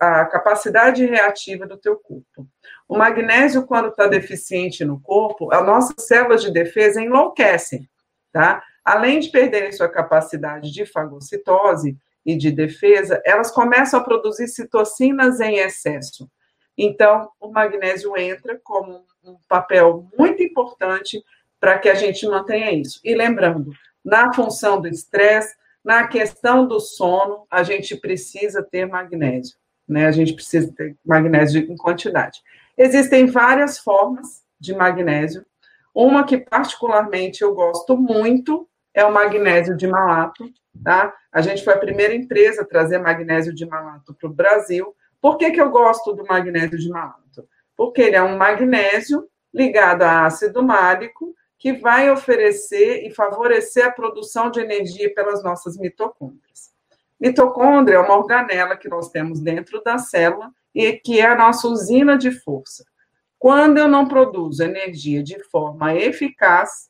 a 0.00 0.26
capacidade 0.26 1.06
reativa 1.06 1.66
do 1.66 1.78
teu 1.78 1.96
corpo. 1.96 2.46
O 2.86 2.96
magnésio, 2.96 3.66
quando 3.66 3.88
está 3.88 4.06
deficiente 4.06 4.84
no 4.84 5.00
corpo, 5.00 5.50
as 5.54 5.64
nossas 5.64 6.06
células 6.06 6.42
de 6.42 6.50
defesa 6.50 7.00
enlouquecem, 7.00 7.88
tá? 8.30 8.62
Além 8.84 9.20
de 9.20 9.30
perderem 9.30 9.72
sua 9.72 9.88
capacidade 9.88 10.70
de 10.70 10.84
fagocitose 10.84 11.96
e 12.24 12.36
de 12.36 12.50
defesa, 12.50 13.22
elas 13.24 13.50
começam 13.50 13.98
a 13.98 14.04
produzir 14.04 14.48
citocinas 14.48 15.40
em 15.40 15.60
excesso. 15.60 16.30
Então, 16.76 17.30
o 17.40 17.50
magnésio 17.50 18.14
entra 18.18 18.60
como 18.62 19.02
um 19.24 19.36
papel 19.48 20.06
muito 20.16 20.42
importante 20.42 21.22
para 21.58 21.78
que 21.78 21.88
a 21.88 21.94
gente 21.94 22.26
mantenha 22.26 22.70
isso. 22.70 23.00
E 23.02 23.14
lembrando, 23.14 23.72
na 24.08 24.32
função 24.32 24.80
do 24.80 24.88
estresse, 24.88 25.54
na 25.84 26.06
questão 26.08 26.66
do 26.66 26.80
sono, 26.80 27.46
a 27.50 27.62
gente 27.62 27.94
precisa 27.94 28.62
ter 28.62 28.86
magnésio, 28.86 29.56
né? 29.86 30.06
A 30.06 30.10
gente 30.10 30.32
precisa 30.32 30.72
ter 30.72 30.96
magnésio 31.04 31.60
em 31.70 31.76
quantidade. 31.76 32.40
Existem 32.76 33.26
várias 33.26 33.78
formas 33.78 34.42
de 34.58 34.74
magnésio. 34.74 35.44
Uma 35.94 36.24
que 36.24 36.38
particularmente 36.38 37.42
eu 37.42 37.54
gosto 37.54 37.96
muito 37.96 38.66
é 38.94 39.04
o 39.04 39.12
magnésio 39.12 39.76
de 39.76 39.86
malato, 39.86 40.50
tá? 40.82 41.14
A 41.30 41.42
gente 41.42 41.62
foi 41.62 41.74
a 41.74 41.78
primeira 41.78 42.14
empresa 42.14 42.62
a 42.62 42.66
trazer 42.66 42.98
magnésio 42.98 43.54
de 43.54 43.66
malato 43.66 44.14
para 44.14 44.28
o 44.28 44.32
Brasil. 44.32 44.94
Por 45.20 45.36
que, 45.36 45.50
que 45.50 45.60
eu 45.60 45.70
gosto 45.70 46.14
do 46.14 46.24
magnésio 46.24 46.78
de 46.78 46.88
malato? 46.88 47.46
Porque 47.76 48.00
ele 48.00 48.16
é 48.16 48.22
um 48.22 48.38
magnésio 48.38 49.28
ligado 49.52 50.02
a 50.02 50.24
ácido 50.24 50.62
málico 50.62 51.34
que 51.58 51.72
vai 51.72 52.10
oferecer 52.10 53.04
e 53.04 53.10
favorecer 53.10 53.84
a 53.84 53.90
produção 53.90 54.50
de 54.50 54.60
energia 54.60 55.12
pelas 55.12 55.42
nossas 55.42 55.76
mitocôndrias. 55.76 56.72
Mitocôndria 57.20 57.96
é 57.96 58.00
uma 58.00 58.16
organela 58.16 58.76
que 58.76 58.88
nós 58.88 59.10
temos 59.10 59.40
dentro 59.40 59.82
da 59.82 59.98
célula 59.98 60.52
e 60.72 60.92
que 60.92 61.18
é 61.20 61.26
a 61.26 61.36
nossa 61.36 61.66
usina 61.66 62.16
de 62.16 62.30
força. 62.30 62.84
Quando 63.38 63.78
eu 63.78 63.88
não 63.88 64.06
produzo 64.06 64.62
energia 64.62 65.22
de 65.22 65.42
forma 65.44 65.94
eficaz, 65.94 66.88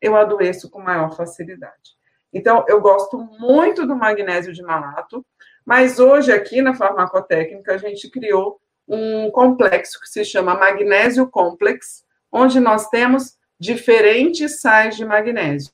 eu 0.00 0.16
adoeço 0.16 0.68
com 0.68 0.80
maior 0.80 1.14
facilidade. 1.14 1.96
Então, 2.32 2.64
eu 2.66 2.80
gosto 2.80 3.18
muito 3.38 3.86
do 3.86 3.94
magnésio 3.94 4.52
de 4.52 4.62
malato, 4.62 5.24
mas 5.64 6.00
hoje 6.00 6.32
aqui 6.32 6.60
na 6.60 6.74
farmacotécnica 6.74 7.74
a 7.74 7.78
gente 7.78 8.10
criou 8.10 8.60
um 8.88 9.30
complexo 9.30 10.00
que 10.00 10.08
se 10.08 10.24
chama 10.24 10.56
magnésio 10.56 11.28
complex, 11.28 12.04
onde 12.32 12.58
nós 12.58 12.88
temos 12.88 13.36
diferentes 13.62 14.60
sais 14.60 14.96
de 14.96 15.04
magnésio. 15.04 15.70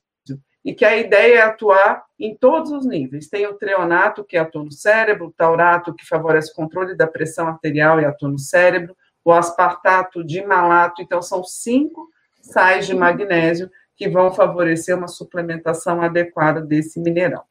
E 0.63 0.75
que 0.75 0.85
a 0.85 0.95
ideia 0.95 1.39
é 1.39 1.41
atuar 1.41 2.05
em 2.19 2.35
todos 2.35 2.71
os 2.71 2.85
níveis. 2.85 3.27
Tem 3.27 3.47
o 3.47 3.55
treonato, 3.55 4.23
que 4.23 4.37
atua 4.37 4.63
no 4.63 4.71
cérebro, 4.71 5.27
o 5.27 5.31
taurato, 5.31 5.95
que 5.95 6.05
favorece 6.05 6.51
o 6.51 6.55
controle 6.55 6.95
da 6.95 7.07
pressão 7.07 7.47
arterial 7.47 7.99
e 7.99 8.05
atua 8.05 8.29
no 8.29 8.37
cérebro, 8.37 8.95
o 9.25 9.31
aspartato 9.31 10.23
de 10.23 10.45
malato. 10.45 11.01
Então, 11.01 11.19
são 11.19 11.43
cinco 11.43 12.07
sais 12.41 12.85
de 12.85 12.93
magnésio 12.93 13.71
que 13.95 14.07
vão 14.07 14.31
favorecer 14.31 14.95
uma 14.95 15.07
suplementação 15.07 15.99
adequada 16.01 16.61
desse 16.61 16.99
mineral, 16.99 17.47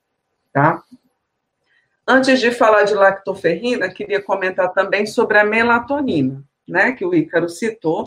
tá? 0.52 0.85
Antes 2.06 2.39
de 2.39 2.52
falar 2.52 2.85
de 2.85 2.94
lactoferrina, 2.94 3.90
queria 3.90 4.23
comentar 4.23 4.73
também 4.73 5.05
sobre 5.05 5.39
a 5.39 5.44
melatonina, 5.44 6.44
né, 6.66 6.93
que 6.93 7.05
o 7.05 7.15
Ícaro 7.15 7.48
citou. 7.48 8.05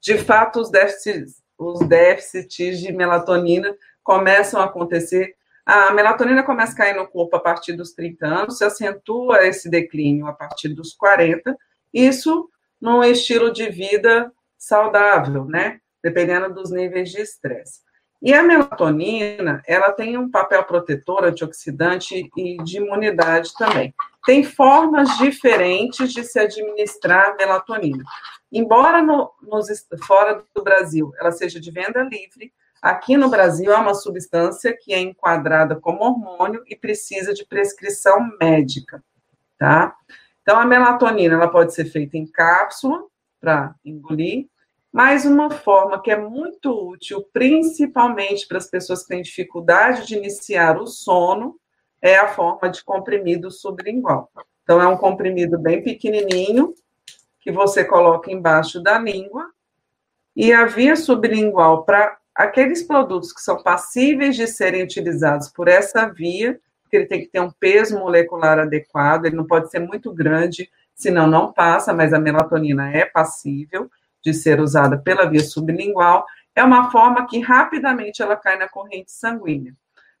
De 0.00 0.18
fato, 0.18 0.60
os 0.60 0.70
déficits 0.70 1.39
os 1.60 1.80
déficits 1.80 2.80
de 2.80 2.90
melatonina 2.90 3.76
começam 4.02 4.60
a 4.60 4.64
acontecer 4.64 5.36
A 5.66 5.92
melatonina 5.92 6.42
começa 6.42 6.72
a 6.72 6.76
cair 6.76 6.96
no 6.96 7.06
corpo 7.06 7.36
a 7.36 7.40
partir 7.40 7.74
dos 7.74 7.92
30 7.92 8.26
anos, 8.26 8.58
se 8.58 8.64
acentua 8.64 9.46
esse 9.46 9.68
declínio 9.68 10.26
a 10.26 10.32
partir 10.32 10.70
dos 10.70 10.94
40, 10.94 11.56
isso 11.92 12.48
num 12.80 13.04
estilo 13.04 13.52
de 13.52 13.68
vida 13.68 14.32
saudável, 14.58 15.44
né? 15.44 15.78
Dependendo 16.02 16.52
dos 16.52 16.70
níveis 16.70 17.10
de 17.10 17.20
estresse. 17.20 17.82
E 18.22 18.34
a 18.34 18.42
melatonina, 18.42 19.62
ela 19.66 19.92
tem 19.92 20.18
um 20.18 20.30
papel 20.30 20.64
protetor, 20.64 21.24
antioxidante 21.24 22.28
e 22.36 22.56
de 22.64 22.78
imunidade 22.78 23.52
também. 23.56 23.94
Tem 24.26 24.42
formas 24.42 25.16
diferentes 25.18 26.12
de 26.12 26.22
se 26.24 26.38
administrar 26.38 27.36
melatonina. 27.36 28.04
Embora 28.52 29.02
no, 29.02 29.30
nos, 29.42 29.68
fora 30.06 30.44
do 30.54 30.62
Brasil 30.62 31.12
ela 31.18 31.30
seja 31.30 31.60
de 31.60 31.70
venda 31.70 32.02
livre, 32.02 32.52
aqui 32.82 33.16
no 33.16 33.28
Brasil 33.28 33.72
é 33.72 33.76
uma 33.76 33.94
substância 33.94 34.76
que 34.76 34.92
é 34.92 34.98
enquadrada 34.98 35.76
como 35.76 36.02
hormônio 36.02 36.62
e 36.66 36.74
precisa 36.74 37.32
de 37.32 37.44
prescrição 37.44 38.30
médica, 38.40 39.02
tá? 39.58 39.94
Então, 40.42 40.58
a 40.58 40.66
melatonina 40.66 41.34
ela 41.34 41.48
pode 41.48 41.74
ser 41.74 41.84
feita 41.84 42.16
em 42.16 42.26
cápsula 42.26 43.04
para 43.40 43.74
engolir, 43.84 44.48
mas 44.92 45.24
uma 45.24 45.50
forma 45.50 46.02
que 46.02 46.10
é 46.10 46.16
muito 46.16 46.72
útil, 46.72 47.24
principalmente 47.32 48.48
para 48.48 48.58
as 48.58 48.66
pessoas 48.66 49.02
que 49.02 49.08
têm 49.08 49.22
dificuldade 49.22 50.06
de 50.06 50.16
iniciar 50.16 50.80
o 50.80 50.86
sono, 50.86 51.56
é 52.02 52.16
a 52.16 52.28
forma 52.28 52.68
de 52.68 52.82
comprimido 52.82 53.50
sublingual. 53.50 54.28
Então, 54.64 54.80
é 54.80 54.88
um 54.88 54.96
comprimido 54.96 55.58
bem 55.58 55.82
pequenininho, 55.82 56.74
que 57.40 57.50
você 57.50 57.84
coloca 57.84 58.30
embaixo 58.30 58.82
da 58.82 58.98
língua, 58.98 59.50
e 60.36 60.52
a 60.52 60.64
via 60.64 60.96
sublingual 60.96 61.84
para 61.84 62.16
aqueles 62.34 62.82
produtos 62.82 63.32
que 63.32 63.40
são 63.40 63.62
passíveis 63.62 64.36
de 64.36 64.46
serem 64.46 64.82
utilizados 64.82 65.48
por 65.48 65.68
essa 65.68 66.06
via, 66.06 66.58
porque 66.82 66.96
ele 66.96 67.06
tem 67.06 67.20
que 67.20 67.28
ter 67.28 67.40
um 67.40 67.50
peso 67.50 67.98
molecular 67.98 68.58
adequado, 68.58 69.26
ele 69.26 69.36
não 69.36 69.46
pode 69.46 69.70
ser 69.70 69.80
muito 69.80 70.12
grande, 70.12 70.70
senão 70.94 71.26
não 71.26 71.52
passa, 71.52 71.92
mas 71.92 72.12
a 72.12 72.18
melatonina 72.18 72.90
é 72.90 73.04
passível 73.04 73.90
de 74.22 74.34
ser 74.34 74.60
usada 74.60 74.98
pela 74.98 75.28
via 75.28 75.42
sublingual, 75.42 76.26
é 76.54 76.62
uma 76.62 76.90
forma 76.90 77.26
que 77.26 77.40
rapidamente 77.40 78.22
ela 78.22 78.36
cai 78.36 78.58
na 78.58 78.68
corrente 78.68 79.10
sanguínea, 79.12 79.74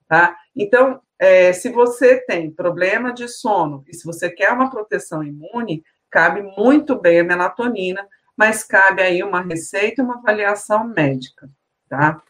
tá? 0.08 0.36
Então, 0.56 1.00
é, 1.18 1.52
se 1.52 1.70
você 1.70 2.16
tem 2.24 2.50
problema 2.50 3.12
de 3.12 3.28
sono 3.28 3.84
e 3.86 3.94
se 3.94 4.06
você 4.06 4.30
quer 4.30 4.52
uma 4.52 4.70
proteção 4.70 5.22
imune, 5.22 5.84
cabe 6.10 6.42
muito 6.56 6.98
bem 6.98 7.20
a 7.20 7.24
melatonina, 7.24 8.06
mas 8.36 8.64
cabe 8.64 9.02
aí 9.02 9.22
uma 9.22 9.42
receita 9.42 10.00
e 10.00 10.04
uma 10.04 10.16
avaliação 10.16 10.88
médica, 10.88 11.48
tá? 11.88 12.20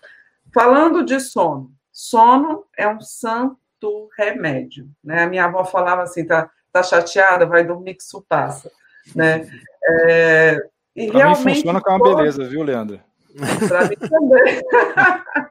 Falando 0.53 1.05
de 1.05 1.21
sono, 1.21 1.73
sono 1.93 2.65
é 2.77 2.89
um 2.89 3.01
santo 3.01 4.09
remédio, 4.19 4.91
né? 5.03 5.23
A 5.23 5.29
minha 5.29 5.45
avó 5.45 5.65
falava 5.65 6.03
assim, 6.03 6.27
tá, 6.27 6.51
tá 6.73 6.83
chateada, 6.83 7.47
vai 7.47 7.65
dormir 7.65 7.95
que 7.95 8.03
isso 8.03 8.25
passa, 8.29 8.71
né? 9.15 9.49
É, 9.85 10.59
e 10.95 11.09
pra 11.09 11.19
realmente. 11.19 11.47
Mim 11.47 11.55
funciona 11.55 11.81
com 11.81 11.91
uma 11.91 12.17
beleza, 12.17 12.45
viu, 12.45 12.63
Leandro? 12.63 13.01
Para 13.69 13.89
mim 13.89 13.97
também. 13.97 14.61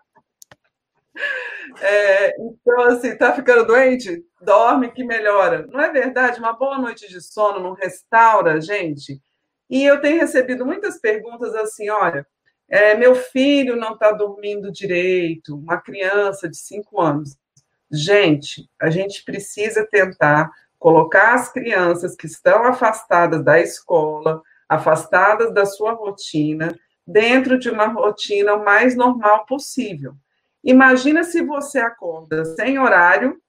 é, 1.82 2.36
então, 2.40 2.82
assim, 2.84 3.16
tá 3.16 3.34
ficando 3.34 3.66
doente? 3.66 4.24
Dorme 4.42 4.92
que 4.92 5.04
melhora. 5.04 5.68
Não 5.68 5.80
é 5.80 5.92
verdade? 5.92 6.40
Uma 6.40 6.54
boa 6.54 6.78
noite 6.78 7.08
de 7.10 7.22
sono 7.22 7.60
não 7.60 7.74
restaura, 7.74 8.60
gente? 8.62 9.22
E 9.70 9.84
eu 9.84 10.02
tenho 10.02 10.20
recebido 10.20 10.66
muitas 10.66 11.00
perguntas 11.00 11.54
assim: 11.56 11.90
olha, 11.90 12.26
é, 12.70 12.96
meu 12.96 13.16
filho 13.16 13.76
não 13.76 13.94
está 13.94 14.12
dormindo 14.12 14.72
direito, 14.72 15.56
uma 15.56 15.80
criança 15.82 16.50
de 16.50 16.58
5 16.58 17.02
anos. 17.02 17.38
Gente, 17.92 18.70
a 18.80 18.90
gente 18.90 19.24
precisa 19.24 19.88
tentar 19.90 20.52
colocar 20.78 21.34
as 21.34 21.52
crianças 21.52 22.16
que 22.16 22.28
estão 22.28 22.64
afastadas 22.64 23.44
da 23.44 23.60
escola, 23.60 24.42
afastadas 24.68 25.54
da 25.54 25.66
sua 25.66 25.94
rotina, 25.94 26.74
dentro 27.06 27.58
de 27.58 27.70
uma 27.70 27.88
rotina 27.88 28.54
o 28.54 28.64
mais 28.64 28.96
normal 28.96 29.46
possível. 29.46 30.14
Imagina 30.64 31.24
se 31.24 31.42
você 31.42 31.80
acorda 31.80 32.44
sem 32.46 32.78
horário, 32.78 33.42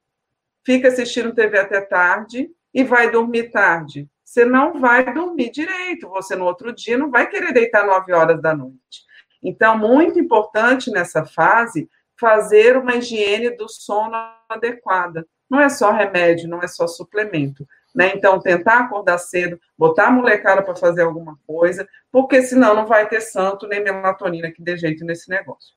fica 0.64 0.88
assistindo 0.88 1.34
TV 1.34 1.58
até 1.58 1.80
tarde 1.80 2.50
e 2.72 2.84
vai 2.84 3.10
dormir 3.10 3.50
tarde. 3.50 4.08
Você 4.24 4.44
não 4.44 4.80
vai 4.80 5.12
dormir 5.12 5.50
direito, 5.50 6.08
você 6.08 6.36
no 6.36 6.44
outro 6.44 6.72
dia 6.72 6.96
não 6.96 7.10
vai 7.10 7.28
querer 7.28 7.52
deitar 7.52 7.84
nove 7.84 8.12
horas 8.12 8.40
da 8.40 8.54
noite. 8.54 9.04
Então, 9.42 9.76
muito 9.76 10.20
importante 10.20 10.90
nessa 10.90 11.24
fase 11.24 11.88
fazer 12.18 12.76
uma 12.76 12.94
higiene 12.94 13.56
do 13.56 13.68
sono 13.68 14.14
adequada. 14.48 15.26
Não 15.48 15.60
é 15.60 15.68
só 15.68 15.90
remédio, 15.90 16.48
não 16.48 16.62
é 16.62 16.68
só 16.68 16.86
suplemento. 16.86 17.66
Né? 17.92 18.12
Então, 18.14 18.38
tentar 18.38 18.80
acordar 18.80 19.18
cedo, 19.18 19.58
botar 19.76 20.08
a 20.08 20.10
molecada 20.12 20.62
para 20.62 20.76
fazer 20.76 21.02
alguma 21.02 21.36
coisa, 21.44 21.88
porque 22.12 22.40
senão 22.42 22.74
não 22.74 22.86
vai 22.86 23.08
ter 23.08 23.20
santo 23.20 23.66
nem 23.66 23.82
melatonina 23.82 24.52
que 24.52 24.62
dê 24.62 24.76
jeito 24.76 25.04
nesse 25.04 25.28
negócio. 25.28 25.74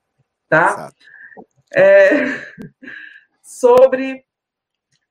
Tá? 0.47 0.91
É... 1.76 2.24
Sobre 3.41 4.26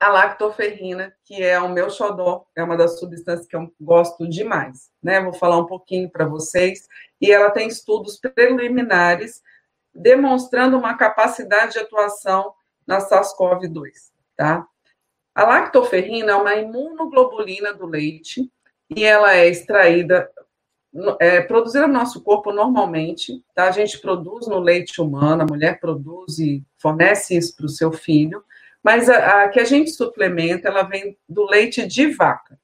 a 0.02 0.08
lactoferrina, 0.08 1.14
que 1.24 1.42
é 1.42 1.60
o 1.60 1.68
meu 1.68 1.88
xodó, 1.88 2.44
é 2.56 2.62
uma 2.62 2.76
das 2.76 2.98
substâncias 2.98 3.46
que 3.46 3.54
eu 3.54 3.72
gosto 3.80 4.28
demais, 4.28 4.90
né? 5.00 5.20
Vou 5.20 5.32
falar 5.32 5.58
um 5.58 5.66
pouquinho 5.66 6.10
para 6.10 6.24
vocês. 6.24 6.88
E 7.20 7.30
ela 7.30 7.50
tem 7.50 7.68
estudos 7.68 8.18
preliminares 8.18 9.40
demonstrando 9.94 10.76
uma 10.76 10.96
capacidade 10.96 11.74
de 11.74 11.78
atuação 11.78 12.52
na 12.86 12.98
SARS-CoV-2, 12.98 13.90
tá? 14.36 14.66
A 15.34 15.44
lactoferrina 15.44 16.32
é 16.32 16.34
uma 16.34 16.54
imunoglobulina 16.56 17.72
do 17.72 17.86
leite 17.86 18.50
e 18.90 19.04
ela 19.04 19.34
é 19.34 19.48
extraída, 19.48 20.30
é 21.18 21.40
produzida 21.40 21.86
no 21.86 21.94
nosso 21.94 22.22
corpo 22.22 22.52
normalmente, 22.52 23.42
tá? 23.54 23.68
A 23.68 23.70
gente 23.70 23.98
produz 23.98 24.46
no 24.46 24.58
leite 24.58 25.00
humano, 25.00 25.42
a 25.42 25.46
mulher 25.46 25.80
produz 25.80 26.38
e 26.38 26.62
fornece 26.78 27.36
isso 27.36 27.56
para 27.56 27.66
o 27.66 27.70
seu 27.70 27.92
filho, 27.92 28.44
mas 28.82 29.08
a, 29.08 29.44
a, 29.44 29.48
que 29.48 29.58
a 29.58 29.64
gente 29.64 29.90
suplementa, 29.90 30.68
ela 30.68 30.82
vem 30.82 31.16
do 31.28 31.44
leite 31.46 31.86
de 31.86 32.08
vaca, 32.08 32.58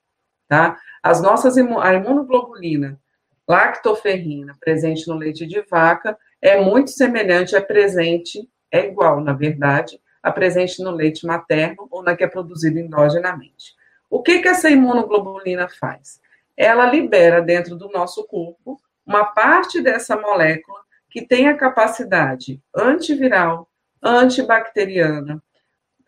tá? 0.46 0.78
As 1.02 1.22
nossas, 1.22 1.56
a 1.56 1.94
imunoglobulina, 1.94 3.00
lactoferrina, 3.48 4.56
presente 4.60 5.08
no 5.08 5.14
leite 5.14 5.46
de 5.46 5.62
vaca, 5.62 6.18
é 6.42 6.60
muito 6.60 6.90
semelhante, 6.90 7.56
é 7.56 7.60
presente, 7.60 8.48
é 8.70 8.86
igual, 8.86 9.20
na 9.20 9.32
verdade, 9.32 9.98
a 10.22 10.30
presente 10.30 10.82
no 10.82 10.90
leite 10.90 11.24
materno 11.24 11.88
ou 11.90 12.02
na 12.02 12.14
que 12.14 12.24
é 12.24 12.28
produzida 12.28 12.78
endogenamente. 12.78 13.74
O 14.10 14.22
que, 14.22 14.40
que 14.40 14.48
essa 14.48 14.68
imunoglobulina 14.68 15.68
faz? 15.68 16.20
Ela 16.58 16.86
libera 16.86 17.40
dentro 17.40 17.76
do 17.76 17.88
nosso 17.88 18.26
corpo 18.26 18.80
uma 19.06 19.26
parte 19.26 19.80
dessa 19.80 20.16
molécula 20.16 20.80
que 21.08 21.24
tem 21.24 21.46
a 21.48 21.56
capacidade 21.56 22.60
antiviral, 22.74 23.68
antibacteriana, 24.02 25.40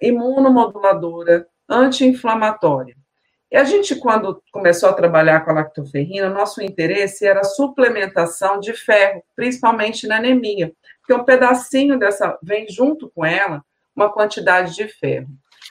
imunomoduladora, 0.02 1.46
anti-inflamatória. 1.68 2.96
E 3.50 3.56
a 3.56 3.64
gente, 3.64 3.94
quando 3.94 4.42
começou 4.52 4.88
a 4.88 4.92
trabalhar 4.92 5.44
com 5.44 5.50
a 5.50 5.54
lactoferrina, 5.54 6.28
nosso 6.28 6.60
interesse 6.60 7.26
era 7.26 7.40
a 7.40 7.44
suplementação 7.44 8.58
de 8.58 8.72
ferro, 8.72 9.22
principalmente 9.36 10.06
na 10.06 10.16
anemia, 10.16 10.72
porque 11.00 11.14
um 11.14 11.24
pedacinho 11.24 11.98
dessa 11.98 12.36
vem 12.42 12.68
junto 12.68 13.08
com 13.10 13.24
ela 13.24 13.64
uma 13.94 14.12
quantidade 14.12 14.74
de 14.74 14.88
ferro. 14.88 15.28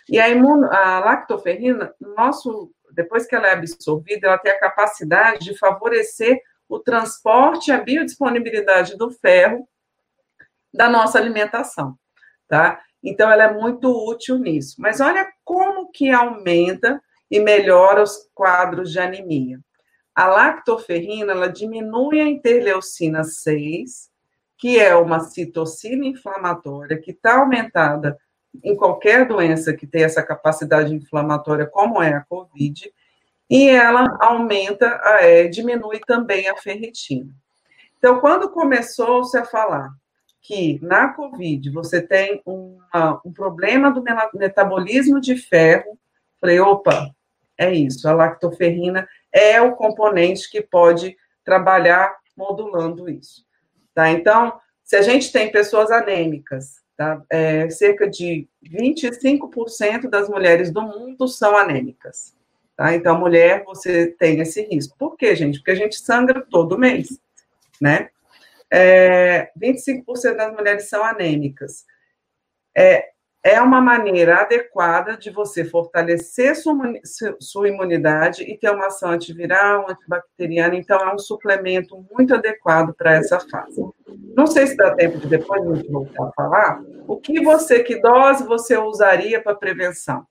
E 0.09 0.19
a, 0.19 0.27
imuno, 0.27 0.65
a 0.71 0.99
lactoferrina, 0.99 1.93
nosso, 1.99 2.71
depois 2.99 3.25
que 3.25 3.33
ela 3.33 3.47
é 3.47 3.53
absorvida, 3.53 4.27
ela 4.27 4.37
tem 4.37 4.51
a 4.51 4.59
capacidade 4.59 5.39
de 5.39 5.57
favorecer 5.57 6.37
o 6.67 6.79
transporte 6.79 7.69
e 7.69 7.71
a 7.71 7.79
biodisponibilidade 7.79 8.97
do 8.97 9.09
ferro 9.09 9.65
da 10.73 10.89
nossa 10.89 11.17
alimentação, 11.17 11.97
tá? 12.45 12.81
Então, 13.01 13.31
ela 13.31 13.45
é 13.45 13.53
muito 13.53 13.89
útil 13.89 14.37
nisso. 14.37 14.75
Mas 14.79 14.99
olha 14.99 15.25
como 15.45 15.89
que 15.91 16.11
aumenta 16.11 17.01
e 17.31 17.39
melhora 17.39 18.03
os 18.03 18.29
quadros 18.35 18.91
de 18.91 18.99
anemia. 18.99 19.61
A 20.13 20.27
lactoferrina, 20.27 21.31
ela 21.31 21.47
diminui 21.47 22.19
a 22.19 22.27
interleucina 22.27 23.23
6, 23.23 24.09
que 24.57 24.77
é 24.77 24.93
uma 24.93 25.21
citocina 25.21 26.05
inflamatória 26.05 26.99
que 26.99 27.11
está 27.11 27.37
aumentada 27.37 28.17
em 28.63 28.75
qualquer 28.75 29.27
doença 29.27 29.73
que 29.73 29.87
tem 29.87 30.03
essa 30.03 30.23
capacidade 30.23 30.93
inflamatória, 30.93 31.65
como 31.65 32.01
é 32.01 32.13
a 32.13 32.21
COVID, 32.21 32.91
e 33.49 33.69
ela 33.69 34.17
aumenta, 34.19 34.85
é, 35.21 35.47
diminui 35.47 35.99
também 35.99 36.47
a 36.49 36.55
ferritina. 36.55 37.33
Então, 37.97 38.19
quando 38.19 38.49
começou-se 38.49 39.37
a 39.37 39.45
falar 39.45 39.91
que 40.41 40.79
na 40.81 41.13
COVID 41.13 41.69
você 41.71 42.01
tem 42.01 42.41
uma, 42.45 43.21
um 43.25 43.31
problema 43.31 43.91
do 43.91 44.03
metabolismo 44.33 45.19
de 45.19 45.35
ferro, 45.35 45.97
falei, 46.39 46.59
opa, 46.59 47.09
é 47.57 47.73
isso, 47.73 48.07
a 48.07 48.13
lactoferrina 48.13 49.07
é 49.33 49.61
o 49.61 49.75
componente 49.75 50.49
que 50.49 50.61
pode 50.61 51.15
trabalhar 51.43 52.15
modulando 52.37 53.09
isso. 53.09 53.45
Tá? 53.93 54.09
Então, 54.09 54.59
se 54.83 54.95
a 54.95 55.01
gente 55.01 55.31
tem 55.31 55.51
pessoas 55.51 55.91
anêmicas, 55.91 56.78
Tá? 56.99 57.23
É, 57.29 57.69
cerca 57.69 58.09
de 58.09 58.45
25% 58.61 60.09
das 60.09 60.27
mulheres 60.27 60.69
do 60.69 60.81
mundo 60.81 61.29
são 61.29 61.55
anêmicas. 61.55 62.35
Tá? 62.75 62.93
Então, 62.93 63.17
mulher, 63.17 63.63
você 63.63 64.07
tem 64.07 64.41
esse 64.41 64.63
risco. 64.63 64.97
Por 64.97 65.15
quê, 65.15 65.33
gente? 65.33 65.59
Porque 65.59 65.71
a 65.71 65.75
gente 65.75 65.97
sangra 65.97 66.41
todo 66.41 66.77
mês, 66.77 67.17
né? 67.79 68.09
É, 68.69 69.49
25% 69.57 70.35
das 70.35 70.51
mulheres 70.53 70.89
são 70.89 71.01
anêmicas. 71.01 71.85
É, 72.77 73.11
é 73.43 73.61
uma 73.61 73.79
maneira 73.79 74.41
adequada 74.41 75.15
de 75.15 75.29
você 75.29 75.63
fortalecer 75.63 76.55
sua, 76.55 77.67
imunidade 77.67 78.43
e 78.43 78.57
ter 78.57 78.69
uma 78.69 78.87
ação 78.87 79.11
antiviral, 79.11 79.89
antibacteriana. 79.89 80.75
Então, 80.75 80.99
é 80.99 81.13
um 81.13 81.17
suplemento 81.17 82.05
muito 82.11 82.35
adequado 82.35 82.93
para 82.93 83.13
essa 83.13 83.39
fase. 83.39 83.81
Não 84.35 84.45
sei 84.45 84.67
se 84.67 84.75
dá 84.75 84.93
tempo 84.93 85.17
de 85.17 85.27
depois 85.27 85.65
a 85.65 85.75
gente 85.75 85.89
voltar 85.89 86.25
a 86.25 86.31
falar. 86.33 86.81
O 87.07 87.17
que 87.17 87.41
você, 87.41 87.81
que 87.81 88.01
dose 88.01 88.43
você 88.45 88.77
usaria 88.77 89.41
para 89.41 89.55
prevenção? 89.55 90.25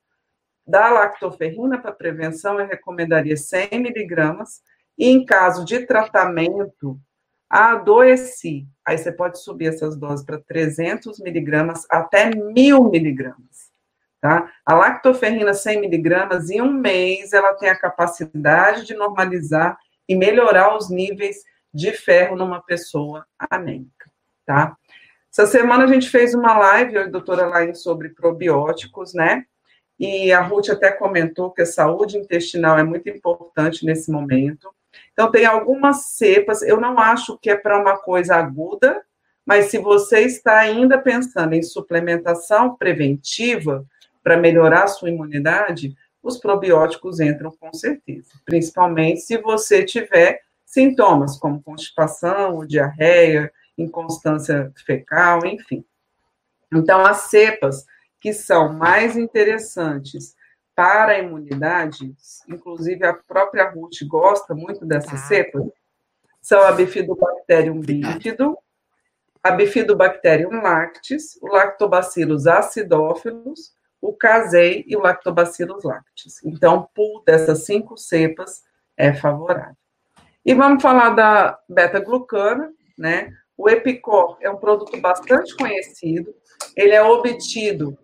Da 0.66 0.90
lactoferrina 0.90 1.80
para 1.80 1.93
prevenção, 1.93 2.60
eu 2.60 2.66
recomendaria 2.66 3.39
100 3.39 3.70
miligramas. 3.72 4.60
E 4.98 5.09
em 5.09 5.24
caso 5.24 5.64
de 5.64 5.86
tratamento, 5.86 7.01
adoeci. 7.48 8.66
Aí 8.84 8.98
você 8.98 9.12
pode 9.12 9.42
subir 9.42 9.68
essas 9.68 9.96
doses 9.96 10.24
para 10.24 10.38
300 10.38 11.18
miligramas 11.20 11.86
até 11.90 12.30
1000 12.34 12.84
miligramas. 12.84 13.68
Tá? 14.20 14.50
A 14.66 14.74
lactoferrina 14.74 15.54
100 15.54 15.80
miligramas, 15.80 16.50
em 16.50 16.60
um 16.60 16.72
mês, 16.72 17.32
ela 17.32 17.54
tem 17.54 17.68
a 17.68 17.78
capacidade 17.78 18.84
de 18.84 18.94
normalizar 18.94 19.78
e 20.08 20.16
melhorar 20.16 20.76
os 20.76 20.90
níveis 20.90 21.44
de 21.72 21.92
ferro 21.92 22.34
numa 22.34 22.60
pessoa 22.60 23.26
anêmica, 23.38 24.10
tá? 24.44 24.76
Essa 25.30 25.46
semana 25.46 25.84
a 25.84 25.86
gente 25.86 26.08
fez 26.08 26.34
uma 26.34 26.58
live, 26.58 26.94
eu 26.94 27.02
e 27.02 27.04
a 27.04 27.10
doutora 27.10 27.46
Laine, 27.46 27.76
sobre 27.76 28.08
probióticos, 28.08 29.14
né? 29.14 29.44
E 29.98 30.32
a 30.32 30.40
Ruth 30.40 30.70
até 30.70 30.90
comentou 30.90 31.52
que 31.52 31.62
a 31.62 31.66
saúde 31.66 32.16
intestinal 32.16 32.78
é 32.78 32.82
muito 32.82 33.08
importante 33.08 33.84
nesse 33.84 34.10
momento. 34.10 34.68
Então, 35.12 35.30
tem 35.30 35.44
algumas 35.46 36.06
cepas, 36.06 36.62
eu 36.62 36.80
não 36.80 36.98
acho 36.98 37.38
que 37.38 37.50
é 37.50 37.56
para 37.56 37.80
uma 37.80 37.98
coisa 37.98 38.36
aguda, 38.36 39.02
mas 39.44 39.66
se 39.66 39.78
você 39.78 40.20
está 40.20 40.58
ainda 40.58 40.98
pensando 40.98 41.54
em 41.54 41.62
suplementação 41.62 42.76
preventiva 42.76 43.84
para 44.22 44.36
melhorar 44.36 44.84
a 44.84 44.88
sua 44.88 45.08
imunidade, 45.08 45.96
os 46.22 46.38
probióticos 46.38 47.20
entram 47.20 47.50
com 47.58 47.72
certeza, 47.72 48.32
principalmente 48.44 49.20
se 49.20 49.38
você 49.38 49.84
tiver 49.84 50.42
sintomas 50.66 51.38
como 51.38 51.62
constipação, 51.62 52.66
diarreia, 52.66 53.50
inconstância 53.78 54.70
fecal, 54.84 55.46
enfim. 55.46 55.82
Então, 56.72 57.06
as 57.06 57.30
cepas 57.30 57.86
que 58.20 58.32
são 58.32 58.74
mais 58.74 59.16
interessantes 59.16 60.36
para 60.78 61.14
a 61.14 61.18
imunidade, 61.18 62.14
inclusive 62.48 63.05
a 63.05 63.12
própria 63.12 63.68
Ruth 63.68 64.00
gosta 64.06 64.55
muito 64.55 64.86
dessa 64.86 65.16
ah. 65.16 65.18
cepa, 65.18 65.60
são 66.40 66.62
a 66.62 66.70
Bifidobacterium 66.70 67.80
bífido, 67.80 68.56
a 69.42 69.50
Bifidobacterium 69.50 70.62
lactis, 70.62 71.36
o 71.42 71.48
Lactobacillus 71.48 72.46
acidófilos, 72.46 73.74
o 74.00 74.12
casei 74.12 74.84
e 74.86 74.96
o 74.96 75.00
Lactobacillus 75.00 75.82
lactis. 75.82 76.44
Então, 76.44 76.76
o 76.76 76.86
pool 76.94 77.24
dessas 77.26 77.64
cinco 77.64 77.96
cepas 77.96 78.62
é 78.96 79.12
favorável. 79.12 79.74
E 80.46 80.55
vamos 80.55 80.80
falar 80.80 81.10
da 81.10 81.59
beta-glucana, 81.68 82.72
né? 82.96 83.32
O 83.56 83.68
Epicor 83.68 84.38
é 84.40 84.48
um 84.48 84.59
produto 84.59 84.96
bastante 85.00 85.56
conhecido, 85.56 86.32
ele 86.76 86.92
é 86.92 87.02
obtido 87.02 87.98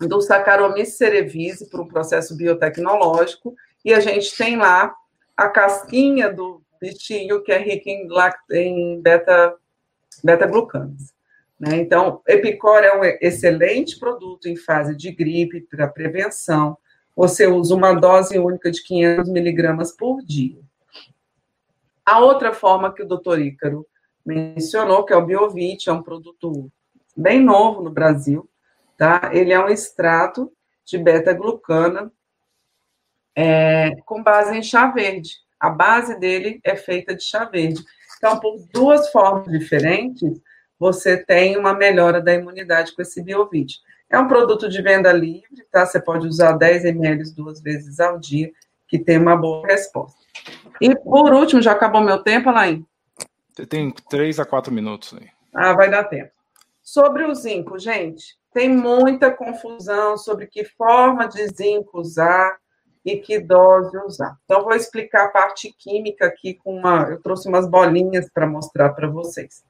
do 0.00 0.20
Saccharomyces 0.20 0.96
cerevisiae 0.96 1.68
por 1.70 1.80
um 1.80 1.88
processo 1.88 2.36
biotecnológico, 2.36 3.54
e 3.84 3.92
a 3.92 4.00
gente 4.00 4.36
tem 4.36 4.56
lá 4.56 4.94
a 5.36 5.48
casquinha 5.48 6.32
do 6.32 6.62
bichinho 6.80 7.42
que 7.42 7.52
é 7.52 7.58
rica 7.58 7.90
em, 7.90 8.08
em 8.52 9.00
beta, 9.00 9.54
beta-glucanas. 10.22 11.12
Né? 11.58 11.76
Então, 11.76 12.22
Epicor 12.26 12.78
é 12.78 12.96
um 12.96 13.04
excelente 13.20 13.98
produto 13.98 14.46
em 14.46 14.56
fase 14.56 14.96
de 14.96 15.10
gripe 15.10 15.62
para 15.62 15.88
prevenção. 15.88 16.76
Você 17.16 17.46
usa 17.46 17.74
uma 17.74 17.94
dose 17.94 18.38
única 18.38 18.70
de 18.70 18.82
500 18.82 19.28
miligramas 19.30 19.92
por 19.92 20.22
dia. 20.22 20.60
A 22.06 22.20
outra 22.20 22.52
forma 22.52 22.92
que 22.92 23.02
o 23.02 23.08
doutor 23.08 23.40
Ícaro 23.40 23.86
mencionou, 24.24 25.04
que 25.04 25.12
é 25.12 25.16
o 25.16 25.26
Biovit, 25.26 25.88
é 25.88 25.92
um 25.92 26.02
produto 26.02 26.70
bem 27.16 27.42
novo 27.42 27.82
no 27.82 27.90
Brasil, 27.90 28.48
tá? 28.98 29.30
Ele 29.32 29.52
é 29.52 29.60
um 29.60 29.68
extrato 29.68 30.52
de 30.84 30.98
beta-glucana 30.98 32.12
é, 33.34 33.94
com 34.04 34.22
base 34.22 34.56
em 34.56 34.62
chá 34.62 34.90
verde. 34.90 35.36
A 35.58 35.70
base 35.70 36.18
dele 36.18 36.60
é 36.64 36.76
feita 36.76 37.14
de 37.14 37.22
chá 37.22 37.44
verde. 37.44 37.82
Então, 38.16 38.38
por 38.40 38.58
duas 38.72 39.10
formas 39.10 39.46
diferentes, 39.46 40.40
você 40.78 41.16
tem 41.16 41.56
uma 41.56 41.72
melhora 41.72 42.20
da 42.20 42.34
imunidade 42.34 42.94
com 42.94 43.00
esse 43.00 43.22
Biovit. 43.22 43.80
É 44.10 44.18
um 44.18 44.26
produto 44.26 44.68
de 44.68 44.82
venda 44.82 45.12
livre, 45.12 45.64
tá? 45.70 45.86
Você 45.86 46.00
pode 46.00 46.26
usar 46.26 46.52
10 46.52 46.86
ml 46.86 47.30
duas 47.34 47.60
vezes 47.60 48.00
ao 48.00 48.18
dia, 48.18 48.50
que 48.88 48.98
tem 48.98 49.18
uma 49.18 49.36
boa 49.36 49.66
resposta. 49.66 50.18
E 50.80 50.94
por 50.96 51.32
último, 51.32 51.60
já 51.60 51.72
acabou 51.72 52.00
meu 52.00 52.22
tempo, 52.22 52.48
Alain? 52.48 52.84
Você 53.52 53.66
tem 53.66 53.90
3 53.90 54.40
a 54.40 54.46
4 54.46 54.72
minutos 54.72 55.14
aí. 55.14 55.28
Ah, 55.54 55.74
vai 55.74 55.90
dar 55.90 56.04
tempo. 56.04 56.32
Sobre 56.82 57.24
o 57.24 57.34
zinco, 57.34 57.78
gente, 57.78 58.37
tem 58.58 58.68
muita 58.68 59.30
confusão 59.30 60.18
sobre 60.18 60.48
que 60.48 60.64
forma 60.64 61.28
de 61.28 61.46
zinco 61.46 62.00
usar 62.00 62.58
e 63.04 63.16
que 63.18 63.38
dose 63.38 63.96
usar. 63.98 64.36
Então, 64.44 64.64
vou 64.64 64.74
explicar 64.74 65.26
a 65.26 65.28
parte 65.28 65.72
química 65.78 66.26
aqui 66.26 66.54
com 66.54 66.76
uma. 66.76 67.08
Eu 67.08 67.22
trouxe 67.22 67.48
umas 67.48 67.70
bolinhas 67.70 68.28
para 68.28 68.48
mostrar 68.48 68.94
para 68.94 69.06
vocês. 69.06 69.62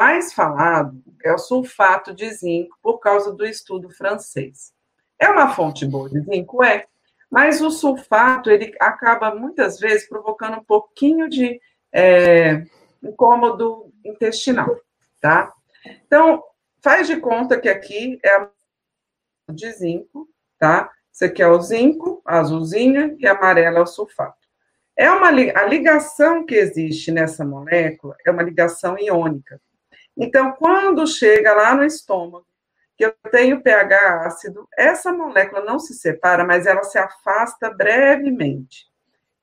Mais 0.00 0.32
falado 0.32 0.98
é 1.22 1.34
o 1.34 1.38
sulfato 1.38 2.14
de 2.14 2.30
zinco, 2.30 2.74
por 2.82 2.98
causa 2.98 3.30
do 3.30 3.44
estudo 3.44 3.90
francês. 3.90 4.72
É 5.18 5.28
uma 5.28 5.54
fonte 5.54 5.84
boa 5.84 6.08
de 6.08 6.20
zinco? 6.20 6.64
É. 6.64 6.86
Mas 7.30 7.60
o 7.60 7.70
sulfato, 7.70 8.50
ele 8.50 8.74
acaba 8.80 9.34
muitas 9.34 9.78
vezes 9.78 10.08
provocando 10.08 10.60
um 10.60 10.64
pouquinho 10.64 11.28
de 11.28 11.60
é, 11.92 12.64
incômodo 13.02 13.92
intestinal, 14.02 14.74
tá? 15.20 15.52
Então, 16.06 16.42
faz 16.86 17.08
de 17.08 17.16
conta 17.16 17.58
que 17.58 17.68
aqui 17.68 18.16
é 18.22 18.36
a 18.36 18.48
de 19.50 19.72
zinco, 19.72 20.28
tá? 20.56 20.88
Isso 21.12 21.24
aqui 21.24 21.42
é 21.42 21.48
o 21.48 21.60
zinco, 21.60 22.22
azulzinha, 22.24 23.16
e 23.18 23.26
amarela 23.26 23.80
é 23.80 23.82
o 23.82 23.86
sulfato. 23.86 24.46
É 24.96 25.10
uma, 25.10 25.26
a 25.26 25.64
ligação 25.64 26.46
que 26.46 26.54
existe 26.54 27.10
nessa 27.10 27.44
molécula 27.44 28.16
é 28.24 28.30
uma 28.30 28.44
ligação 28.44 28.96
iônica. 29.00 29.60
Então, 30.16 30.52
quando 30.52 31.04
chega 31.08 31.52
lá 31.54 31.74
no 31.74 31.84
estômago, 31.84 32.46
que 32.96 33.04
eu 33.04 33.12
tenho 33.32 33.60
pH 33.60 34.24
ácido, 34.24 34.68
essa 34.78 35.12
molécula 35.12 35.64
não 35.64 35.80
se 35.80 35.92
separa, 35.92 36.44
mas 36.44 36.68
ela 36.68 36.84
se 36.84 36.98
afasta 36.98 37.68
brevemente. 37.68 38.86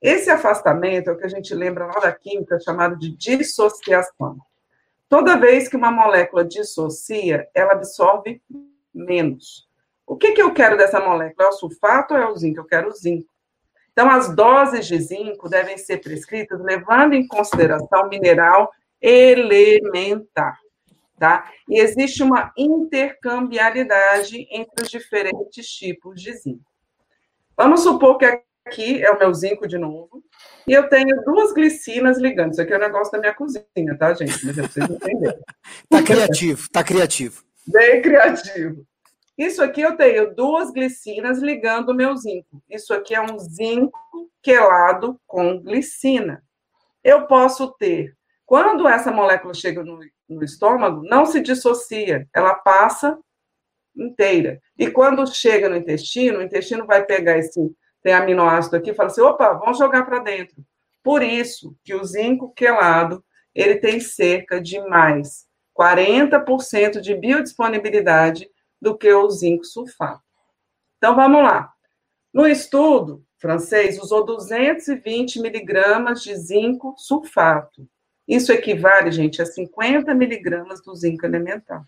Esse 0.02 0.30
afastamento 0.30 1.10
é 1.10 1.14
o 1.14 1.18
que 1.18 1.26
a 1.26 1.30
gente 1.30 1.54
lembra 1.54 1.88
lá 1.88 2.00
da 2.00 2.14
química, 2.14 2.58
chamado 2.62 2.98
de 2.98 3.14
dissociação. 3.18 4.40
Toda 5.10 5.38
vez 5.38 5.68
que 5.68 5.76
uma 5.76 5.92
molécula 5.92 6.44
dissocia, 6.44 7.48
ela 7.54 7.74
absorve 7.74 8.42
menos. 8.94 9.68
O 10.06 10.18
que, 10.18 10.34
que 10.34 10.42
eu 10.42 10.54
quero 10.54 10.78
dessa 10.78 11.00
molécula? 11.00 11.48
É 11.48 11.50
o 11.50 11.54
sulfato 11.54 12.14
ou 12.14 12.20
é 12.20 12.28
o 12.28 12.36
zinco? 12.36 12.60
Eu 12.60 12.66
quero 12.66 12.90
o 12.90 12.94
zinco. 12.94 13.32
Então, 13.92 14.10
as 14.10 14.36
doses 14.36 14.88
de 14.88 15.00
zinco 15.00 15.48
devem 15.48 15.78
ser 15.78 16.00
prescritas 16.00 16.60
levando 16.60 17.14
em 17.14 17.28
consideração 17.28 18.04
o 18.04 18.10
mineral 18.10 18.72
elementar, 19.00 20.58
tá? 21.20 21.52
E 21.70 21.80
existe 21.80 22.24
uma 22.24 22.52
intercambialidade 22.58 24.48
entre 24.50 24.84
os 24.84 24.90
diferentes 24.90 25.68
tipos 25.68 26.20
de 26.22 26.34
zinco. 26.34 26.72
Vamos 27.56 27.82
supor 27.84 28.18
que 28.18 28.26
aqui 28.66 29.04
é 29.04 29.12
o 29.12 29.20
meu 29.20 29.34
zinco 29.34 29.68
de 29.68 29.78
novo, 29.78 30.24
e 30.68 30.74
eu 30.74 30.88
tenho 30.88 31.22
duas 31.24 31.54
glicinas 31.54 32.18
ligando. 32.18 32.52
Isso 32.52 32.62
aqui 32.62 32.74
é 32.74 32.78
o 32.78 32.80
um 32.80 32.82
negócio 32.84 33.12
da 33.12 33.20
minha 33.20 33.34
cozinha, 33.34 33.98
tá, 33.98 34.14
gente? 34.14 34.46
Mas 34.46 34.58
é 34.58 34.62
pra 34.62 34.72
vocês 34.72 34.90
entenderem. 34.90 35.40
tá 35.90 36.04
criativo, 36.04 36.70
tá 36.72 36.84
criativo. 36.84 37.44
Bem 37.68 38.02
criativo. 38.02 38.86
Isso 39.38 39.64
aqui 39.64 39.82
eu 39.82 39.98
tenho 39.98 40.34
duas 40.36 40.72
glicinas 40.72 41.40
ligando 41.40 41.90
o 41.90 41.94
meu 41.94 42.16
zinco. 42.16 42.62
Isso 42.70 42.94
aqui 42.94 43.16
é 43.16 43.22
um 43.22 43.38
zinco 43.40 43.98
quelado 44.42 45.20
com 45.26 45.60
glicina. 45.60 46.44
Eu 47.04 47.26
posso 47.26 47.74
ter, 47.74 48.16
quando 48.46 48.88
essa 48.88 49.12
molécula 49.12 49.54
chega 49.54 49.84
no, 49.84 50.00
no 50.30 50.44
estômago, 50.44 51.02
não 51.04 51.26
se 51.26 51.42
dissocia, 51.42 52.28
ela 52.34 52.54
passa 52.56 53.18
inteira. 53.96 54.62
E 54.78 54.90
quando 54.90 55.26
chega 55.34 55.68
no 55.68 55.76
intestino, 55.76 56.40
o 56.40 56.44
intestino 56.44 56.86
vai 56.86 57.04
pegar 57.04 57.38
esse 57.38 57.60
tem 58.04 58.14
aminoácido 58.14 58.76
aqui, 58.76 58.94
fala 58.94 59.08
assim, 59.10 59.22
opa, 59.22 59.54
vamos 59.54 59.78
jogar 59.78 60.04
para 60.04 60.20
dentro. 60.20 60.58
Por 61.02 61.24
isso 61.24 61.76
que 61.84 61.96
o 61.96 62.04
zinco 62.04 62.54
quelado, 62.54 63.24
ele 63.56 63.76
tem 63.76 64.00
cerca 64.00 64.62
de 64.62 64.80
mais 64.82 65.48
40% 65.78 67.00
de 67.00 67.16
biodisponibilidade 67.16 68.50
do 68.82 68.98
que 68.98 69.12
o 69.12 69.30
zinco 69.30 69.64
sulfato. 69.64 70.22
Então, 70.98 71.16
vamos 71.16 71.42
lá. 71.42 71.72
No 72.34 72.46
estudo 72.46 73.24
francês, 73.38 74.00
usou 74.00 74.26
220 74.26 75.42
miligramas 75.42 76.22
de 76.22 76.36
zinco 76.36 76.96
sulfato. 76.98 77.88
Isso 78.28 78.52
equivale, 78.52 79.12
gente, 79.12 79.42
a 79.42 79.46
50 79.46 80.14
miligramas 80.14 80.82
do 80.82 80.96
zinco 80.96 81.26
elemental, 81.26 81.84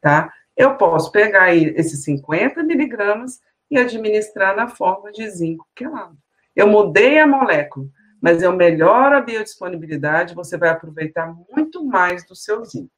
tá? 0.00 0.32
Eu 0.56 0.76
posso 0.76 1.10
pegar 1.10 1.54
esses 1.54 2.04
50 2.04 2.62
miligramas 2.62 3.40
e 3.70 3.78
administrar 3.78 4.54
na 4.54 4.68
forma 4.68 5.10
de 5.10 5.28
zinco 5.30 5.66
quelado. 5.74 6.16
Eu 6.54 6.66
mudei 6.66 7.18
a 7.18 7.26
molécula, 7.26 7.86
mas 8.20 8.42
eu 8.42 8.52
melhoro 8.52 9.16
a 9.16 9.20
biodisponibilidade, 9.20 10.34
você 10.34 10.56
vai 10.56 10.70
aproveitar 10.70 11.34
muito 11.50 11.84
mais 11.84 12.26
do 12.26 12.34
seu 12.34 12.64
zinco. 12.64 12.90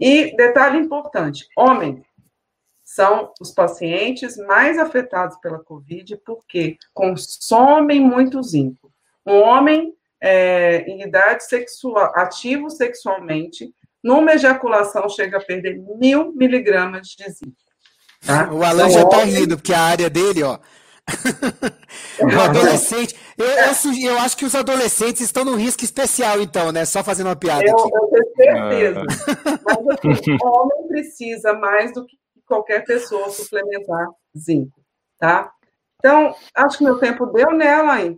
E 0.00 0.34
detalhe 0.36 0.78
importante: 0.78 1.46
homem 1.56 2.04
são 2.82 3.32
os 3.40 3.50
pacientes 3.50 4.36
mais 4.38 4.78
afetados 4.78 5.36
pela 5.38 5.58
Covid 5.58 6.16
porque 6.24 6.78
consomem 6.94 8.00
muito 8.00 8.42
zinco. 8.42 8.90
Um 9.26 9.40
homem 9.40 9.94
é, 10.20 10.78
em 10.88 11.02
idade 11.02 11.44
sexual, 11.44 12.12
ativo 12.16 12.70
sexualmente, 12.70 13.72
numa 14.02 14.32
ejaculação 14.32 15.08
chega 15.08 15.36
a 15.36 15.44
perder 15.44 15.78
mil 15.98 16.32
miligramas 16.32 17.08
de 17.08 17.30
zinco. 17.30 17.67
Tá? 18.24 18.52
O 18.52 18.62
Alan 18.62 18.88
então, 18.88 18.90
já 18.90 19.02
está 19.02 19.24
rindo, 19.24 19.56
porque 19.56 19.72
a 19.72 19.80
área 19.80 20.10
dele, 20.10 20.42
ó. 20.42 20.58
o 22.20 22.40
adolescente. 22.40 23.16
Eu, 23.36 23.46
eu, 23.46 24.12
eu, 24.12 24.18
acho 24.18 24.36
que 24.36 24.44
os 24.44 24.54
adolescentes 24.54 25.22
estão 25.22 25.44
num 25.44 25.56
risco 25.56 25.84
especial, 25.84 26.40
então, 26.40 26.70
né? 26.72 26.84
Só 26.84 27.02
fazendo 27.02 27.28
uma 27.28 27.36
piada. 27.36 27.64
Eu, 27.64 27.74
aqui. 27.74 27.90
eu 27.92 28.08
tenho 28.10 28.34
certeza. 28.36 29.00
Ah. 29.00 29.58
Mas 29.64 29.98
assim, 30.18 30.36
o 30.42 30.48
homem 30.48 30.88
precisa 30.88 31.52
mais 31.54 31.92
do 31.94 32.04
que 32.04 32.16
qualquer 32.46 32.84
pessoa 32.84 33.30
suplementar 33.30 34.08
zinco, 34.36 34.80
tá? 35.18 35.50
Então, 35.98 36.34
acho 36.54 36.78
que 36.78 36.84
meu 36.84 36.98
tempo 36.98 37.26
deu 37.26 37.52
nela 37.52 37.94
aí. 37.94 38.16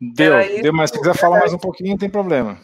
Deu, 0.00 0.62
deu, 0.62 0.72
mas 0.72 0.90
se 0.90 0.98
quiser 0.98 1.14
falar 1.14 1.40
mais 1.40 1.52
um 1.52 1.58
pouquinho, 1.58 1.90
não 1.90 1.98
tem 1.98 2.08
problema. 2.08 2.58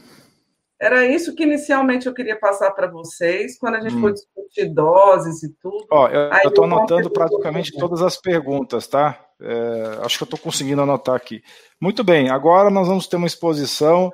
Era 0.78 1.06
isso 1.06 1.34
que 1.34 1.44
inicialmente 1.44 2.06
eu 2.06 2.12
queria 2.12 2.38
passar 2.38 2.70
para 2.72 2.86
vocês, 2.86 3.58
quando 3.58 3.76
a 3.76 3.80
gente 3.80 3.94
hum. 3.96 4.00
for 4.00 4.12
discutir 4.12 4.66
doses 4.66 5.42
e 5.42 5.52
tudo. 5.54 5.86
Ó, 5.90 6.08
eu 6.08 6.48
estou 6.48 6.64
anotando 6.64 7.10
praticamente 7.10 7.72
todas 7.78 8.02
as 8.02 8.16
perguntas, 8.20 8.86
tá? 8.86 9.18
É, 9.40 10.00
acho 10.02 10.18
que 10.18 10.24
eu 10.24 10.26
estou 10.26 10.38
conseguindo 10.38 10.82
anotar 10.82 11.14
aqui. 11.14 11.42
Muito 11.80 12.04
bem, 12.04 12.28
agora 12.28 12.70
nós 12.70 12.88
vamos 12.88 13.06
ter 13.06 13.16
uma 13.16 13.26
exposição 13.26 14.12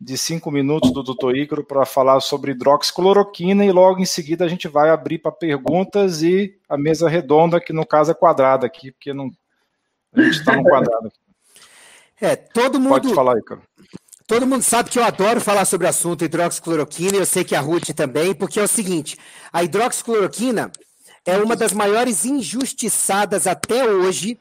de 0.00 0.16
cinco 0.18 0.50
minutos 0.50 0.92
do 0.92 1.02
doutor 1.02 1.36
Ícaro 1.36 1.64
para 1.64 1.84
falar 1.86 2.20
sobre 2.20 2.52
hidroxicloroquina 2.52 3.64
e 3.64 3.72
logo 3.72 3.98
em 4.00 4.04
seguida 4.04 4.44
a 4.44 4.48
gente 4.48 4.68
vai 4.68 4.90
abrir 4.90 5.18
para 5.18 5.32
perguntas 5.32 6.22
e 6.22 6.58
a 6.68 6.76
mesa 6.76 7.08
redonda, 7.08 7.60
que 7.60 7.72
no 7.72 7.86
caso 7.86 8.10
é 8.10 8.14
quadrada 8.14 8.66
aqui, 8.66 8.92
porque 8.92 9.14
não, 9.14 9.30
a 10.12 10.22
gente 10.22 10.38
está 10.38 10.54
no 10.54 10.62
quadrado. 10.62 11.10
É, 12.20 12.36
todo 12.36 12.78
mundo. 12.78 12.90
Pode 12.90 13.14
falar, 13.14 13.38
Ícaro. 13.38 13.62
Todo 14.26 14.46
mundo 14.46 14.62
sabe 14.62 14.90
que 14.90 14.98
eu 14.98 15.04
adoro 15.04 15.40
falar 15.40 15.64
sobre 15.64 15.86
o 15.86 15.90
assunto 15.90 16.24
hidroxicloroquina, 16.24 17.16
eu 17.16 17.24
sei 17.24 17.44
que 17.44 17.54
a 17.54 17.60
Ruth 17.60 17.90
também, 17.94 18.34
porque 18.34 18.58
é 18.58 18.62
o 18.62 18.68
seguinte: 18.68 19.16
a 19.52 19.62
hidroxicloroquina 19.62 20.72
é 21.24 21.36
uma 21.36 21.54
das 21.54 21.72
maiores 21.72 22.24
injustiçadas 22.24 23.46
até 23.46 23.88
hoje 23.88 24.38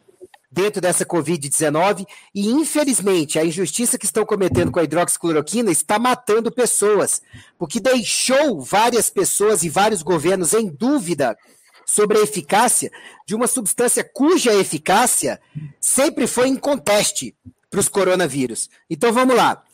dentro 0.51 0.81
dessa 0.81 1.05
Covid-19, 1.05 2.07
e 2.33 2.49
infelizmente 2.49 3.37
a 3.37 3.45
injustiça 3.45 3.97
que 3.97 4.05
estão 4.05 4.25
cometendo 4.25 4.71
com 4.71 4.79
a 4.79 4.83
hidroxicloroquina 4.83 5.69
está 5.69 5.99
matando 5.99 6.51
pessoas, 6.51 7.21
porque 7.59 7.79
deixou 7.79 8.61
várias 8.61 9.09
pessoas 9.09 9.63
e 9.63 9.69
vários 9.69 10.01
governos 10.01 10.53
em 10.53 10.67
dúvida 10.67 11.37
sobre 11.85 12.17
a 12.17 12.21
eficácia 12.21 12.89
de 13.27 13.35
uma 13.35 13.47
substância 13.47 14.03
cuja 14.03 14.51
eficácia 14.53 15.39
sempre 15.79 16.25
foi 16.25 16.47
em 16.47 16.55
conteste 16.55 17.35
para 17.69 17.81
os 17.81 17.89
coronavírus. 17.89 18.69
Então 18.89 19.11
vamos 19.11 19.35
lá. 19.35 19.64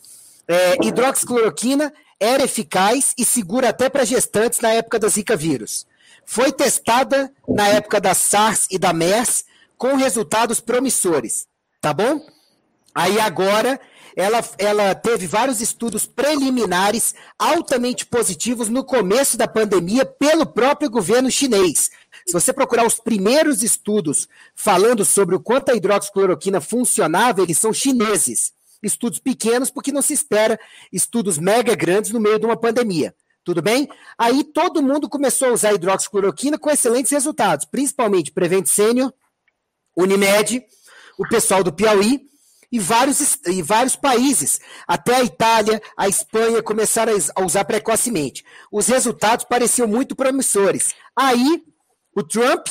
É, 0.46 0.86
hidroxicloroquina 0.86 1.92
era 2.18 2.44
eficaz 2.44 3.14
e 3.18 3.24
segura 3.24 3.70
até 3.70 3.88
para 3.88 4.04
gestantes 4.04 4.60
na 4.60 4.70
época 4.70 4.98
da 4.98 5.08
Zika 5.08 5.36
vírus. 5.36 5.86
Foi 6.24 6.52
testada 6.52 7.32
na 7.48 7.66
época 7.68 8.00
da 8.00 8.14
SARS 8.14 8.66
e 8.70 8.78
da 8.78 8.92
MERS 8.92 9.44
com 9.76 9.96
resultados 9.96 10.60
promissores, 10.60 11.48
tá 11.80 11.92
bom? 11.92 12.24
Aí 12.94 13.18
agora 13.18 13.80
ela, 14.14 14.44
ela 14.58 14.94
teve 14.94 15.26
vários 15.26 15.60
estudos 15.60 16.06
preliminares 16.06 17.14
altamente 17.38 18.06
positivos 18.06 18.68
no 18.68 18.84
começo 18.84 19.36
da 19.36 19.48
pandemia 19.48 20.04
pelo 20.04 20.46
próprio 20.46 20.90
governo 20.90 21.30
chinês. 21.30 21.90
Se 22.26 22.32
você 22.32 22.52
procurar 22.52 22.86
os 22.86 23.00
primeiros 23.00 23.62
estudos 23.62 24.28
falando 24.54 25.04
sobre 25.04 25.34
o 25.34 25.40
quanto 25.40 25.70
a 25.70 25.74
hidroxicloroquina 25.74 26.60
funcionava, 26.60 27.42
eles 27.42 27.58
são 27.58 27.72
chineses 27.72 28.52
estudos 28.82 29.18
pequenos, 29.18 29.70
porque 29.70 29.92
não 29.92 30.02
se 30.02 30.12
espera 30.12 30.58
estudos 30.92 31.38
mega 31.38 31.74
grandes 31.74 32.10
no 32.10 32.20
meio 32.20 32.38
de 32.38 32.46
uma 32.46 32.56
pandemia. 32.56 33.14
Tudo 33.44 33.60
bem? 33.60 33.88
Aí 34.16 34.44
todo 34.44 34.82
mundo 34.82 35.08
começou 35.08 35.48
a 35.48 35.52
usar 35.52 35.74
hidroxicloroquina 35.74 36.58
com 36.58 36.70
excelentes 36.70 37.10
resultados, 37.10 37.64
principalmente 37.64 38.30
Prevent 38.30 38.66
Senior, 38.66 39.12
Unimed, 39.96 40.64
o 41.18 41.28
pessoal 41.28 41.62
do 41.64 41.72
Piauí 41.72 42.20
e 42.70 42.78
vários, 42.78 43.38
e 43.46 43.60
vários 43.60 43.96
países. 43.96 44.60
Até 44.86 45.16
a 45.16 45.24
Itália, 45.24 45.82
a 45.96 46.08
Espanha 46.08 46.62
começaram 46.62 47.12
a 47.36 47.44
usar 47.44 47.64
precocemente. 47.64 48.44
Os 48.70 48.86
resultados 48.86 49.44
pareciam 49.44 49.86
muito 49.86 50.16
promissores. 50.16 50.94
Aí, 51.14 51.62
o 52.16 52.22
Trump 52.22 52.66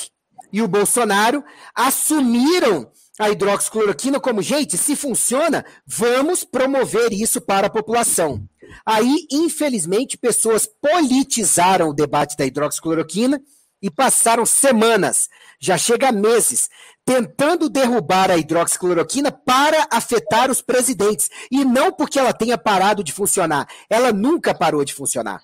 e 0.51 0.61
o 0.61 0.67
Bolsonaro 0.67 1.43
assumiram 1.75 2.90
a 3.19 3.29
hidroxicloroquina 3.29 4.19
como, 4.19 4.41
gente, 4.41 4.77
se 4.77 4.95
funciona, 4.95 5.65
vamos 5.85 6.43
promover 6.43 7.11
isso 7.11 7.41
para 7.41 7.67
a 7.67 7.69
população. 7.69 8.47
Aí, 8.85 9.27
infelizmente, 9.31 10.17
pessoas 10.17 10.65
politizaram 10.65 11.89
o 11.89 11.93
debate 11.93 12.37
da 12.37 12.45
hidroxicloroquina 12.45 13.41
e 13.81 13.89
passaram 13.89 14.45
semanas, 14.45 15.27
já 15.59 15.77
chega 15.77 16.11
meses, 16.11 16.69
tentando 17.03 17.67
derrubar 17.67 18.29
a 18.29 18.37
hidroxicloroquina 18.37 19.31
para 19.31 19.87
afetar 19.91 20.51
os 20.51 20.61
presidentes. 20.61 21.29
E 21.51 21.65
não 21.65 21.91
porque 21.91 22.19
ela 22.19 22.33
tenha 22.33 22.57
parado 22.57 23.03
de 23.03 23.11
funcionar. 23.11 23.67
Ela 23.89 24.13
nunca 24.13 24.53
parou 24.53 24.85
de 24.85 24.93
funcionar. 24.93 25.41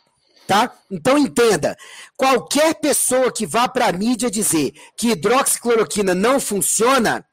Tá? 0.48 0.72
Então 0.90 1.18
entenda, 1.18 1.76
qualquer 2.16 2.76
pessoa 2.76 3.34
que 3.34 3.46
vá 3.46 3.68
para 3.68 3.88
a 3.88 3.92
mídia 3.92 4.32
dizer 4.32 4.72
que 4.98 5.10
hidroxicloroquina 5.10 6.16
não 6.16 6.40
funciona, 6.40 7.26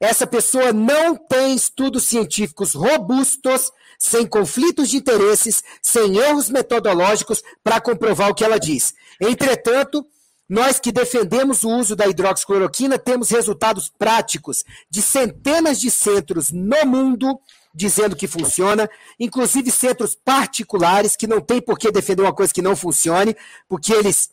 essa 0.00 0.26
pessoa 0.26 0.72
não 0.72 1.14
tem 1.14 1.54
estudos 1.54 2.04
científicos 2.04 2.72
robustos, 2.72 3.70
sem 3.98 4.26
conflitos 4.26 4.88
de 4.88 4.96
interesses, 4.96 5.62
sem 5.82 6.16
erros 6.16 6.48
metodológicos 6.48 7.42
para 7.62 7.80
comprovar 7.80 8.30
o 8.30 8.34
que 8.34 8.42
ela 8.42 8.58
diz. 8.58 8.94
Entretanto, 9.20 10.06
nós 10.48 10.80
que 10.80 10.90
defendemos 10.90 11.62
o 11.62 11.68
uso 11.68 11.94
da 11.94 12.08
hidroxicloroquina 12.08 12.98
temos 12.98 13.30
resultados 13.30 13.88
práticos 13.88 14.64
de 14.88 15.02
centenas 15.02 15.78
de 15.78 15.90
centros 15.90 16.50
no 16.50 16.86
mundo 16.86 17.38
dizendo 17.72 18.16
que 18.16 18.26
funciona, 18.26 18.90
inclusive 19.18 19.70
centros 19.70 20.16
particulares 20.16 21.14
que 21.14 21.26
não 21.26 21.40
tem 21.40 21.60
por 21.60 21.78
que 21.78 21.92
defender 21.92 22.22
uma 22.22 22.34
coisa 22.34 22.52
que 22.52 22.62
não 22.62 22.74
funcione, 22.74 23.36
porque 23.68 23.92
eles 23.92 24.30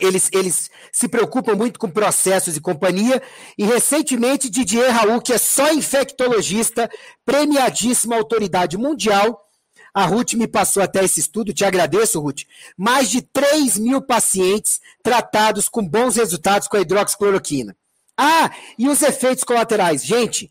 eles, 0.00 0.28
eles 0.32 0.70
se 0.92 1.08
preocupam 1.08 1.54
muito 1.54 1.78
com 1.78 1.88
processos 1.88 2.56
e 2.56 2.60
companhia. 2.60 3.22
E 3.56 3.64
recentemente, 3.64 4.50
Didier 4.50 4.90
Raul, 4.90 5.20
que 5.20 5.32
é 5.32 5.38
só 5.38 5.72
infectologista, 5.72 6.90
premiadíssima 7.24 8.16
autoridade 8.16 8.76
mundial, 8.76 9.46
a 9.92 10.04
Ruth 10.04 10.34
me 10.34 10.46
passou 10.46 10.82
até 10.82 11.04
esse 11.04 11.20
estudo, 11.20 11.52
te 11.52 11.64
agradeço, 11.64 12.20
Ruth. 12.20 12.42
Mais 12.76 13.10
de 13.10 13.22
3 13.22 13.78
mil 13.78 14.00
pacientes 14.00 14.80
tratados 15.02 15.68
com 15.68 15.86
bons 15.86 16.16
resultados 16.16 16.68
com 16.68 16.76
a 16.76 16.80
hidroxicloroquina. 16.80 17.76
Ah, 18.16 18.50
e 18.78 18.88
os 18.88 19.02
efeitos 19.02 19.44
colaterais? 19.44 20.04
Gente, 20.04 20.50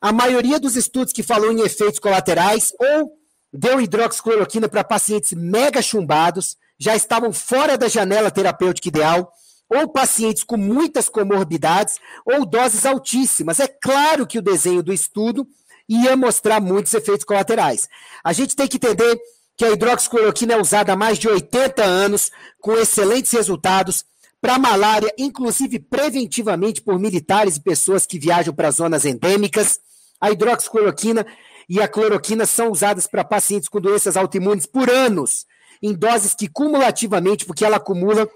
a 0.00 0.12
maioria 0.12 0.58
dos 0.60 0.76
estudos 0.76 1.12
que 1.12 1.22
falam 1.22 1.52
em 1.52 1.60
efeitos 1.60 1.98
colaterais 1.98 2.72
ou 2.78 3.12
deu 3.52 3.80
hidroxicloroquina 3.80 4.68
para 4.68 4.84
pacientes 4.84 5.32
mega 5.32 5.82
chumbados, 5.82 6.56
já 6.78 6.94
estavam 6.94 7.32
fora 7.32 7.76
da 7.76 7.88
janela 7.88 8.30
terapêutica 8.30 8.88
ideal, 8.88 9.32
ou 9.68 9.88
pacientes 9.88 10.44
com 10.44 10.56
muitas 10.56 11.08
comorbidades, 11.08 11.98
ou 12.24 12.46
doses 12.46 12.86
altíssimas. 12.86 13.60
É 13.60 13.66
claro 13.66 14.26
que 14.26 14.38
o 14.38 14.42
desenho 14.42 14.82
do 14.82 14.92
estudo 14.92 15.46
ia 15.88 16.16
mostrar 16.16 16.60
muitos 16.60 16.94
efeitos 16.94 17.24
colaterais. 17.24 17.88
A 18.22 18.32
gente 18.32 18.54
tem 18.54 18.68
que 18.68 18.76
entender 18.76 19.18
que 19.56 19.64
a 19.64 19.70
hidroxicloroquina 19.70 20.54
é 20.54 20.60
usada 20.60 20.92
há 20.92 20.96
mais 20.96 21.18
de 21.18 21.28
80 21.28 21.82
anos, 21.82 22.30
com 22.60 22.72
excelentes 22.74 23.32
resultados 23.32 24.04
para 24.40 24.58
malária, 24.58 25.12
inclusive 25.18 25.80
preventivamente 25.80 26.80
por 26.80 26.98
militares 26.98 27.56
e 27.56 27.62
pessoas 27.62 28.06
que 28.06 28.18
viajam 28.18 28.54
para 28.54 28.70
zonas 28.70 29.04
endêmicas. 29.04 29.80
A 30.20 30.30
hidroxicloroquina 30.30 31.26
e 31.68 31.80
a 31.80 31.88
cloroquina 31.88 32.46
são 32.46 32.70
usadas 32.70 33.06
para 33.06 33.24
pacientes 33.24 33.68
com 33.68 33.80
doenças 33.80 34.16
autoimunes 34.16 34.64
por 34.64 34.88
anos 34.88 35.44
em 35.82 35.92
doses 35.92 36.34
que 36.34 36.48
cumulativamente, 36.48 37.44
porque 37.44 37.64
ela 37.64 37.76
acumula 37.76 38.28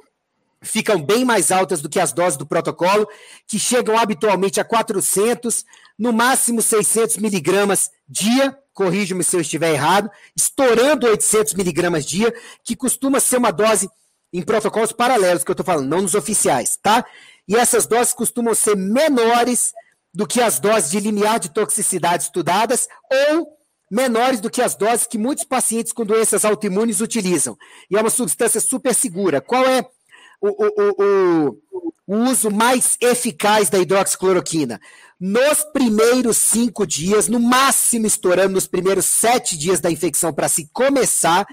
ficam 0.62 1.02
bem 1.02 1.24
mais 1.24 1.50
altas 1.50 1.82
do 1.82 1.88
que 1.88 1.98
as 1.98 2.12
doses 2.12 2.38
do 2.38 2.46
protocolo, 2.46 3.08
que 3.46 3.58
chegam 3.58 3.98
habitualmente 3.98 4.60
a 4.60 4.64
400, 4.64 5.64
no 5.98 6.12
máximo 6.12 6.62
600 6.62 7.16
miligramas 7.18 7.90
dia, 8.08 8.56
corrija-me 8.72 9.24
se 9.24 9.36
eu 9.36 9.40
estiver 9.40 9.72
errado, 9.72 10.10
estourando 10.36 11.06
800 11.06 11.54
miligramas 11.54 12.06
dia, 12.06 12.32
que 12.64 12.76
costuma 12.76 13.20
ser 13.20 13.38
uma 13.38 13.50
dose 13.50 13.90
em 14.32 14.40
protocolos 14.40 14.92
paralelos, 14.92 15.44
que 15.44 15.50
eu 15.50 15.54
estou 15.54 15.66
falando, 15.66 15.88
não 15.88 16.02
nos 16.02 16.14
oficiais, 16.14 16.78
tá? 16.80 17.04
E 17.46 17.56
essas 17.56 17.86
doses 17.86 18.14
costumam 18.14 18.54
ser 18.54 18.76
menores 18.76 19.74
do 20.14 20.26
que 20.26 20.40
as 20.40 20.58
doses 20.58 20.90
de 20.90 21.00
limiar 21.00 21.38
de 21.38 21.50
toxicidade 21.50 22.24
estudadas 22.24 22.88
ou 23.34 23.58
menores 23.92 24.40
do 24.40 24.48
que 24.48 24.62
as 24.62 24.74
doses 24.74 25.06
que 25.06 25.18
muitos 25.18 25.44
pacientes 25.44 25.92
com 25.92 26.06
doenças 26.06 26.46
autoimunes 26.46 27.02
utilizam. 27.02 27.58
E 27.90 27.96
é 27.98 28.00
uma 28.00 28.08
substância 28.08 28.58
super 28.58 28.94
segura. 28.94 29.38
Qual 29.38 29.62
é 29.66 29.84
o, 30.40 30.48
o, 30.48 30.94
o, 30.98 31.58
o 32.06 32.16
uso 32.30 32.50
mais 32.50 32.96
eficaz 33.02 33.68
da 33.68 33.78
hidroxicloroquina? 33.78 34.80
Nos 35.20 35.62
primeiros 35.74 36.38
cinco 36.38 36.86
dias, 36.86 37.28
no 37.28 37.38
máximo 37.38 38.06
estourando 38.06 38.54
nos 38.54 38.66
primeiros 38.66 39.04
sete 39.04 39.58
dias 39.58 39.78
da 39.78 39.90
infecção 39.90 40.32
para 40.32 40.48
se 40.48 40.70
começar, 40.72 41.46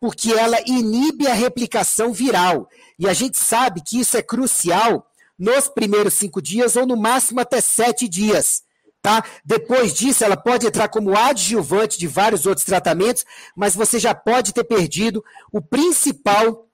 porque 0.00 0.32
ela 0.32 0.58
inibe 0.66 1.28
a 1.28 1.34
replicação 1.34 2.12
viral. 2.12 2.68
E 2.98 3.08
a 3.08 3.12
gente 3.12 3.38
sabe 3.38 3.80
que 3.80 4.00
isso 4.00 4.16
é 4.16 4.22
crucial 4.22 5.06
nos 5.38 5.68
primeiros 5.68 6.14
cinco 6.14 6.42
dias 6.42 6.74
ou 6.74 6.84
no 6.84 6.96
máximo 6.96 7.38
até 7.38 7.60
sete 7.60 8.08
dias. 8.08 8.65
Tá? 9.06 9.22
Depois 9.44 9.94
disso, 9.94 10.24
ela 10.24 10.36
pode 10.36 10.66
entrar 10.66 10.88
como 10.88 11.16
adjuvante 11.16 11.96
de 11.96 12.08
vários 12.08 12.44
outros 12.44 12.66
tratamentos, 12.66 13.24
mas 13.56 13.72
você 13.72 14.00
já 14.00 14.12
pode 14.12 14.52
ter 14.52 14.64
perdido 14.64 15.24
o 15.52 15.62
principal 15.62 16.66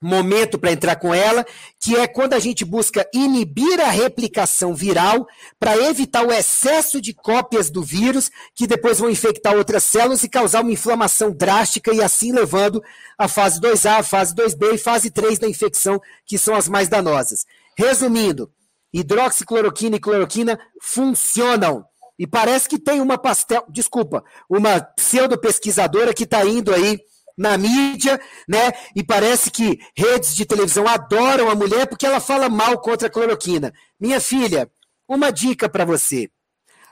momento 0.00 0.58
para 0.58 0.72
entrar 0.72 0.96
com 0.96 1.12
ela, 1.12 1.44
que 1.78 1.94
é 1.94 2.06
quando 2.06 2.32
a 2.32 2.38
gente 2.38 2.64
busca 2.64 3.06
inibir 3.12 3.78
a 3.82 3.90
replicação 3.90 4.74
viral 4.74 5.28
para 5.60 5.76
evitar 5.76 6.26
o 6.26 6.32
excesso 6.32 7.02
de 7.02 7.12
cópias 7.12 7.68
do 7.68 7.82
vírus, 7.82 8.30
que 8.54 8.66
depois 8.66 8.98
vão 8.98 9.10
infectar 9.10 9.54
outras 9.54 9.84
células 9.84 10.24
e 10.24 10.28
causar 10.30 10.62
uma 10.62 10.72
inflamação 10.72 11.32
drástica 11.32 11.92
e 11.92 12.02
assim 12.02 12.32
levando 12.32 12.82
a 13.18 13.28
fase 13.28 13.60
2A, 13.60 13.98
a 13.98 14.02
fase 14.02 14.34
2B 14.34 14.72
e 14.72 14.78
fase 14.78 15.10
3 15.10 15.38
da 15.38 15.46
infecção, 15.46 16.00
que 16.24 16.38
são 16.38 16.54
as 16.54 16.66
mais 16.66 16.88
danosas. 16.88 17.44
Resumindo, 17.76 18.50
hidroxicloroquina 18.94 19.96
e 19.96 20.00
cloroquina 20.00 20.58
funcionam. 20.80 21.84
E 22.16 22.26
parece 22.26 22.68
que 22.68 22.78
tem 22.78 23.00
uma 23.00 23.18
pastel, 23.18 23.64
desculpa, 23.68 24.24
uma 24.48 24.80
pseudo 24.80 25.36
pesquisadora 25.36 26.14
que 26.14 26.22
está 26.22 26.44
indo 26.46 26.72
aí 26.72 27.00
na 27.36 27.58
mídia, 27.58 28.20
né? 28.48 28.72
E 28.94 29.02
parece 29.02 29.50
que 29.50 29.80
redes 29.96 30.36
de 30.36 30.46
televisão 30.46 30.86
adoram 30.86 31.50
a 31.50 31.54
mulher 31.56 31.88
porque 31.88 32.06
ela 32.06 32.20
fala 32.20 32.48
mal 32.48 32.80
contra 32.80 33.08
a 33.08 33.10
cloroquina. 33.10 33.72
Minha 33.98 34.20
filha, 34.20 34.70
uma 35.08 35.32
dica 35.32 35.68
para 35.68 35.84
você. 35.84 36.30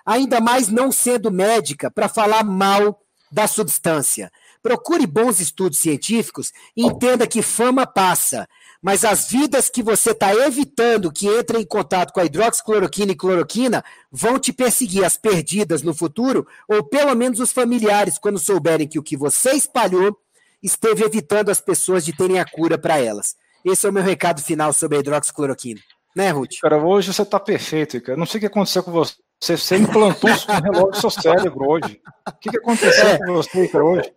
Ainda 0.04 0.40
mais 0.40 0.66
não 0.66 0.90
sendo 0.90 1.30
médica 1.30 1.88
para 1.88 2.08
falar 2.08 2.42
mal 2.42 3.00
da 3.30 3.46
substância. 3.46 4.30
Procure 4.60 5.06
bons 5.06 5.40
estudos 5.40 5.78
científicos 5.78 6.52
e 6.76 6.84
entenda 6.84 7.26
que 7.26 7.40
fama 7.42 7.86
passa, 7.86 8.48
mas 8.82 9.04
as 9.04 9.28
vidas 9.28 9.70
que 9.70 9.80
você 9.80 10.10
está 10.10 10.34
evitando 10.34 11.12
que 11.12 11.28
entrem 11.28 11.62
em 11.62 11.66
contato 11.66 12.12
com 12.12 12.18
a 12.18 12.24
hidroxicloroquina 12.24 13.12
e 13.12 13.16
cloroquina 13.16 13.84
vão 14.10 14.40
te 14.40 14.52
perseguir, 14.52 15.04
as 15.04 15.16
perdidas 15.16 15.82
no 15.82 15.94
futuro, 15.94 16.46
ou 16.68 16.82
pelo 16.82 17.14
menos 17.14 17.38
os 17.38 17.52
familiares, 17.52 18.18
quando 18.18 18.40
souberem 18.40 18.88
que 18.88 18.98
o 18.98 19.02
que 19.02 19.16
você 19.16 19.52
espalhou 19.52 20.18
esteve 20.60 21.04
evitando 21.04 21.50
as 21.50 21.60
pessoas 21.60 22.04
de 22.04 22.12
terem 22.12 22.40
a 22.40 22.44
cura 22.44 22.76
para 22.76 22.98
elas. 22.98 23.36
Esse 23.64 23.86
é 23.86 23.90
o 23.90 23.92
meu 23.92 24.02
recado 24.02 24.42
final 24.42 24.72
sobre 24.72 24.96
a 24.96 25.00
hidroxicloroquina. 25.00 25.80
Né, 26.14 26.30
Ruth? 26.30 26.58
Cara, 26.60 26.76
hoje 26.76 27.12
você 27.12 27.22
está 27.22 27.38
perfeito, 27.38 28.00
cara. 28.00 28.18
Não 28.18 28.26
sei 28.26 28.38
o 28.38 28.40
que 28.40 28.46
aconteceu 28.46 28.82
com 28.82 28.90
você. 28.90 29.14
Você 29.40 29.76
implantou 29.76 30.30
um 30.30 30.60
relógio 30.60 30.86
no 30.88 30.94
seu 30.94 31.10
cérebro 31.10 31.68
hoje. 31.68 32.00
O 32.28 32.32
que, 32.32 32.50
que 32.50 32.58
aconteceu 32.58 33.06
é. 33.06 33.18
com 33.18 33.32
você, 33.32 33.68
cara, 33.68 33.84
hoje? 33.84 34.12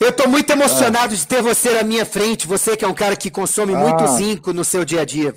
Eu 0.00 0.10
estou 0.10 0.28
muito 0.28 0.50
emocionado 0.50 1.14
é. 1.14 1.16
de 1.16 1.26
ter 1.26 1.42
você 1.42 1.74
na 1.74 1.82
minha 1.82 2.04
frente, 2.04 2.46
você 2.46 2.76
que 2.76 2.84
é 2.84 2.88
um 2.88 2.94
cara 2.94 3.16
que 3.16 3.30
consome 3.30 3.74
ah. 3.74 3.78
muito 3.78 4.06
zinco 4.08 4.52
no 4.52 4.64
seu 4.64 4.84
dia 4.84 5.02
a 5.02 5.04
dia. 5.04 5.34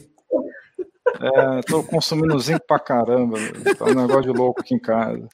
É, 1.21 1.59
estou 1.59 1.83
consumindo 1.83 2.39
zinco 2.39 2.65
pra 2.67 2.79
caramba. 2.79 3.37
Tá 3.77 3.85
um 3.85 3.93
negócio 3.93 4.31
de 4.31 4.37
louco 4.37 4.61
aqui 4.61 4.75
em 4.75 4.79
casa. 4.79 5.27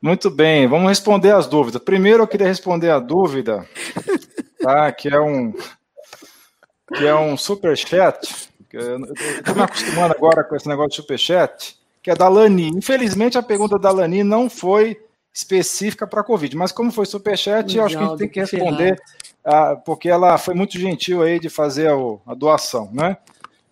Muito 0.00 0.30
bem, 0.30 0.66
vamos 0.66 0.88
responder 0.88 1.32
as 1.32 1.46
dúvidas. 1.46 1.82
Primeiro 1.82 2.22
eu 2.22 2.28
queria 2.28 2.46
responder 2.46 2.90
a 2.90 3.00
dúvida, 3.00 3.66
tá, 4.62 4.92
que 4.92 5.08
é 5.08 5.20
um 5.20 5.52
que 6.94 7.06
é 7.06 7.14
um 7.14 7.36
super 7.36 7.76
chat. 7.76 8.48
Eu 8.72 9.12
estou 9.12 9.54
me 9.54 9.62
acostumando 9.62 10.14
agora 10.14 10.44
com 10.44 10.54
esse 10.54 10.68
negócio 10.68 10.90
de 10.90 10.96
super 10.96 11.18
chat, 11.18 11.76
que 12.02 12.10
é 12.10 12.14
da 12.14 12.28
Lani. 12.28 12.68
Infelizmente 12.68 13.36
a 13.36 13.42
pergunta 13.42 13.78
da 13.78 13.90
Lani 13.90 14.22
não 14.22 14.48
foi 14.48 14.96
específica 15.32 16.06
para 16.06 16.20
a 16.20 16.24
Covid, 16.24 16.56
mas 16.56 16.72
como 16.72 16.90
foi 16.90 17.06
super 17.06 17.36
chat, 17.36 17.76
eu 17.76 17.84
acho 17.84 17.96
que 17.96 18.02
a 18.02 18.06
gente 18.06 18.18
tem 18.18 18.28
que 18.28 18.40
responder, 18.40 19.00
ah, 19.44 19.76
porque 19.76 20.08
ela 20.08 20.36
foi 20.38 20.54
muito 20.54 20.78
gentil 20.78 21.22
aí 21.22 21.38
de 21.38 21.48
fazer 21.48 21.88
a, 21.88 21.94
a 22.26 22.34
doação, 22.34 22.90
né? 22.92 23.16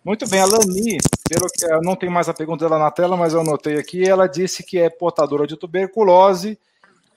Muito 0.05 0.28
bem, 0.28 0.41
a 0.41 0.45
Lani, 0.45 0.99
pelo 1.28 1.49
que 1.49 1.65
eu 1.65 1.83
não 1.83 1.97
tem 1.97 2.09
mais 2.09 2.28
a 2.28 2.35
pergunta 2.35 2.69
dela 2.69 2.78
na 2.78 2.93
tela, 2.93 3.16
mas 3.16 3.35
eu 3.35 3.41
anotei 3.41 3.77
aqui, 3.77 4.09
ela 4.09 4.28
disse 4.28 4.62
que 4.62 4.78
é 4.78 4.89
portadora 4.89 5.49
de 5.49 5.57
tuberculose 5.57 6.57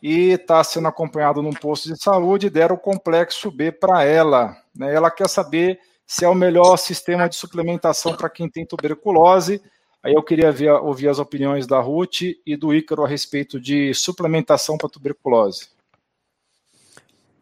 e 0.01 0.31
está 0.31 0.63
sendo 0.63 0.87
acompanhada 0.87 1.41
num 1.41 1.53
posto 1.53 1.93
de 1.93 2.01
saúde 2.01 2.47
e 2.47 2.49
deram 2.49 2.75
o 2.75 2.79
complexo 2.79 3.51
B 3.51 3.71
para 3.71 4.03
ela. 4.03 4.57
Né? 4.75 4.93
Ela 4.93 5.11
quer 5.11 5.29
saber 5.29 5.79
se 6.07 6.25
é 6.25 6.27
o 6.27 6.33
melhor 6.33 6.77
sistema 6.77 7.29
de 7.29 7.35
suplementação 7.35 8.15
para 8.15 8.29
quem 8.29 8.49
tem 8.49 8.65
tuberculose. 8.65 9.61
Aí 10.03 10.13
eu 10.13 10.23
queria 10.23 10.51
ver, 10.51 10.71
ouvir 10.71 11.09
as 11.09 11.19
opiniões 11.19 11.67
da 11.67 11.79
Ruth 11.79 12.21
e 12.45 12.55
do 12.55 12.73
Ícaro 12.73 13.03
a 13.03 13.07
respeito 13.07 13.59
de 13.59 13.93
suplementação 13.93 14.77
para 14.77 14.87
tuberculose. 14.87 15.67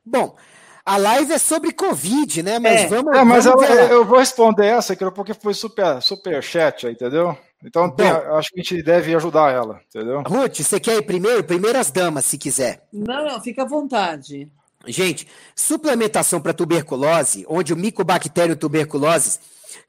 Bom, 0.03 0.35
a 0.83 0.97
live 0.97 1.33
é 1.33 1.37
sobre 1.37 1.71
Covid, 1.71 2.41
né? 2.41 2.59
Mas 2.59 2.81
é. 2.81 2.87
vamos. 2.87 3.15
É, 3.15 3.23
mas 3.23 3.45
vamos 3.45 3.69
eu, 3.69 3.75
eu, 3.75 4.05
vou 4.05 4.17
responder 4.19 4.65
essa, 4.65 4.95
porque 5.11 5.33
foi 5.33 5.53
super, 5.53 6.01
super 6.01 6.41
chat, 6.41 6.87
entendeu? 6.87 7.37
Então 7.63 7.89
tem, 7.89 8.07
acho 8.07 8.49
que 8.49 8.59
a 8.59 8.63
gente 8.63 8.83
deve 8.83 9.13
ajudar 9.15 9.53
ela, 9.53 9.81
entendeu? 9.89 10.21
Ruth, 10.21 10.59
você 10.59 10.79
quer 10.79 10.97
ir 10.97 11.01
primeiro? 11.01 11.43
Primeiro 11.43 11.77
as 11.77 11.91
damas, 11.91 12.25
se 12.25 12.37
quiser. 12.37 12.87
Não, 12.93 13.25
não, 13.25 13.41
fica 13.41 13.63
à 13.63 13.65
vontade. 13.65 14.49
Gente, 14.85 15.27
suplementação 15.55 16.39
para 16.39 16.53
tuberculose, 16.53 17.45
onde 17.49 17.73
o 17.73 17.77
micobactério 17.77 18.55
tuberculose 18.55 19.39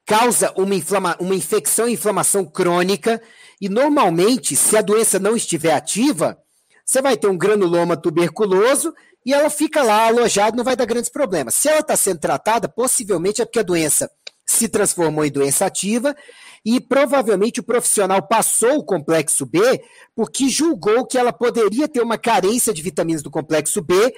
causa 0.07 0.53
uma, 0.57 0.75
inflama, 0.75 1.17
uma 1.21 1.35
infecção 1.35 1.89
e 1.89 1.93
inflamação 1.93 2.45
crônica, 2.45 3.21
e 3.61 3.69
normalmente, 3.69 4.55
se 4.55 4.77
a 4.77 4.83
doença 4.83 5.19
não 5.19 5.37
estiver 5.37 5.73
ativa, 5.73 6.39
você 6.85 7.03
vai 7.03 7.17
ter 7.17 7.27
um 7.27 7.37
granuloma 7.37 7.97
tuberculoso 7.97 8.95
e 9.27 9.35
ela 9.35 9.51
fica 9.51 9.83
lá 9.83 10.07
alojada, 10.07 10.57
não 10.57 10.65
vai 10.65 10.75
dar 10.75 10.87
grandes 10.87 11.11
problemas. 11.11 11.55
Se 11.55 11.69
ela 11.69 11.81
está 11.81 11.97
sendo 11.97 12.19
tratada, 12.19 12.69
possivelmente 12.69 13.43
é 13.43 13.45
porque 13.45 13.59
a 13.59 13.65
doença 13.65 14.11
se 14.47 14.69
transformou 14.69 15.25
em 15.25 15.31
doença 15.31 15.67
ativa 15.67 16.17
e 16.65 16.81
provavelmente 16.81 17.61
o 17.61 17.63
profissional 17.63 18.27
passou 18.27 18.79
o 18.79 18.85
complexo 18.85 19.45
B 19.45 19.61
porque 20.15 20.49
julgou 20.49 21.07
que 21.07 21.19
ela 21.19 21.33
poderia 21.33 21.87
ter 21.87 22.01
uma 22.01 22.17
carência 22.17 22.73
de 22.73 22.81
vitaminas 22.81 23.23
do 23.23 23.31
complexo 23.31 23.83
B, 23.83 24.15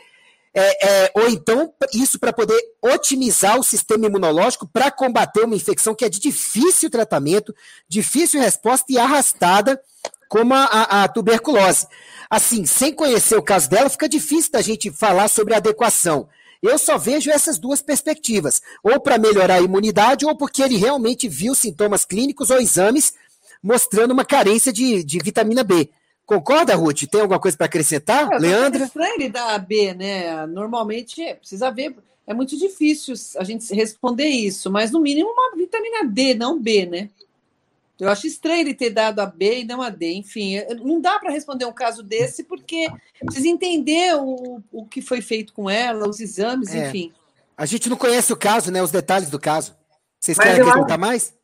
é, 0.55 1.05
é, 1.05 1.12
ou 1.14 1.28
então 1.28 1.72
isso 1.94 2.18
para 2.18 2.32
poder 2.32 2.60
otimizar 2.82 3.59
o 3.59 3.62
sistema 3.62 4.06
imunológico 4.06 4.66
para 4.66 4.90
combater 4.90 5.44
uma 5.44 5.55
infecção 5.55 5.94
que 5.94 6.05
é 6.05 6.09
de 6.09 6.18
difícil 6.18 6.90
tratamento, 6.90 7.55
difícil 7.89 8.40
resposta 8.40 8.86
e 8.93 8.98
arrastada, 8.98 9.81
como 10.28 10.55
a, 10.55 10.64
a, 10.64 11.05
a 11.05 11.09
tuberculose 11.09 11.86
assim, 12.31 12.64
sem 12.64 12.93
conhecer 12.94 13.36
o 13.36 13.43
caso 13.43 13.68
dela, 13.68 13.90
fica 13.90 14.09
difícil 14.09 14.52
da 14.52 14.62
gente 14.62 14.93
falar 14.93 15.27
sobre 15.27 15.52
adequação. 15.52 16.28
Eu 16.62 16.78
só 16.78 16.97
vejo 16.97 17.31
essas 17.31 17.59
duas 17.59 17.82
perspectivas, 17.82 18.62
ou 18.85 19.01
para 19.01 19.18
melhorar 19.18 19.55
a 19.55 19.60
imunidade, 19.60 20.24
ou 20.24 20.36
porque 20.36 20.62
ele 20.62 20.77
realmente 20.77 21.28
viu 21.28 21.55
sintomas 21.55 22.05
clínicos 22.05 22.51
ou 22.51 22.60
exames 22.60 23.14
mostrando 23.62 24.12
uma 24.12 24.24
carência 24.24 24.72
de, 24.72 25.02
de 25.02 25.18
vitamina 25.18 25.64
B. 25.64 25.90
Concorda, 26.31 26.77
Ruth? 26.77 27.09
Tem 27.11 27.20
alguma 27.20 27.40
coisa 27.40 27.57
para 27.57 27.66
acrescentar, 27.66 28.31
é, 28.32 28.39
Leandra? 28.39 28.85
É 28.85 28.86
estranho 28.86 29.15
ele 29.16 29.28
dar 29.28 29.59
B, 29.59 29.93
né? 29.94 30.47
Normalmente 30.47 31.20
é, 31.20 31.35
precisa 31.35 31.73
ver. 31.73 31.97
É 32.24 32.32
muito 32.32 32.57
difícil 32.57 33.15
a 33.36 33.43
gente 33.43 33.74
responder 33.74 34.28
isso, 34.28 34.70
mas 34.70 34.93
no 34.93 35.01
mínimo 35.01 35.28
uma 35.28 35.57
vitamina 35.57 36.07
D, 36.07 36.35
não 36.35 36.57
B, 36.57 36.86
né? 36.86 37.11
Eu 37.98 38.09
acho 38.09 38.28
estranho 38.28 38.61
ele 38.61 38.74
ter 38.74 38.90
dado 38.90 39.19
a 39.19 39.27
B 39.27 39.62
e 39.62 39.65
não 39.65 39.82
a 39.82 39.90
D. 39.90 40.12
Enfim, 40.12 40.55
não 40.85 41.01
dá 41.01 41.19
para 41.19 41.32
responder 41.32 41.65
um 41.65 41.73
caso 41.73 42.01
desse 42.01 42.44
porque 42.44 42.86
precisa 43.27 43.48
entender 43.48 44.15
o, 44.15 44.62
o 44.70 44.86
que 44.86 45.02
foi 45.02 45.20
feito 45.20 45.52
com 45.52 45.69
ela, 45.69 46.09
os 46.09 46.20
exames, 46.20 46.73
é. 46.73 46.86
enfim. 46.86 47.12
A 47.57 47.66
gente 47.66 47.90
não 47.90 47.97
conhece 47.97 48.32
o 48.32 48.36
caso, 48.36 48.70
né? 48.70 48.81
Os 48.81 48.93
detalhes 48.93 49.31
do 49.31 49.39
caso. 49.40 49.74
Vocês 50.20 50.39
Mas 50.39 50.47
querem 50.47 50.61
acrescentar 50.61 50.93
acho, 50.93 51.01
mais? 51.01 51.35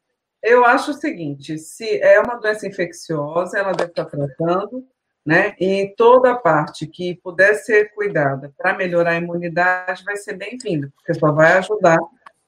Eu 0.42 0.64
acho 0.64 0.92
o 0.92 0.94
seguinte: 0.94 1.58
se 1.58 2.00
é 2.00 2.20
uma 2.20 2.36
doença 2.36 2.66
infecciosa, 2.66 3.58
ela 3.58 3.72
deve 3.72 3.90
estar 3.90 4.04
tratando. 4.04 4.86
né? 5.26 5.56
E 5.58 5.92
toda 5.96 6.30
a 6.30 6.36
parte 6.36 6.86
que 6.86 7.16
puder 7.16 7.54
ser 7.56 7.92
cuidada 7.92 8.54
para 8.56 8.76
melhorar 8.76 9.10
a 9.10 9.16
imunidade 9.16 10.04
vai 10.04 10.16
ser 10.16 10.34
bem-vinda, 10.34 10.88
porque 10.94 11.18
só 11.18 11.32
vai 11.32 11.54
ajudar, 11.54 11.98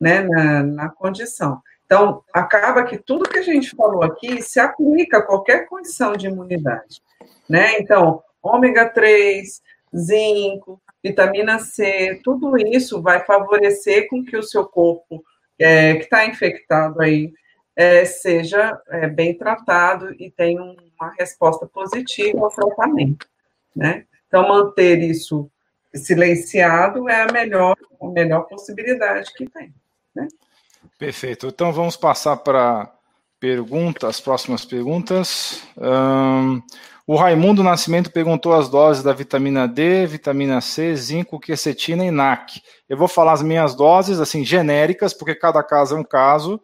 né, 0.01 0.21
na, 0.21 0.63
na 0.63 0.89
condição. 0.89 1.61
Então, 1.85 2.23
acaba 2.33 2.85
que 2.85 2.97
tudo 2.97 3.29
que 3.29 3.39
a 3.39 3.43
gente 3.43 3.75
falou 3.75 4.05
aqui 4.05 4.41
se 4.43 4.61
aplica 4.61 5.19
a 5.19 5.23
qualquer 5.23 5.67
condição 5.67 6.13
de 6.13 6.29
imunidade, 6.29 7.03
né? 7.49 7.81
Então, 7.81 8.23
ômega 8.43 8.89
3, 8.89 9.61
zinco, 9.97 10.81
vitamina 11.03 11.59
C, 11.59 12.21
tudo 12.23 12.57
isso 12.59 13.03
vai 13.03 13.25
favorecer 13.25 14.07
com 14.09 14.23
que 14.25 14.37
o 14.37 14.43
seu 14.43 14.67
corpo, 14.67 15.25
é, 15.59 15.95
que 15.95 16.05
está 16.05 16.27
infectado 16.27 17.01
aí, 17.01 17.33
é, 17.79 18.05
seja 18.05 18.77
é, 18.89 19.07
bem 19.07 19.39
tratado 19.39 20.13
e 20.19 20.29
tenha 20.33 20.61
uma 20.61 21.15
resposta 21.17 21.65
positiva 21.65 22.41
ao 22.41 22.51
tratamento, 22.51 23.25
né? 23.75 24.05
Então, 24.27 24.49
manter 24.49 24.99
isso 25.01 25.49
silenciado 25.95 27.09
é 27.09 27.23
a 27.23 27.33
melhor, 27.33 27.77
a 28.03 28.09
melhor 28.09 28.49
possibilidade 28.49 29.33
que 29.33 29.49
tem, 29.49 29.73
né? 30.13 30.27
Perfeito. 30.99 31.47
Então, 31.47 31.73
vamos 31.73 31.97
passar 31.97 32.39
para 32.39 32.93
perguntas, 33.39 34.21
próximas 34.21 34.65
perguntas. 34.65 35.63
Um, 35.77 36.61
o 37.07 37.15
Raimundo 37.15 37.63
Nascimento 37.63 38.11
perguntou 38.11 38.55
as 38.55 38.69
doses 38.69 39.05
da 39.05 39.13
vitamina 39.13 39.69
D, 39.69 40.05
vitamina 40.05 40.61
C, 40.61 40.97
zinco, 40.97 41.39
quercetina 41.39 42.05
e 42.05 42.11
NAC. 42.11 42.61
Eu 42.89 42.97
vou 42.97 43.07
falar 43.07 43.35
as 43.35 43.43
minhas 43.43 43.73
doses, 43.77 44.19
assim, 44.19 44.45
genéricas, 44.45 45.15
porque 45.15 45.37
cada 45.37 45.63
caso 45.63 45.97
é 45.97 46.01
um 46.01 46.05
caso. 46.05 46.61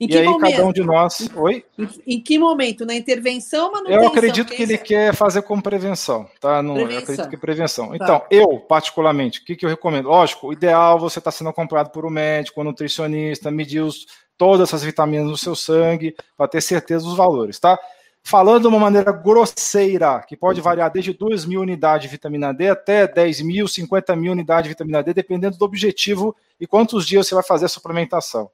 Em 0.00 0.08
e 0.08 0.16
aí 0.16 0.24
momento? 0.24 0.52
cada 0.52 0.66
um 0.66 0.72
de 0.72 0.84
nós. 0.84 1.28
Oi? 1.34 1.64
Em, 1.76 1.88
em 2.06 2.20
que 2.20 2.38
momento? 2.38 2.86
Na 2.86 2.94
intervenção, 2.94 3.72
manutenção? 3.72 4.02
Eu 4.02 4.08
acredito 4.08 4.52
que 4.52 4.62
ele 4.62 4.78
quer 4.78 5.12
fazer 5.12 5.42
como 5.42 5.60
prevenção, 5.60 6.28
tá? 6.40 6.62
Não, 6.62 6.74
prevenção. 6.74 6.96
Eu 6.96 7.02
acredito 7.02 7.28
que 7.28 7.34
é 7.34 7.38
prevenção. 7.38 7.88
Tá. 7.88 7.94
Então, 7.96 8.22
eu, 8.30 8.60
particularmente, 8.60 9.40
o 9.40 9.44
que, 9.44 9.56
que 9.56 9.64
eu 9.66 9.70
recomendo? 9.70 10.08
Lógico, 10.08 10.48
o 10.48 10.52
ideal 10.52 10.98
é 10.98 11.00
você 11.00 11.18
está 11.18 11.32
sendo 11.32 11.50
acompanhado 11.50 11.90
por 11.90 12.06
um 12.06 12.10
médico, 12.10 12.60
um 12.60 12.64
nutricionista, 12.64 13.50
medir 13.50 13.80
os, 13.80 14.06
todas 14.36 14.68
essas 14.68 14.84
vitaminas 14.84 15.26
no 15.26 15.36
seu 15.36 15.56
sangue, 15.56 16.14
para 16.36 16.46
ter 16.46 16.60
certeza 16.60 17.04
dos 17.04 17.16
valores, 17.16 17.58
tá? 17.58 17.76
falando 18.22 18.62
de 18.62 18.68
uma 18.68 18.78
maneira 18.78 19.10
grosseira, 19.10 20.20
que 20.20 20.36
pode 20.36 20.60
variar 20.60 20.92
desde 20.92 21.14
2 21.14 21.46
mil 21.46 21.62
unidades 21.62 22.02
de 22.02 22.08
vitamina 22.08 22.52
D 22.52 22.68
até 22.68 23.06
10 23.08 23.40
mil, 23.40 23.66
50 23.66 24.14
mil 24.14 24.32
unidades 24.32 24.64
de 24.64 24.68
vitamina 24.68 25.02
D, 25.02 25.14
dependendo 25.14 25.56
do 25.56 25.64
objetivo 25.64 26.36
e 26.60 26.66
quantos 26.66 27.06
dias 27.06 27.26
você 27.26 27.34
vai 27.34 27.42
fazer 27.42 27.64
a 27.64 27.68
suplementação. 27.70 28.50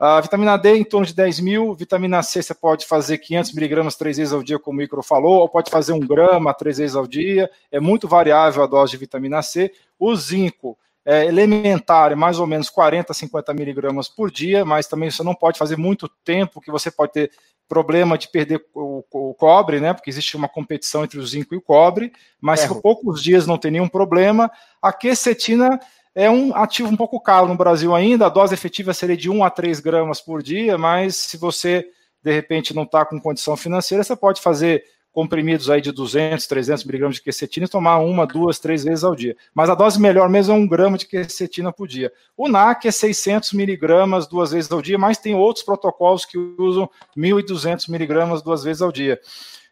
A 0.00 0.18
vitamina 0.18 0.56
D 0.56 0.76
em 0.76 0.82
torno 0.82 1.04
de 1.04 1.12
10 1.12 1.40
mil, 1.40 1.74
vitamina 1.74 2.22
C 2.22 2.42
você 2.42 2.54
pode 2.54 2.86
fazer 2.86 3.18
500 3.18 3.52
miligramas 3.52 3.96
três 3.96 4.16
vezes 4.16 4.32
ao 4.32 4.42
dia, 4.42 4.58
como 4.58 4.78
o 4.78 4.80
Micro 4.80 5.02
falou, 5.02 5.40
ou 5.40 5.48
pode 5.48 5.70
fazer 5.70 5.92
um 5.92 6.00
grama 6.00 6.54
três 6.54 6.78
vezes 6.78 6.96
ao 6.96 7.06
dia, 7.06 7.50
é 7.70 7.78
muito 7.78 8.08
variável 8.08 8.62
a 8.62 8.66
dose 8.66 8.92
de 8.92 8.96
vitamina 8.96 9.42
C. 9.42 9.70
O 9.98 10.16
zinco 10.16 10.78
é 11.04 11.26
elementar, 11.26 12.12
é 12.12 12.14
mais 12.14 12.38
ou 12.38 12.46
menos 12.46 12.70
40 12.70 13.12
a 13.12 13.14
50 13.14 13.52
miligramas 13.52 14.08
por 14.08 14.30
dia, 14.30 14.64
mas 14.64 14.86
também 14.86 15.10
você 15.10 15.22
não 15.22 15.34
pode 15.34 15.58
fazer 15.58 15.76
muito 15.76 16.08
tempo, 16.24 16.62
que 16.62 16.70
você 16.70 16.90
pode 16.90 17.12
ter 17.12 17.30
problema 17.68 18.16
de 18.16 18.28
perder 18.28 18.64
o, 18.74 19.04
o, 19.12 19.34
cobre, 19.34 19.80
né? 19.80 19.92
Porque 19.92 20.08
existe 20.08 20.34
uma 20.34 20.48
competição 20.48 21.04
entre 21.04 21.18
o 21.18 21.26
zinco 21.26 21.54
e 21.54 21.58
o 21.58 21.62
cobre, 21.62 22.10
mas 22.40 22.66
por 22.66 22.80
poucos 22.80 23.22
dias 23.22 23.46
não 23.46 23.58
tem 23.58 23.70
nenhum 23.70 23.86
problema. 23.86 24.50
A 24.80 24.94
quercetina 24.94 25.78
é 26.14 26.30
um 26.30 26.54
ativo 26.54 26.88
um 26.88 26.96
pouco 26.96 27.20
caro 27.20 27.48
no 27.48 27.56
Brasil 27.56 27.94
ainda, 27.94 28.26
a 28.26 28.30
dose 28.30 28.54
efetiva 28.54 28.92
seria 28.92 29.16
de 29.16 29.30
1 29.30 29.44
a 29.44 29.50
3 29.50 29.80
gramas 29.80 30.20
por 30.20 30.42
dia, 30.42 30.76
mas 30.76 31.16
se 31.16 31.36
você 31.36 31.86
de 32.22 32.32
repente 32.32 32.74
não 32.74 32.82
está 32.82 33.04
com 33.04 33.20
condição 33.20 33.56
financeira, 33.56 34.04
você 34.04 34.14
pode 34.14 34.40
fazer 34.40 34.84
comprimidos 35.12 35.68
aí 35.68 35.80
de 35.80 35.90
200, 35.90 36.46
300 36.46 36.84
miligramas 36.84 37.16
de 37.16 37.22
quercetina 37.22 37.66
e 37.66 37.68
tomar 37.68 37.98
uma, 37.98 38.26
duas, 38.26 38.58
três 38.58 38.84
vezes 38.84 39.02
ao 39.02 39.14
dia. 39.14 39.36
Mas 39.52 39.68
a 39.68 39.74
dose 39.74 40.00
melhor 40.00 40.28
mesmo 40.28 40.54
é 40.54 40.56
um 40.56 40.66
grama 40.66 40.96
de 40.96 41.06
quercetina 41.06 41.72
por 41.72 41.88
dia. 41.88 42.12
O 42.36 42.48
NAC 42.48 42.86
é 42.86 42.90
600 42.90 43.52
miligramas 43.52 44.26
duas 44.26 44.52
vezes 44.52 44.70
ao 44.70 44.80
dia, 44.80 44.98
mas 44.98 45.18
tem 45.18 45.34
outros 45.34 45.64
protocolos 45.64 46.24
que 46.24 46.38
usam 46.58 46.88
1.200 47.16 47.90
miligramas 47.90 48.42
duas 48.42 48.62
vezes 48.62 48.82
ao 48.82 48.92
dia. 48.92 49.20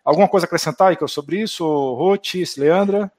Alguma 0.05 0.28
coisa 0.28 0.47
a 0.47 0.48
acrescentar, 0.48 0.93
Icaro, 0.93 1.09
sobre 1.09 1.40
isso? 1.40 1.65
Ruth, 1.94 2.35
Leandra? 2.56 3.12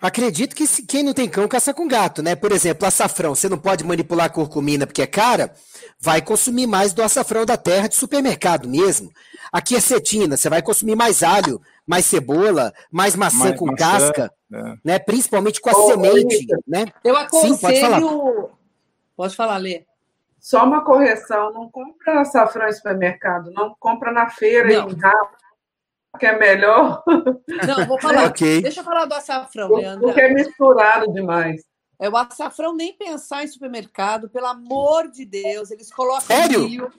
Acredito 0.00 0.54
que 0.54 0.66
quem 0.84 1.02
não 1.02 1.14
tem 1.14 1.28
cão 1.28 1.48
caça 1.48 1.72
com 1.72 1.88
gato, 1.88 2.22
né? 2.22 2.36
Por 2.36 2.52
exemplo, 2.52 2.86
açafrão, 2.86 3.34
você 3.34 3.48
não 3.48 3.56
pode 3.56 3.82
manipular 3.82 4.26
a 4.26 4.30
curcumina 4.30 4.86
porque 4.86 5.00
é 5.00 5.06
cara, 5.06 5.54
vai 5.98 6.20
consumir 6.20 6.66
mais 6.66 6.92
do 6.92 7.02
açafrão 7.02 7.46
da 7.46 7.56
terra 7.56 7.88
de 7.88 7.94
supermercado 7.94 8.68
mesmo. 8.68 9.10
A 9.50 9.62
quercetina, 9.62 10.36
você 10.36 10.50
vai 10.50 10.60
consumir 10.60 10.94
mais 10.94 11.22
alho, 11.22 11.62
mais 11.86 12.04
cebola, 12.04 12.74
mais 12.92 13.16
maçã 13.16 13.38
mais 13.38 13.58
com 13.58 13.66
maçã, 13.66 13.76
casca, 13.76 14.32
é. 14.52 14.74
né? 14.84 14.98
Principalmente 14.98 15.62
com 15.62 15.70
a 15.70 15.72
oh, 15.74 15.86
semente, 15.86 16.46
né? 16.68 16.84
Eu 17.02 17.16
aconselho... 17.16 17.54
Sim, 17.54 17.60
pode 17.60 17.80
falar. 17.80 18.00
Pode 19.16 19.36
falar, 19.36 19.56
Lê. 19.56 19.86
Só 20.38 20.62
uma 20.62 20.84
correção, 20.84 21.54
não 21.54 21.70
compra 21.70 22.20
açafrão 22.20 22.68
em 22.68 22.72
supermercado, 22.72 23.50
não 23.50 23.74
compra 23.80 24.12
na 24.12 24.28
feira 24.28 24.68
não. 24.68 24.90
em 24.90 24.94
rabo 24.94 25.30
que 26.16 26.26
é 26.26 26.38
melhor. 26.38 27.02
Não, 27.06 27.86
vou 27.86 28.00
falar. 28.00 28.26
okay. 28.30 28.60
Deixa 28.62 28.80
eu 28.80 28.84
falar 28.84 29.04
do 29.04 29.14
açafrão, 29.14 29.70
Leandro. 29.74 30.06
Porque 30.06 30.20
é 30.20 30.32
misturado 30.32 31.12
demais. 31.12 31.62
É 31.98 32.08
o 32.08 32.16
açafrão 32.16 32.74
nem 32.74 32.92
pensar 32.92 33.44
em 33.44 33.48
supermercado, 33.48 34.28
pelo 34.28 34.46
amor 34.46 35.08
de 35.08 35.24
Deus, 35.24 35.70
eles 35.70 35.90
colocam 35.90 36.26
Sério? 36.26 36.64
milho. 36.64 36.92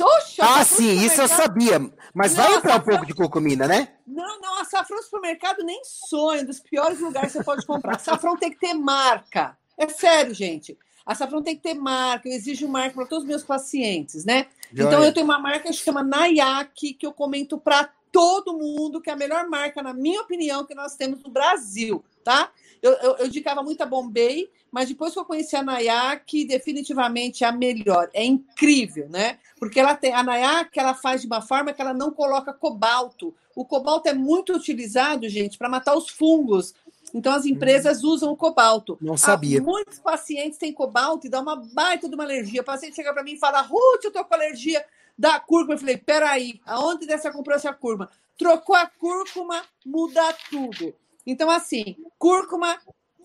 Oxa, 0.00 0.42
ah, 0.42 0.64
sim, 0.64 1.04
isso 1.04 1.20
eu 1.20 1.28
sabia. 1.28 1.78
Mas 2.14 2.34
não, 2.34 2.44
vai 2.44 2.54
entrar 2.54 2.74
açafrão... 2.74 2.94
um 2.94 2.98
pouco 2.98 3.06
de 3.06 3.14
curcumina, 3.14 3.66
né? 3.66 3.88
Não, 4.06 4.40
não, 4.40 4.60
açafrão 4.60 4.96
no 4.96 5.02
supermercado 5.02 5.62
nem 5.62 5.82
sonho, 5.84 6.46
dos 6.46 6.58
piores 6.58 7.00
lugares 7.00 7.32
que 7.32 7.38
você 7.38 7.44
pode 7.44 7.66
comprar. 7.66 7.96
Açafrão 7.96 8.36
tem 8.36 8.50
que 8.50 8.58
ter 8.58 8.74
marca. 8.74 9.56
É 9.76 9.88
sério, 9.88 10.34
gente. 10.34 10.78
Açafrão 11.04 11.42
tem 11.42 11.56
que 11.56 11.62
ter 11.62 11.74
marca, 11.74 12.28
eu 12.28 12.32
exijo 12.32 12.68
marca 12.68 12.94
para 12.94 13.06
todos 13.06 13.24
os 13.24 13.28
meus 13.28 13.42
pacientes, 13.42 14.24
né? 14.24 14.46
Então 14.72 15.02
eu 15.04 15.12
tenho 15.12 15.24
uma 15.24 15.38
marca 15.38 15.68
que 15.68 15.72
chama 15.72 16.02
Nayak, 16.02 16.94
que 16.94 17.06
eu 17.06 17.12
comento 17.12 17.58
para 17.58 17.90
todo 18.12 18.56
mundo, 18.56 19.00
que 19.00 19.10
é 19.10 19.12
a 19.12 19.16
melhor 19.16 19.48
marca, 19.48 19.82
na 19.82 19.94
minha 19.94 20.20
opinião, 20.20 20.64
que 20.64 20.74
nós 20.74 20.96
temos 20.96 21.22
no 21.22 21.30
Brasil, 21.30 22.04
tá? 22.24 22.50
Eu, 22.82 22.92
eu, 22.92 23.16
eu 23.16 23.26
indicava 23.26 23.62
muito 23.62 23.82
a 23.82 23.86
Bombay, 23.86 24.50
mas 24.70 24.88
depois 24.88 25.12
que 25.12 25.18
eu 25.18 25.24
conheci 25.24 25.54
a 25.54 25.62
Nayak, 25.62 26.44
definitivamente 26.44 27.44
é 27.44 27.46
a 27.46 27.52
melhor. 27.52 28.08
É 28.14 28.24
incrível, 28.24 29.08
né? 29.08 29.38
Porque 29.58 29.78
ela 29.78 29.94
tem 29.94 30.12
a 30.12 30.22
Nayak, 30.22 30.78
ela 30.78 30.94
faz 30.94 31.20
de 31.20 31.26
uma 31.26 31.42
forma 31.42 31.72
que 31.72 31.82
ela 31.82 31.92
não 31.92 32.10
coloca 32.10 32.52
cobalto. 32.52 33.34
O 33.54 33.64
cobalto 33.64 34.08
é 34.08 34.14
muito 34.14 34.54
utilizado, 34.54 35.28
gente, 35.28 35.58
para 35.58 35.68
matar 35.68 35.94
os 35.94 36.08
fungos. 36.08 36.74
Então 37.12 37.32
as 37.32 37.44
empresas 37.44 38.02
hum. 38.02 38.08
usam 38.08 38.32
o 38.32 38.36
cobalto. 38.36 38.96
Não 39.00 39.16
sabia. 39.16 39.58
Há 39.58 39.62
muitos 39.62 39.98
pacientes 39.98 40.58
têm 40.58 40.72
cobalto 40.72 41.26
e 41.26 41.30
dá 41.30 41.40
uma 41.40 41.56
baita 41.56 42.08
de 42.08 42.14
uma 42.14 42.24
alergia. 42.24 42.62
O 42.62 42.64
paciente 42.64 42.96
chega 42.96 43.12
para 43.12 43.22
mim 43.22 43.32
e 43.32 43.38
fala: 43.38 43.60
Ruth, 43.60 44.04
eu 44.04 44.12
tô 44.12 44.24
com 44.24 44.34
alergia 44.34 44.84
da 45.20 45.38
cúrcuma. 45.38 45.74
Eu 45.74 45.78
falei, 45.78 45.98
peraí, 45.98 46.60
aonde 46.64 47.06
dessa 47.06 47.30
comprou 47.30 47.54
essa 47.54 47.74
cúrcuma? 47.74 48.10
Trocou 48.38 48.74
a 48.74 48.86
cúrcuma, 48.86 49.62
muda 49.84 50.32
tudo. 50.50 50.94
Então, 51.26 51.50
assim, 51.50 51.94
cúrcuma, 52.18 52.80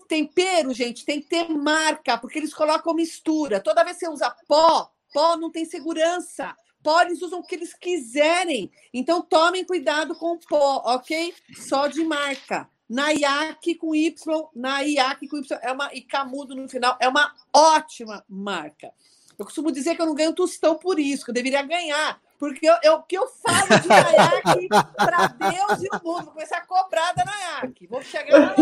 tempero, 0.06 0.74
gente, 0.74 1.06
tem 1.06 1.22
que 1.22 1.28
ter 1.28 1.48
marca, 1.48 2.18
porque 2.18 2.38
eles 2.38 2.52
colocam 2.52 2.92
mistura. 2.92 3.60
Toda 3.60 3.82
vez 3.82 3.96
que 3.96 4.04
você 4.04 4.12
usa 4.12 4.36
pó, 4.46 4.92
pó 5.10 5.38
não 5.38 5.50
tem 5.50 5.64
segurança. 5.64 6.54
Pó 6.82 7.00
eles 7.00 7.22
usam 7.22 7.40
o 7.40 7.42
que 7.42 7.54
eles 7.54 7.72
quiserem. 7.72 8.70
Então, 8.92 9.22
tomem 9.22 9.64
cuidado 9.64 10.14
com 10.14 10.34
o 10.34 10.38
pó, 10.38 10.82
ok? 10.84 11.34
Só 11.66 11.86
de 11.86 12.04
marca. 12.04 12.68
Nayak 12.88 13.74
com 13.76 13.94
Y, 13.94 14.14
Nayak 14.54 15.26
com 15.26 15.38
Y, 15.38 15.58
é 15.62 15.72
uma, 15.72 15.92
e 15.94 16.02
Camudo 16.02 16.54
no 16.54 16.68
final, 16.68 16.96
é 17.00 17.08
uma 17.08 17.34
ótima 17.52 18.22
marca. 18.28 18.92
Eu 19.38 19.44
costumo 19.44 19.70
dizer 19.70 19.94
que 19.94 20.02
eu 20.02 20.06
não 20.06 20.14
ganho 20.14 20.32
tostão 20.32 20.76
por 20.76 20.98
isso, 20.98 21.24
que 21.24 21.30
eu 21.30 21.34
deveria 21.34 21.62
ganhar. 21.62 22.18
Porque 22.38 22.68
eu, 22.68 22.74
eu, 22.82 23.02
que 23.02 23.16
eu 23.16 23.26
falo 23.26 23.80
de 23.80 23.88
Nayak 23.88 24.68
para 24.94 25.26
Deus 25.26 25.82
e 25.82 25.88
o 25.88 26.04
mundo. 26.04 26.24
Vou 26.24 26.32
começar 26.32 26.58
a 26.58 26.66
cobrar 26.66 27.12
da 27.12 27.24
Nayak. 27.24 27.86
Vou 27.86 28.02
chegar 28.02 28.38
lá 28.38 28.54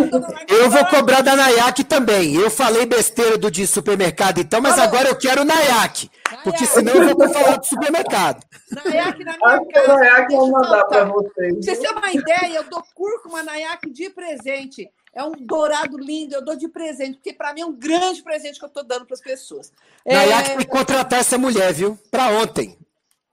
Eu 0.49 0.71
vou 0.71 0.87
cobrar 0.87 1.23
da 1.23 1.35
Nayak 1.35 1.83
também. 1.83 2.37
Eu 2.37 2.51
falei 2.51 2.87
besteira 2.87 3.37
do 3.37 3.51
de 3.51 3.67
supermercado 3.67 4.39
então, 4.39 4.61
mas 4.61 4.77
Falou. 4.77 4.89
agora 4.89 5.09
eu 5.09 5.17
quero 5.17 5.45
Nayak. 5.45 6.09
Porque 6.45 6.67
senão 6.67 6.95
eu 6.95 7.17
vou 7.17 7.29
falar 7.29 7.57
do 7.57 7.67
supermercado. 7.67 8.45
Nayak 8.71 9.25
na 9.25 9.37
minha 9.37 9.67
casa. 9.73 9.95
Nayak 9.95 10.33
eu 10.33 10.39
vou 10.39 10.51
mandar 10.51 10.85
para 10.85 11.05
vocês. 11.07 11.33
Pra 11.35 11.63
vocês 11.63 11.79
terem 11.79 11.97
uma 11.97 12.13
ideia, 12.13 12.57
eu 12.57 12.65
dou 12.65 12.83
cúrcuma 12.95 13.43
Nayak 13.43 13.91
de 13.91 14.09
presente. 14.11 14.89
É 15.15 15.23
um 15.23 15.33
dourado 15.33 15.97
lindo, 15.97 16.35
eu 16.35 16.45
dou 16.45 16.57
de 16.57 16.69
presente, 16.69 17.15
porque 17.15 17.33
para 17.33 17.55
mim 17.55 17.61
é 17.61 17.67
um 17.67 17.73
grande 17.73 18.23
presente 18.23 18.59
que 18.59 18.65
eu 18.65 18.69
estou 18.69 18.83
dando 18.83 19.07
para 19.07 19.15
as 19.15 19.21
pessoas. 19.21 19.73
Nayak 20.05 20.51
é... 20.51 20.65
contratar 20.65 21.21
essa 21.21 21.39
mulher, 21.39 21.73
viu? 21.73 21.97
Para 22.11 22.31
ontem. 22.31 22.77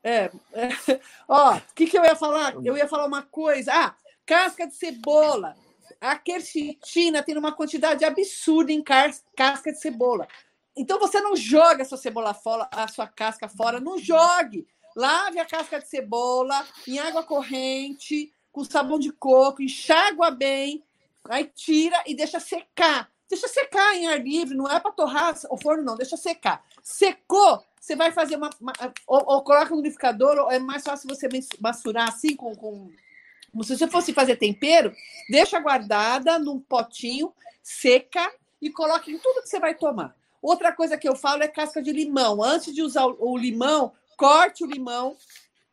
É, 0.04 0.32
é. 0.54 0.70
Ó, 1.28 1.56
o 1.56 1.62
que, 1.74 1.88
que 1.88 1.98
eu 1.98 2.04
ia 2.04 2.16
falar? 2.16 2.54
Eu 2.64 2.78
ia 2.78 2.88
falar 2.88 3.06
uma 3.06 3.24
coisa. 3.24 3.72
Ah, 3.74 3.96
casca 4.26 4.68
de 4.68 4.76
cebola. 4.76 5.56
A 6.00 6.16
quercetina 6.16 7.22
tem 7.22 7.38
uma 7.38 7.52
quantidade 7.52 8.06
absurda 8.06 8.72
em 8.72 8.84
casca 8.84 9.72
de 9.72 9.80
cebola. 9.80 10.28
Então 10.76 11.00
você 11.00 11.20
não 11.20 11.36
joga 11.36 11.84
a 11.84 11.86
sua 11.86 11.98
cebola 11.98 12.34
fora, 12.34 12.68
a 12.72 12.88
sua 12.88 13.08
casca 13.08 13.50
fora, 13.50 13.80
não 13.80 13.98
jogue. 13.98 14.68
Lave 14.96 15.40
a 15.40 15.46
casca 15.46 15.80
de 15.80 15.88
cebola 15.88 16.66
em 16.88 17.00
água 17.00 17.24
corrente, 17.24 18.34
com 18.52 18.64
sabão 18.64 19.00
de 19.00 19.12
coco, 19.12 19.62
enxágua 19.62 20.32
bem, 20.32 20.84
aí 21.30 21.46
tira 21.46 22.02
e 22.06 22.16
deixa 22.16 22.40
secar. 22.40 23.10
Deixa 23.30 23.48
secar 23.48 23.96
em 23.96 24.08
ar 24.08 24.22
livre, 24.22 24.58
não 24.58 24.70
é 24.70 24.78
para 24.80 24.92
torrar 24.92 25.34
o 25.50 25.58
forno, 25.58 25.84
não, 25.84 25.96
deixa 25.96 26.18
secar. 26.18 26.66
Secou, 26.84 27.64
você 27.80 27.96
vai 27.96 28.12
fazer 28.12 28.36
uma. 28.36 28.50
uma 28.60 28.74
ou, 29.08 29.24
ou, 29.26 29.42
coloca 29.42 29.70
no 29.70 29.78
liquidificador, 29.78 30.38
ou 30.38 30.52
é 30.52 30.60
mais 30.60 30.84
fácil 30.84 31.08
você 31.08 31.30
misturar 31.30 32.10
assim 32.10 32.36
com, 32.36 32.54
com. 32.56 32.92
Como 33.52 33.64
se 33.64 33.78
você 33.78 33.88
fosse 33.88 34.14
fazer 34.14 34.36
tempero, 34.36 34.94
deixa 35.30 35.60
guardada 35.60 36.38
num 36.40 36.60
potinho, 36.60 37.34
seca 37.62 38.32
e 38.62 38.70
coloque 38.70 39.12
em 39.12 39.18
tudo 39.18 39.42
que 39.42 39.50
você 39.50 39.60
vai 39.60 39.76
tomar. 39.76 40.16
Outra 40.42 40.72
coisa 40.72 40.98
que 40.98 41.08
eu 41.08 41.16
falo 41.16 41.44
é 41.44 41.48
casca 41.48 41.82
de 41.82 41.92
limão. 41.92 42.44
Antes 42.44 42.74
de 42.74 42.82
usar 42.82 43.06
o 43.06 43.38
limão, 43.38 43.94
corte 44.18 44.64
o 44.64 44.68
limão. 44.68 45.16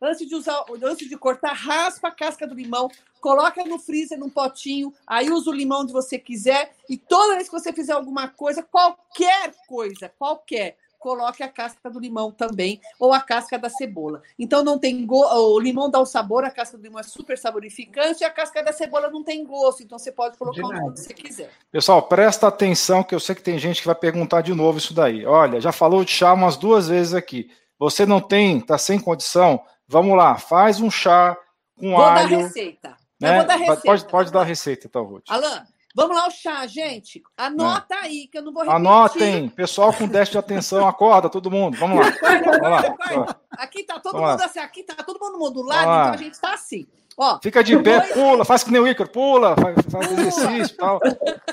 Antes 0.01 0.27
de 0.27 0.35
usar, 0.35 0.63
antes 0.83 1.09
de 1.09 1.17
cortar, 1.17 1.53
raspa 1.53 2.07
a 2.07 2.11
casca 2.11 2.47
do 2.47 2.55
limão, 2.55 2.89
coloca 3.19 3.63
no 3.65 3.77
freezer 3.77 4.17
num 4.17 4.29
potinho, 4.29 4.93
aí 5.05 5.29
usa 5.29 5.49
o 5.49 5.53
limão 5.53 5.81
onde 5.81 5.91
você 5.91 6.17
quiser 6.17 6.71
e 6.89 6.97
toda 6.97 7.35
vez 7.35 7.49
que 7.49 7.59
você 7.59 7.73
fizer 7.73 7.93
alguma 7.93 8.29
coisa, 8.29 8.63
qualquer 8.63 9.53
coisa, 9.67 10.09
qualquer, 10.17 10.77
coloque 10.99 11.41
a 11.41 11.47
casca 11.47 11.89
do 11.89 11.99
limão 11.99 12.31
também, 12.31 12.79
ou 12.99 13.13
a 13.13 13.21
casca 13.21 13.57
da 13.57 13.69
cebola. 13.69 14.21
Então 14.37 14.63
não 14.63 14.77
tem 14.77 15.05
go... 15.05 15.25
o 15.25 15.59
limão 15.59 15.89
dá 15.89 15.99
o 15.99 16.05
sabor, 16.05 16.43
a 16.43 16.51
casca 16.51 16.77
do 16.77 16.83
limão 16.83 16.99
é 16.99 17.03
super 17.03 17.37
saborificante, 17.37 18.21
e 18.21 18.25
a 18.25 18.29
casca 18.29 18.61
da 18.61 18.73
cebola 18.73 19.09
não 19.09 19.23
tem 19.23 19.45
gosto, 19.45 19.81
então 19.81 19.97
você 19.97 20.11
pode 20.11 20.37
colocar 20.37 20.65
o 20.65 20.93
que 20.93 21.01
você 21.01 21.13
quiser. 21.13 21.51
Pessoal, 21.71 22.01
presta 22.03 22.47
atenção, 22.47 23.03
que 23.03 23.15
eu 23.15 23.19
sei 23.19 23.33
que 23.33 23.41
tem 23.41 23.57
gente 23.57 23.81
que 23.81 23.87
vai 23.87 23.95
perguntar 23.95 24.41
de 24.41 24.53
novo 24.53 24.77
isso 24.77 24.93
daí. 24.93 25.25
Olha, 25.25 25.61
já 25.61 25.71
falou 25.71 26.03
de 26.03 26.11
chá 26.11 26.33
umas 26.33 26.57
duas 26.57 26.87
vezes 26.87 27.13
aqui. 27.13 27.49
Você 27.77 28.05
não 28.05 28.19
tem, 28.19 28.59
tá 28.59 28.77
sem 28.77 28.99
condição? 28.99 29.63
Vamos 29.89 30.15
lá, 30.15 30.37
faz 30.37 30.79
um 30.79 30.91
chá 30.91 31.35
com 31.77 31.91
vou 31.91 32.01
alho. 32.01 32.29
Dar 32.29 32.43
receita. 32.43 32.97
Né? 33.19 33.35
vou 33.37 33.45
dar 33.45 33.55
receita. 33.55 33.81
Pode, 33.81 34.05
pode 34.05 34.31
dar 34.31 34.43
receita, 34.43 34.87
então, 34.87 35.03
Ruth. 35.03 35.23
Alan, 35.27 35.65
Vamos 35.95 36.15
lá, 36.15 36.27
o 36.27 36.31
chá, 36.31 36.67
gente. 36.67 37.21
Anota 37.35 37.95
é. 37.95 37.97
aí, 37.97 38.27
que 38.27 38.37
eu 38.37 38.43
não 38.43 38.53
vou 38.53 38.61
repetir. 38.63 38.75
Anotem. 38.75 39.49
Pessoal 39.49 39.91
com 39.91 40.07
déficit 40.07 40.33
de 40.33 40.37
atenção, 40.37 40.87
acorda 40.87 41.29
todo 41.29 41.49
mundo. 41.49 41.77
Vamos 41.77 41.99
lá. 41.99 42.13
Vamos 42.21 42.61
lá. 42.61 43.39
Aqui 43.57 43.83
tá 43.83 43.99
todo 43.99 44.13
Vamos 44.13 44.29
mundo 44.29 44.39
lá. 44.39 44.45
assim, 44.45 44.59
aqui 44.59 44.83
tá 44.83 45.03
todo 45.03 45.19
mundo 45.19 45.37
modulado, 45.37 45.81
então 45.81 46.13
a 46.13 46.17
gente 46.17 46.39
tá 46.39 46.53
assim. 46.53 46.87
Ó, 47.17 47.37
Fica 47.43 47.61
de 47.61 47.77
pé, 47.79 47.99
dois... 47.99 48.13
pula, 48.13 48.45
faz 48.45 48.63
que 48.63 48.71
nem 48.71 48.79
o 48.79 48.87
Ícaro, 48.87 49.09
pula, 49.09 49.53
faz, 49.57 49.75
faz 49.91 50.11
exercício 50.13 50.73
e 50.73 50.77
tal. 50.77 50.99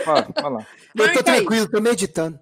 Vai, 0.05 0.23
vai 0.41 0.53
lá. 0.53 0.67
Eu 0.95 1.13
tô 1.13 1.23
tranquilo, 1.25 1.69
tô 1.69 1.81
meditando. 1.81 2.39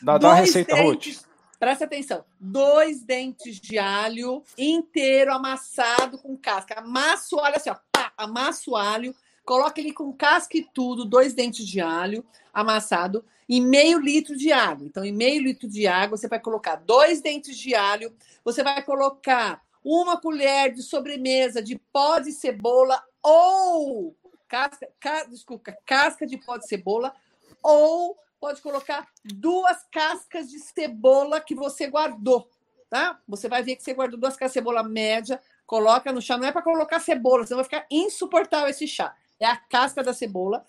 Dá, 0.00 0.16
dá 0.16 0.30
a 0.30 0.34
receita, 0.34 0.74
dentes, 0.74 1.18
Ruth. 1.18 1.25
Presta 1.58 1.84
atenção. 1.84 2.24
Dois 2.38 3.02
dentes 3.02 3.60
de 3.60 3.78
alho 3.78 4.42
inteiro 4.56 5.32
amassado 5.32 6.18
com 6.18 6.36
casca. 6.36 6.78
Amasso, 6.78 7.36
olha 7.36 7.56
assim, 7.56 7.70
ó, 7.70 7.76
pá, 7.92 8.12
amasso 8.16 8.72
o 8.72 8.76
alho 8.76 9.14
Coloque 9.46 9.80
ele 9.80 9.92
com 9.92 10.12
casca 10.12 10.58
e 10.58 10.62
tudo, 10.74 11.04
dois 11.04 11.32
dentes 11.32 11.64
de 11.64 11.80
alho 11.80 12.26
amassado 12.52 13.24
e 13.48 13.60
meio 13.60 14.00
litro 14.00 14.36
de 14.36 14.50
água. 14.50 14.84
Então, 14.84 15.04
em 15.04 15.12
meio 15.12 15.40
litro 15.40 15.68
de 15.68 15.86
água, 15.86 16.18
você 16.18 16.26
vai 16.26 16.40
colocar 16.40 16.74
dois 16.74 17.20
dentes 17.20 17.56
de 17.56 17.72
alho, 17.72 18.12
você 18.44 18.64
vai 18.64 18.82
colocar 18.82 19.62
uma 19.84 20.20
colher 20.20 20.74
de 20.74 20.82
sobremesa 20.82 21.62
de 21.62 21.78
pó 21.92 22.18
de 22.18 22.32
cebola 22.32 23.00
ou 23.22 24.16
casca, 24.48 24.88
ca, 24.98 25.22
desculpa, 25.26 25.78
casca 25.86 26.26
de 26.26 26.36
pó 26.38 26.56
de 26.56 26.66
cebola 26.66 27.14
ou 27.62 28.18
pode 28.46 28.62
colocar 28.62 29.08
duas 29.24 29.76
cascas 29.90 30.48
de 30.48 30.60
cebola 30.60 31.40
que 31.40 31.52
você 31.52 31.88
guardou, 31.88 32.48
tá? 32.88 33.20
Você 33.26 33.48
vai 33.48 33.60
ver 33.60 33.74
que 33.74 33.82
você 33.82 33.92
guardou 33.92 34.20
duas 34.20 34.34
cascas 34.34 34.52
de 34.52 34.54
cebola 34.54 34.84
média, 34.84 35.40
coloca 35.66 36.12
no 36.12 36.22
chá, 36.22 36.38
não 36.38 36.46
é 36.46 36.52
para 36.52 36.62
colocar 36.62 37.00
cebola, 37.00 37.44
senão 37.44 37.56
vai 37.56 37.64
ficar 37.64 37.86
insuportável 37.90 38.68
esse 38.68 38.86
chá 38.86 39.12
é 39.40 39.46
a 39.46 39.56
casca 39.56 40.00
da 40.00 40.12
cebola. 40.12 40.64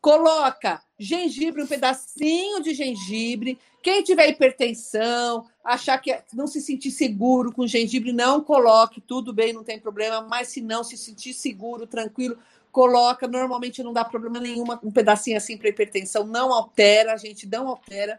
Coloca 0.00 0.82
gengibre, 0.98 1.62
um 1.62 1.66
pedacinho 1.66 2.62
de 2.62 2.72
gengibre. 2.72 3.58
Quem 3.82 4.02
tiver 4.02 4.28
hipertensão, 4.30 5.46
achar 5.62 5.98
que 5.98 6.18
não 6.32 6.46
se 6.46 6.62
sentir 6.62 6.90
seguro 6.90 7.52
com 7.52 7.66
gengibre, 7.66 8.10
não 8.10 8.40
coloque, 8.40 9.02
tudo 9.02 9.34
bem, 9.34 9.52
não 9.52 9.62
tem 9.62 9.78
problema. 9.78 10.22
Mas 10.22 10.48
se 10.48 10.62
não 10.62 10.82
se 10.82 10.96
sentir 10.96 11.34
seguro, 11.34 11.86
tranquilo, 11.86 12.38
coloca. 12.72 13.28
Normalmente 13.28 13.82
não 13.82 13.92
dá 13.92 14.04
problema 14.04 14.40
nenhum, 14.40 14.64
um 14.82 14.90
pedacinho 14.90 15.36
assim 15.36 15.56
para 15.56 15.68
hipertensão, 15.68 16.26
não 16.26 16.52
altera, 16.52 17.12
a 17.12 17.16
gente 17.16 17.46
não 17.46 17.68
altera. 17.68 18.18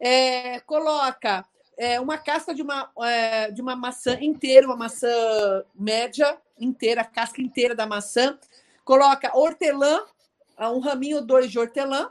É, 0.00 0.58
coloca 0.60 1.44
é, 1.76 2.00
uma 2.00 2.18
casca 2.18 2.54
de 2.54 2.62
uma, 2.62 2.90
é, 3.02 3.50
de 3.50 3.60
uma 3.60 3.76
maçã 3.76 4.18
inteira, 4.20 4.66
uma 4.66 4.76
maçã 4.76 5.08
média 5.74 6.36
inteira, 6.58 7.02
a 7.02 7.04
casca 7.04 7.40
inteira 7.40 7.74
da 7.74 7.86
maçã 7.86 8.38
coloca 8.84 9.36
hortelã, 9.36 10.04
um 10.58 10.78
raminho 10.78 11.18
ou 11.18 11.24
dois 11.24 11.50
de 11.50 11.58
hortelã, 11.58 12.10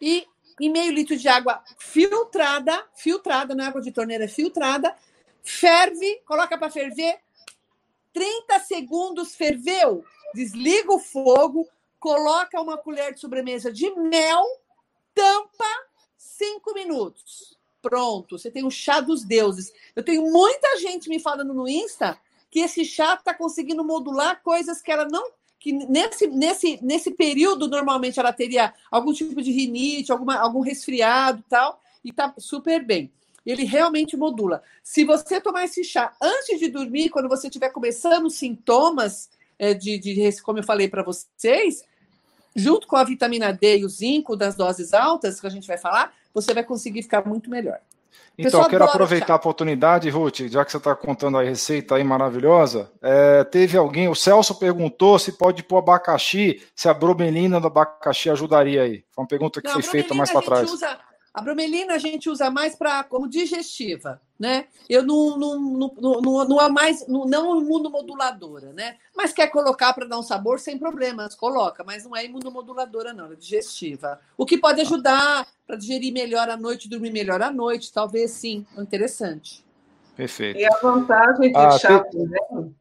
e 0.00 0.26
em 0.60 0.70
meio 0.70 0.92
litro 0.92 1.16
de 1.16 1.28
água 1.28 1.62
filtrada, 1.78 2.86
filtrada, 2.94 3.54
não 3.54 3.64
é 3.64 3.68
água 3.68 3.82
de 3.82 3.92
torneira, 3.92 4.24
é 4.24 4.28
filtrada, 4.28 4.94
ferve, 5.42 6.22
coloca 6.24 6.56
para 6.56 6.70
ferver, 6.70 7.18
30 8.12 8.58
segundos 8.60 9.34
ferveu, 9.34 10.04
desliga 10.34 10.92
o 10.92 10.98
fogo, 10.98 11.68
coloca 11.98 12.60
uma 12.60 12.76
colher 12.76 13.14
de 13.14 13.20
sobremesa 13.20 13.72
de 13.72 13.90
mel, 13.94 14.44
tampa, 15.14 15.64
cinco 16.16 16.74
minutos. 16.74 17.56
Pronto, 17.80 18.38
você 18.38 18.50
tem 18.50 18.64
o 18.64 18.70
chá 18.70 19.00
dos 19.00 19.24
deuses. 19.24 19.72
Eu 19.94 20.02
tenho 20.02 20.22
muita 20.22 20.78
gente 20.78 21.08
me 21.08 21.20
falando 21.20 21.54
no 21.54 21.68
Insta 21.68 22.18
que 22.50 22.60
esse 22.60 22.84
chá 22.84 23.14
está 23.14 23.34
conseguindo 23.34 23.84
modular 23.84 24.42
coisas 24.42 24.80
que 24.80 24.90
ela 24.90 25.06
não 25.06 25.30
que 25.58 25.72
nesse, 25.72 26.28
nesse, 26.28 26.78
nesse 26.80 27.10
período, 27.10 27.66
normalmente, 27.66 28.20
ela 28.20 28.32
teria 28.32 28.72
algum 28.88 29.12
tipo 29.12 29.42
de 29.42 29.50
rinite, 29.50 30.12
alguma, 30.12 30.36
algum 30.36 30.60
resfriado 30.60 31.42
tal, 31.48 31.80
e 32.04 32.12
tá 32.12 32.32
super 32.38 32.84
bem. 32.84 33.10
Ele 33.44 33.64
realmente 33.64 34.16
modula. 34.16 34.62
Se 34.80 35.04
você 35.04 35.40
tomar 35.40 35.64
esse 35.64 35.82
chá 35.82 36.14
antes 36.22 36.60
de 36.60 36.68
dormir, 36.68 37.08
quando 37.08 37.28
você 37.28 37.48
estiver 37.48 37.70
começando 37.70 38.30
sintomas 38.30 39.28
de, 39.74 39.98
de, 39.98 40.42
como 40.42 40.58
eu 40.58 40.64
falei 40.64 40.88
para 40.88 41.02
vocês, 41.02 41.82
junto 42.54 42.86
com 42.86 42.96
a 42.96 43.04
vitamina 43.04 43.52
D 43.52 43.78
e 43.78 43.84
o 43.84 43.88
zinco 43.88 44.36
das 44.36 44.54
doses 44.54 44.94
altas, 44.94 45.40
que 45.40 45.46
a 45.46 45.50
gente 45.50 45.66
vai 45.66 45.78
falar, 45.78 46.12
você 46.32 46.54
vai 46.54 46.64
conseguir 46.64 47.02
ficar 47.02 47.26
muito 47.26 47.50
melhor. 47.50 47.80
Então, 48.38 48.62
eu 48.62 48.68
quero 48.68 48.84
aproveitar 48.84 49.32
a 49.32 49.36
oportunidade, 49.36 50.10
Ruth, 50.10 50.40
já 50.48 50.62
que 50.64 50.70
você 50.70 50.76
está 50.76 50.94
contando 50.94 51.38
a 51.38 51.42
receita 51.42 51.94
aí 51.94 52.04
maravilhosa. 52.04 52.90
É, 53.00 53.44
teve 53.44 53.78
alguém, 53.78 54.08
o 54.08 54.14
Celso 54.14 54.54
perguntou 54.58 55.18
se 55.18 55.32
pode 55.32 55.62
pôr 55.62 55.78
abacaxi, 55.78 56.62
se 56.74 56.86
a 56.86 56.92
bromelina 56.92 57.58
do 57.58 57.68
abacaxi 57.68 58.28
ajudaria 58.28 58.82
aí. 58.82 59.04
Foi 59.10 59.22
uma 59.22 59.28
pergunta 59.28 59.62
que 59.62 59.68
Não, 59.68 59.74
foi 59.74 59.82
feita 59.82 60.14
mais 60.14 60.30
para 60.30 60.42
trás. 60.42 60.70
Usa, 60.70 60.98
a 61.32 61.40
bromelina 61.40 61.94
a 61.94 61.98
gente 61.98 62.28
usa 62.28 62.50
mais 62.50 62.76
para 62.76 63.02
como 63.04 63.26
digestiva, 63.26 64.20
né? 64.38 64.66
Eu 64.88 65.02
não, 65.02 65.38
não, 65.38 65.58
não, 65.58 66.20
não, 66.20 66.48
não 66.48 66.60
é 66.60 66.68
mais, 66.68 67.06
não, 67.06 67.24
não 67.24 67.60
imunomoduladora, 67.60 68.72
né? 68.72 68.96
Mas 69.16 69.32
quer 69.32 69.48
colocar 69.48 69.92
para 69.94 70.06
dar 70.06 70.18
um 70.18 70.22
sabor 70.22 70.60
sem 70.60 70.78
problemas, 70.78 71.34
coloca, 71.34 71.82
mas 71.84 72.04
não 72.04 72.14
é 72.14 72.24
imunomoduladora, 72.24 73.12
não, 73.12 73.32
é 73.32 73.36
digestiva. 73.36 74.20
O 74.36 74.44
que 74.44 74.58
pode 74.58 74.80
ajudar 74.82 75.46
para 75.66 75.76
digerir 75.76 76.12
melhor 76.12 76.48
à 76.48 76.56
noite, 76.56 76.88
dormir 76.88 77.10
melhor 77.10 77.40
à 77.42 77.50
noite, 77.50 77.92
talvez 77.92 78.30
sim, 78.32 78.66
é 78.76 78.80
interessante. 78.80 79.64
Perfeito. 80.16 80.58
E 80.58 80.64
a 80.64 80.78
vantagem 80.82 81.52
de 81.52 81.58
ah, 81.58 81.70
chá, 81.72 81.98
tem... 82.00 82.26
né? 82.26 82.38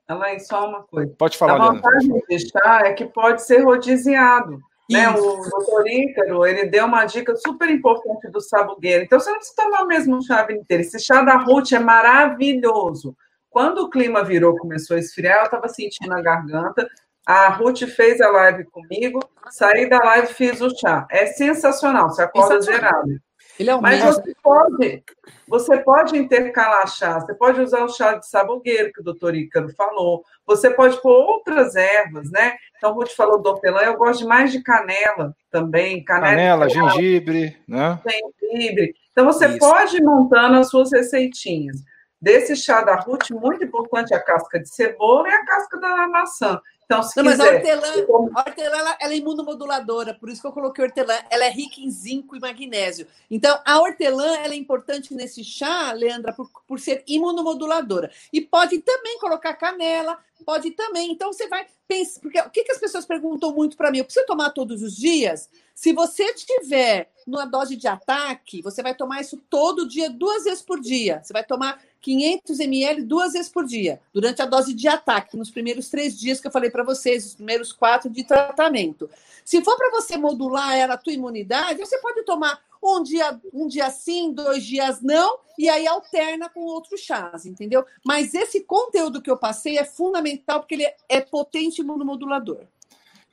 Ela 0.07 0.29
é 0.29 0.39
só 0.39 0.69
uma 0.69 0.83
coisa. 0.83 1.13
Pode 1.17 1.37
falar, 1.37 1.55
A 1.55 1.71
vantagem 1.73 2.09
Leandro. 2.09 2.27
de 2.29 2.49
chá 2.49 2.81
é 2.85 2.93
que 2.93 3.05
pode 3.05 3.43
ser 3.43 3.61
rodiziado. 3.63 4.61
Né? 4.89 5.09
O 5.09 5.15
doutor 5.49 5.87
Ícaro, 5.87 6.45
ele 6.45 6.65
deu 6.67 6.85
uma 6.85 7.05
dica 7.05 7.35
super 7.35 7.69
importante 7.69 8.29
do 8.29 8.39
sabugueiro. 8.39 9.03
Então, 9.03 9.19
você 9.19 9.29
não 9.31 9.37
precisa 9.37 9.63
tomar 9.63 9.83
o 9.83 9.87
mesmo 9.87 10.23
chá 10.23 10.45
inteiro. 10.51 10.83
Esse 10.83 10.99
chá 10.99 11.23
da 11.23 11.37
Ruth 11.37 11.71
é 11.71 11.79
maravilhoso. 11.79 13.15
Quando 13.49 13.79
o 13.79 13.89
clima 13.89 14.23
virou, 14.23 14.57
começou 14.57 14.97
a 14.97 14.99
esfriar, 14.99 15.39
eu 15.39 15.45
estava 15.45 15.67
sentindo 15.67 16.13
a 16.13 16.21
garganta. 16.21 16.87
A 17.25 17.49
Ruth 17.49 17.83
fez 17.87 18.21
a 18.21 18.29
live 18.29 18.65
comigo, 18.65 19.19
saí 19.49 19.89
da 19.89 19.97
live 19.97 20.27
fiz 20.27 20.61
o 20.61 20.69
chá. 20.77 21.07
É 21.09 21.25
sensacional, 21.25 22.09
você 22.09 22.21
acorda 22.21 22.61
zerado. 22.61 23.19
Ele 23.57 23.69
é 23.69 23.75
um 23.75 23.81
Mas 23.81 24.03
você 24.03 24.35
pode, 24.43 25.03
você 25.47 25.77
pode 25.79 26.17
intercalar 26.17 26.87
chá, 26.87 27.19
você 27.19 27.33
pode 27.33 27.61
usar 27.61 27.83
o 27.83 27.89
chá 27.89 28.15
de 28.15 28.27
sabugueiro, 28.27 28.91
que 28.91 29.01
o 29.01 29.03
doutor 29.03 29.33
Ícaro 29.33 29.69
falou, 29.69 30.23
você 30.45 30.69
pode 30.69 31.01
pôr 31.01 31.11
outras 31.11 31.75
ervas, 31.75 32.29
né? 32.31 32.55
Então, 32.77 32.91
o 32.91 32.95
Ruth 32.95 33.11
falou 33.11 33.41
do 33.41 33.49
hortelã, 33.49 33.81
eu 33.81 33.97
gosto 33.97 34.27
mais 34.27 34.51
de 34.51 34.61
canela 34.61 35.35
também. 35.49 36.03
Canela, 36.03 36.67
canela 36.67 36.69
gengibre, 36.69 37.57
né? 37.67 37.99
Gengibre. 38.07 38.93
Então, 39.11 39.25
você 39.25 39.47
Isso. 39.47 39.59
pode 39.59 39.97
ir 39.97 40.03
montando 40.03 40.57
as 40.57 40.69
suas 40.69 40.91
receitinhas. 40.91 41.77
Desse 42.21 42.55
chá 42.55 42.81
da 42.81 42.95
Ruth, 42.95 43.29
muito 43.31 43.63
importante 43.63 44.13
a 44.13 44.19
casca 44.19 44.59
de 44.59 44.69
cebola 44.69 45.27
e 45.27 45.31
a 45.31 45.45
casca 45.45 45.79
da 45.79 46.07
maçã. 46.07 46.61
Então, 46.85 47.01
se 47.01 47.21
não, 47.21 47.31
quiser, 47.31 47.37
mas 47.37 47.51
a 47.51 47.55
hortelã, 47.55 48.05
como... 48.05 48.31
a 48.35 48.41
hortelã 48.41 48.77
ela, 48.77 48.97
ela, 49.01 49.13
é 49.13 49.17
imunomoduladora, 49.17 50.13
por 50.13 50.29
isso 50.29 50.39
que 50.39 50.47
eu 50.47 50.51
coloquei 50.51 50.85
hortelã. 50.85 51.15
Ela 51.29 51.45
é 51.45 51.49
rica 51.49 51.81
em 51.81 51.89
zinco 51.89 52.35
e 52.35 52.39
magnésio. 52.39 53.07
Então, 53.29 53.59
a 53.65 53.79
hortelã 53.79 54.37
ela 54.37 54.53
é 54.53 54.57
importante 54.57 55.13
nesse 55.13 55.43
chá, 55.43 55.91
Leandra, 55.91 56.31
por, 56.31 56.49
por 56.67 56.79
ser 56.79 57.03
imunomoduladora. 57.07 58.11
E 58.31 58.39
pode 58.39 58.79
também 58.79 59.19
colocar 59.19 59.55
canela, 59.55 60.19
pode 60.43 60.71
também. 60.71 61.11
Então, 61.11 61.31
você 61.31 61.47
vai 61.47 61.65
pensar. 61.87 62.19
Porque 62.21 62.39
o 62.39 62.49
que, 62.49 62.63
que 62.63 62.71
as 62.71 62.79
pessoas 62.79 63.05
perguntam 63.05 63.53
muito 63.53 63.77
para 63.77 63.91
mim? 63.91 63.99
Eu 63.99 64.05
preciso 64.05 64.25
tomar 64.25 64.49
todos 64.51 64.81
os 64.81 64.95
dias? 64.95 65.49
Se 65.73 65.93
você 65.93 66.33
tiver 66.33 67.11
numa 67.27 67.45
dose 67.45 67.75
de 67.75 67.87
ataque, 67.87 68.61
você 68.61 68.81
vai 68.81 68.95
tomar 68.95 69.21
isso 69.21 69.37
todo 69.49 69.87
dia, 69.87 70.09
duas 70.09 70.43
vezes 70.43 70.61
por 70.61 70.79
dia. 70.79 71.21
Você 71.23 71.33
vai 71.33 71.43
tomar 71.43 71.81
500 72.01 72.59
ml 72.59 73.01
duas 73.01 73.33
vezes 73.33 73.49
por 73.49 73.65
dia, 73.65 73.99
durante 74.13 74.41
a 74.41 74.45
dose 74.45 74.73
de 74.73 74.87
ataque, 74.87 75.35
nos 75.35 75.49
primeiros 75.49 75.89
três 75.89 76.17
dias 76.17 76.39
que 76.39 76.45
eu 76.45 76.51
falei 76.51 76.69
para 76.69 76.83
vocês, 76.83 77.25
os 77.25 77.35
primeiros 77.35 77.73
quatro 77.73 78.09
de 78.11 78.23
tratamento. 78.23 79.09
Se 79.43 79.63
for 79.63 79.75
para 79.75 79.89
você 79.89 80.15
modular 80.15 80.75
ela, 80.75 80.93
a 80.93 80.97
tua 80.97 81.13
imunidade, 81.13 81.79
você 81.79 81.97
pode 81.97 82.23
tomar 82.23 82.61
um 82.85 83.03
dia, 83.03 83.39
um 83.53 83.67
dia 83.67 83.89
sim, 83.89 84.33
dois 84.33 84.63
dias 84.63 85.01
não, 85.01 85.39
e 85.57 85.69
aí 85.69 85.87
alterna 85.87 86.49
com 86.49 86.61
outros 86.61 86.99
chás, 87.01 87.45
entendeu? 87.45 87.85
Mas 88.05 88.33
esse 88.33 88.61
conteúdo 88.61 89.21
que 89.21 89.29
eu 89.29 89.37
passei 89.37 89.77
é 89.77 89.85
fundamental 89.85 90.59
porque 90.59 90.75
ele 90.75 90.87
é 91.09 91.21
potente 91.21 91.81
imunomodulador. 91.81 92.65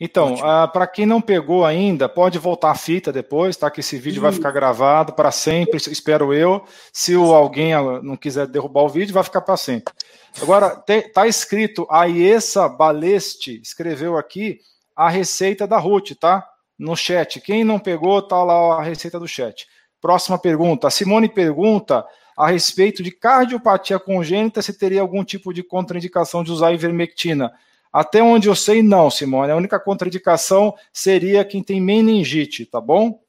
Então, 0.04 0.34
uh, 0.34 0.44
ah, 0.44 0.66
para 0.68 0.84
quem 0.88 1.06
não 1.06 1.20
pegou 1.20 1.64
ainda, 1.64 2.08
pode 2.08 2.36
voltar 2.36 2.72
a 2.72 2.74
fita 2.74 3.12
depois, 3.12 3.56
tá? 3.56 3.70
Que 3.70 3.78
esse 3.78 3.96
vídeo 3.98 4.20
vai 4.20 4.32
ficar 4.32 4.50
gravado 4.50 5.12
para 5.12 5.30
sempre, 5.30 5.76
espero 5.76 6.34
eu. 6.34 6.64
Se 6.92 7.14
o, 7.14 7.32
alguém 7.32 7.72
ah, 7.72 8.02
não 8.02 8.16
quiser 8.16 8.48
derrubar 8.48 8.82
o 8.82 8.88
vídeo, 8.88 9.14
vai 9.14 9.22
ficar 9.22 9.42
para 9.42 9.56
sempre. 9.56 9.94
Agora, 10.40 10.70
te, 10.70 11.02
tá 11.02 11.28
escrito, 11.28 11.86
a 11.88 12.06
Iessa 12.06 12.68
Baleste 12.68 13.60
escreveu 13.62 14.18
aqui 14.18 14.58
a 14.96 15.08
receita 15.08 15.68
da 15.68 15.78
Ruth, 15.78 16.12
tá? 16.18 16.44
No 16.82 16.96
chat. 16.96 17.40
Quem 17.40 17.62
não 17.62 17.78
pegou, 17.78 18.20
tá 18.20 18.42
lá 18.42 18.80
a 18.80 18.82
receita 18.82 19.20
do 19.20 19.28
chat. 19.28 19.68
Próxima 20.00 20.36
pergunta. 20.36 20.88
A 20.88 20.90
Simone 20.90 21.28
pergunta 21.28 22.04
a 22.36 22.48
respeito 22.48 23.04
de 23.04 23.12
cardiopatia 23.12 24.00
congênita, 24.00 24.60
se 24.60 24.72
teria 24.72 25.00
algum 25.00 25.22
tipo 25.22 25.54
de 25.54 25.62
contraindicação 25.62 26.42
de 26.42 26.50
usar 26.50 26.72
ivermectina. 26.72 27.52
Até 27.92 28.20
onde 28.20 28.48
eu 28.48 28.56
sei, 28.56 28.82
não, 28.82 29.08
Simone. 29.10 29.52
A 29.52 29.56
única 29.56 29.78
contraindicação 29.78 30.74
seria 30.92 31.44
quem 31.44 31.62
tem 31.62 31.80
meningite, 31.80 32.66
tá 32.66 32.80
bom? 32.80 33.20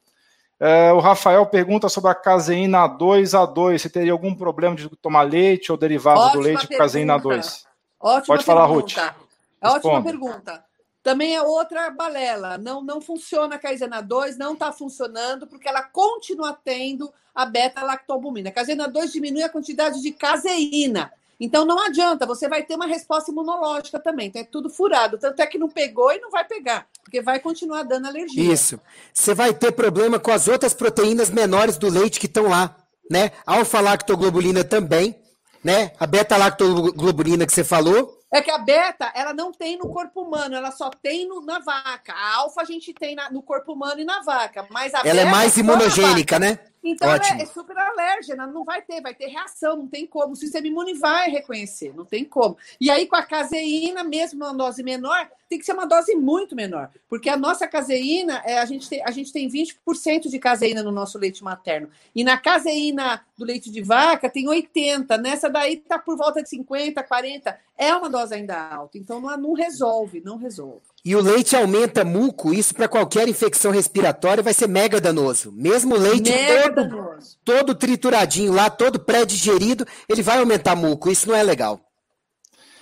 É, 0.59 0.91
o 0.91 0.99
Rafael 0.99 1.45
pergunta 1.45 1.87
sobre 1.89 2.09
a 2.09 2.15
caseína 2.15 2.89
2A2. 2.89 3.77
Se 3.77 3.89
teria 3.89 4.13
algum 4.13 4.33
problema 4.33 4.75
de 4.75 4.89
tomar 4.95 5.21
leite 5.21 5.71
ou 5.71 5.77
derivado 5.77 6.19
Ótima 6.19 6.33
do 6.33 6.39
leite 6.39 6.61
pergunta. 6.61 6.77
caseína 6.77 7.19
2? 7.19 7.65
Ótima 7.99 8.35
Pode 8.35 8.45
falar, 8.45 8.67
pergunta. 8.67 9.01
Ruth. 9.03 9.15
É 9.61 9.67
ótima 9.67 10.01
pergunta. 10.01 10.65
Também 11.03 11.35
é 11.35 11.41
outra 11.41 11.89
balela. 11.89 12.57
Não, 12.57 12.81
não 12.81 13.01
funciona 13.01 13.55
a 13.55 13.59
caseína 13.59 14.01
2, 14.01 14.37
não 14.37 14.53
está 14.53 14.71
funcionando, 14.71 15.45
porque 15.45 15.67
ela 15.67 15.83
continua 15.83 16.53
tendo 16.53 17.13
a 17.35 17.45
beta-lactobumina. 17.45 18.49
A 18.49 18.53
caseína 18.53 18.87
2 18.87 19.11
diminui 19.11 19.43
a 19.43 19.49
quantidade 19.49 20.01
de 20.01 20.11
caseína. 20.11 21.11
Então 21.39 21.65
não 21.65 21.77
adianta, 21.77 22.25
você 22.25 22.47
vai 22.47 22.63
ter 22.63 22.75
uma 22.75 22.87
resposta 22.87 23.29
imunológica 23.31 23.99
também. 23.99 24.27
Então 24.27 24.41
é 24.41 24.45
tudo 24.45 24.69
furado. 24.69 25.17
Tanto 25.17 25.41
é 25.41 25.45
que 25.45 25.57
não 25.57 25.67
pegou 25.67 26.11
e 26.13 26.19
não 26.19 26.31
vai 26.31 26.45
pegar, 26.45 26.87
porque 27.03 27.21
vai 27.21 27.37
continuar 27.39 27.83
dando 27.83 28.07
alergia. 28.07 28.53
Isso. 28.53 28.79
Você 29.13 29.33
vai 29.33 29.53
ter 29.53 29.73
problema 29.73 30.17
com 30.17 30.31
as 30.31 30.47
outras 30.47 30.73
proteínas 30.73 31.29
menores 31.29 31.77
do 31.77 31.89
leite 31.89 32.17
que 32.17 32.27
estão 32.27 32.47
lá, 32.47 32.77
né? 33.11 33.31
Alfa-lactoglobulina 33.45 34.63
também, 34.63 35.19
né? 35.61 35.91
A 35.99 36.07
beta-lactoglobulina 36.07 37.45
que 37.45 37.51
você 37.51 37.63
falou. 37.63 38.22
É 38.33 38.41
que 38.41 38.49
a 38.49 38.57
beta, 38.57 39.11
ela 39.13 39.31
não 39.31 39.51
tem 39.51 39.77
no 39.77 39.89
corpo 39.89 40.23
humano, 40.23 40.55
ela 40.55 40.71
só 40.71 40.89
tem 40.89 41.27
no, 41.27 41.39
na 41.41 41.59
vaca. 41.59 42.13
A 42.13 42.37
alfa 42.37 42.61
a 42.61 42.65
gente 42.65 42.91
tem 42.91 43.13
na, 43.13 43.29
no 43.29 43.43
corpo 43.43 43.73
humano 43.73 44.01
e 44.01 44.03
na 44.03 44.23
vaca, 44.23 44.65
mas 44.71 44.91
a 44.95 45.01
Ela 45.05 45.21
é 45.21 45.25
mais 45.25 45.55
imunogênica, 45.55 46.39
né? 46.39 46.57
Então 46.83 47.09
é, 47.09 47.41
é, 47.41 47.45
super 47.45 47.77
alérgena, 47.77 48.45
não 48.45 48.65
vai 48.65 48.81
ter, 48.81 49.01
vai 49.01 49.13
ter 49.13 49.27
reação, 49.27 49.77
não 49.77 49.87
tem 49.87 50.05
como. 50.05 50.33
O 50.33 50.35
sistema 50.35 50.67
imune 50.67 50.95
vai 50.95 51.29
reconhecer, 51.29 51.93
não 51.95 52.03
tem 52.03 52.25
como. 52.25 52.57
E 52.81 52.89
aí, 52.91 53.07
com 53.07 53.15
a 53.15 53.23
caseína, 53.23 54.03
mesmo 54.03 54.43
uma 54.43 54.53
dose 54.53 54.83
menor, 54.83 55.29
tem 55.53 55.59
que 55.59 55.65
ser 55.65 55.73
uma 55.73 55.85
dose 55.85 56.15
muito 56.15 56.55
menor, 56.55 56.89
porque 57.07 57.29
a 57.29 57.37
nossa 57.37 57.67
caseína, 57.67 58.41
é, 58.43 58.57
a, 58.57 58.65
gente 58.65 58.89
tem, 58.89 59.03
a 59.05 59.11
gente 59.11 59.31
tem 59.31 59.47
20% 59.47 60.27
de 60.27 60.39
caseína 60.39 60.81
no 60.81 60.91
nosso 60.91 61.19
leite 61.19 61.43
materno. 61.43 61.89
E 62.15 62.23
na 62.23 62.37
caseína 62.37 63.21
do 63.37 63.45
leite 63.45 63.69
de 63.69 63.81
vaca 63.81 64.27
tem 64.29 64.47
80%, 64.47 65.15
nessa 65.21 65.49
daí 65.49 65.75
está 65.75 65.99
por 65.99 66.17
volta 66.17 66.41
de 66.41 66.49
50%, 66.49 66.65
40%. 66.65 67.55
É 67.77 67.95
uma 67.95 68.09
dose 68.09 68.33
ainda 68.33 68.55
alta, 68.55 68.97
então 68.97 69.19
não, 69.19 69.37
não 69.37 69.53
resolve, 69.53 70.21
não 70.25 70.37
resolve. 70.37 70.81
E 71.05 71.15
o 71.15 71.21
leite 71.21 71.55
aumenta 71.55 72.03
muco, 72.03 72.53
isso 72.53 72.73
para 72.73 72.87
qualquer 72.87 73.27
infecção 73.27 73.71
respiratória 73.71 74.41
vai 74.41 74.53
ser 74.53 74.67
mega 74.67 74.99
danoso. 74.99 75.51
Mesmo 75.51 75.95
o 75.95 75.99
leite 75.99 76.31
todo, 76.63 77.17
todo 77.43 77.75
trituradinho 77.75 78.53
lá, 78.53 78.69
todo 78.69 78.99
pré-digerido, 78.99 79.85
ele 80.09 80.23
vai 80.23 80.39
aumentar 80.39 80.75
muco. 80.75 81.11
Isso 81.11 81.27
não 81.27 81.35
é 81.35 81.43
legal. 81.43 81.79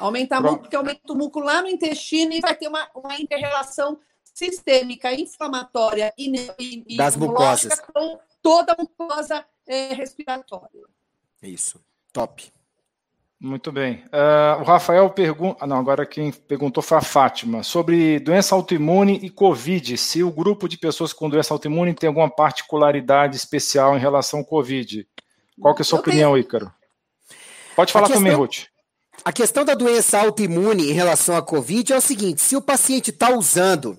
Aumentar 0.02 0.42
muco, 0.42 0.60
porque 0.60 0.76
aumenta 0.76 1.14
o 1.14 1.16
muco 1.16 1.40
lá 1.40 1.62
no 1.62 1.68
intestino 1.68 2.34
e 2.34 2.40
vai 2.40 2.56
ter 2.56 2.68
uma, 2.68 2.90
uma 2.96 3.16
inter-relação 3.20 4.00
sistêmica, 4.34 5.14
inflamatória 5.14 6.14
e, 6.18 6.32
e 6.88 6.98
das 6.98 7.16
mucosas 7.16 7.80
com 7.80 8.20
toda 8.42 8.74
a 8.74 8.76
mucosa 8.78 9.46
é, 9.68 9.94
respiratória. 9.94 10.82
Isso, 11.42 11.84
top. 12.12 12.52
Muito 13.40 13.72
bem. 13.72 14.04
Uh, 14.06 14.62
o 14.62 14.64
Rafael 14.64 15.10
pergunta. 15.10 15.58
Ah, 15.62 15.68
não, 15.68 15.78
agora 15.78 16.06
quem 16.06 16.32
perguntou 16.32 16.84
foi 16.84 17.00
a 17.00 17.02
Fátima. 17.02 17.64
Sobre 17.64 18.20
doença 18.20 18.54
autoimune 18.54 19.20
e 19.24 19.32
Covid. 19.32 19.98
Se 19.98 20.24
o 20.24 20.32
grupo 20.32 20.70
de 20.70 20.78
pessoas 20.78 21.12
com 21.12 21.28
doença 21.28 21.52
autoimune 21.52 21.96
tem 21.96 22.08
alguma 22.08 22.30
particularidade 22.30 23.36
especial 23.36 23.98
em 23.98 24.00
relação 24.00 24.42
ao 24.42 24.46
Covid. 24.46 25.08
Qual 25.60 25.74
que 25.74 25.82
é 25.82 25.84
a 25.84 25.86
sua 25.86 25.98
Eu 25.98 26.02
opinião, 26.02 26.34
tenho... 26.34 26.42
Ícaro? 26.42 26.72
Pode 27.76 27.92
falar 27.92 28.06
questão... 28.06 28.24
também, 28.24 28.38
Ruth. 28.38 28.66
A 29.24 29.32
questão 29.32 29.64
da 29.64 29.76
doença 29.76 30.20
autoimune 30.20 30.90
em 30.90 30.94
relação 30.94 31.36
à 31.36 31.44
Covid 31.44 31.94
é 31.94 31.98
o 31.98 32.02
seguinte: 32.02 32.42
se 32.42 32.56
o 32.56 32.62
paciente 32.62 33.12
está 33.12 33.30
usando, 33.32 33.96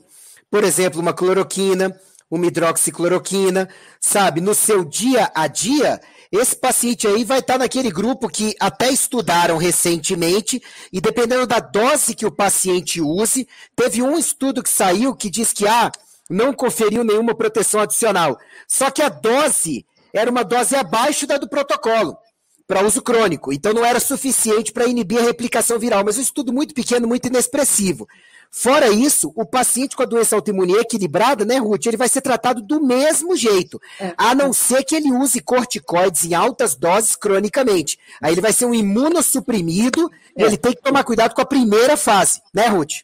por 0.50 0.64
exemplo, 0.64 1.00
uma 1.00 1.12
cloroquina, 1.12 1.96
uma 2.28 2.46
hidroxicloroquina, 2.46 3.68
sabe, 4.00 4.40
no 4.40 4.52
seu 4.52 4.84
dia 4.84 5.30
a 5.32 5.46
dia, 5.46 6.00
esse 6.32 6.56
paciente 6.56 7.06
aí 7.06 7.22
vai 7.22 7.38
estar 7.38 7.56
naquele 7.56 7.88
grupo 7.88 8.28
que 8.28 8.56
até 8.58 8.90
estudaram 8.90 9.58
recentemente, 9.58 10.60
e 10.92 11.00
dependendo 11.00 11.46
da 11.46 11.60
dose 11.60 12.16
que 12.16 12.26
o 12.26 12.32
paciente 12.32 13.00
use, 13.00 13.46
teve 13.76 14.02
um 14.02 14.18
estudo 14.18 14.60
que 14.60 14.70
saiu 14.70 15.14
que 15.14 15.30
diz 15.30 15.52
que 15.52 15.68
ah, 15.68 15.92
não 16.28 16.52
conferiu 16.52 17.04
nenhuma 17.04 17.32
proteção 17.32 17.80
adicional. 17.80 18.36
Só 18.66 18.90
que 18.90 19.02
a 19.02 19.08
dose 19.08 19.86
era 20.12 20.28
uma 20.28 20.42
dose 20.42 20.74
abaixo 20.74 21.28
da 21.28 21.36
do 21.36 21.48
protocolo 21.48 22.18
para 22.72 22.86
uso 22.86 23.02
crônico, 23.02 23.52
então 23.52 23.74
não 23.74 23.84
era 23.84 24.00
suficiente 24.00 24.72
para 24.72 24.86
inibir 24.86 25.18
a 25.18 25.24
replicação 25.24 25.78
viral, 25.78 26.02
mas 26.02 26.16
um 26.16 26.22
estudo 26.22 26.54
muito 26.54 26.72
pequeno, 26.72 27.06
muito 27.06 27.28
inexpressivo. 27.28 28.08
Fora 28.50 28.88
isso, 28.88 29.30
o 29.36 29.44
paciente 29.44 29.94
com 29.94 30.02
a 30.02 30.06
doença 30.06 30.34
autoimune 30.34 30.72
equilibrada, 30.72 31.44
né, 31.44 31.58
Ruth, 31.58 31.84
ele 31.84 31.98
vai 31.98 32.08
ser 32.08 32.22
tratado 32.22 32.62
do 32.62 32.82
mesmo 32.82 33.36
jeito, 33.36 33.78
é. 34.00 34.14
a 34.16 34.34
não 34.34 34.54
ser 34.54 34.84
que 34.84 34.96
ele 34.96 35.12
use 35.12 35.42
corticoides 35.42 36.24
em 36.24 36.32
altas 36.32 36.74
doses 36.74 37.14
cronicamente. 37.14 37.98
Aí 38.22 38.32
ele 38.32 38.40
vai 38.40 38.54
ser 38.54 38.64
um 38.64 38.72
imunossuprimido 38.72 40.10
é. 40.34 40.40
e 40.40 40.46
ele 40.46 40.56
tem 40.56 40.72
que 40.72 40.80
tomar 40.80 41.04
cuidado 41.04 41.34
com 41.34 41.42
a 41.42 41.46
primeira 41.46 41.94
fase, 41.94 42.40
né, 42.54 42.68
Ruth? 42.68 43.02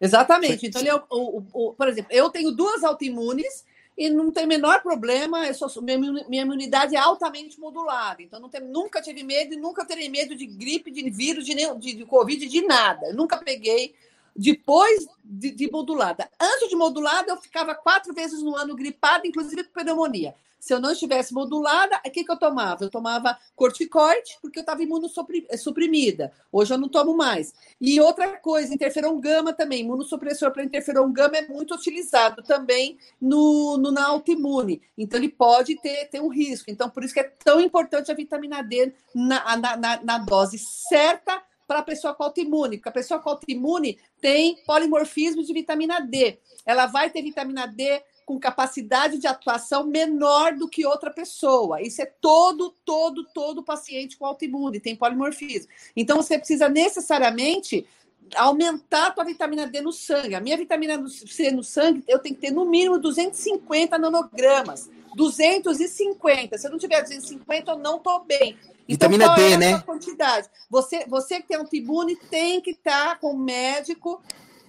Exatamente. 0.00 0.66
Então, 0.66 0.80
ele 0.80 0.90
é 0.90 0.94
o, 0.96 1.02
o, 1.08 1.44
o, 1.52 1.72
por 1.72 1.86
exemplo, 1.86 2.10
eu 2.12 2.30
tenho 2.30 2.50
duas 2.50 2.82
autoimunes 2.82 3.64
e 3.96 4.10
não 4.10 4.30
tem 4.30 4.46
menor 4.46 4.82
problema, 4.82 5.46
eu 5.46 5.54
sou, 5.54 5.70
minha, 5.80 6.42
imunidade 6.42 6.96
é 6.96 6.98
altamente 6.98 7.60
modulada. 7.60 8.22
Então, 8.22 8.40
não 8.40 8.48
tem, 8.48 8.60
nunca 8.60 9.00
tive 9.00 9.22
medo 9.22 9.54
e 9.54 9.56
nunca 9.56 9.84
terei 9.84 10.08
medo 10.08 10.34
de 10.34 10.46
gripe, 10.46 10.90
de 10.90 11.08
vírus, 11.10 11.44
de, 11.44 11.54
de, 11.54 11.94
de 11.94 12.04
Covid, 12.04 12.46
de 12.46 12.62
nada. 12.62 13.06
Eu 13.06 13.14
nunca 13.14 13.36
peguei 13.36 13.94
depois 14.34 15.06
de, 15.22 15.52
de, 15.52 15.70
modulada. 15.70 16.28
Antes 16.40 16.68
de 16.68 16.74
modulada, 16.74 17.30
eu 17.30 17.36
ficava 17.36 17.72
quatro 17.74 18.12
vezes 18.12 18.42
no 18.42 18.56
ano 18.56 18.74
gripada, 18.74 19.26
inclusive 19.26 19.62
com 19.64 19.80
pneumonia. 19.80 20.34
Se 20.64 20.72
eu 20.72 20.80
não 20.80 20.92
estivesse 20.92 21.34
modulada, 21.34 22.00
o 22.06 22.10
que, 22.10 22.24
que 22.24 22.32
eu 22.32 22.38
tomava? 22.38 22.82
Eu 22.82 22.88
tomava 22.88 23.38
corticoide, 23.54 24.38
porque 24.40 24.60
eu 24.60 24.62
estava 24.62 24.82
imunossuprimida. 24.82 26.32
Hoje 26.50 26.72
eu 26.72 26.78
não 26.78 26.88
tomo 26.88 27.14
mais. 27.14 27.52
E 27.78 28.00
outra 28.00 28.38
coisa, 28.38 28.72
interferon 28.72 29.20
gama 29.20 29.52
também. 29.52 29.80
Imunossupressor 29.80 30.50
para 30.52 30.64
interferon 30.64 31.12
gama 31.12 31.36
é 31.36 31.46
muito 31.46 31.74
utilizado 31.74 32.42
também 32.42 32.96
no, 33.20 33.76
no, 33.76 33.92
na 33.92 34.06
autoimune. 34.06 34.80
Então, 34.96 35.20
ele 35.20 35.28
pode 35.28 35.78
ter, 35.82 36.06
ter 36.06 36.22
um 36.22 36.28
risco. 36.28 36.70
Então, 36.70 36.88
por 36.88 37.04
isso 37.04 37.12
que 37.12 37.20
é 37.20 37.30
tão 37.44 37.60
importante 37.60 38.10
a 38.10 38.14
vitamina 38.14 38.62
D 38.62 38.90
na, 39.14 39.58
na, 39.58 39.76
na, 39.76 40.02
na 40.02 40.16
dose 40.16 40.56
certa 40.56 41.42
para 41.68 41.80
a 41.80 41.82
pessoa 41.82 42.14
com 42.14 42.24
autoimune, 42.24 42.78
porque 42.78 42.88
a 42.88 42.92
pessoa 42.92 43.20
com 43.20 43.28
autoimune 43.28 43.98
tem 44.18 44.56
polimorfismo 44.64 45.42
de 45.42 45.52
vitamina 45.52 46.00
D. 46.00 46.38
Ela 46.64 46.86
vai 46.86 47.10
ter 47.10 47.20
vitamina 47.20 47.66
D 47.66 48.02
com 48.24 48.38
capacidade 48.38 49.18
de 49.18 49.26
atuação 49.26 49.86
menor 49.86 50.54
do 50.54 50.68
que 50.68 50.86
outra 50.86 51.10
pessoa. 51.10 51.82
Isso 51.82 52.00
é 52.00 52.06
todo, 52.06 52.74
todo, 52.84 53.24
todo 53.34 53.62
paciente 53.62 54.16
com 54.16 54.26
autoimune, 54.26 54.80
tem 54.80 54.96
polimorfismo. 54.96 55.70
Então, 55.94 56.16
você 56.16 56.38
precisa 56.38 56.68
necessariamente 56.68 57.86
aumentar 58.34 59.08
a 59.08 59.10
tua 59.10 59.24
vitamina 59.24 59.66
D 59.66 59.80
no 59.80 59.92
sangue. 59.92 60.34
A 60.34 60.40
minha 60.40 60.56
vitamina 60.56 61.02
C 61.08 61.50
no 61.50 61.62
sangue, 61.62 62.02
eu 62.08 62.18
tenho 62.18 62.34
que 62.34 62.40
ter 62.40 62.50
no 62.50 62.64
mínimo 62.64 62.98
250 62.98 63.98
nanogramas. 63.98 64.90
250. 65.14 66.58
Se 66.58 66.66
eu 66.66 66.70
não 66.70 66.78
tiver 66.78 67.02
250, 67.02 67.70
eu 67.70 67.78
não 67.78 67.96
estou 67.98 68.24
bem. 68.24 68.56
Então, 68.88 69.08
vitamina 69.08 69.34
D, 69.34 69.52
é 69.52 69.56
né? 69.56 69.80
Quantidade? 69.80 70.48
Você, 70.68 71.04
você 71.06 71.40
que 71.40 71.48
tem 71.48 71.56
autoimune 71.56 72.16
tem 72.16 72.60
que 72.60 72.70
estar 72.70 73.10
tá 73.10 73.16
com 73.16 73.30
o 73.32 73.38
médico 73.38 74.20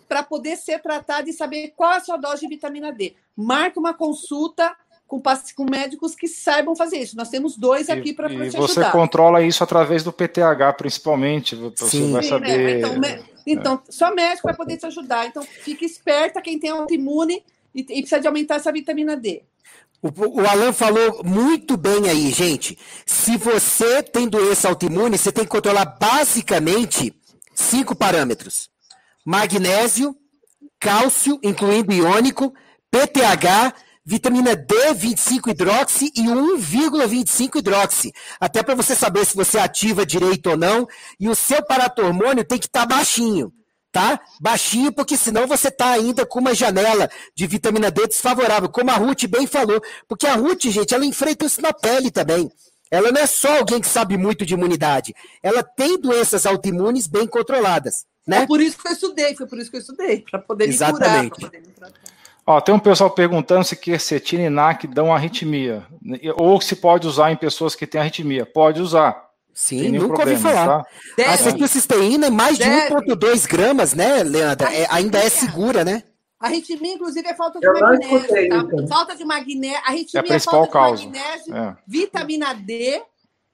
para 0.07 0.23
poder 0.23 0.55
ser 0.57 0.81
tratado 0.81 1.29
e 1.29 1.33
saber 1.33 1.73
qual 1.75 1.93
é 1.93 1.97
a 1.97 1.99
sua 1.99 2.17
dose 2.17 2.41
de 2.41 2.47
vitamina 2.47 2.91
D. 2.91 3.15
Marque 3.35 3.79
uma 3.79 3.93
consulta 3.93 4.75
com, 5.07 5.21
com 5.55 5.65
médicos 5.69 6.15
que 6.15 6.27
saibam 6.27 6.75
fazer 6.75 6.97
isso. 6.97 7.15
Nós 7.15 7.29
temos 7.29 7.57
dois 7.57 7.89
aqui 7.89 8.13
para 8.13 8.29
te 8.29 8.35
ajudar. 8.35 8.57
E 8.57 8.61
você 8.61 8.85
controla 8.91 9.41
isso 9.41 9.63
através 9.63 10.03
do 10.03 10.11
PTH, 10.11 10.73
principalmente. 10.77 11.55
Você 11.55 11.97
Sim. 11.97 12.11
vai 12.11 12.23
saber... 12.23 12.85
Sim, 12.85 12.99
né? 12.99 13.23
Então, 13.45 13.75
então 13.75 13.81
só 13.89 14.13
médico 14.13 14.47
vai 14.47 14.55
poder 14.55 14.77
te 14.77 14.85
ajudar. 14.85 15.27
Então, 15.27 15.43
fique 15.43 15.85
esperta 15.85 16.41
quem 16.41 16.59
tem 16.59 16.71
autoimune 16.71 17.43
e, 17.73 17.81
e 17.81 17.83
precisa 17.83 18.19
de 18.19 18.27
aumentar 18.27 18.55
essa 18.55 18.71
vitamina 18.71 19.15
D. 19.15 19.43
O, 20.01 20.41
o 20.41 20.47
Alan 20.47 20.73
falou 20.73 21.23
muito 21.23 21.77
bem 21.77 22.09
aí, 22.09 22.31
gente. 22.31 22.77
Se 23.05 23.37
você 23.37 24.03
tem 24.03 24.27
doença 24.27 24.69
autoimune, 24.69 25.17
você 25.17 25.31
tem 25.31 25.43
que 25.43 25.49
controlar 25.49 25.85
basicamente 25.85 27.13
cinco 27.53 27.95
parâmetros: 27.95 28.69
magnésio, 29.25 30.15
cálcio, 30.79 31.39
incluindo 31.43 31.91
iônico, 31.91 32.53
PTH, 32.91 33.73
vitamina 34.05 34.55
D, 34.55 34.93
25 34.93 35.49
hidroxi 35.49 36.11
e 36.15 36.21
1,25 36.21 37.57
hidroxi. 37.57 38.13
Até 38.39 38.61
para 38.61 38.75
você 38.75 38.95
saber 38.95 39.25
se 39.25 39.35
você 39.35 39.57
ativa 39.57 40.05
direito 40.05 40.51
ou 40.51 40.57
não. 40.57 40.87
E 41.19 41.27
o 41.27 41.35
seu 41.35 41.65
paratormônio 41.65 42.45
tem 42.45 42.59
que 42.59 42.67
estar 42.67 42.87
tá 42.87 42.95
baixinho 42.95 43.51
tá? 43.95 44.19
Baixinho, 44.41 44.91
porque 44.91 45.15
senão 45.15 45.47
você 45.47 45.71
tá 45.71 45.91
ainda 45.91 46.25
com 46.25 46.39
uma 46.39 46.53
janela 46.53 47.09
de 47.33 47.47
vitamina 47.47 47.89
D 47.89 48.05
desfavorável, 48.05 48.67
como 48.67 48.91
a 48.91 48.95
Ruth 48.95 49.25
bem 49.25 49.47
falou. 49.47 49.81
Porque 50.05 50.27
a 50.27 50.35
Ruth, 50.35 50.63
gente, 50.63 50.93
ela 50.93 51.05
enfrenta 51.05 51.45
isso 51.45 51.61
na 51.61 51.71
pele 51.71 52.11
também. 52.11 52.51
Ela 52.91 53.09
não 53.09 53.21
é 53.21 53.25
só 53.25 53.59
alguém 53.59 53.79
que 53.79 53.87
sabe 53.87 54.17
muito 54.17 54.45
de 54.45 54.53
imunidade. 54.53 55.13
Ela 55.41 55.63
tem 55.63 55.97
doenças 55.97 56.45
autoimunes 56.45 57.07
bem 57.07 57.25
controladas, 57.25 58.03
né? 58.27 58.43
É 58.43 58.47
por 58.47 58.61
isso 58.61 58.77
que 58.77 58.87
eu 58.87 58.91
estudei, 58.91 59.35
foi 59.35 59.47
por 59.47 59.57
isso 59.59 59.69
que 59.69 59.77
eu 59.77 59.81
estudei, 59.81 60.25
para 60.29 60.39
poder 60.39 60.67
Exatamente. 60.67 61.23
me 61.23 61.29
curar, 61.29 61.49
poder 61.51 61.61
me 61.61 61.73
tratar. 61.73 62.15
Ó, 62.47 62.61
tem 62.61 62.75
um 62.75 62.79
pessoal 62.79 63.09
perguntando 63.09 63.63
se 63.63 63.75
quercetina 63.75 64.43
e 64.43 64.49
NAC 64.49 64.85
dão 64.85 65.13
arritmia. 65.13 65.83
Ou 66.35 66.61
se 66.61 66.75
pode 66.75 67.07
usar 67.07 67.31
em 67.31 67.35
pessoas 67.35 67.73
que 67.73 67.87
têm 67.87 67.99
arritmia. 67.99 68.45
Pode 68.45 68.79
usar. 68.81 69.25
Sim, 69.51 69.89
nunca 69.89 70.21
ouvi 70.21 70.35
falar. 70.35 70.83
Tá? 70.83 70.85
A 71.33 71.37
cetocisteína 71.37 72.27
é 72.27 72.29
mais 72.29 72.57
de 72.57 72.65
1,2 72.65 73.47
gramas, 73.47 73.93
né, 73.93 74.21
Leandra? 74.21 74.71
É, 74.71 74.85
ainda 74.91 75.17
é 75.17 75.29
segura, 75.29 75.83
né? 75.83 76.03
A 76.39 76.47
arritmia, 76.47 76.93
inclusive, 76.93 77.27
é 77.27 77.33
falta 77.33 77.59
de 77.59 77.65
Eu 77.65 77.73
magnésio. 77.73 78.49
Tá? 78.49 78.87
Falta 78.87 79.15
de 79.15 79.25
magnésio. 79.25 79.77
A 79.77 79.89
arritmia 79.89 80.23
é, 80.27 80.33
a 80.33 80.35
é 80.35 80.39
falta 80.39 80.71
causa. 80.71 81.01
de 81.01 81.07
magnésio, 81.07 81.55
é. 81.55 81.77
vitamina 81.87 82.53
D 82.53 83.01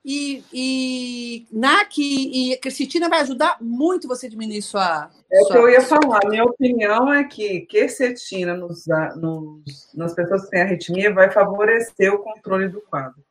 e, 0.03 0.43
e 0.51 1.47
NAC 1.51 1.99
e 1.99 2.57
quercetina 2.57 3.07
vai 3.07 3.21
ajudar 3.21 3.57
muito 3.61 4.07
você 4.07 4.25
a 4.25 4.29
diminuir 4.29 4.61
sua. 4.61 5.11
É 5.31 5.41
o 5.41 5.47
que 5.47 5.57
eu 5.57 5.69
ia 5.69 5.81
falar. 5.81 6.19
Minha 6.27 6.43
opinião 6.43 7.13
é 7.13 7.23
que 7.23 7.61
quercetina 7.61 8.55
nos, 8.55 8.85
nos, 9.15 9.89
nas 9.93 10.13
pessoas 10.13 10.45
que 10.45 10.51
têm 10.51 10.61
arritmia 10.61 11.13
vai 11.13 11.31
favorecer 11.31 12.13
o 12.13 12.19
controle 12.19 12.67
do 12.67 12.81
quadro. 12.81 13.23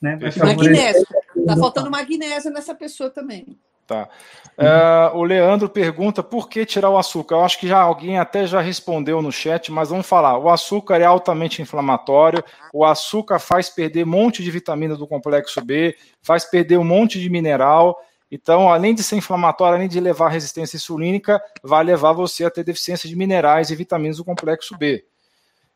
Né? 0.00 0.18
Magnésio. 0.38 1.06
Está 1.36 1.56
faltando 1.56 1.90
magnésio 1.90 2.52
nessa 2.52 2.74
pessoa 2.74 3.10
também. 3.10 3.58
Tá. 3.86 4.08
Uh, 4.56 5.16
o 5.16 5.24
Leandro 5.24 5.68
pergunta 5.68 6.22
por 6.22 6.48
que 6.48 6.64
tirar 6.64 6.90
o 6.90 6.98
açúcar. 6.98 7.36
Eu 7.36 7.44
acho 7.44 7.58
que 7.58 7.66
já 7.66 7.80
alguém 7.80 8.18
até 8.18 8.46
já 8.46 8.60
respondeu 8.60 9.20
no 9.22 9.32
chat, 9.32 9.72
mas 9.72 9.88
vamos 9.88 10.06
falar. 10.06 10.38
O 10.38 10.48
açúcar 10.48 11.00
é 11.00 11.04
altamente 11.04 11.60
inflamatório. 11.62 12.44
O 12.72 12.84
açúcar 12.84 13.38
faz 13.38 13.68
perder 13.68 14.04
um 14.04 14.10
monte 14.10 14.42
de 14.42 14.50
vitamina 14.50 14.94
do 14.94 15.06
complexo 15.06 15.60
B, 15.64 15.96
faz 16.22 16.44
perder 16.44 16.78
um 16.78 16.84
monte 16.84 17.20
de 17.20 17.28
mineral. 17.28 17.98
Então, 18.30 18.72
além 18.72 18.94
de 18.94 19.02
ser 19.02 19.16
inflamatório, 19.16 19.76
além 19.76 19.88
de 19.88 20.00
levar 20.00 20.28
resistência 20.28 20.76
insulínica, 20.76 21.42
vai 21.62 21.84
levar 21.84 22.12
você 22.12 22.44
a 22.44 22.50
ter 22.50 22.64
deficiência 22.64 23.08
de 23.08 23.16
minerais 23.16 23.70
e 23.70 23.76
vitaminas 23.76 24.16
do 24.16 24.24
complexo 24.24 24.76
B. 24.76 25.04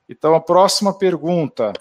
Então, 0.09 0.35
a 0.35 0.41
próxima 0.41 0.97
pergunta. 0.97 1.73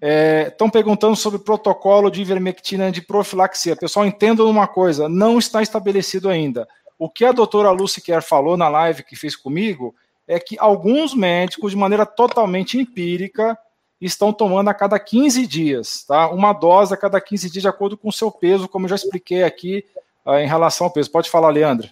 Estão 0.00 0.68
é, 0.68 0.70
perguntando 0.70 1.14
sobre 1.14 1.38
protocolo 1.38 2.10
de 2.10 2.22
ivermectina 2.22 2.90
de 2.90 3.02
profilaxia. 3.02 3.76
Pessoal, 3.76 4.06
entendam 4.06 4.48
uma 4.48 4.66
coisa: 4.66 5.08
não 5.08 5.38
está 5.38 5.62
estabelecido 5.62 6.28
ainda. 6.28 6.66
O 6.98 7.08
que 7.08 7.24
a 7.24 7.32
doutora 7.32 7.70
Lucy 7.70 8.00
Kerr 8.00 8.22
falou 8.22 8.56
na 8.56 8.68
live 8.68 9.02
que 9.02 9.16
fez 9.16 9.36
comigo 9.36 9.94
é 10.26 10.38
que 10.38 10.56
alguns 10.58 11.14
médicos, 11.14 11.72
de 11.72 11.76
maneira 11.76 12.06
totalmente 12.06 12.78
empírica, 12.78 13.58
estão 14.00 14.32
tomando 14.32 14.68
a 14.68 14.74
cada 14.74 14.98
15 14.98 15.46
dias, 15.46 16.04
tá? 16.06 16.30
Uma 16.30 16.52
dose 16.52 16.94
a 16.94 16.96
cada 16.96 17.20
15 17.20 17.50
dias, 17.50 17.62
de 17.62 17.68
acordo 17.68 17.98
com 17.98 18.08
o 18.08 18.12
seu 18.12 18.30
peso, 18.30 18.68
como 18.68 18.86
eu 18.86 18.90
já 18.90 18.96
expliquei 18.96 19.42
aqui 19.42 19.84
uh, 20.24 20.36
em 20.36 20.46
relação 20.46 20.86
ao 20.86 20.92
peso. 20.92 21.10
Pode 21.10 21.28
falar, 21.28 21.50
Leandro. 21.50 21.88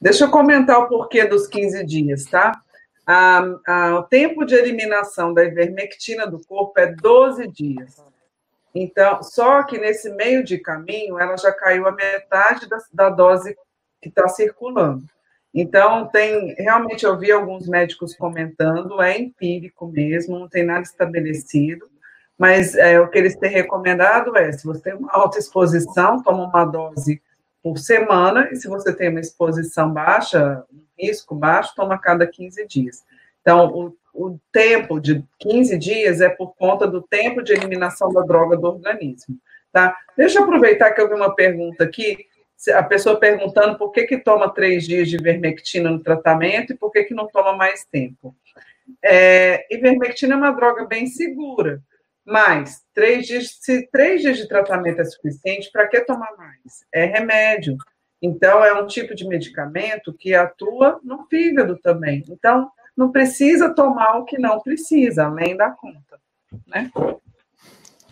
Deixa 0.00 0.24
eu 0.24 0.30
comentar 0.30 0.80
o 0.80 0.88
porquê 0.88 1.24
dos 1.24 1.46
15 1.46 1.86
dias, 1.86 2.24
tá? 2.24 2.60
A, 3.12 3.42
a, 3.66 3.98
o 3.98 4.02
tempo 4.04 4.44
de 4.46 4.54
eliminação 4.54 5.34
da 5.34 5.44
ivermectina 5.44 6.26
do 6.26 6.42
corpo 6.46 6.80
é 6.80 6.86
12 6.86 7.46
dias. 7.48 8.02
Então, 8.74 9.22
só 9.22 9.62
que 9.64 9.78
nesse 9.78 10.10
meio 10.10 10.42
de 10.42 10.56
caminho, 10.56 11.18
ela 11.18 11.36
já 11.36 11.52
caiu 11.52 11.86
a 11.86 11.92
metade 11.92 12.66
da, 12.66 12.78
da 12.92 13.10
dose 13.10 13.54
que 14.00 14.08
está 14.08 14.26
circulando. 14.28 15.04
Então, 15.54 16.06
tem 16.06 16.54
realmente 16.54 17.04
eu 17.04 17.18
vi 17.18 17.30
alguns 17.30 17.68
médicos 17.68 18.16
comentando, 18.16 19.02
é 19.02 19.18
empírico 19.18 19.86
mesmo, 19.86 20.38
não 20.38 20.48
tem 20.48 20.64
nada 20.64 20.80
estabelecido, 20.80 21.86
mas 22.38 22.74
é, 22.74 22.98
o 22.98 23.10
que 23.10 23.18
eles 23.18 23.36
têm 23.36 23.50
recomendado 23.50 24.34
é: 24.38 24.50
se 24.50 24.64
você 24.64 24.80
tem 24.80 24.94
uma 24.94 25.12
alta 25.12 25.38
exposição, 25.38 26.22
toma 26.22 26.44
uma 26.44 26.64
dose 26.64 27.20
por 27.62 27.78
semana, 27.78 28.48
e 28.50 28.56
se 28.56 28.66
você 28.66 28.92
tem 28.92 29.08
uma 29.08 29.20
exposição 29.20 29.92
baixa, 29.92 30.64
risco 30.98 31.34
baixo, 31.34 31.74
toma 31.76 31.98
cada 31.98 32.26
15 32.26 32.66
dias. 32.66 33.04
Então, 33.40 33.68
o, 33.68 33.96
o 34.14 34.38
tempo 34.50 35.00
de 35.00 35.24
15 35.38 35.78
dias 35.78 36.20
é 36.20 36.28
por 36.28 36.54
conta 36.56 36.86
do 36.86 37.00
tempo 37.00 37.42
de 37.42 37.52
eliminação 37.52 38.12
da 38.12 38.22
droga 38.22 38.56
do 38.56 38.66
organismo. 38.66 39.38
Tá? 39.72 39.96
Deixa 40.16 40.38
eu 40.38 40.44
aproveitar 40.44 40.92
que 40.92 41.00
eu 41.00 41.08
vi 41.08 41.14
uma 41.14 41.34
pergunta 41.34 41.84
aqui, 41.84 42.26
a 42.74 42.82
pessoa 42.82 43.18
perguntando 43.18 43.78
por 43.78 43.90
que, 43.90 44.04
que 44.04 44.18
toma 44.18 44.52
três 44.52 44.84
dias 44.84 45.08
de 45.08 45.16
ivermectina 45.16 45.90
no 45.90 46.00
tratamento 46.00 46.72
e 46.72 46.76
por 46.76 46.90
que, 46.90 47.04
que 47.04 47.14
não 47.14 47.28
toma 47.28 47.56
mais 47.56 47.84
tempo. 47.84 48.34
É, 49.02 49.66
ivermectina 49.74 50.34
é 50.34 50.36
uma 50.36 50.50
droga 50.50 50.84
bem 50.84 51.06
segura, 51.06 51.80
mas 52.24 52.82
três 52.94 53.26
dias, 53.26 53.58
se 53.60 53.86
três 53.88 54.22
dias 54.22 54.36
de 54.36 54.48
tratamento 54.48 55.00
é 55.00 55.04
suficiente, 55.04 55.70
para 55.72 55.88
que 55.88 56.00
tomar 56.02 56.36
mais? 56.36 56.84
É 56.92 57.04
remédio. 57.04 57.76
Então, 58.20 58.64
é 58.64 58.72
um 58.80 58.86
tipo 58.86 59.14
de 59.14 59.26
medicamento 59.26 60.12
que 60.12 60.34
atua 60.34 61.00
no 61.02 61.26
fígado 61.26 61.76
também. 61.78 62.22
Então, 62.28 62.70
não 62.96 63.10
precisa 63.10 63.74
tomar 63.74 64.18
o 64.18 64.24
que 64.24 64.38
não 64.38 64.60
precisa, 64.60 65.24
além 65.24 65.56
da 65.56 65.70
conta. 65.70 66.20
Né? 66.68 66.90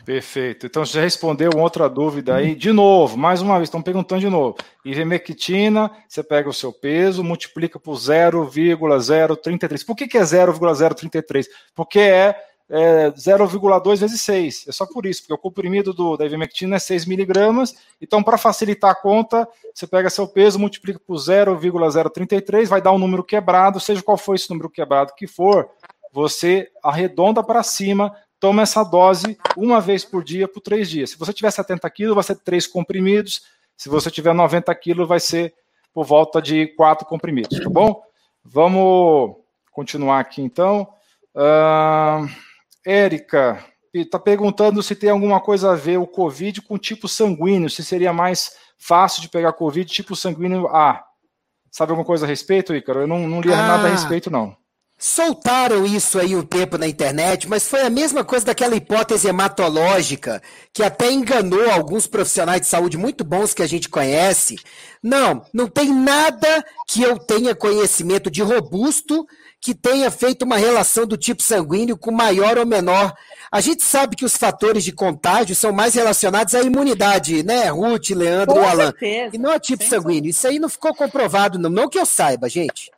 Perfeito. 0.04 0.66
Então, 0.66 0.84
já 0.84 1.00
respondeu 1.00 1.52
outra 1.56 1.88
dúvida 1.88 2.34
aí. 2.34 2.56
De 2.56 2.72
novo, 2.72 3.16
mais 3.16 3.40
uma 3.40 3.54
vez, 3.56 3.68
estão 3.68 3.80
perguntando 3.80 4.20
de 4.20 4.28
novo. 4.28 4.56
Ivermectina, 4.84 5.88
você 6.08 6.24
pega 6.24 6.48
o 6.48 6.52
seu 6.52 6.72
peso, 6.72 7.22
multiplica 7.22 7.78
por 7.78 7.94
0,033. 7.96 9.84
Por 9.84 9.94
que, 9.94 10.08
que 10.08 10.18
é 10.18 10.24
0,033? 10.24 11.46
Porque 11.72 12.00
é 12.00 12.34
é 12.70 13.10
0,2 13.10 13.98
vezes 13.98 14.20
6. 14.22 14.66
É 14.68 14.72
só 14.72 14.86
por 14.86 15.04
isso, 15.04 15.22
porque 15.22 15.34
o 15.34 15.38
comprimido 15.38 15.92
do, 15.92 16.16
da 16.16 16.24
ivermectina 16.24 16.76
é 16.76 16.78
6 16.78 17.04
miligramas. 17.04 17.74
Então, 18.00 18.22
para 18.22 18.38
facilitar 18.38 18.92
a 18.92 18.94
conta, 18.94 19.46
você 19.74 19.88
pega 19.88 20.08
seu 20.08 20.28
peso, 20.28 20.58
multiplica 20.58 21.00
por 21.04 21.18
0,033, 21.18 22.68
vai 22.68 22.80
dar 22.80 22.92
um 22.92 22.98
número 22.98 23.24
quebrado, 23.24 23.80
seja 23.80 24.02
qual 24.02 24.16
for 24.16 24.36
esse 24.36 24.48
número 24.48 24.70
quebrado 24.70 25.12
que 25.16 25.26
for, 25.26 25.68
você 26.12 26.70
arredonda 26.82 27.42
para 27.42 27.62
cima, 27.64 28.14
toma 28.38 28.62
essa 28.62 28.84
dose 28.84 29.36
uma 29.56 29.80
vez 29.80 30.04
por 30.04 30.22
dia 30.22 30.46
por 30.46 30.60
três 30.60 30.88
dias. 30.88 31.10
Se 31.10 31.18
você 31.18 31.32
tiver 31.32 31.50
70 31.50 31.90
quilos, 31.90 32.14
vai 32.14 32.24
ser 32.24 32.36
três 32.36 32.68
comprimidos. 32.68 33.42
Se 33.76 33.88
você 33.88 34.10
tiver 34.12 34.32
90 34.32 34.72
quilos, 34.76 35.08
vai 35.08 35.18
ser 35.18 35.52
por 35.92 36.04
volta 36.04 36.40
de 36.40 36.68
quatro 36.68 37.04
comprimidos, 37.04 37.58
tá 37.58 37.68
bom? 37.68 38.00
Vamos 38.44 39.36
continuar 39.72 40.20
aqui 40.20 40.40
então. 40.40 40.88
Uh... 41.34 42.49
Érica 42.86 43.64
está 43.92 44.18
perguntando 44.18 44.82
se 44.82 44.94
tem 44.94 45.10
alguma 45.10 45.40
coisa 45.40 45.72
a 45.72 45.76
ver 45.76 45.98
o 45.98 46.06
Covid 46.06 46.62
com 46.62 46.78
tipo 46.78 47.08
sanguíneo, 47.08 47.68
se 47.68 47.84
seria 47.84 48.12
mais 48.12 48.52
fácil 48.78 49.20
de 49.20 49.28
pegar 49.28 49.52
Covid 49.52 49.90
tipo 49.90 50.14
sanguíneo 50.14 50.68
A. 50.68 51.04
Sabe 51.70 51.92
alguma 51.92 52.06
coisa 52.06 52.24
a 52.24 52.28
respeito, 52.28 52.74
Ícaro? 52.74 53.00
Eu 53.00 53.06
não, 53.06 53.28
não 53.28 53.40
li 53.40 53.52
ah, 53.52 53.56
nada 53.56 53.88
a 53.88 53.90
respeito, 53.90 54.30
não. 54.30 54.56
Soltaram 55.02 55.86
isso 55.86 56.18
aí 56.18 56.36
um 56.36 56.42
tempo 56.42 56.76
na 56.76 56.86
internet, 56.86 57.48
mas 57.48 57.66
foi 57.66 57.80
a 57.80 57.88
mesma 57.88 58.22
coisa 58.22 58.44
daquela 58.44 58.76
hipótese 58.76 59.28
hematológica 59.28 60.42
que 60.74 60.82
até 60.82 61.10
enganou 61.10 61.70
alguns 61.70 62.06
profissionais 62.06 62.60
de 62.60 62.66
saúde 62.66 62.98
muito 62.98 63.24
bons 63.24 63.54
que 63.54 63.62
a 63.62 63.66
gente 63.66 63.88
conhece. 63.88 64.56
Não, 65.02 65.42
não 65.54 65.68
tem 65.68 65.90
nada 65.90 66.62
que 66.86 67.02
eu 67.02 67.18
tenha 67.18 67.54
conhecimento 67.54 68.30
de 68.30 68.42
robusto 68.42 69.26
que 69.60 69.74
tenha 69.74 70.10
feito 70.10 70.44
uma 70.44 70.56
relação 70.56 71.06
do 71.06 71.18
tipo 71.18 71.42
sanguíneo 71.42 71.98
com 71.98 72.10
maior 72.10 72.56
ou 72.56 72.64
menor. 72.64 73.12
A 73.52 73.60
gente 73.60 73.82
sabe 73.82 74.16
que 74.16 74.24
os 74.24 74.34
fatores 74.34 74.82
de 74.82 74.92
contágio 74.92 75.54
são 75.54 75.70
mais 75.70 75.94
relacionados 75.94 76.54
à 76.54 76.62
imunidade, 76.62 77.42
né, 77.42 77.68
Ruth, 77.68 78.10
Leandro, 78.10 78.54
com 78.54 78.66
Alan? 78.66 78.92
Certeza. 78.92 79.36
E 79.36 79.38
não 79.38 79.50
a 79.50 79.60
tipo 79.60 79.84
sanguíneo. 79.84 80.30
Isso 80.30 80.46
aí 80.46 80.58
não 80.58 80.68
ficou 80.68 80.94
comprovado, 80.94 81.58
não, 81.58 81.68
não 81.68 81.88
que 81.88 81.98
eu 81.98 82.06
saiba, 82.06 82.48
gente. 82.48 82.90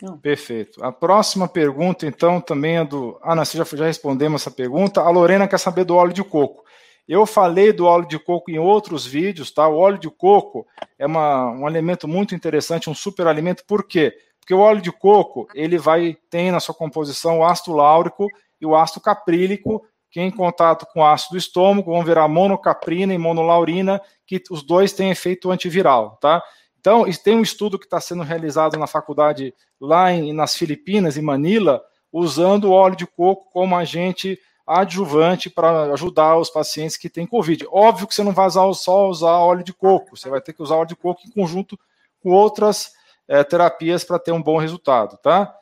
Não. 0.00 0.18
Perfeito. 0.18 0.84
A 0.84 0.92
próxima 0.92 1.48
pergunta, 1.48 2.06
então, 2.06 2.40
também 2.40 2.76
é 2.76 2.84
do. 2.84 3.18
Ah, 3.22 3.34
nós 3.34 3.50
já, 3.50 3.64
já 3.64 3.86
respondemos 3.86 4.42
essa 4.42 4.50
pergunta. 4.50 5.00
A 5.00 5.08
Lorena 5.08 5.48
quer 5.48 5.58
saber 5.58 5.84
do 5.84 5.96
óleo 5.96 6.12
de 6.12 6.22
coco. 6.22 6.62
Eu 7.08 7.26
falei 7.26 7.72
do 7.72 7.86
óleo 7.86 8.06
de 8.06 8.18
coco 8.18 8.50
em 8.50 8.58
outros 8.58 9.06
vídeos, 9.06 9.50
tá? 9.50 9.66
O 9.68 9.76
óleo 9.76 9.98
de 9.98 10.10
coco 10.10 10.66
é 10.98 11.06
uma, 11.06 11.50
um 11.50 11.66
alimento 11.66 12.08
muito 12.08 12.34
interessante, 12.34 12.88
um 12.88 12.94
super 12.94 13.26
alimento. 13.26 13.64
Por 13.66 13.86
quê? 13.86 14.14
Porque 14.44 14.52
o 14.52 14.58
óleo 14.58 14.82
de 14.82 14.92
coco, 14.92 15.48
ele 15.54 15.78
vai 15.78 16.18
tem 16.28 16.52
na 16.52 16.60
sua 16.60 16.74
composição 16.74 17.38
o 17.38 17.44
ácido 17.44 17.74
láurico 17.74 18.28
e 18.60 18.66
o 18.66 18.76
ácido 18.76 19.00
caprílico, 19.00 19.82
que 20.10 20.20
em 20.20 20.30
contato 20.30 20.84
com 20.92 21.00
o 21.00 21.04
ácido 21.04 21.32
do 21.32 21.38
estômago 21.38 21.90
vão 21.90 22.04
virar 22.04 22.28
monocaprina 22.28 23.14
e 23.14 23.18
monolaurina, 23.18 24.02
que 24.26 24.42
os 24.50 24.62
dois 24.62 24.92
têm 24.92 25.10
efeito 25.10 25.50
antiviral, 25.50 26.18
tá? 26.20 26.42
Então, 26.78 27.06
tem 27.24 27.34
um 27.34 27.40
estudo 27.40 27.78
que 27.78 27.86
está 27.86 27.98
sendo 28.02 28.22
realizado 28.22 28.78
na 28.78 28.86
faculdade 28.86 29.54
lá 29.80 30.12
em, 30.12 30.30
nas 30.34 30.54
Filipinas, 30.54 31.16
em 31.16 31.22
Manila, 31.22 31.82
usando 32.12 32.64
o 32.64 32.72
óleo 32.72 32.96
de 32.96 33.06
coco 33.06 33.48
como 33.50 33.74
agente 33.74 34.38
adjuvante 34.66 35.48
para 35.48 35.84
ajudar 35.94 36.36
os 36.36 36.50
pacientes 36.50 36.98
que 36.98 37.08
têm 37.08 37.26
Covid. 37.26 37.66
Óbvio 37.70 38.06
que 38.06 38.14
você 38.14 38.22
não 38.22 38.32
vai 38.32 38.46
usar, 38.46 38.70
só 38.74 39.08
usar 39.08 39.38
óleo 39.38 39.64
de 39.64 39.72
coco, 39.72 40.14
você 40.14 40.28
vai 40.28 40.42
ter 40.42 40.52
que 40.52 40.62
usar 40.62 40.76
óleo 40.76 40.88
de 40.88 40.96
coco 40.96 41.22
em 41.26 41.30
conjunto 41.30 41.78
com 42.22 42.28
outras 42.28 42.92
é, 43.28 43.42
terapias 43.44 44.04
para 44.04 44.18
ter 44.18 44.32
um 44.32 44.42
bom 44.42 44.58
resultado, 44.58 45.16
tá? 45.18 45.54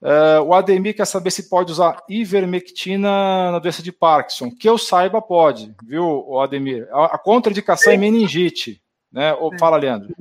É, 0.00 0.40
o 0.40 0.54
Ademir 0.54 0.94
quer 0.94 1.06
saber 1.06 1.30
se 1.30 1.48
pode 1.48 1.72
usar 1.72 2.02
ivermectina 2.08 3.50
na 3.50 3.58
doença 3.58 3.82
de 3.82 3.90
Parkinson. 3.90 4.50
Que 4.50 4.68
eu 4.68 4.78
saiba, 4.78 5.20
pode, 5.20 5.74
viu, 5.82 6.38
Ademir? 6.40 6.88
A, 6.92 7.16
a 7.16 7.18
contraindicação 7.18 7.92
é 7.92 7.96
meningite, 7.96 8.80
né? 9.12 9.34
Ou, 9.34 9.56
fala, 9.58 9.76
Leandro. 9.76 10.14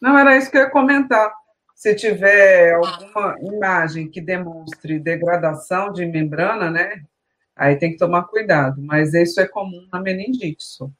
Não, 0.00 0.18
era 0.18 0.36
isso 0.36 0.50
que 0.50 0.58
eu 0.58 0.62
ia 0.62 0.70
comentar. 0.70 1.32
Se 1.74 1.94
tiver 1.94 2.74
alguma 2.74 3.36
imagem 3.40 4.08
que 4.08 4.20
demonstre 4.20 4.98
degradação 4.98 5.92
de 5.92 6.04
membrana, 6.06 6.70
né? 6.70 7.02
Aí 7.54 7.76
tem 7.76 7.92
que 7.92 7.98
tomar 7.98 8.24
cuidado, 8.24 8.82
mas 8.82 9.14
isso 9.14 9.40
é 9.40 9.48
comum 9.48 9.86
na 9.90 10.00
meningite. 10.00 10.62
Só. 10.62 10.90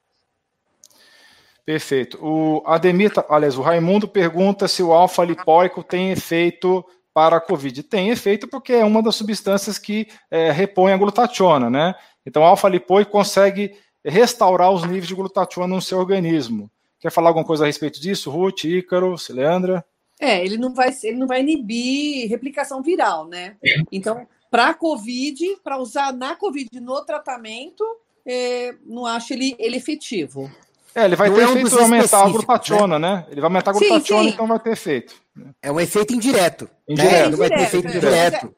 Perfeito. 1.66 2.16
O 2.24 2.62
Ademir, 2.64 3.12
aliás, 3.28 3.58
o 3.58 3.60
Raimundo 3.60 4.06
pergunta 4.06 4.68
se 4.68 4.84
o 4.84 4.92
alfa-lipóico 4.92 5.82
tem 5.82 6.12
efeito 6.12 6.84
para 7.12 7.38
a 7.38 7.40
Covid. 7.40 7.82
Tem 7.82 8.10
efeito 8.10 8.46
porque 8.46 8.72
é 8.72 8.84
uma 8.84 9.02
das 9.02 9.16
substâncias 9.16 9.76
que 9.76 10.06
é, 10.30 10.52
repõe 10.52 10.92
a 10.92 10.96
glutationa, 10.96 11.68
né? 11.68 11.96
Então, 12.24 12.42
o 12.42 12.46
alfa-lipoico 12.46 13.10
consegue 13.10 13.74
restaurar 14.04 14.70
os 14.70 14.84
níveis 14.84 15.08
de 15.08 15.14
glutationa 15.16 15.74
no 15.74 15.82
seu 15.82 15.98
organismo. 15.98 16.70
Quer 17.00 17.10
falar 17.10 17.30
alguma 17.30 17.44
coisa 17.44 17.64
a 17.64 17.66
respeito 17.66 18.00
disso, 18.00 18.30
Ruth, 18.30 18.62
Ícaro, 18.64 19.16
Leandra? 19.30 19.84
É, 20.20 20.44
ele 20.44 20.56
não 20.56 20.72
vai, 20.72 20.94
ele 21.02 21.16
não 21.16 21.26
vai 21.26 21.40
inibir 21.40 22.28
replicação 22.28 22.80
viral, 22.80 23.26
né? 23.26 23.56
Então, 23.90 24.26
para 24.48 24.68
a 24.68 24.74
COVID, 24.74 25.56
para 25.64 25.78
usar 25.78 26.12
na 26.12 26.36
COVID 26.36 26.68
no 26.80 27.04
tratamento, 27.04 27.84
é, 28.24 28.74
não 28.84 29.04
acho 29.04 29.32
ele, 29.32 29.56
ele 29.58 29.76
efetivo. 29.76 30.48
É, 30.96 31.04
ele 31.04 31.14
vai 31.14 31.28
não 31.28 31.36
ter 31.36 31.42
é 31.42 31.46
um 31.46 31.58
efeito 31.58 31.78
aumentar 31.78 32.24
a 32.24 32.28
glutationa, 32.30 32.98
né? 32.98 33.16
né? 33.16 33.26
Ele 33.28 33.40
vai 33.42 33.48
aumentar 33.48 33.70
a 33.70 33.74
glutationa, 33.74 34.22
sim, 34.22 34.28
sim. 34.28 34.34
então 34.34 34.46
vai 34.46 34.58
ter 34.58 34.70
efeito. 34.70 35.14
É 35.60 35.70
um 35.70 35.78
efeito 35.78 36.14
indireto. 36.14 36.70
Indireto. 36.88 37.12
Né? 37.12 37.28
Não 37.28 37.36
vai 37.36 37.50
ter 37.50 37.60
efeito 37.60 37.88
é. 37.88 37.90
direto. 37.90 38.54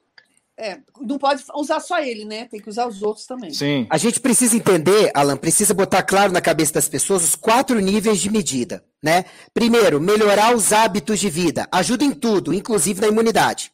É, 0.56 0.78
não 1.01 1.19
pode 1.19 1.43
usar 1.55 1.81
só 1.81 2.01
ele, 2.01 2.24
né? 2.24 2.44
Tem 2.44 2.60
que 2.60 2.69
usar 2.69 2.86
os 2.86 3.02
outros 3.02 3.27
também. 3.27 3.52
Sim. 3.52 3.89
A 3.90 3.98
gente 3.98 4.20
precisa 4.20 4.56
entender, 4.56 5.10
Alan, 5.15 5.36
precisa 5.36 5.74
botar 5.74 6.05
claro 6.05 6.32
na 6.32 6.40
cabeça 6.40 6.74
das 6.74 6.89
pessoas 6.89 7.24
os 7.24 7.35
quatro 7.35 7.81
níveis 7.81 8.20
de 8.20 8.31
medida, 8.31 8.85
né? 9.02 9.24
Primeiro, 9.52 10.01
melhorar 10.01 10.55
os 10.55 10.73
hábitos 10.73 11.19
de 11.19 11.28
vida. 11.28 11.66
Ajuda 11.73 12.05
em 12.05 12.12
tudo, 12.12 12.55
inclusive 12.55 13.01
na 13.01 13.09
imunidade. 13.09 13.73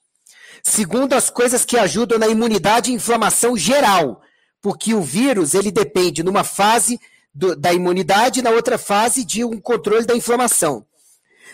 Segundo, 0.63 1.13
as 1.13 1.29
coisas 1.29 1.67
que 1.67 1.77
ajudam 1.77 2.19
na 2.19 2.29
imunidade 2.29 2.91
e 2.91 2.95
inflamação 2.95 3.57
geral. 3.59 4.23
Porque 4.63 4.95
o 4.95 5.03
vírus, 5.03 5.53
ele 5.53 5.71
depende 5.71 6.23
numa 6.23 6.45
fase 6.45 6.99
do, 7.35 7.57
da 7.57 7.73
imunidade 7.73 8.43
na 8.43 8.51
outra 8.51 8.79
fase 8.79 9.25
de 9.25 9.45
um 9.45 9.61
controle 9.61 10.07
da 10.07 10.15
inflamação. 10.15 10.87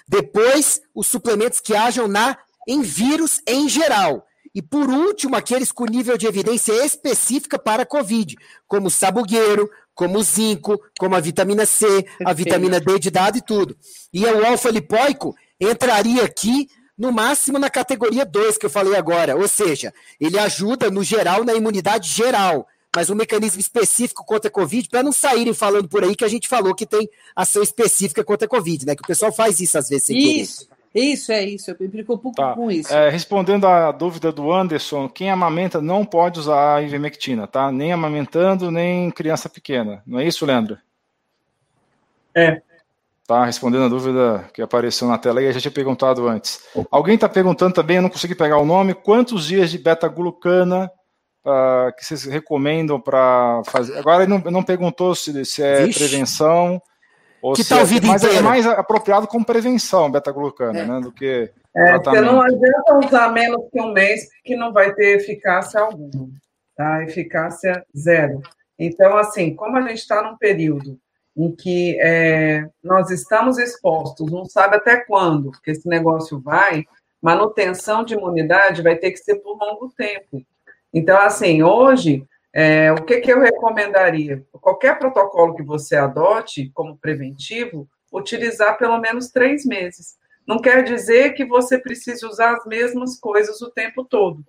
Depois, 0.07 0.81
os 0.95 1.07
suplementos 1.07 1.61
que 1.61 1.75
ajam 1.75 2.07
na 2.07 2.37
em 2.69 2.83
vírus 2.83 3.41
em 3.47 3.69
geral. 3.69 4.27
E 4.55 4.61
por 4.61 4.91
último, 4.91 5.37
aqueles 5.37 5.71
com 5.71 5.85
nível 5.85 6.19
de 6.19 6.27
evidência 6.27 6.85
específica 6.85 7.59
para 7.59 7.85
a 7.85 7.87
COVID, 7.87 8.37
como 8.67 8.89
o 8.89 8.91
sabugueiro, 8.91 9.71
como 9.95 10.19
o 10.19 10.23
zinco, 10.23 10.81
como 10.99 11.15
a 11.15 11.21
vitamina 11.21 11.65
C, 11.65 11.87
a 12.25 12.33
vitamina 12.33 12.81
D 12.81 12.99
de 12.99 13.11
dado 13.11 13.39
e 13.39 13.43
tudo. 13.43 13.77
E 14.13 14.25
o 14.25 14.47
alfa-lipoico 14.47 15.35
entraria 15.61 16.25
aqui 16.25 16.69
no 16.99 17.13
máximo 17.13 17.59
na 17.59 17.71
categoria 17.71 18.27
2 18.27 18.59
que 18.59 18.67
eu 18.67 18.71
falei 18.71 18.95
agora, 18.95 19.37
ou 19.37 19.49
seja, 19.49 19.93
ele 20.21 20.39
ajuda 20.39 20.91
no 20.91 21.03
geral 21.03 21.45
na 21.45 21.55
imunidade 21.55 22.11
geral, 22.11 22.67
mas 22.95 23.09
um 23.09 23.15
mecanismo 23.15 23.61
específico 23.61 24.25
contra 24.25 24.49
a 24.49 24.53
Covid, 24.53 24.89
para 24.89 25.03
não 25.03 25.13
saírem 25.13 25.55
falando 25.55 25.89
por 25.89 26.03
aí 26.03 26.17
que 26.17 26.25
a 26.25 26.29
gente 26.29 26.49
falou 26.49 26.75
que 26.75 26.87
tem 26.87 27.09
ação 27.35 27.63
específica 27.63 28.25
contra 28.25 28.47
a 28.47 28.49
Covid, 28.49 28.85
né? 28.87 28.97
Que 28.97 29.03
o 29.03 29.07
pessoal 29.07 29.33
faz 29.33 29.61
isso 29.61 29.79
às 29.79 29.89
vezes 29.89 30.07
sem 30.07 30.19
Isso. 30.19 30.67
Querer. 30.67 30.81
Isso, 30.93 31.31
é 31.31 31.45
isso. 31.45 31.71
Eu 31.71 31.77
me 31.79 31.89
preocupo 31.89 32.33
tá. 32.33 32.53
com 32.55 32.69
isso. 32.69 32.93
É, 32.93 33.09
respondendo 33.09 33.65
à 33.65 33.93
dúvida 33.93 34.33
do 34.33 34.53
Anderson, 34.53 35.09
quem 35.09 35.31
amamenta 35.31 35.81
não 35.81 36.05
pode 36.05 36.41
usar 36.41 36.77
a 36.77 36.83
ivermectina, 36.83 37.47
tá? 37.47 37.71
Nem 37.71 37.93
amamentando, 37.93 38.73
nem 38.73 39.09
criança 39.11 39.49
pequena. 39.49 40.03
Não 40.05 40.19
é 40.19 40.27
isso, 40.27 40.45
Leandro? 40.45 40.77
É. 42.35 42.61
Tá, 43.25 43.45
respondendo 43.45 43.85
a 43.85 43.89
dúvida 43.89 44.51
que 44.53 44.61
apareceu 44.61 45.07
na 45.07 45.17
tela 45.17 45.39
aí, 45.39 45.47
a 45.47 45.53
gente 45.53 45.63
tinha 45.63 45.71
perguntado 45.71 46.27
antes. 46.27 46.61
Alguém 46.91 47.15
está 47.15 47.29
perguntando 47.29 47.73
também, 47.73 47.97
eu 47.97 48.03
não 48.03 48.11
consegui 48.11 48.35
pegar 48.35 48.59
o 48.59 48.67
nome, 48.67 48.93
quantos 48.93 49.47
dias 49.47 49.71
de 49.71 49.79
beta-glucana 49.79 50.91
uh, 51.45 51.95
que 51.97 52.05
vocês 52.05 52.25
recomendam 52.25 53.01
para 53.01 53.63
fazer? 53.67 53.99
Agora 53.99 54.25
ele 54.25 54.31
não, 54.31 54.39
não 54.51 54.63
perguntou 54.63 55.15
se, 55.15 55.45
se 55.45 55.63
é 55.63 55.85
Vixe. 55.85 55.99
prevenção 55.99 56.81
ou 57.43 57.55
que 57.55 57.65
tal 57.67 57.85
vida 57.87 58.07
mas 58.07 58.23
é 58.23 58.41
mais 58.43 58.67
apropriado 58.67 59.27
como 59.27 59.45
prevenção, 59.45 60.11
beta-glucana, 60.11 60.81
é. 60.81 60.87
né, 60.87 61.01
do 61.01 61.11
que 61.11 61.51
é, 61.75 61.99
Você 61.99 62.21
não 62.21 62.41
adianta 62.41 62.99
usar 62.99 63.33
menos 63.33 63.69
que 63.73 63.81
um 63.81 63.93
mês, 63.93 64.29
que 64.45 64.57
não 64.57 64.73
vai 64.73 64.93
ter 64.93 65.17
eficácia 65.17 65.81
alguma, 65.81 66.29
tá? 66.77 67.05
Eficácia 67.05 67.85
zero. 67.97 68.43
Então, 68.79 69.17
assim, 69.17 69.55
como 69.55 69.77
a 69.77 69.83
gente 69.83 69.99
está 69.99 70.23
num 70.23 70.37
período 70.37 70.99
em 71.37 71.55
que 71.55 71.97
é, 72.01 72.67
nós 72.83 73.11
estamos 73.11 73.57
expostos, 73.57 74.31
não 74.31 74.45
sabe 74.45 74.77
até 74.77 75.05
quando 75.05 75.53
que 75.63 75.71
esse 75.71 75.89
negócio 75.89 76.41
vai, 76.41 76.85
manutenção 77.23 78.03
de 78.05 78.15
imunidade 78.15 78.83
vai 78.83 78.97
ter 78.97 79.13
que 79.13 79.19
ser 79.19 79.37
por 79.37 79.57
longo 79.57 79.91
tempo. 79.97 80.43
Então, 80.93 81.19
assim, 81.19 81.63
hoje 81.63 82.27
é, 82.53 82.91
o 82.93 83.05
que, 83.05 83.21
que 83.21 83.33
eu 83.33 83.41
recomendaria? 83.41 84.45
Qualquer 84.53 84.99
protocolo 84.99 85.55
que 85.55 85.63
você 85.63 85.97
adote 85.97 86.71
como 86.75 86.99
preventivo, 86.99 87.89
utilizar 88.13 88.77
pelo 88.77 88.99
menos 88.99 89.31
três 89.31 89.65
meses. 89.65 90.17
Não 90.47 90.59
quer 90.59 90.83
dizer 90.83 91.35
que 91.35 91.45
você 91.45 91.79
precise 91.79 92.27
usar 92.27 92.57
as 92.57 92.67
mesmas 92.67 93.19
coisas 93.19 93.61
o 93.61 93.71
tempo 93.71 94.05
todo, 94.05 94.45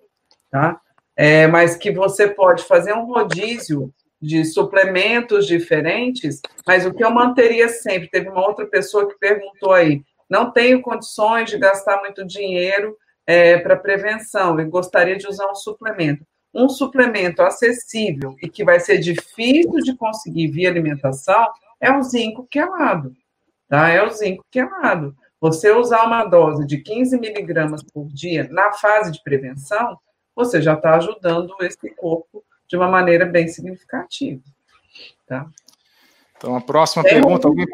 tá? 0.50 0.80
É, 1.14 1.46
mas 1.46 1.76
que 1.76 1.92
você 1.92 2.26
pode 2.26 2.64
fazer 2.64 2.92
um 2.92 3.04
rodízio 3.04 3.92
de 4.20 4.44
suplementos 4.44 5.46
diferentes, 5.46 6.40
mas 6.66 6.86
o 6.86 6.92
que 6.92 7.04
eu 7.04 7.10
manteria 7.10 7.68
sempre, 7.68 8.08
teve 8.08 8.28
uma 8.28 8.46
outra 8.46 8.66
pessoa 8.66 9.08
que 9.08 9.18
perguntou 9.18 9.72
aí, 9.72 10.02
não 10.28 10.50
tenho 10.50 10.80
condições 10.80 11.50
de 11.50 11.58
gastar 11.58 12.00
muito 12.00 12.24
dinheiro 12.24 12.96
é, 13.26 13.58
para 13.58 13.76
prevenção 13.76 14.58
e 14.58 14.64
gostaria 14.64 15.16
de 15.16 15.28
usar 15.28 15.48
um 15.50 15.54
suplemento 15.54 16.24
um 16.54 16.68
suplemento 16.68 17.42
acessível 17.42 18.36
e 18.42 18.48
que 18.48 18.64
vai 18.64 18.78
ser 18.78 18.98
difícil 18.98 19.80
de 19.82 19.96
conseguir 19.96 20.48
via 20.48 20.68
alimentação 20.68 21.46
é 21.80 21.90
o 21.90 22.02
zinco 22.02 22.46
quelado, 22.50 23.14
tá? 23.68 23.88
É 23.88 24.02
o 24.02 24.10
zinco 24.10 24.44
quelado. 24.50 25.16
Você 25.40 25.72
usar 25.72 26.04
uma 26.04 26.24
dose 26.24 26.66
de 26.66 26.78
15 26.78 27.18
miligramas 27.18 27.82
por 27.82 28.06
dia 28.08 28.48
na 28.50 28.72
fase 28.72 29.10
de 29.10 29.22
prevenção, 29.22 29.98
você 30.36 30.62
já 30.62 30.74
está 30.74 30.96
ajudando 30.96 31.54
esse 31.62 31.90
corpo 31.96 32.44
de 32.68 32.76
uma 32.76 32.88
maneira 32.88 33.26
bem 33.26 33.48
significativa, 33.48 34.42
tá? 35.26 35.46
Então, 36.42 36.56
a 36.56 36.60
próxima 36.60 37.04
Tem 37.04 37.14
pergunta. 37.14 37.46
Alguém... 37.46 37.66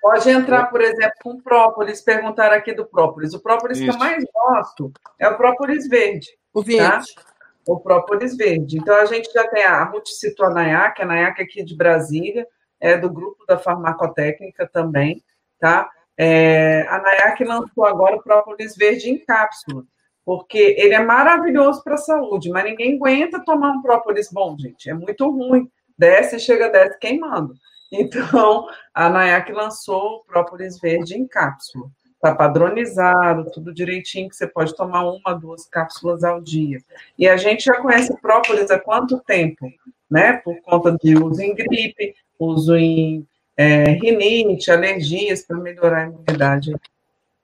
Pode 0.00 0.28
entrar, 0.28 0.66
por 0.66 0.80
exemplo, 0.80 1.14
com 1.22 1.40
própolis. 1.40 2.00
Perguntar 2.00 2.52
aqui 2.52 2.74
do 2.74 2.84
própolis. 2.84 3.32
O 3.34 3.40
própolis 3.40 3.78
Isso. 3.78 3.86
que 3.86 3.94
eu 3.94 3.98
mais 4.00 4.24
gosto 4.34 4.92
é 5.16 5.28
o 5.28 5.36
própolis 5.36 5.88
verde. 5.88 6.26
O 6.52 6.60
verde. 6.60 7.14
Tá? 7.14 7.22
O 7.66 7.80
própolis 7.80 8.36
verde. 8.36 8.78
Então, 8.78 8.94
a 8.96 9.06
gente 9.06 9.32
já 9.32 9.46
tem 9.48 9.64
a 9.64 9.82
Ruth 9.84 10.06
citou 10.06 10.46
a 10.46 10.50
Nayak, 10.50 11.02
a 11.02 11.06
Nayak 11.06 11.42
aqui 11.42 11.64
de 11.64 11.76
Brasília, 11.76 12.46
é 12.80 12.96
do 12.96 13.10
grupo 13.10 13.44
da 13.46 13.58
farmacotécnica 13.58 14.68
também, 14.68 15.22
tá? 15.58 15.90
É, 16.16 16.86
a 16.88 16.98
Nayak 17.00 17.44
lançou 17.44 17.84
agora 17.84 18.16
o 18.16 18.22
própolis 18.22 18.76
verde 18.76 19.10
em 19.10 19.18
cápsula, 19.18 19.84
porque 20.24 20.76
ele 20.78 20.94
é 20.94 21.00
maravilhoso 21.00 21.82
para 21.82 21.94
a 21.94 21.98
saúde, 21.98 22.50
mas 22.50 22.64
ninguém 22.64 22.96
aguenta 22.96 23.44
tomar 23.44 23.72
um 23.72 23.82
própolis 23.82 24.30
bom, 24.32 24.56
gente. 24.58 24.88
É 24.88 24.94
muito 24.94 25.28
ruim. 25.28 25.70
Desce, 25.98 26.38
chega, 26.38 26.68
desce 26.68 26.98
queimando. 26.98 27.54
Então, 27.92 28.66
a 28.92 29.08
Nayak 29.08 29.52
lançou 29.52 30.16
o 30.16 30.24
própolis 30.24 30.78
verde 30.80 31.16
em 31.16 31.26
cápsula. 31.26 31.86
Está 32.26 32.34
padronizado, 32.34 33.48
tudo 33.52 33.72
direitinho, 33.72 34.28
que 34.28 34.34
você 34.34 34.48
pode 34.48 34.74
tomar 34.74 35.08
uma, 35.08 35.32
duas 35.32 35.64
cápsulas 35.68 36.24
ao 36.24 36.40
dia. 36.40 36.80
E 37.16 37.28
a 37.28 37.36
gente 37.36 37.66
já 37.66 37.80
conhece 37.80 38.20
própolis 38.20 38.68
há 38.68 38.80
quanto 38.80 39.20
tempo? 39.20 39.70
Né? 40.10 40.32
Por 40.32 40.60
conta 40.62 40.96
de 41.00 41.16
uso 41.16 41.40
em 41.40 41.54
gripe, 41.54 42.16
uso 42.36 42.74
em 42.74 43.24
é, 43.56 43.92
rinite, 43.92 44.72
alergias, 44.72 45.42
para 45.42 45.56
melhorar 45.56 45.98
a 45.98 46.06
imunidade. 46.06 46.72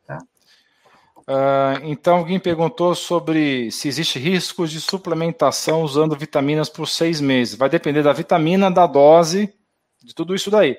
Tá? 0.04 0.18
Uh, 1.18 1.84
então, 1.84 2.16
alguém 2.16 2.40
perguntou 2.40 2.92
sobre 2.96 3.70
se 3.70 3.86
existe 3.86 4.18
riscos 4.18 4.68
de 4.72 4.80
suplementação 4.80 5.82
usando 5.82 6.18
vitaminas 6.18 6.68
por 6.68 6.88
seis 6.88 7.20
meses. 7.20 7.54
Vai 7.54 7.68
depender 7.68 8.02
da 8.02 8.12
vitamina, 8.12 8.68
da 8.68 8.88
dose 8.88 9.54
de 10.02 10.12
tudo 10.12 10.34
isso 10.34 10.50
daí. 10.50 10.76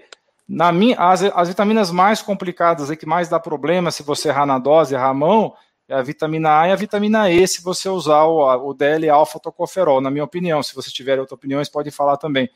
Na 0.48 0.72
minha, 0.72 0.98
as, 0.98 1.24
as 1.24 1.48
vitaminas 1.48 1.92
mais 1.92 2.22
complicadas 2.22 2.90
e 2.90 2.98
que 2.98 3.06
mais 3.06 3.30
dá 3.30 3.40
problema 3.40 3.92
se 3.92 4.04
você 4.04 4.30
errar 4.30 4.46
na 4.46 4.60
dose, 4.60 4.94
errar 4.94 5.10
a 5.10 5.14
mão, 5.14 5.54
é 5.88 5.96
a 5.96 6.02
vitamina 6.02 6.62
A 6.62 6.70
e 6.70 6.72
a 6.72 6.76
vitamina 6.76 7.30
E, 7.30 7.48
se 7.48 7.62
você 7.64 7.90
usar 7.90 8.24
o, 8.24 8.70
o 8.70 8.74
DL-alfa-tocoferol, 8.74 10.02
na 10.02 10.10
minha 10.10 10.24
opinião. 10.24 10.64
Se 10.64 10.74
vocês 10.74 10.94
tiverem 10.94 11.20
outras 11.20 11.38
opiniões, 11.38 11.70
pode 11.70 11.92
falar 11.92 12.18
também. 12.18 12.50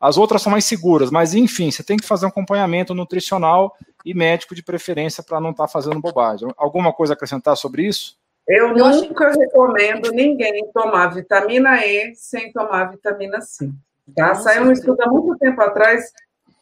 As 0.00 0.18
outras 0.18 0.42
são 0.42 0.52
mais 0.52 0.64
seguras, 0.64 1.10
mas 1.10 1.34
enfim, 1.34 1.70
você 1.70 1.82
tem 1.82 1.96
que 1.96 2.06
fazer 2.06 2.26
um 2.26 2.28
acompanhamento 2.28 2.94
nutricional 2.94 3.74
e 4.04 4.12
médico 4.12 4.54
de 4.54 4.62
preferência 4.62 5.22
para 5.22 5.40
não 5.40 5.50
estar 5.50 5.64
tá 5.64 5.68
fazendo 5.68 6.00
bobagem. 6.00 6.48
Alguma 6.56 6.92
coisa 6.92 7.12
a 7.12 7.16
acrescentar 7.16 7.56
sobre 7.56 7.86
isso? 7.86 8.16
Eu 8.46 8.74
nunca 8.74 9.30
recomendo 9.30 10.10
ninguém 10.10 10.70
tomar 10.74 11.08
vitamina 11.08 11.86
E 11.86 12.14
sem 12.14 12.52
tomar 12.52 12.90
vitamina 12.90 13.40
C. 13.40 13.70
Tá? 14.14 14.34
Saiu 14.34 14.64
um 14.64 14.72
estudo 14.72 15.00
há 15.00 15.08
muito 15.08 15.38
tempo 15.38 15.62
atrás, 15.62 16.12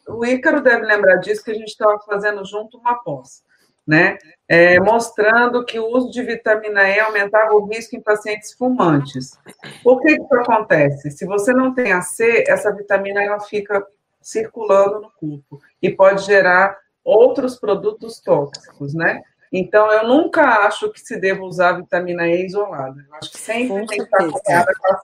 o 0.07 0.25
Ícaro 0.25 0.61
deve 0.61 0.85
lembrar 0.85 1.17
disso, 1.17 1.43
que 1.43 1.51
a 1.51 1.55
gente 1.55 1.69
estava 1.69 1.99
fazendo 1.99 2.43
junto 2.45 2.77
uma 2.77 2.95
pós, 2.95 3.43
né? 3.85 4.17
É, 4.47 4.79
mostrando 4.79 5.65
que 5.65 5.79
o 5.79 5.87
uso 5.87 6.11
de 6.11 6.21
vitamina 6.21 6.87
E 6.89 6.99
aumentava 6.99 7.53
o 7.53 7.65
risco 7.65 7.95
em 7.95 8.01
pacientes 8.01 8.53
fumantes. 8.53 9.37
Por 9.83 10.01
que 10.01 10.11
isso 10.11 10.33
acontece? 10.35 11.11
Se 11.11 11.25
você 11.25 11.53
não 11.53 11.73
tem 11.73 11.91
a 11.91 12.01
C, 12.01 12.43
essa 12.47 12.73
vitamina 12.73 13.23
ela 13.23 13.39
fica 13.39 13.85
circulando 14.21 15.01
no 15.01 15.11
corpo 15.11 15.61
e 15.81 15.89
pode 15.89 16.25
gerar 16.25 16.77
outros 17.03 17.59
produtos 17.59 18.19
tóxicos, 18.19 18.93
né? 18.93 19.21
Então, 19.51 19.91
eu 19.91 20.07
nunca 20.07 20.65
acho 20.65 20.89
que 20.91 20.99
se 20.99 21.19
deva 21.19 21.43
usar 21.43 21.73
vitamina 21.73 22.27
E 22.27 22.45
isolada. 22.45 23.05
Eu 23.07 23.15
acho 23.15 23.31
que 23.31 23.37
sempre 23.37 23.85
tem 23.85 23.97
que 23.99 24.03
estar 24.03 24.27
com 24.27 24.93
a 24.93 25.01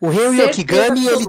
o 0.00 0.08
Rei 0.08 0.40
Yokigami, 0.40 1.06
ele, 1.08 1.26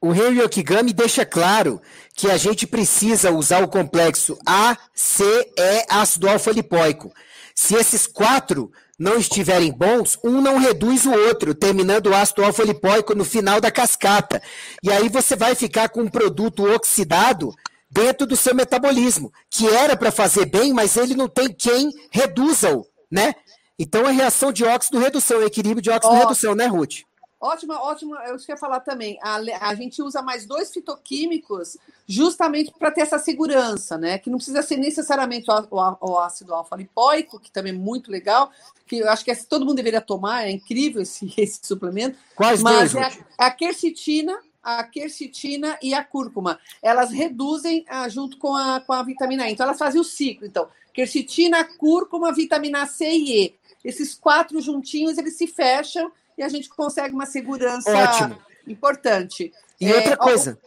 o 0.00 0.10
Rei 0.10 0.40
Yokigami 0.40 0.92
deixa 0.92 1.24
claro 1.24 1.80
que 2.14 2.30
a 2.30 2.36
gente 2.36 2.66
precisa 2.66 3.30
usar 3.30 3.62
o 3.62 3.68
complexo 3.68 4.38
A, 4.46 4.76
C, 4.94 5.24
E, 5.56 5.86
ácido 5.88 6.28
alfa-lipóico. 6.28 7.12
Se 7.54 7.74
esses 7.74 8.06
quatro 8.06 8.70
não 8.98 9.16
estiverem 9.16 9.72
bons, 9.72 10.18
um 10.24 10.40
não 10.40 10.58
reduz 10.58 11.04
o 11.04 11.12
outro, 11.12 11.54
terminando 11.54 12.06
o 12.06 12.14
ácido 12.14 12.44
alfa-lipóico 12.44 13.14
no 13.14 13.24
final 13.24 13.60
da 13.60 13.70
cascata. 13.70 14.42
E 14.82 14.90
aí 14.90 15.08
você 15.08 15.36
vai 15.36 15.54
ficar 15.54 15.88
com 15.88 16.02
um 16.02 16.08
produto 16.08 16.64
oxidado 16.64 17.54
dentro 17.90 18.26
do 18.26 18.36
seu 18.36 18.54
metabolismo, 18.54 19.32
que 19.50 19.66
era 19.68 19.96
para 19.96 20.10
fazer 20.10 20.46
bem, 20.46 20.72
mas 20.72 20.96
ele 20.96 21.14
não 21.14 21.28
tem 21.28 21.52
quem 21.52 21.90
reduza-o, 22.10 22.86
né? 23.10 23.34
Então 23.78 24.08
é 24.08 24.12
reação 24.12 24.52
de 24.52 24.64
óxido-redução, 24.64 25.42
equilíbrio 25.42 25.82
de 25.82 25.90
óxido-redução, 25.90 26.54
né, 26.54 26.66
Ruth? 26.66 27.02
Ótima, 27.38 27.82
ótima. 27.82 28.16
Eu 28.26 28.38
queria 28.38 28.56
falar 28.56 28.80
também. 28.80 29.18
A, 29.22 29.36
a 29.60 29.74
gente 29.74 30.00
usa 30.00 30.22
mais 30.22 30.46
dois 30.46 30.72
fitoquímicos 30.72 31.76
justamente 32.06 32.72
para 32.78 32.90
ter 32.90 33.02
essa 33.02 33.18
segurança, 33.18 33.98
né? 33.98 34.18
Que 34.18 34.30
não 34.30 34.38
precisa 34.38 34.62
ser 34.62 34.78
necessariamente 34.78 35.50
o, 35.50 35.54
o, 35.70 36.12
o 36.12 36.18
ácido 36.18 36.54
alfa-lipoico, 36.54 37.38
que 37.38 37.50
também 37.50 37.74
é 37.74 37.76
muito 37.76 38.10
legal, 38.10 38.50
que 38.86 38.98
eu 38.98 39.10
acho 39.10 39.24
que 39.24 39.30
é, 39.30 39.34
todo 39.34 39.66
mundo 39.66 39.76
deveria 39.76 40.00
tomar, 40.00 40.46
é 40.46 40.50
incrível 40.50 41.02
esse, 41.02 41.32
esse 41.36 41.60
suplemento. 41.62 42.18
Quais 42.34 42.62
mas 42.62 42.92
dois? 42.92 43.04
É 43.04 43.22
a, 43.38 43.46
a 43.46 43.50
quercetina, 43.50 44.40
a 44.62 44.82
quercetina 44.84 45.78
e 45.82 45.92
a 45.92 46.02
cúrcuma. 46.02 46.58
Elas 46.80 47.10
reduzem 47.10 47.84
ah, 47.86 48.08
junto 48.08 48.38
com 48.38 48.54
a, 48.54 48.80
com 48.80 48.94
a 48.94 49.02
vitamina 49.02 49.46
E. 49.46 49.52
Então, 49.52 49.66
elas 49.66 49.78
fazem 49.78 50.00
o 50.00 50.04
ciclo. 50.04 50.46
Então, 50.46 50.68
quercetina, 50.94 51.64
cúrcuma, 51.64 52.32
vitamina 52.32 52.86
C 52.86 53.10
e 53.10 53.44
E. 53.44 53.54
Esses 53.84 54.14
quatro 54.14 54.58
juntinhos, 54.60 55.18
eles 55.18 55.36
se 55.36 55.46
fecham 55.46 56.10
e 56.36 56.42
a 56.42 56.48
gente 56.48 56.68
consegue 56.68 57.14
uma 57.14 57.26
segurança 57.26 57.90
Ótimo. 57.90 58.38
importante. 58.66 59.52
E 59.80 59.88
é, 59.88 59.96
outra 59.96 60.16
coisa. 60.16 60.58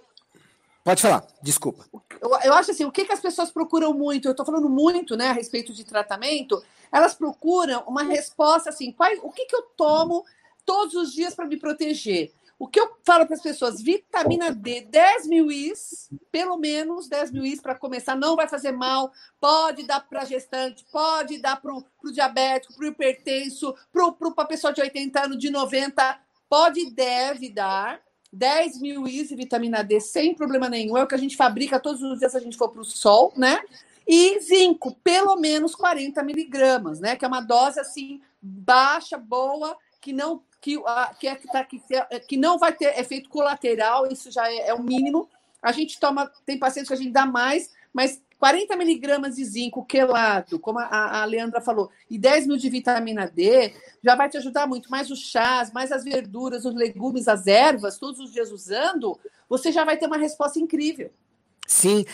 Pode 0.83 1.01
falar, 1.01 1.25
desculpa. 1.41 1.85
Eu, 2.19 2.29
eu, 2.43 2.53
acho 2.53 2.71
assim, 2.71 2.85
o 2.85 2.91
que, 2.91 3.05
que 3.05 3.13
as 3.13 3.19
pessoas 3.19 3.51
procuram 3.51 3.93
muito, 3.93 4.27
eu 4.27 4.31
estou 4.31 4.45
falando 4.45 4.69
muito 4.69 5.15
né, 5.15 5.29
a 5.29 5.33
respeito 5.33 5.73
de 5.73 5.83
tratamento, 5.83 6.63
elas 6.91 7.13
procuram 7.13 7.83
uma 7.87 8.03
resposta 8.03 8.69
assim, 8.69 8.91
qual, 8.91 9.11
o 9.21 9.31
que, 9.31 9.45
que 9.45 9.55
eu 9.55 9.63
tomo 9.77 10.25
todos 10.65 10.95
os 10.95 11.13
dias 11.13 11.35
para 11.35 11.45
me 11.45 11.57
proteger? 11.57 12.31
O 12.59 12.67
que 12.67 12.77
eu 12.77 12.91
falo 13.05 13.25
para 13.25 13.35
as 13.35 13.41
pessoas? 13.41 13.81
Vitamina 13.81 14.51
D, 14.51 14.81
10 14.81 15.27
mil 15.27 15.49
Is, 15.49 16.09
pelo 16.29 16.57
menos 16.57 17.07
10 17.07 17.31
mil 17.31 17.45
Is 17.45 17.61
para 17.61 17.73
começar, 17.73 18.17
não 18.17 18.35
vai 18.35 18.49
fazer 18.49 18.73
mal. 18.73 19.13
Pode 19.39 19.87
dar 19.87 20.01
para 20.01 20.25
gestante, 20.25 20.85
pode 20.91 21.37
dar 21.37 21.61
para 21.61 21.73
o 21.73 22.11
diabético, 22.11 22.75
para 22.75 22.85
o 22.85 22.89
hipertenso, 22.89 23.73
para 23.93 24.43
a 24.43 24.45
pessoa 24.45 24.73
de 24.73 24.81
80 24.81 25.23
anos, 25.23 25.37
de 25.37 25.49
90. 25.49 26.19
Pode 26.49 26.81
e 26.81 26.91
deve 26.91 27.49
dar 27.49 28.01
10 28.33 28.81
mil 28.81 29.07
Is 29.07 29.29
de 29.29 29.37
vitamina 29.37 29.81
D 29.81 30.01
sem 30.01 30.35
problema 30.35 30.67
nenhum. 30.67 30.97
É 30.97 31.03
o 31.03 31.07
que 31.07 31.15
a 31.15 31.19
gente 31.19 31.37
fabrica 31.37 31.79
todos 31.79 32.01
os 32.01 32.19
dias 32.19 32.33
se 32.33 32.37
a 32.37 32.41
gente 32.41 32.57
for 32.57 32.67
para 32.67 32.81
o 32.81 32.85
sol, 32.85 33.31
né? 33.37 33.61
E 34.05 34.37
zinco, 34.41 34.93
pelo 35.01 35.37
menos 35.37 35.75
40 35.75 36.21
miligramas, 36.23 36.99
né? 36.99 37.15
Que 37.15 37.23
é 37.23 37.27
uma 37.27 37.39
dose 37.39 37.79
assim 37.79 38.19
baixa, 38.41 39.17
boa, 39.17 39.77
que 40.01 40.11
não 40.11 40.41
que, 40.61 40.77
que, 41.19 41.27
é, 41.27 41.35
tá, 41.35 41.63
que, 41.63 41.81
é, 41.91 42.19
que 42.19 42.37
não 42.37 42.57
vai 42.57 42.73
ter 42.73 42.97
efeito 42.99 43.29
colateral, 43.29 44.07
isso 44.07 44.31
já 44.31 44.49
é, 44.51 44.69
é 44.69 44.73
o 44.73 44.83
mínimo. 44.83 45.29
A 45.61 45.71
gente 45.71 45.99
toma, 45.99 46.31
tem 46.45 46.57
pacientes 46.57 46.87
que 46.87 46.93
a 46.93 46.97
gente 46.97 47.11
dá 47.11 47.25
mais, 47.25 47.71
mas 47.93 48.21
40 48.39 48.75
miligramas 48.77 49.35
de 49.35 49.43
zinco 49.43 49.85
quelado, 49.85 50.59
como 50.59 50.79
a, 50.79 51.21
a 51.21 51.25
Leandra 51.25 51.59
falou, 51.59 51.91
e 52.09 52.17
10 52.17 52.47
mil 52.47 52.57
de 52.57 52.69
vitamina 52.69 53.27
D, 53.27 53.73
já 54.01 54.15
vai 54.15 54.29
te 54.29 54.37
ajudar 54.37 54.65
muito. 54.65 54.89
Mais 54.89 55.11
os 55.11 55.19
chás, 55.19 55.71
mais 55.71 55.91
as 55.91 56.03
verduras, 56.03 56.63
os 56.65 56.73
legumes, 56.73 57.27
as 57.27 57.47
ervas, 57.47 57.97
todos 57.97 58.19
os 58.19 58.31
dias 58.31 58.51
usando, 58.51 59.19
você 59.49 59.71
já 59.71 59.83
vai 59.83 59.97
ter 59.97 60.07
uma 60.07 60.17
resposta 60.17 60.59
incrível. 60.59 61.11
Sim. 61.67 62.05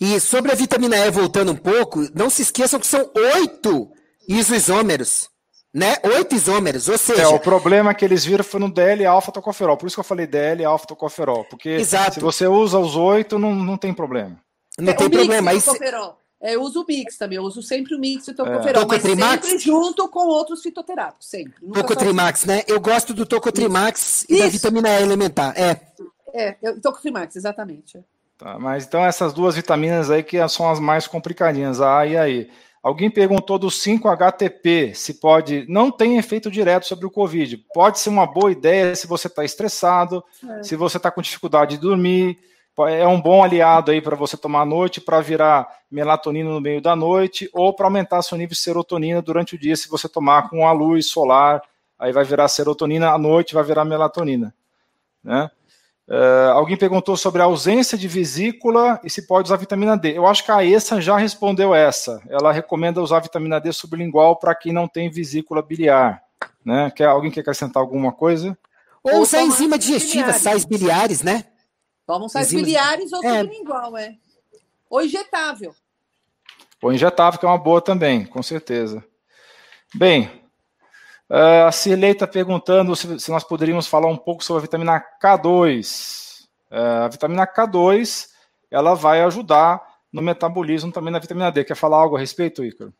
E 0.00 0.20
sobre 0.20 0.52
a 0.52 0.54
vitamina 0.54 0.96
E, 0.96 1.10
voltando 1.10 1.52
um 1.52 1.56
pouco, 1.56 2.08
não 2.14 2.28
se 2.28 2.42
esqueçam 2.42 2.78
que 2.78 2.86
são 2.86 3.10
oito 3.14 3.90
isoisômeros 4.28 5.30
né? 5.72 5.96
Oito 6.02 6.34
isômeros, 6.34 6.88
ou 6.88 6.98
seja... 6.98 7.22
É, 7.22 7.28
o 7.28 7.38
problema 7.38 7.94
que 7.94 8.04
eles 8.04 8.24
viram 8.24 8.44
foi 8.44 8.60
no 8.60 8.72
DL 8.72 9.04
alfa-tocoferol, 9.04 9.76
por 9.76 9.86
isso 9.86 9.96
que 9.96 10.00
eu 10.00 10.04
falei 10.04 10.26
DL 10.26 10.64
alfa-tocoferol, 10.64 11.44
porque 11.44 11.68
Exato. 11.70 12.14
se 12.14 12.20
você 12.20 12.46
usa 12.46 12.78
os 12.78 12.96
oito, 12.96 13.38
não, 13.38 13.54
não 13.54 13.76
tem 13.76 13.92
problema. 13.92 14.40
Não 14.78 14.92
é, 14.92 14.96
tem 14.96 15.10
problema. 15.10 15.52
Isso... 15.52 15.72
É, 16.40 16.54
eu 16.54 16.62
uso 16.62 16.82
o 16.82 16.86
mix 16.86 17.18
também, 17.18 17.36
eu 17.36 17.42
uso 17.42 17.60
sempre 17.62 17.96
o 17.96 17.98
mix 17.98 18.28
e 18.28 18.34
tocoferol, 18.34 18.84
é. 18.84 18.86
mas 18.86 19.02
sempre 19.02 19.58
junto 19.58 20.08
com 20.08 20.20
outros 20.20 20.62
fitoterápicos, 20.62 21.28
sempre. 21.28 21.54
Tocotrimax, 21.72 22.44
né? 22.44 22.62
Eu 22.68 22.80
gosto 22.80 23.12
do 23.12 23.26
tocotrimax 23.26 24.22
isso. 24.22 24.26
e 24.32 24.38
da 24.38 24.48
vitamina 24.48 24.88
E 24.88 25.02
elementar, 25.02 25.52
é. 25.58 25.80
É, 26.32 26.52
tocotrimax, 26.80 27.34
exatamente. 27.34 27.98
Tá, 28.38 28.56
mas 28.56 28.86
então 28.86 29.04
essas 29.04 29.32
duas 29.32 29.56
vitaminas 29.56 30.10
aí 30.10 30.22
que 30.22 30.36
são 30.48 30.70
as 30.70 30.78
mais 30.78 31.08
complicadinhas, 31.08 31.80
a 31.80 31.98
A 31.98 32.06
e 32.06 32.16
a 32.16 32.28
E. 32.28 32.48
Alguém 32.82 33.10
perguntou 33.10 33.58
do 33.58 33.68
5-HTP, 33.68 34.94
se 34.94 35.14
pode. 35.14 35.66
Não 35.68 35.90
tem 35.90 36.16
efeito 36.16 36.50
direto 36.50 36.86
sobre 36.86 37.06
o 37.06 37.10
Covid. 37.10 37.58
Pode 37.74 37.98
ser 37.98 38.08
uma 38.08 38.26
boa 38.26 38.52
ideia 38.52 38.94
se 38.94 39.06
você 39.06 39.26
está 39.26 39.44
estressado, 39.44 40.22
é. 40.48 40.62
se 40.62 40.76
você 40.76 40.96
está 40.96 41.10
com 41.10 41.20
dificuldade 41.20 41.76
de 41.76 41.82
dormir. 41.82 42.38
É 42.88 43.06
um 43.08 43.20
bom 43.20 43.42
aliado 43.42 43.90
aí 43.90 44.00
para 44.00 44.14
você 44.14 44.36
tomar 44.36 44.60
à 44.60 44.64
noite, 44.64 45.00
para 45.00 45.20
virar 45.20 45.66
melatonina 45.90 46.48
no 46.48 46.60
meio 46.60 46.80
da 46.80 46.94
noite, 46.94 47.50
ou 47.52 47.74
para 47.74 47.86
aumentar 47.86 48.22
seu 48.22 48.38
nível 48.38 48.52
de 48.52 48.60
serotonina 48.60 49.20
durante 49.20 49.56
o 49.56 49.58
dia, 49.58 49.74
se 49.74 49.88
você 49.88 50.08
tomar 50.08 50.48
com 50.48 50.64
a 50.64 50.70
luz 50.70 51.06
solar, 51.06 51.60
aí 51.98 52.12
vai 52.12 52.22
virar 52.22 52.46
serotonina 52.46 53.10
à 53.10 53.18
noite, 53.18 53.52
vai 53.54 53.64
virar 53.64 53.84
melatonina. 53.84 54.54
Né? 55.24 55.50
Uh, 56.08 56.52
alguém 56.52 56.74
perguntou 56.74 57.18
sobre 57.18 57.42
a 57.42 57.44
ausência 57.44 57.98
de 57.98 58.08
vesícula 58.08 58.98
e 59.04 59.10
se 59.10 59.26
pode 59.26 59.48
usar 59.48 59.56
vitamina 59.56 59.94
D. 59.94 60.16
Eu 60.16 60.26
acho 60.26 60.42
que 60.42 60.50
a 60.50 60.64
ESA 60.64 61.02
já 61.02 61.18
respondeu 61.18 61.74
essa. 61.74 62.22
Ela 62.30 62.50
recomenda 62.50 63.02
usar 63.02 63.20
vitamina 63.20 63.60
D 63.60 63.70
sublingual 63.74 64.36
para 64.36 64.54
quem 64.54 64.72
não 64.72 64.88
tem 64.88 65.10
vesícula 65.10 65.60
biliar. 65.60 66.22
Né? 66.64 66.90
Quer, 66.90 67.08
alguém 67.08 67.30
quer 67.30 67.40
acrescentar 67.40 67.82
alguma 67.82 68.10
coisa? 68.10 68.56
Ou 69.02 69.20
usar 69.20 69.42
enzima 69.42 69.78
digestiva, 69.78 70.32
sais 70.32 70.64
biliares, 70.64 71.22
né? 71.22 71.44
Toma 72.06 72.26
sais 72.30 72.46
Enzimas... 72.46 72.64
biliares 72.64 73.12
ou 73.12 73.22
é. 73.22 73.40
sublingual, 73.40 73.96
é. 73.98 74.14
Ou 74.88 75.02
injetável. 75.02 75.74
Ou 76.82 76.90
injetável, 76.90 77.38
que 77.38 77.44
é 77.44 77.48
uma 77.48 77.58
boa 77.58 77.82
também, 77.82 78.24
com 78.24 78.42
certeza. 78.42 79.04
Bem, 79.94 80.30
Uh, 81.30 81.66
a 81.66 81.72
Cirlei 81.72 82.12
está 82.12 82.26
perguntando 82.26 82.96
se, 82.96 83.20
se, 83.20 83.30
nós 83.30 83.44
poderíamos 83.44 83.86
falar 83.86 84.08
um 84.08 84.16
pouco 84.16 84.42
sobre 84.42 84.60
a 84.60 84.62
vitamina 84.62 85.04
K2. 85.22 86.44
Uh, 86.70 86.74
é, 86.74 87.04
a 87.04 87.08
vitamina 87.08 87.46
K2 87.46 88.28
ela 88.70 88.94
vai 88.94 89.22
ajudar 89.22 89.82
no 90.12 90.22
metabolismo 90.22 90.90
também 90.90 91.12
da 91.12 91.18
vitamina 91.18 91.52
D. 91.52 91.64
Quer 91.64 91.74
falar 91.74 91.98
algo 91.98 92.16
a 92.16 92.20
respeito, 92.20 92.64
Ícaro? 92.64 92.92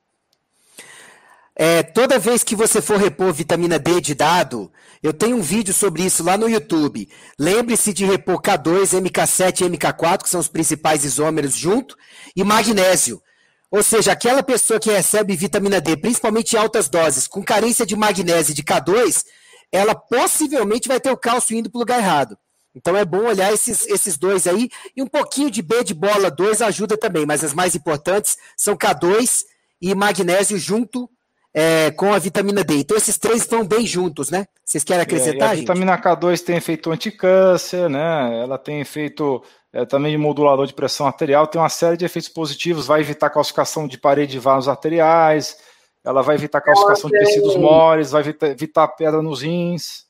É, 1.61 1.83
toda 1.83 2.21
vez 2.21 2.45
que 2.45 2.55
você 2.55 2.81
for 2.81 2.99
repor 2.99 3.33
vitamina 3.33 3.81
D 3.81 4.01
de 4.01 4.15
dado, 4.15 4.71
eu 5.03 5.13
tenho 5.13 5.37
um 5.37 5.43
vídeo 5.43 5.75
sobre 5.75 6.05
isso 6.05 6.23
lá 6.23 6.37
no 6.37 6.49
YouTube. 6.49 7.09
Lembre-se 7.39 7.93
de 7.93 8.05
repor 8.05 8.41
K2, 8.41 9.01
MK7 9.03 9.63
e 9.63 9.71
MK4, 9.71 10.23
que 10.23 10.29
são 10.29 10.39
os 10.39 10.49
principais 10.49 11.05
isômeros 11.05 11.57
junto, 11.57 11.97
e 12.37 12.45
magnésio. 12.45 13.21
Ou 13.71 13.83
seja, 13.83 14.13
aquela 14.13 14.43
pessoa 14.43 14.81
que 14.81 14.91
recebe 14.91 15.37
vitamina 15.37 15.81
D, 15.81 15.97
principalmente 15.97 16.55
em 16.55 16.59
altas 16.59 16.89
doses, 16.89 17.27
com 17.27 17.43
carência 17.43 17.85
de 17.85 17.95
magnésio 17.95 18.53
e 18.53 18.55
de 18.55 18.63
K2, 18.63 19.25
ela 19.71 19.95
possivelmente 19.95 20.89
vai 20.89 20.99
ter 20.99 21.11
o 21.11 21.17
cálcio 21.17 21.57
indo 21.57 21.71
para 21.71 21.79
o 21.79 21.81
lugar 21.81 21.99
errado. 21.99 22.39
Então 22.75 22.97
é 22.97 23.05
bom 23.05 23.25
olhar 23.25 23.53
esses, 23.53 23.87
esses 23.87 24.17
dois 24.17 24.47
aí. 24.47 24.71
E 24.97 25.03
um 25.03 25.07
pouquinho 25.07 25.51
de 25.51 25.61
B 25.61 25.83
de 25.85 25.93
bola 25.93 26.31
2 26.31 26.63
ajuda 26.63 26.97
também, 26.97 27.27
mas 27.27 27.45
as 27.45 27.53
mais 27.53 27.75
importantes 27.75 28.37
são 28.57 28.77
K2 28.77 29.45
e 29.83 29.95
magnésio 29.95 30.59
junto 30.59 31.11
é, 31.53 31.91
com 31.91 32.13
a 32.13 32.19
vitamina 32.19 32.63
D. 32.63 32.77
Então 32.77 32.97
esses 32.97 33.19
três 33.19 33.39
estão 33.41 33.67
bem 33.67 33.85
juntos, 33.85 34.31
né? 34.31 34.47
Vocês 34.65 34.85
querem 34.85 35.03
acrescentar? 35.03 35.49
É, 35.49 35.53
a 35.53 35.57
vitamina 35.57 35.99
K2 35.99 36.41
tem 36.41 36.57
efeito 36.57 36.91
anticâncer, 36.91 37.89
né? 37.89 38.41
Ela 38.41 38.59
tem 38.59 38.81
efeito 38.81 39.43
é, 39.73 39.85
também 39.85 40.13
de 40.13 40.19
modulador 40.19 40.67
de 40.67 40.75
pressão 40.75 41.07
arterial, 41.07 41.47
tem 41.47 41.61
uma 41.61 41.69
série 41.69 41.97
de 41.97 42.05
efeitos 42.05 42.29
positivos, 42.29 42.87
vai 42.87 43.01
evitar 43.01 43.31
calcificação 43.31 43.87
de 43.87 43.99
parede 43.99 44.33
de 44.33 44.39
vasos 44.39 44.69
arteriais, 44.69 45.59
ela 46.05 46.23
vai 46.23 46.37
evitar 46.37 46.61
calcificação 46.61 47.11
de 47.11 47.19
tecidos 47.19 47.57
moles, 47.57 48.11
vai 48.11 48.23
evitar, 48.23 48.49
evitar 48.49 48.89
pedra 48.89 49.21
nos 49.21 49.43
rins. 49.43 50.07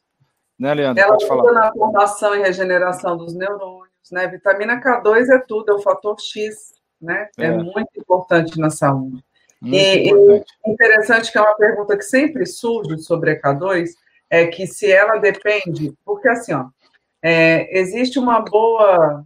Né, 0.58 0.74
Leandro? 0.74 1.02
Ela 1.02 1.16
ajuda 1.16 1.52
na 1.52 1.72
formação 1.72 2.34
e 2.34 2.40
regeneração 2.40 3.16
dos 3.16 3.32
neurônios, 3.34 4.10
né? 4.10 4.26
Vitamina 4.26 4.80
K2 4.80 5.28
é 5.28 5.38
tudo, 5.38 5.70
é 5.70 5.74
o 5.74 5.80
fator 5.80 6.16
X, 6.20 6.72
né? 7.00 7.28
É, 7.38 7.46
é 7.46 7.56
muito 7.56 7.90
importante 7.96 8.58
na 8.58 8.68
saúde. 8.68 9.22
Muito 9.60 9.76
e, 9.76 10.08
importante. 10.08 10.52
e 10.66 10.70
interessante 10.70 11.32
que 11.32 11.38
é 11.38 11.40
uma 11.40 11.56
pergunta 11.56 11.96
que 11.96 12.04
sempre 12.04 12.44
surge 12.44 12.98
sobre 12.98 13.32
a 13.32 13.40
K2, 13.40 13.90
é 14.30 14.46
que 14.46 14.66
se 14.66 14.90
ela 14.90 15.16
depende, 15.18 15.94
porque 16.04 16.28
assim, 16.28 16.52
ó, 16.52 16.66
é, 17.22 17.78
existe 17.78 18.18
uma 18.18 18.40
boa 18.40 19.24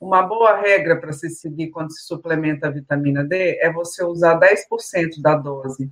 uma 0.00 0.22
boa 0.22 0.58
regra 0.58 0.98
para 0.98 1.12
se 1.12 1.28
seguir 1.28 1.68
quando 1.68 1.92
se 1.92 2.06
suplementa 2.06 2.66
a 2.68 2.70
vitamina 2.70 3.22
D 3.22 3.58
é 3.60 3.70
você 3.70 4.02
usar 4.02 4.40
10% 4.40 5.20
da 5.20 5.36
dose 5.36 5.90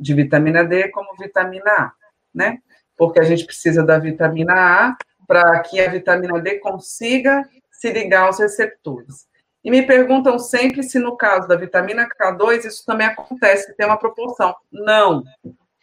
de 0.00 0.14
vitamina 0.14 0.64
D 0.64 0.88
como 0.88 1.14
vitamina 1.16 1.70
A, 1.70 1.92
né? 2.34 2.58
Porque 2.96 3.20
a 3.20 3.24
gente 3.24 3.44
precisa 3.44 3.84
da 3.84 3.98
vitamina 3.98 4.54
A 4.54 4.96
para 5.26 5.60
que 5.60 5.80
a 5.80 5.90
vitamina 5.90 6.40
D 6.40 6.58
consiga 6.60 7.46
se 7.70 7.92
ligar 7.92 8.26
aos 8.26 8.38
receptores. 8.38 9.26
E 9.62 9.70
me 9.70 9.82
perguntam 9.82 10.38
sempre 10.38 10.82
se 10.82 10.98
no 10.98 11.16
caso 11.16 11.46
da 11.46 11.54
vitamina 11.54 12.08
K2 12.08 12.64
isso 12.64 12.84
também 12.84 13.06
acontece, 13.06 13.76
tem 13.76 13.86
uma 13.86 13.98
proporção. 13.98 14.54
Não. 14.72 15.22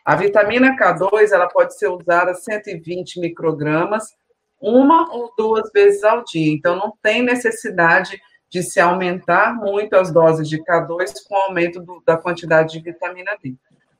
A 0.03 0.15
vitamina 0.15 0.75
K2 0.75 1.31
ela 1.31 1.47
pode 1.47 1.77
ser 1.77 1.87
usada 1.87 2.33
120 2.33 3.19
microgramas 3.19 4.15
uma 4.61 5.13
ou 5.13 5.33
duas 5.37 5.69
vezes 5.71 6.03
ao 6.03 6.23
dia. 6.23 6.51
Então, 6.53 6.75
não 6.75 6.93
tem 7.01 7.23
necessidade 7.23 8.19
de 8.49 8.63
se 8.63 8.79
aumentar 8.79 9.53
muito 9.53 9.95
as 9.95 10.11
doses 10.11 10.49
de 10.49 10.61
K2 10.63 11.13
com 11.27 11.35
o 11.35 11.41
aumento 11.43 11.79
do, 11.81 12.01
da 12.05 12.17
quantidade 12.17 12.73
de 12.73 12.83
vitamina 12.83 13.37
D, 13.41 13.55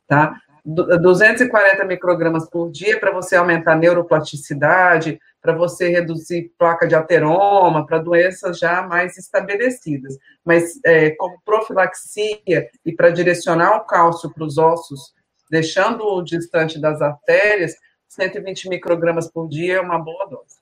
tá? 0.08 0.36
240 0.66 1.86
microgramas 1.86 2.50
por 2.50 2.72
dia 2.72 3.00
para 3.00 3.12
você 3.12 3.36
aumentar 3.36 3.74
a 3.74 3.76
neuroplasticidade, 3.76 5.20
para 5.42 5.54
você 5.54 5.90
reduzir 5.90 6.52
placa 6.58 6.88
de 6.88 6.96
ateroma, 6.96 7.86
para 7.86 8.00
doenças 8.00 8.60
já 8.60 8.82
mais 8.82 9.18
estabelecidas. 9.18 10.18
Mas 10.44 10.80
é, 10.86 11.12
como 11.12 11.42
profilaxia 11.46 12.68
e 12.86 12.94
para 12.96 13.10
direcionar 13.10 13.78
o 13.78 13.86
cálcio 13.86 14.32
para 14.34 14.44
os 14.44 14.58
ossos, 14.58 15.14
deixando-o 15.50 16.22
distante 16.22 16.80
das 16.80 17.02
artérias, 17.02 17.74
120 18.10 18.70
microgramas 18.70 19.30
por 19.32 19.48
dia 19.48 19.76
é 19.76 19.82
uma 19.82 20.00
boa 20.00 20.26
dose. 20.26 20.58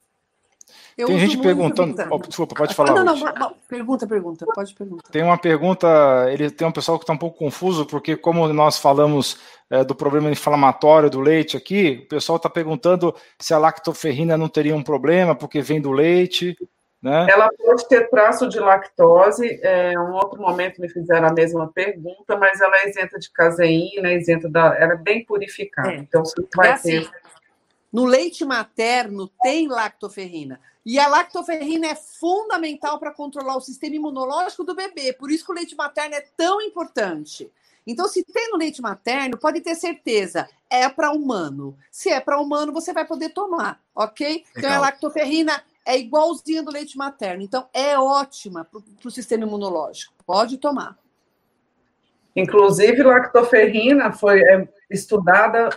Eu 0.98 1.08
Tem 1.08 1.20
gente 1.20 1.38
perguntando. 1.38 1.96
Oh, 2.10 2.18
desculpa, 2.18 2.56
pode 2.56 2.74
falar. 2.74 2.92
Não, 2.92 3.04
não, 3.04 3.16
não, 3.16 3.56
pergunta, 3.70 4.08
pergunta, 4.08 4.46
pode 4.54 4.74
perguntar. 4.74 5.10
Tem 5.10 5.24
uma 5.24 5.38
pergunta, 5.38 5.88
ele 6.30 6.50
tem 6.50 6.68
um 6.68 6.72
pessoal 6.72 6.98
que 6.98 7.04
está 7.04 7.14
um 7.14 7.18
pouco 7.18 7.38
confuso, 7.38 7.86
porque 7.86 8.18
como 8.18 8.48
nós 8.52 8.80
falamos 8.80 9.40
é, 9.70 9.84
do 9.84 9.94
problema 9.94 10.32
inflamatório 10.32 11.10
do 11.10 11.22
leite 11.22 11.56
aqui, 11.56 12.02
o 12.04 12.08
pessoal 12.08 12.38
está 12.38 12.50
perguntando 12.50 13.16
se 13.38 13.54
a 13.54 13.60
lactoferrina 13.60 14.36
não 14.38 14.50
teria 14.50 14.76
um 14.76 14.82
problema, 14.82 15.36
porque 15.36 15.62
vem 15.62 15.80
do 15.80 15.92
leite. 15.92 16.58
Né? 17.00 17.28
Ela 17.30 17.48
pode 17.64 17.88
ter 17.88 18.10
traço 18.10 18.50
de 18.50 18.60
lactose. 18.60 19.60
É, 19.62 19.94
em 19.94 19.98
um 20.00 20.14
outro 20.14 20.42
momento 20.42 20.82
me 20.82 20.90
fizeram 20.90 21.28
a 21.28 21.34
mesma 21.34 21.72
pergunta, 21.72 22.36
mas 22.36 22.60
ela 22.60 22.76
é 22.76 22.90
isenta 22.90 23.20
de 23.20 23.32
caseína, 23.32 24.10
é 24.10 24.18
isenta 24.18 24.50
da. 24.50 24.76
Ela 24.76 24.94
é 24.94 24.98
bem 24.98 25.24
purificada. 25.24 25.92
É. 25.92 25.98
Então, 25.98 26.26
você 26.26 26.44
vai 26.56 26.72
é 26.72 26.78
ter. 26.78 27.10
No 27.98 28.06
leite 28.06 28.46
materno 28.46 29.28
tem 29.42 29.68
lactoferrina. 29.68 30.62
E 30.86 31.00
a 31.00 31.08
lactoferrina 31.08 31.88
é 31.88 31.96
fundamental 31.96 33.00
para 33.00 33.10
controlar 33.12 33.58
o 33.58 33.60
sistema 33.60 33.96
imunológico 33.96 34.64
do 34.64 34.76
bebê. 34.76 35.14
Por 35.14 35.32
isso 35.32 35.44
que 35.44 35.52
o 35.52 35.56
leite 35.56 35.76
materno 35.76 36.14
é 36.14 36.22
tão 36.38 36.62
importante. 36.62 37.52
Então, 37.88 38.08
se 38.08 38.24
tem 38.24 38.52
no 38.52 38.58
leite 38.60 38.84
materno, 38.84 39.36
pode 39.40 39.62
ter 39.62 39.74
certeza, 39.74 40.48
é 40.70 40.88
para 40.88 41.12
humano. 41.12 41.76
Se 41.90 42.12
é 42.12 42.20
para 42.20 42.40
humano, 42.40 42.72
você 42.72 42.94
vai 42.94 43.04
poder 43.04 43.30
tomar, 43.30 43.82
ok? 43.96 44.28
Legal. 44.28 44.46
Então, 44.56 44.72
a 44.74 44.80
lactoferrina 44.80 45.64
é 45.84 45.98
igualzinha 45.98 46.62
do 46.62 46.70
leite 46.70 46.96
materno. 47.00 47.42
Então, 47.42 47.68
é 47.74 47.98
ótima 47.98 48.64
para 48.64 49.08
o 49.08 49.10
sistema 49.10 49.44
imunológico. 49.44 50.14
Pode 50.24 50.60
tomar. 50.60 51.00
Inclusive, 52.36 53.02
lactoferrina 53.02 54.12
foi 54.12 54.40
é, 54.42 54.70
estudada 54.90 55.70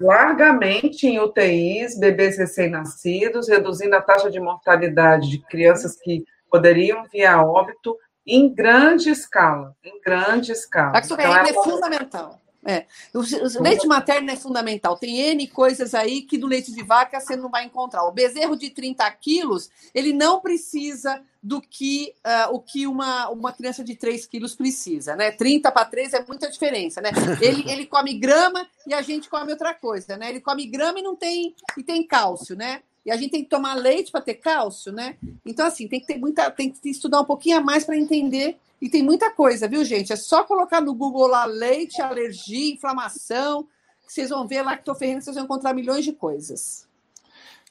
largamente 0.00 1.06
em 1.06 1.18
UTIs, 1.18 1.98
bebês 1.98 2.36
recém-nascidos, 2.36 3.48
reduzindo 3.48 3.96
a 3.96 4.02
taxa 4.02 4.30
de 4.30 4.38
mortalidade 4.38 5.30
de 5.30 5.38
crianças 5.38 5.96
que 5.96 6.24
poderiam 6.50 7.04
vir 7.10 7.24
a 7.24 7.42
óbito 7.42 7.96
em 8.26 8.52
grande 8.52 9.10
escala, 9.10 9.74
em 9.82 10.00
grande 10.00 10.52
escala. 10.52 10.92
A 10.96 11.00
então, 11.00 11.18
é, 11.18 11.50
é 11.50 11.54
fundamental. 11.54 12.40
É. 12.64 12.84
O, 13.14 13.20
o, 13.20 13.62
leite 13.62 13.86
materno 13.86 14.30
é 14.30 14.36
fundamental. 14.36 14.98
Tem 14.98 15.18
N 15.18 15.46
coisas 15.48 15.94
aí 15.94 16.22
que 16.22 16.36
do 16.36 16.46
leite 16.46 16.72
de 16.72 16.82
vaca 16.82 17.18
você 17.18 17.34
não 17.34 17.48
vai 17.48 17.64
encontrar. 17.64 18.04
O 18.04 18.12
bezerro 18.12 18.56
de 18.56 18.68
30 18.68 19.10
quilos, 19.12 19.70
ele 19.94 20.12
não 20.12 20.40
precisa 20.40 21.22
do 21.48 21.62
que 21.62 22.14
uh, 22.18 22.54
o 22.54 22.60
que 22.60 22.86
uma, 22.86 23.30
uma 23.30 23.54
criança 23.54 23.82
de 23.82 23.96
3 23.96 24.26
quilos 24.26 24.54
precisa, 24.54 25.16
né? 25.16 25.30
30 25.30 25.72
para 25.72 25.86
3 25.86 26.12
é 26.12 26.24
muita 26.26 26.50
diferença, 26.50 27.00
né? 27.00 27.08
Ele, 27.40 27.64
ele 27.70 27.86
come 27.86 28.18
grama 28.18 28.68
e 28.86 28.92
a 28.92 29.00
gente 29.00 29.30
come 29.30 29.50
outra 29.50 29.72
coisa, 29.72 30.18
né? 30.18 30.28
Ele 30.28 30.42
come 30.42 30.66
grama 30.66 30.98
e 30.98 31.02
não 31.02 31.16
tem 31.16 31.54
e 31.74 31.82
tem 31.82 32.06
cálcio, 32.06 32.54
né? 32.54 32.82
E 33.06 33.10
a 33.10 33.16
gente 33.16 33.30
tem 33.30 33.42
que 33.42 33.48
tomar 33.48 33.72
leite 33.72 34.12
para 34.12 34.20
ter 34.20 34.34
cálcio, 34.34 34.92
né? 34.92 35.16
Então, 35.46 35.64
assim, 35.64 35.88
tem 35.88 35.98
que 35.98 36.06
ter 36.06 36.18
muita, 36.18 36.50
tem 36.50 36.70
que 36.70 36.90
estudar 36.90 37.22
um 37.22 37.24
pouquinho 37.24 37.56
a 37.56 37.62
mais 37.62 37.82
para 37.82 37.96
entender 37.96 38.58
e 38.78 38.90
tem 38.90 39.02
muita 39.02 39.30
coisa, 39.30 39.66
viu, 39.66 39.82
gente? 39.86 40.12
É 40.12 40.16
só 40.16 40.44
colocar 40.44 40.82
no 40.82 40.92
Google 40.92 41.28
lá 41.28 41.46
leite, 41.46 42.02
alergia, 42.02 42.74
inflamação, 42.74 43.66
que 44.06 44.12
vocês 44.12 44.28
vão 44.28 44.46
ver 44.46 44.60
lactoferrina, 44.60 45.22
vocês 45.22 45.34
vão 45.34 45.46
encontrar 45.46 45.72
milhões 45.72 46.04
de 46.04 46.12
coisas. 46.12 46.87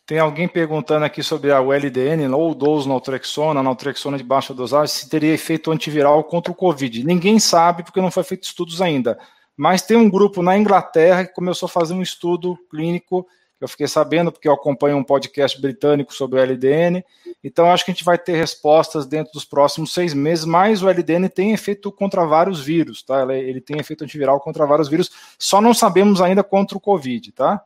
Tem 0.08 0.20
alguém 0.20 0.48
perguntando 0.48 1.06
aqui 1.06 1.22
sobre 1.22 1.52
a 1.52 1.62
ULDN, 1.62 2.34
ou 2.34 2.56
dose 2.56 2.88
naltrexona, 2.88 3.62
naltrexona 3.62 4.18
de 4.18 4.24
baixa 4.24 4.54
dosagem, 4.54 4.96
se 4.96 5.10
teria 5.10 5.34
efeito 5.34 5.70
antiviral 5.70 6.24
contra 6.24 6.52
o 6.52 6.56
Covid. 6.56 7.06
Ninguém 7.06 7.38
sabe, 7.40 7.84
porque 7.84 8.02
não 8.02 8.10
foi 8.10 8.24
feito 8.24 8.44
estudos 8.44 8.82
ainda. 8.82 9.20
Mas 9.56 9.82
tem 9.82 9.98
um 9.98 10.10
grupo 10.10 10.42
na 10.42 10.58
Inglaterra 10.58 11.26
que 11.26 11.34
começou 11.34 11.68
a 11.68 11.70
fazer 11.70 11.94
um 11.94 12.02
estudo 12.02 12.58
clínico 12.72 13.28
eu 13.60 13.68
fiquei 13.68 13.88
sabendo 13.88 14.32
porque 14.32 14.48
eu 14.48 14.54
acompanho 14.54 14.98
um 14.98 15.04
podcast 15.04 15.60
britânico 15.60 16.14
sobre 16.14 16.40
o 16.40 16.44
LDN. 16.44 17.04
Então, 17.44 17.72
acho 17.72 17.84
que 17.84 17.92
a 17.92 17.94
gente 17.94 18.04
vai 18.04 18.18
ter 18.18 18.36
respostas 18.36 19.08
dentro 19.08 19.34
dos 19.34 19.46
próximos 19.46 19.94
seis 19.94 20.14
meses. 20.14 20.46
Mas 20.46 20.84
o 20.84 20.90
LDN 20.90 21.28
tem 21.28 21.54
efeito 21.54 21.92
contra 21.92 22.26
vários 22.26 22.64
vírus, 22.64 23.02
tá? 23.02 23.26
Ele 23.36 23.60
tem 23.60 23.80
efeito 23.80 24.04
antiviral 24.04 24.40
contra 24.40 24.66
vários 24.66 24.88
vírus. 24.88 25.12
Só 25.40 25.60
não 25.60 25.74
sabemos 25.74 26.22
ainda 26.22 26.44
contra 26.44 26.78
o 26.78 26.82
Covid, 26.82 27.32
tá? 27.32 27.64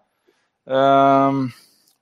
Um, 0.65 1.49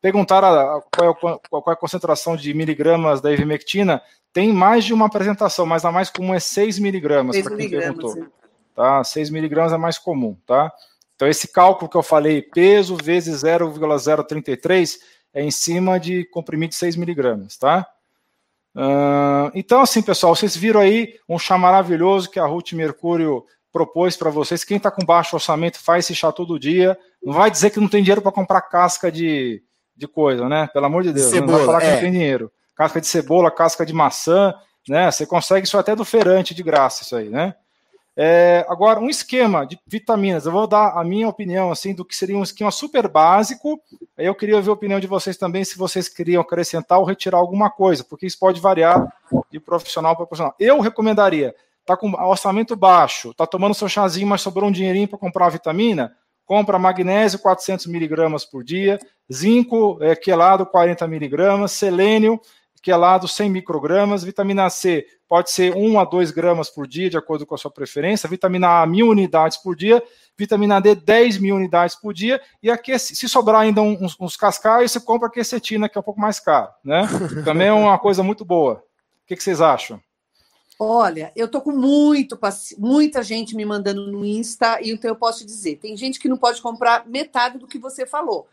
perguntaram 0.02 0.82
qual 0.96 1.12
é, 1.12 1.40
qual 1.50 1.64
é 1.68 1.72
a 1.72 1.76
concentração 1.76 2.36
de 2.36 2.54
miligramas 2.54 3.22
da 3.22 3.32
ivermectina, 3.32 4.02
tem 4.32 4.54
mais 4.54 4.86
de 4.86 4.94
uma 4.94 5.08
apresentação, 5.08 5.66
mas 5.66 5.84
a 5.86 5.92
mais 5.92 6.10
comum 6.10 6.34
é 6.34 6.40
6 6.40 6.80
miligramas, 6.80 7.40
para 7.42 7.56
quem 7.56 7.70
perguntou. 7.70 8.14
Sim. 8.14 8.28
Tá? 8.76 9.04
6 9.04 9.30
miligramas 9.30 9.74
é 9.74 9.78
mais 9.78 9.98
comum, 9.98 10.38
tá? 10.46 10.72
Então, 11.16 11.28
esse 11.28 11.52
cálculo 11.52 11.90
que 11.90 11.98
eu 11.98 12.04
falei, 12.04 12.42
peso 12.42 12.96
vezes 12.96 13.42
0,033, 13.42 15.00
é 15.34 15.44
em 15.44 15.52
cima 15.52 16.00
de 16.00 16.24
comprimido 16.26 16.70
de 16.70 16.78
6 16.78 16.96
miligramas, 16.96 17.58
tá? 17.58 17.86
Uh, 18.76 19.52
então, 19.54 19.82
assim, 19.82 20.02
pessoal, 20.02 20.36
vocês 20.36 20.56
viram 20.56 20.80
aí 20.80 21.16
um 21.28 21.38
chá 21.38 21.58
maravilhoso 21.58 22.30
que 22.30 22.40
a 22.40 22.46
Ruth 22.46 22.72
Mercúrio 22.72 23.44
propôs 23.72 24.16
para 24.16 24.30
vocês. 24.30 24.64
Quem 24.64 24.78
está 24.78 24.90
com 24.90 25.06
baixo 25.06 25.36
orçamento 25.36 25.80
faz 25.80 26.06
esse 26.06 26.16
chá 26.16 26.32
todo 26.32 26.60
dia. 26.60 26.98
Não 27.22 27.34
vai 27.34 27.52
dizer 27.52 27.72
que 27.72 27.80
não 27.80 27.90
tem 27.90 28.02
dinheiro 28.02 28.22
para 28.22 28.32
comprar 28.32 28.62
casca 28.62 29.12
de, 29.12 29.62
de 30.00 30.08
coisa, 30.08 30.48
né? 30.48 30.68
Pelo 30.74 30.86
amor 30.86 31.04
de 31.04 31.12
Deus. 31.12 31.30
Cebola, 31.30 31.52
não 31.52 31.58
vai 31.58 31.66
falar 31.66 31.82
que 31.82 31.88
é. 31.88 31.94
não 31.94 32.00
tem 32.00 32.12
dinheiro. 32.12 32.52
Casca 32.76 33.02
de 33.02 33.08
cebola, 33.08 33.52
casca 33.52 33.86
de 33.86 33.94
maçã, 33.94 34.56
né? 34.88 35.12
Você 35.12 35.26
consegue 35.26 35.68
isso 35.68 35.78
até 35.78 35.96
do 35.96 36.06
feirante 36.06 36.56
de 36.56 36.64
graça, 36.64 37.04
isso 37.04 37.16
aí, 37.16 37.30
né? 37.30 37.54
É, 38.16 38.66
agora, 38.68 39.00
um 39.00 39.10
esquema 39.10 39.66
de 39.66 39.80
vitaminas. 39.86 40.46
Eu 40.46 40.52
vou 40.52 40.68
dar 40.68 40.98
a 40.98 41.04
minha 41.04 41.28
opinião, 41.28 41.72
assim, 41.72 41.94
do 41.94 42.04
que 42.04 42.16
seria 42.16 42.38
um 42.38 42.44
esquema 42.44 42.72
super 42.72 43.08
básico. 43.08 43.80
Aí 44.18 44.26
eu 44.26 44.36
queria 44.36 44.62
ver 44.62 44.70
a 44.70 44.74
opinião 44.74 45.00
de 45.00 45.08
vocês 45.08 45.38
também, 45.38 45.64
se 45.64 45.78
vocês 45.78 46.10
queriam 46.10 46.42
acrescentar 46.42 47.00
ou 47.00 47.06
retirar 47.06 47.38
alguma 47.38 47.70
coisa, 47.70 48.04
porque 48.04 48.26
isso 48.26 48.40
pode 48.40 48.60
variar 48.60 49.08
de 49.52 49.60
profissional 49.60 50.16
para 50.16 50.26
profissional. 50.26 50.56
Eu 50.60 50.80
recomendaria 50.80 51.54
tá 51.86 51.98
com 51.98 52.12
orçamento 52.12 52.76
baixo, 52.76 53.34
tá 53.34 53.48
tomando 53.48 53.74
seu 53.74 53.90
chazinho, 53.90 54.28
mas 54.28 54.42
sobrou 54.42 54.70
um 54.70 54.72
dinheirinho 54.72 55.08
para 55.08 55.18
comprar 55.18 55.46
uma 55.46 55.52
vitamina, 55.52 56.16
compra 56.50 56.80
magnésio 56.80 57.38
400 57.38 57.86
miligramas 57.86 58.44
por 58.44 58.64
dia, 58.64 58.98
zinco 59.32 60.00
é, 60.02 60.16
quelado 60.16 60.66
40 60.66 61.08
miligramas, 61.08 61.74
selênio 61.74 62.42
quelado 62.82 63.28
100 63.28 63.52
microgramas, 63.52 64.24
vitamina 64.24 64.68
C 64.68 65.06
pode 65.28 65.52
ser 65.52 65.76
1 65.76 66.00
a 66.00 66.04
2 66.04 66.32
gramas 66.32 66.68
por 66.68 66.88
dia, 66.88 67.08
de 67.08 67.18
acordo 67.18 67.46
com 67.46 67.54
a 67.54 67.58
sua 67.58 67.70
preferência, 67.70 68.28
vitamina 68.28 68.82
A, 68.82 68.88
mil 68.88 69.10
unidades 69.10 69.58
por 69.58 69.76
dia, 69.76 70.02
vitamina 70.36 70.82
D, 70.82 70.96
10 70.96 71.38
mil 71.38 71.56
unidades 71.56 71.96
por 71.96 72.16
dia, 72.16 72.42
e 72.64 72.72
aqui, 72.72 72.98
se 72.98 73.30
sobrar 73.30 73.62
ainda 73.62 73.84
uns, 73.84 74.20
uns 74.20 74.36
cascais, 74.36 74.92
você 74.92 75.00
compra 75.00 75.28
a 75.28 75.32
quercetina, 75.32 75.88
que 75.88 76.00
é 76.00 76.02
um 76.02 76.04
pouco 76.04 76.20
mais 76.20 76.40
caro, 76.40 76.70
né? 76.84 77.08
Também 77.46 77.68
é 77.68 77.74
uma 77.74 78.00
coisa 78.00 78.24
muito 78.24 78.44
boa. 78.44 78.84
O 79.24 79.28
que, 79.28 79.36
que 79.36 79.44
vocês 79.44 79.62
acham? 79.62 80.02
Olha, 80.82 81.34
eu 81.36 81.50
tô 81.50 81.60
com 81.60 81.74
muito, 81.74 82.40
muita 82.78 83.22
gente 83.22 83.54
me 83.54 83.66
mandando 83.66 84.10
no 84.10 84.26
Insta, 84.26 84.80
e 84.82 84.92
então 84.92 85.12
eu 85.12 85.16
posso 85.16 85.46
dizer, 85.46 85.76
tem 85.76 85.98
gente 85.98 86.18
que 86.18 86.30
não 86.30 86.38
pode 86.38 86.62
comprar 86.62 87.06
metade 87.06 87.58
do 87.58 87.68
que 87.68 87.78
você 87.78 88.06
falou. 88.06 88.48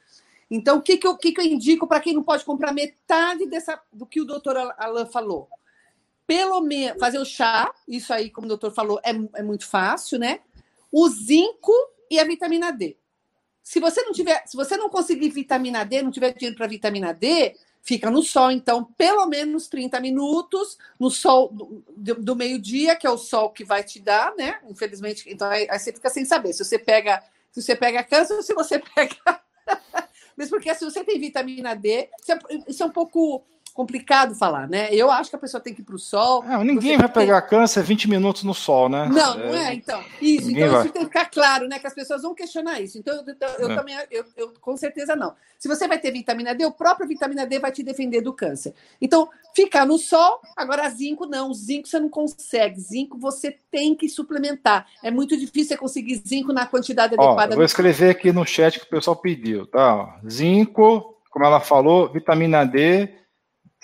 Então, 0.50 0.78
o 0.78 0.82
que, 0.82 0.96
que, 0.96 1.06
eu, 1.06 1.16
que, 1.16 1.30
que 1.30 1.40
eu 1.40 1.44
indico 1.44 1.86
para 1.86 2.00
quem 2.00 2.12
não 2.12 2.24
pode 2.24 2.44
comprar 2.44 2.72
metade 2.72 3.46
dessa, 3.46 3.80
do 3.92 4.04
que 4.04 4.20
o 4.20 4.24
doutor 4.24 4.56
Alain 4.56 5.06
falou? 5.06 5.48
Pelo 6.26 6.60
menos 6.60 6.98
fazer 6.98 7.18
o 7.18 7.24
chá, 7.24 7.72
isso 7.86 8.12
aí, 8.12 8.28
como 8.28 8.46
o 8.46 8.48
doutor 8.48 8.72
falou, 8.72 9.00
é, 9.04 9.10
é 9.38 9.42
muito 9.44 9.64
fácil, 9.64 10.18
né? 10.18 10.40
O 10.90 11.08
zinco 11.08 11.72
e 12.10 12.18
a 12.18 12.24
vitamina 12.24 12.72
D. 12.72 12.96
Se 13.62 13.78
você 13.78 14.02
não 14.02 14.12
tiver, 14.12 14.42
se 14.46 14.56
você 14.56 14.76
não 14.76 14.88
conseguir 14.88 15.28
vitamina 15.28 15.84
D, 15.84 16.02
não 16.02 16.10
tiver 16.10 16.32
dinheiro 16.32 16.56
para 16.56 16.66
vitamina 16.66 17.14
D, 17.14 17.54
fica 17.86 18.10
no 18.10 18.20
sol, 18.20 18.50
então, 18.50 18.82
pelo 18.82 19.26
menos 19.26 19.68
30 19.68 20.00
minutos 20.00 20.76
no 20.98 21.08
sol 21.08 21.52
do, 21.96 22.16
do 22.16 22.34
meio-dia, 22.34 22.96
que 22.96 23.06
é 23.06 23.10
o 23.10 23.16
sol 23.16 23.50
que 23.50 23.64
vai 23.64 23.84
te 23.84 24.00
dar, 24.00 24.34
né? 24.34 24.58
Infelizmente, 24.68 25.30
então 25.30 25.48
aí, 25.48 25.68
aí, 25.70 25.78
você 25.78 25.92
fica 25.92 26.10
sem 26.10 26.24
saber 26.24 26.52
se 26.52 26.64
você 26.64 26.80
pega, 26.80 27.22
se 27.52 27.62
você 27.62 27.76
pega 27.76 28.02
câncer 28.02 28.34
ou 28.34 28.42
se 28.42 28.52
você 28.54 28.80
pega. 28.92 29.14
Mas 30.36 30.50
porque 30.50 30.74
se 30.74 30.84
você 30.84 31.04
tem 31.04 31.20
vitamina 31.20 31.76
D, 31.76 32.10
isso 32.20 32.32
é, 32.32 32.38
isso 32.66 32.82
é 32.82 32.86
um 32.86 32.90
pouco 32.90 33.46
complicado 33.76 34.34
falar, 34.34 34.66
né? 34.66 34.88
Eu 34.90 35.10
acho 35.10 35.28
que 35.28 35.36
a 35.36 35.38
pessoa 35.38 35.60
tem 35.60 35.74
que 35.74 35.82
ir 35.82 35.84
para 35.84 35.94
o 35.94 35.98
sol. 35.98 36.42
É, 36.44 36.56
ninguém 36.64 36.96
vai 36.96 37.08
pegar 37.08 37.42
tem... 37.42 37.50
câncer 37.50 37.82
20 37.82 38.08
minutos 38.08 38.42
no 38.42 38.54
sol, 38.54 38.88
né? 38.88 39.06
Não, 39.06 39.36
não 39.36 39.54
é, 39.54 39.74
então. 39.74 40.02
Isso, 40.20 40.46
ninguém 40.46 40.64
então 40.64 40.76
vai. 40.76 40.84
isso 40.84 40.92
tem 40.94 41.02
que 41.02 41.08
ficar 41.08 41.26
claro, 41.26 41.68
né? 41.68 41.78
Que 41.78 41.86
as 41.86 41.94
pessoas 41.94 42.22
vão 42.22 42.34
questionar 42.34 42.80
isso. 42.80 42.98
Então, 42.98 43.14
eu, 43.14 43.36
eu 43.58 43.70
é. 43.70 43.76
também, 43.76 43.94
eu, 44.10 44.24
eu, 44.34 44.54
com 44.60 44.74
certeza 44.78 45.14
não. 45.14 45.34
Se 45.58 45.68
você 45.68 45.86
vai 45.86 45.98
ter 45.98 46.10
vitamina 46.10 46.54
D, 46.54 46.64
o 46.64 46.72
próprio 46.72 47.06
vitamina 47.06 47.46
D 47.46 47.58
vai 47.58 47.70
te 47.70 47.82
defender 47.82 48.22
do 48.22 48.32
câncer. 48.32 48.74
Então, 48.98 49.28
ficar 49.54 49.84
no 49.84 49.98
sol, 49.98 50.40
agora 50.56 50.88
zinco 50.88 51.26
não. 51.26 51.52
Zinco 51.52 51.86
você 51.86 52.00
não 52.00 52.08
consegue. 52.08 52.80
Zinco 52.80 53.18
você 53.18 53.58
tem 53.70 53.94
que 53.94 54.08
suplementar. 54.08 54.86
É 55.04 55.10
muito 55.10 55.36
difícil 55.36 55.68
você 55.68 55.76
conseguir 55.76 56.22
zinco 56.26 56.50
na 56.50 56.64
quantidade 56.64 57.14
Ó, 57.18 57.22
adequada. 57.22 57.54
vou 57.54 57.64
escrever 57.64 58.10
aqui 58.10 58.32
no 58.32 58.46
chat 58.46 58.80
que 58.80 58.86
o 58.86 58.90
pessoal 58.90 59.16
pediu, 59.16 59.66
tá? 59.66 60.18
Zinco, 60.26 61.14
como 61.30 61.44
ela 61.44 61.60
falou, 61.60 62.10
vitamina 62.10 62.64
D 62.64 63.25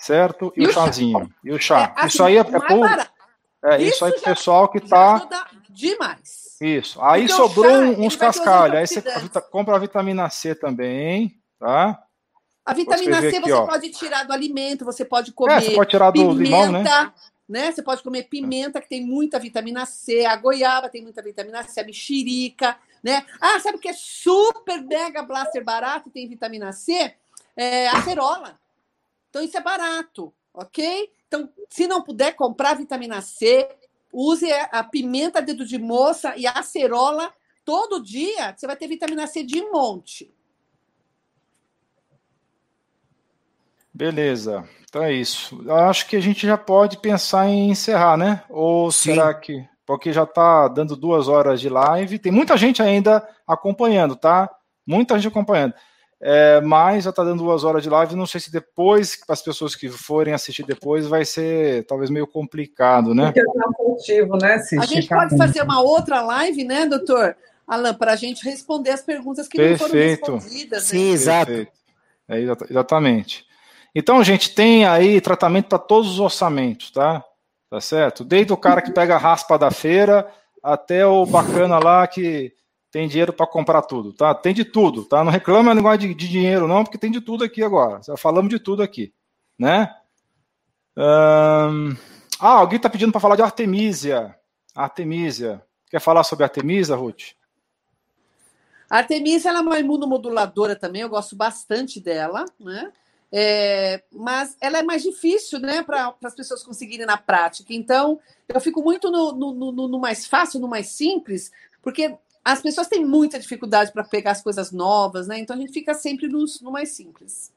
certo? 0.03 0.53
E, 0.55 0.63
e 0.63 0.67
o 0.67 0.73
chazinho. 0.73 1.33
E 1.43 1.51
o 1.51 1.59
chá. 1.59 1.93
É, 1.95 1.99
assim, 2.01 2.07
isso 2.07 2.23
aí 2.23 2.37
é, 2.37 2.39
é 2.39 2.43
por... 2.43 2.89
É, 3.65 3.77
isso, 3.81 3.95
isso 3.95 4.05
aí 4.05 4.11
pro 4.11 4.21
pessoal 4.21 4.67
que 4.67 4.79
tá. 4.81 5.27
Demais. 5.69 6.57
Isso. 6.59 7.01
Aí 7.01 7.27
Porque 7.27 7.33
sobrou 7.33 7.71
chá, 7.71 8.01
uns 8.01 8.15
cascalhos. 8.15 8.77
Aí 8.77 8.87
você 8.87 9.41
compra 9.49 9.75
a 9.75 9.79
vitamina 9.79 10.29
C 10.29 10.53
também, 10.53 11.39
tá? 11.57 12.03
A 12.65 12.73
vitamina 12.73 13.19
C 13.21 13.27
aqui, 13.27 13.41
você 13.41 13.53
ó. 13.53 13.65
pode 13.65 13.89
tirar 13.89 14.23
do 14.23 14.33
alimento, 14.33 14.85
você 14.85 15.03
pode 15.03 15.31
comer. 15.31 15.53
É, 15.53 15.61
você 15.61 15.71
pode 15.71 15.89
tirar 15.89 16.11
do 16.11 16.19
pimenta, 16.19 16.43
limão, 16.43 16.71
né? 16.71 17.13
né? 17.47 17.71
Você 17.71 17.81
pode 17.81 18.03
comer 18.03 18.23
pimenta, 18.23 18.81
que 18.81 18.87
tem 18.87 19.05
muita 19.05 19.39
vitamina 19.39 19.85
C, 19.85 20.25
a 20.25 20.35
goiaba 20.35 20.89
tem 20.89 21.01
muita 21.01 21.21
vitamina 21.21 21.63
C, 21.63 21.79
a 21.79 21.85
mexerica, 21.85 22.77
né? 23.01 23.25
Ah, 23.41 23.59
sabe 23.59 23.77
o 23.77 23.81
que 23.81 23.89
é 23.89 23.93
super 23.93 24.81
mega 24.81 25.23
blaster 25.23 25.63
barato 25.63 26.09
e 26.09 26.11
tem 26.11 26.27
vitamina 26.27 26.71
C? 26.71 27.13
É 27.55 27.87
a 27.87 27.97
acerola. 27.97 28.62
Então, 29.33 29.41
isso 29.41 29.57
é 29.57 29.61
barato, 29.61 30.31
ok? 30.53 31.11
Então, 31.27 31.49
se 31.67 31.87
não 31.87 32.03
puder 32.03 32.35
comprar 32.35 32.75
vitamina 32.75 33.19
C, 33.19 33.67
use 34.11 34.45
a 34.53 34.83
pimenta 34.83 35.41
dedo 35.41 35.65
de 35.65 35.79
moça 35.79 36.37
e 36.37 36.45
a 36.45 36.51
acerola 36.51 37.33
todo 37.65 37.99
dia, 37.99 38.53
você 38.55 38.67
vai 38.67 38.75
ter 38.75 38.87
vitamina 38.87 39.25
C 39.25 39.43
de 39.43 39.59
monte. 39.71 40.31
Beleza, 43.91 44.69
então 44.87 45.01
é 45.01 45.11
isso. 45.11 45.63
Eu 45.65 45.77
acho 45.77 46.05
que 46.05 46.15
a 46.15 46.21
gente 46.21 46.45
já 46.45 46.55
pode 46.55 46.97
pensar 46.97 47.47
em 47.47 47.71
encerrar, 47.71 48.15
né? 48.15 48.43
Ou 48.51 48.91
Sim. 48.91 49.15
será 49.15 49.33
que. 49.33 49.67
Porque 49.83 50.13
já 50.13 50.25
está 50.25 50.67
dando 50.67 50.95
duas 50.95 51.27
horas 51.27 51.59
de 51.59 51.69
live, 51.69 52.19
tem 52.19 52.31
muita 52.31 52.55
gente 52.55 52.83
ainda 52.83 53.27
acompanhando, 53.47 54.15
tá? 54.15 54.47
Muita 54.85 55.17
gente 55.17 55.29
acompanhando. 55.29 55.73
É, 56.25 56.61
mas 56.61 57.03
já 57.03 57.09
está 57.09 57.21
dando 57.21 57.43
duas 57.43 57.65
horas 57.65 57.83
de 57.83 57.89
live. 57.89 58.15
Não 58.15 58.25
sei 58.25 58.39
se 58.39 58.49
depois, 58.49 59.13
para 59.13 59.33
as 59.33 59.41
pessoas 59.41 59.75
que 59.75 59.89
forem 59.89 60.33
assistir 60.33 60.63
depois, 60.63 61.05
vai 61.05 61.25
ser 61.25 61.85
talvez 61.85 62.09
meio 62.09 62.25
complicado, 62.25 63.13
né? 63.13 63.33
Cultivo, 63.75 64.37
né 64.37 64.63
a 64.79 64.85
gente 64.85 65.09
pode 65.09 65.37
fazer 65.37 65.61
uma 65.61 65.81
outra 65.81 66.21
live, 66.21 66.63
né, 66.63 66.85
doutor? 66.85 67.35
Alan, 67.67 67.93
para 67.93 68.13
a 68.13 68.15
gente 68.15 68.43
responder 68.45 68.91
as 68.91 69.01
perguntas 69.01 69.49
que 69.49 69.57
Perfeito. 69.57 69.81
não 69.81 69.89
foram 69.89 70.39
respondidas. 70.39 70.83
Né? 70.83 70.99
Sim, 70.99 71.11
exato. 71.11 71.67
É, 72.29 72.39
exatamente. 72.69 73.45
Então, 73.93 74.23
gente, 74.23 74.55
tem 74.55 74.85
aí 74.85 75.19
tratamento 75.19 75.67
para 75.67 75.77
todos 75.77 76.09
os 76.09 76.19
orçamentos, 76.21 76.89
tá? 76.89 77.23
Tá 77.69 77.81
certo? 77.81 78.23
Desde 78.23 78.53
o 78.53 78.57
cara 78.57 78.81
que 78.81 78.91
pega 78.91 79.15
a 79.15 79.19
raspa 79.19 79.57
da 79.57 79.71
feira 79.71 80.25
até 80.61 81.05
o 81.05 81.25
bacana 81.25 81.79
lá 81.79 82.07
que 82.07 82.53
tem 82.93 83.07
dinheiro 83.07 83.33
para 83.33 83.47
comprar 83.47 83.81
tudo, 83.81 84.13
tá? 84.13 84.35
Tem 84.35 84.53
de 84.53 84.63
tudo, 84.63 85.03
tá? 85.03 85.23
Não 85.23 85.31
reclama 85.31 85.73
negócio 85.73 85.97
de, 85.97 86.13
de 86.13 86.29
dinheiro, 86.29 86.67
não, 86.67 86.83
porque 86.83 86.99
tem 86.99 87.09
de 87.09 87.19
tudo 87.19 87.43
aqui 87.43 87.63
agora. 87.63 87.99
Já 88.03 88.15
falamos 88.15 88.51
de 88.51 88.59
tudo 88.59 88.83
aqui, 88.83 89.11
né? 89.57 89.91
Ah, 90.95 91.71
alguém 92.39 92.77
está 92.77 92.87
pedindo 92.87 93.11
para 93.11 93.19
falar 93.19 93.35
de 93.35 93.41
Artemisia. 93.41 94.35
Artemisia. 94.75 95.59
Quer 95.89 95.99
falar 95.99 96.23
sobre 96.23 96.43
Artemisia, 96.43 96.95
Ruth? 96.95 97.31
Artemisia 98.87 99.49
ela 99.49 99.59
é 99.59 99.63
uma 99.63 99.79
imunomoduladora 99.79 100.75
também, 100.75 101.01
eu 101.01 101.09
gosto 101.09 101.35
bastante 101.35 101.99
dela, 101.99 102.45
né? 102.59 102.93
É, 103.31 104.03
mas 104.11 104.55
ela 104.61 104.77
é 104.77 104.83
mais 104.83 105.01
difícil, 105.01 105.57
né, 105.57 105.81
para 105.81 106.13
as 106.23 106.35
pessoas 106.35 106.61
conseguirem 106.61 107.07
na 107.07 107.17
prática. 107.17 107.73
Então, 107.73 108.19
eu 108.47 108.61
fico 108.61 108.83
muito 108.83 109.09
no, 109.09 109.31
no, 109.31 109.71
no, 109.71 109.87
no 109.87 109.99
mais 109.99 110.27
fácil, 110.27 110.59
no 110.59 110.67
mais 110.67 110.89
simples, 110.89 111.51
porque 111.81 112.15
as 112.43 112.61
pessoas 112.61 112.87
têm 112.87 113.05
muita 113.05 113.39
dificuldade 113.39 113.91
para 113.91 114.03
pegar 114.03 114.31
as 114.31 114.43
coisas 114.43 114.71
novas, 114.71 115.27
né? 115.27 115.39
Então 115.39 115.55
a 115.55 115.59
gente 115.59 115.71
fica 115.71 115.93
sempre 115.93 116.27
no, 116.27 116.43
no 116.61 116.71
mais 116.71 116.89
simples. 116.89 117.53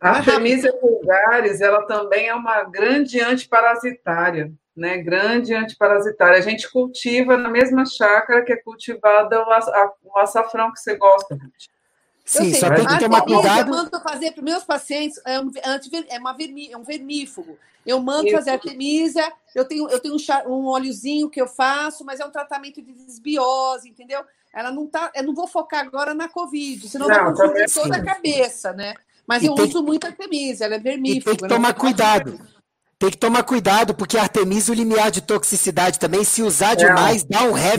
A 0.00 0.10
Artemisia 0.10 0.72
vulgaris, 0.80 1.60
ela 1.60 1.86
também 1.86 2.28
é 2.28 2.34
uma 2.34 2.64
grande 2.64 3.20
antiparasitária, 3.20 4.52
né? 4.76 4.98
Grande 4.98 5.54
antiparasitária. 5.54 6.38
A 6.38 6.42
gente 6.42 6.70
cultiva 6.70 7.36
na 7.36 7.50
mesma 7.50 7.84
chácara 7.86 8.44
que 8.44 8.52
é 8.52 8.56
cultivada 8.56 9.44
o 10.04 10.18
açafrão 10.18 10.72
que 10.72 10.80
você 10.80 10.96
gosta, 10.96 11.36
gente. 11.36 11.70
Sim, 12.24 12.54
só 12.54 12.72
tem 12.72 12.86
que 12.86 12.98
tomar 12.98 13.22
cuidado. 13.22 13.70
Eu 13.70 13.76
mando 13.76 14.00
fazer 14.00 14.32
para 14.32 14.42
meus 14.42 14.64
pacientes, 14.64 15.20
é, 15.26 15.40
um, 15.40 15.50
é, 16.08 16.18
uma 16.18 16.32
vermi, 16.32 16.70
é 16.70 16.76
um 16.76 16.84
vermífugo. 16.84 17.58
Eu 17.84 18.00
mando 18.00 18.26
Isso. 18.26 18.36
fazer 18.36 18.50
artemisia, 18.50 19.32
eu 19.54 19.64
tenho, 19.64 19.88
eu 19.88 19.98
tenho 19.98 20.14
um, 20.14 20.52
um 20.52 20.66
óleozinho 20.66 21.30
que 21.30 21.40
eu 21.40 21.48
faço, 21.48 22.04
mas 22.04 22.20
é 22.20 22.24
um 22.24 22.30
tratamento 22.30 22.82
de 22.82 22.92
desbiose, 22.92 23.88
entendeu? 23.88 24.22
Ela 24.52 24.70
não 24.70 24.86
tá. 24.86 25.10
Eu 25.14 25.24
não 25.24 25.34
vou 25.34 25.46
focar 25.46 25.80
agora 25.80 26.12
na 26.12 26.28
Covid, 26.28 26.88
senão 26.88 27.08
não, 27.08 27.14
vai 27.14 27.34
confundir 27.34 27.72
toda 27.72 27.96
a 27.96 28.04
cabeça, 28.04 28.72
né? 28.72 28.94
Mas 29.26 29.42
e 29.42 29.46
eu 29.46 29.54
uso 29.54 29.82
muito 29.82 30.06
artemisia, 30.06 30.66
ela 30.66 30.74
é 30.74 30.78
vermífugo. 30.78 31.36
tem 31.36 31.48
que 31.48 31.54
tomar 31.54 31.74
cuidado. 31.74 32.38
Tem 33.00 33.10
que 33.10 33.16
tomar 33.16 33.44
cuidado, 33.44 33.94
porque 33.94 34.18
Artemisa, 34.18 34.70
o 34.70 34.74
limiar 34.74 35.10
de 35.10 35.22
toxicidade 35.22 35.98
também, 35.98 36.22
se 36.22 36.42
usar 36.42 36.74
demais, 36.74 37.24
dá 37.24 37.44
um 37.44 37.56
é. 37.56 37.74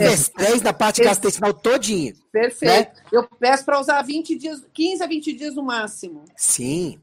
na 0.64 0.72
parte 0.72 1.00
gastrointestinal 1.00 1.54
todinha. 1.54 2.12
Perfeito. 2.32 2.90
Né? 2.96 3.02
Eu 3.12 3.28
peço 3.38 3.64
para 3.64 3.78
usar 3.78 4.02
20 4.02 4.36
dias, 4.36 4.60
15 4.74 5.00
a 5.00 5.06
20 5.06 5.32
dias 5.32 5.54
no 5.54 5.62
máximo. 5.62 6.24
Sim. 6.36 7.00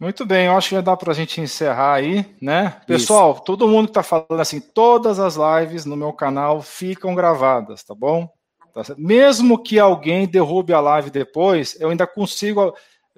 Muito 0.00 0.26
bem, 0.26 0.46
eu 0.46 0.56
acho 0.56 0.70
que 0.70 0.74
já 0.74 0.80
dá 0.80 0.96
para 0.96 1.12
a 1.12 1.14
gente 1.14 1.40
encerrar 1.40 1.94
aí, 1.94 2.26
né? 2.42 2.80
Pessoal, 2.84 3.34
Isso. 3.34 3.44
todo 3.44 3.68
mundo 3.68 3.86
que 3.86 3.90
está 3.90 4.02
falando 4.02 4.40
assim, 4.40 4.58
todas 4.58 5.20
as 5.20 5.36
lives 5.36 5.84
no 5.84 5.96
meu 5.96 6.12
canal 6.12 6.60
ficam 6.60 7.14
gravadas, 7.14 7.84
tá 7.84 7.94
bom? 7.94 8.28
Tá 8.74 8.82
Mesmo 8.98 9.62
que 9.62 9.78
alguém 9.78 10.26
derrube 10.26 10.72
a 10.72 10.80
live 10.80 11.08
depois, 11.08 11.80
eu 11.80 11.90
ainda 11.90 12.04
consigo 12.04 12.74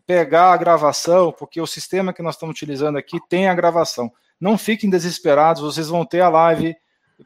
pegar 0.06 0.52
a 0.52 0.56
gravação, 0.56 1.32
porque 1.32 1.60
o 1.60 1.66
sistema 1.66 2.12
que 2.12 2.22
nós 2.22 2.36
estamos 2.36 2.54
utilizando 2.54 2.96
aqui 2.96 3.18
tem 3.28 3.48
a 3.48 3.54
gravação. 3.54 4.10
Não 4.40 4.56
fiquem 4.56 4.88
desesperados, 4.88 5.62
vocês 5.62 5.88
vão 5.88 6.04
ter 6.04 6.20
a 6.20 6.28
live 6.28 6.76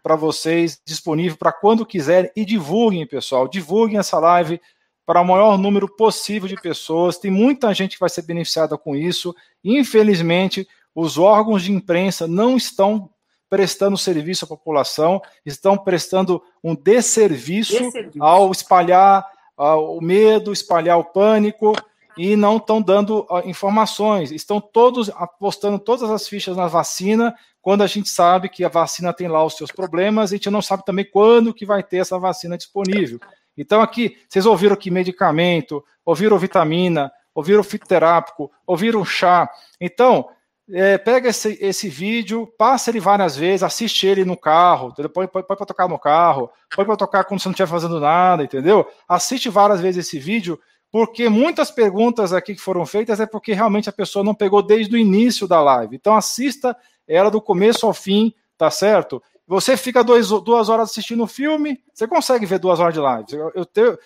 para 0.02 0.16
vocês 0.16 0.80
disponível 0.84 1.36
para 1.36 1.52
quando 1.52 1.84
quiserem 1.84 2.30
e 2.34 2.44
divulguem, 2.44 3.06
pessoal, 3.06 3.48
divulguem 3.48 3.98
essa 3.98 4.18
live 4.18 4.60
para 5.04 5.20
o 5.20 5.24
maior 5.24 5.58
número 5.58 5.88
possível 5.88 6.48
de 6.48 6.54
pessoas. 6.54 7.18
Tem 7.18 7.30
muita 7.30 7.74
gente 7.74 7.94
que 7.94 8.00
vai 8.00 8.08
ser 8.08 8.22
beneficiada 8.22 8.78
com 8.78 8.94
isso. 8.94 9.34
Infelizmente, 9.64 10.66
os 10.94 11.18
órgãos 11.18 11.64
de 11.64 11.72
imprensa 11.72 12.28
não 12.28 12.56
estão 12.56 13.10
prestando 13.48 13.98
serviço 13.98 14.44
à 14.44 14.48
população, 14.48 15.20
estão 15.44 15.76
prestando 15.76 16.40
um 16.62 16.76
desserviço, 16.76 17.72
desserviço. 17.72 18.22
ao 18.22 18.52
espalhar 18.52 19.26
uh, 19.58 19.96
o 19.96 20.00
medo, 20.00 20.52
espalhar 20.52 20.98
o 20.98 21.04
pânico 21.04 21.72
e 22.22 22.36
não 22.36 22.58
estão 22.58 22.82
dando 22.82 23.26
informações. 23.46 24.30
Estão 24.30 24.60
todos 24.60 25.08
apostando 25.08 25.78
todas 25.78 26.10
as 26.10 26.28
fichas 26.28 26.54
na 26.54 26.66
vacina, 26.66 27.34
quando 27.62 27.82
a 27.82 27.86
gente 27.86 28.10
sabe 28.10 28.50
que 28.50 28.62
a 28.62 28.68
vacina 28.68 29.10
tem 29.10 29.26
lá 29.26 29.42
os 29.42 29.56
seus 29.56 29.72
problemas, 29.72 30.30
a 30.30 30.36
gente 30.36 30.50
não 30.50 30.60
sabe 30.60 30.84
também 30.84 31.06
quando 31.10 31.54
que 31.54 31.64
vai 31.64 31.82
ter 31.82 31.96
essa 31.96 32.18
vacina 32.18 32.58
disponível. 32.58 33.18
Então 33.56 33.80
aqui, 33.80 34.18
vocês 34.28 34.44
ouviram 34.44 34.76
que 34.76 34.90
medicamento, 34.90 35.82
ouviram 36.04 36.38
vitamina, 36.38 37.10
ouviram 37.34 37.62
fitoterápico, 37.64 38.50
ouviram 38.66 39.02
chá. 39.02 39.48
Então, 39.80 40.28
é, 40.70 40.98
pega 40.98 41.30
esse, 41.30 41.56
esse 41.58 41.88
vídeo, 41.88 42.46
passa 42.58 42.90
ele 42.90 43.00
várias 43.00 43.34
vezes, 43.34 43.62
assiste 43.62 44.06
ele 44.06 44.26
no 44.26 44.36
carro, 44.36 44.94
põe, 44.94 45.26
põe, 45.26 45.42
põe 45.42 45.56
para 45.56 45.66
tocar 45.66 45.88
no 45.88 45.98
carro, 45.98 46.50
põe 46.76 46.84
para 46.84 46.96
tocar 46.96 47.24
quando 47.24 47.40
você 47.40 47.48
não 47.48 47.52
estiver 47.52 47.66
fazendo 47.66 47.98
nada, 47.98 48.44
entendeu? 48.44 48.86
Assiste 49.08 49.48
várias 49.48 49.80
vezes 49.80 50.06
esse 50.06 50.18
vídeo 50.18 50.60
porque 50.90 51.28
muitas 51.28 51.70
perguntas 51.70 52.32
aqui 52.32 52.54
que 52.54 52.60
foram 52.60 52.84
feitas 52.84 53.20
é 53.20 53.26
porque 53.26 53.52
realmente 53.52 53.88
a 53.88 53.92
pessoa 53.92 54.24
não 54.24 54.34
pegou 54.34 54.62
desde 54.62 54.94
o 54.94 54.98
início 54.98 55.46
da 55.46 55.60
live. 55.62 55.96
Então 55.96 56.16
assista 56.16 56.76
ela 57.06 57.30
do 57.30 57.40
começo 57.40 57.86
ao 57.86 57.94
fim, 57.94 58.34
tá 58.58 58.70
certo? 58.70 59.22
Você 59.46 59.76
fica 59.76 60.04
dois, 60.04 60.28
duas 60.28 60.68
horas 60.68 60.90
assistindo 60.90 61.24
o 61.24 61.28
filme, 61.28 61.80
você 61.92 62.06
consegue 62.06 62.46
ver 62.46 62.58
duas 62.58 62.78
horas 62.78 62.94
de 62.94 63.00
live. 63.00 63.26
Eu, 63.32 63.52
eu 63.54 63.66
tenho, 63.66 63.98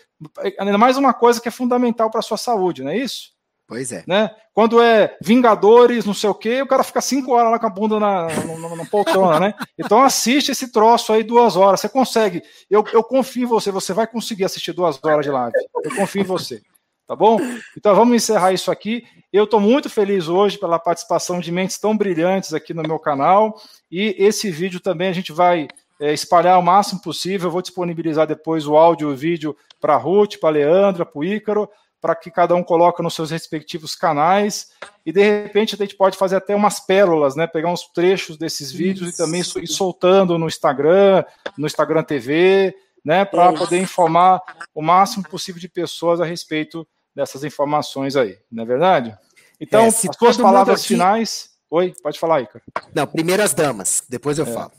ainda 0.58 0.78
mais 0.78 0.96
uma 0.96 1.12
coisa 1.12 1.40
que 1.40 1.48
é 1.48 1.50
fundamental 1.50 2.10
para 2.10 2.20
a 2.20 2.22
sua 2.22 2.38
saúde, 2.38 2.82
não 2.82 2.90
é 2.90 2.96
isso? 2.96 3.34
Pois 3.66 3.92
é. 3.92 4.04
Né? 4.06 4.30
Quando 4.52 4.80
é 4.80 5.16
Vingadores, 5.22 6.04
não 6.04 6.12
sei 6.12 6.28
o 6.28 6.34
quê, 6.34 6.60
o 6.60 6.66
cara 6.66 6.82
fica 6.82 7.00
cinco 7.00 7.32
horas 7.32 7.50
lá 7.50 7.58
com 7.58 7.66
a 7.66 7.70
bunda 7.70 7.98
na, 7.98 8.26
na, 8.26 8.76
na 8.76 8.84
poltrona, 8.86 9.40
né? 9.40 9.54
Então 9.78 10.02
assiste 10.02 10.50
esse 10.50 10.70
troço 10.70 11.12
aí 11.12 11.22
duas 11.22 11.56
horas. 11.56 11.80
Você 11.80 11.88
consegue. 11.88 12.42
Eu, 12.70 12.84
eu 12.92 13.02
confio 13.02 13.44
em 13.44 13.46
você, 13.46 13.70
você 13.70 13.94
vai 13.94 14.06
conseguir 14.06 14.44
assistir 14.44 14.72
duas 14.72 15.02
horas 15.02 15.24
de 15.24 15.32
live. 15.32 15.54
Eu 15.82 15.96
confio 15.96 16.20
em 16.20 16.26
você 16.26 16.62
tá 17.06 17.14
bom? 17.14 17.38
Então 17.76 17.94
vamos 17.94 18.14
encerrar 18.14 18.52
isso 18.52 18.70
aqui. 18.70 19.04
Eu 19.32 19.44
estou 19.44 19.60
muito 19.60 19.90
feliz 19.90 20.28
hoje 20.28 20.58
pela 20.58 20.78
participação 20.78 21.40
de 21.40 21.50
mentes 21.50 21.78
tão 21.78 21.96
brilhantes 21.96 22.54
aqui 22.54 22.72
no 22.72 22.82
meu 22.82 22.98
canal 22.98 23.60
e 23.90 24.14
esse 24.18 24.50
vídeo 24.50 24.80
também 24.80 25.08
a 25.08 25.12
gente 25.12 25.32
vai 25.32 25.68
é, 26.00 26.12
espalhar 26.12 26.58
o 26.58 26.62
máximo 26.62 27.00
possível. 27.02 27.48
Eu 27.48 27.52
vou 27.52 27.62
disponibilizar 27.62 28.26
depois 28.26 28.66
o 28.66 28.76
áudio 28.76 29.10
e 29.10 29.12
o 29.12 29.16
vídeo 29.16 29.56
para 29.80 29.94
a 29.94 29.98
Ruth, 29.98 30.38
para 30.38 30.48
a 30.50 30.52
Leandra, 30.52 31.04
para 31.04 31.18
o 31.18 31.24
Ícaro, 31.24 31.68
para 32.00 32.14
que 32.14 32.30
cada 32.30 32.54
um 32.54 32.62
coloque 32.62 33.02
nos 33.02 33.14
seus 33.14 33.30
respectivos 33.30 33.94
canais 33.94 34.68
e 35.06 35.12
de 35.12 35.22
repente 35.22 35.74
a 35.74 35.78
gente 35.78 35.96
pode 35.96 36.16
fazer 36.16 36.36
até 36.36 36.54
umas 36.54 36.78
pérolas, 36.78 37.34
né? 37.34 37.46
Pegar 37.46 37.70
uns 37.70 37.86
trechos 37.88 38.36
desses 38.36 38.70
vídeos 38.70 39.08
Isso. 39.08 39.22
e 39.22 39.24
também 39.24 39.40
ir 39.40 39.66
soltando 39.66 40.38
no 40.38 40.46
Instagram, 40.46 41.24
no 41.56 41.66
Instagram 41.66 42.02
TV, 42.02 42.74
né? 43.04 43.24
Para 43.24 43.52
poder 43.52 43.78
informar 43.78 44.40
o 44.74 44.82
máximo 44.82 45.28
possível 45.28 45.60
de 45.60 45.68
pessoas 45.68 46.20
a 46.20 46.24
respeito 46.24 46.86
dessas 47.14 47.44
informações 47.44 48.16
aí, 48.16 48.38
não 48.50 48.64
é 48.64 48.66
verdade? 48.66 49.16
Então, 49.60 49.84
é, 49.84 49.88
as 49.88 50.02
suas 50.18 50.36
palavras 50.36 50.80
aqui... 50.80 50.88
finais. 50.88 51.50
Oi, 51.70 51.92
pode 52.02 52.18
falar 52.18 52.36
aí, 52.36 52.46
cara. 52.46 52.62
Não, 52.94 53.06
primeiro 53.06 53.42
as 53.42 53.54
damas, 53.54 54.02
depois 54.08 54.38
eu 54.38 54.46
é. 54.46 54.52
falo. 54.52 54.72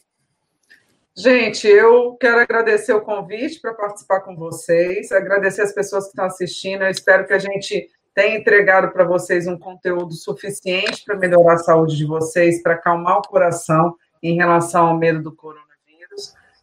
Gente, 1.18 1.66
eu 1.66 2.18
quero 2.20 2.42
agradecer 2.42 2.94
o 2.94 3.00
convite 3.00 3.62
para 3.62 3.74
participar 3.74 4.20
com 4.20 4.36
vocês, 4.36 5.14
agradecer 5.14 5.62
as 5.62 5.74
pessoas 5.74 6.06
que 6.06 6.10
estão 6.10 6.26
assistindo. 6.26 6.84
Eu 6.84 6.90
espero 6.90 7.26
que 7.26 7.32
a 7.32 7.40
gente 7.40 7.90
tenha 8.14 8.38
entregado 8.38 8.92
para 8.92 9.06
vocês 9.06 9.48
um 9.48 9.58
conteúdo 9.58 10.14
suficiente 10.14 11.04
para 11.06 11.18
melhorar 11.18 11.54
a 11.54 11.58
saúde 11.58 11.96
de 11.96 12.06
vocês, 12.06 12.62
para 12.62 12.74
acalmar 12.74 13.20
o 13.20 13.22
coração 13.22 13.96
em 14.22 14.36
relação 14.36 14.88
ao 14.88 14.98
medo 14.98 15.24
do 15.24 15.34
coronavírus. 15.34 15.65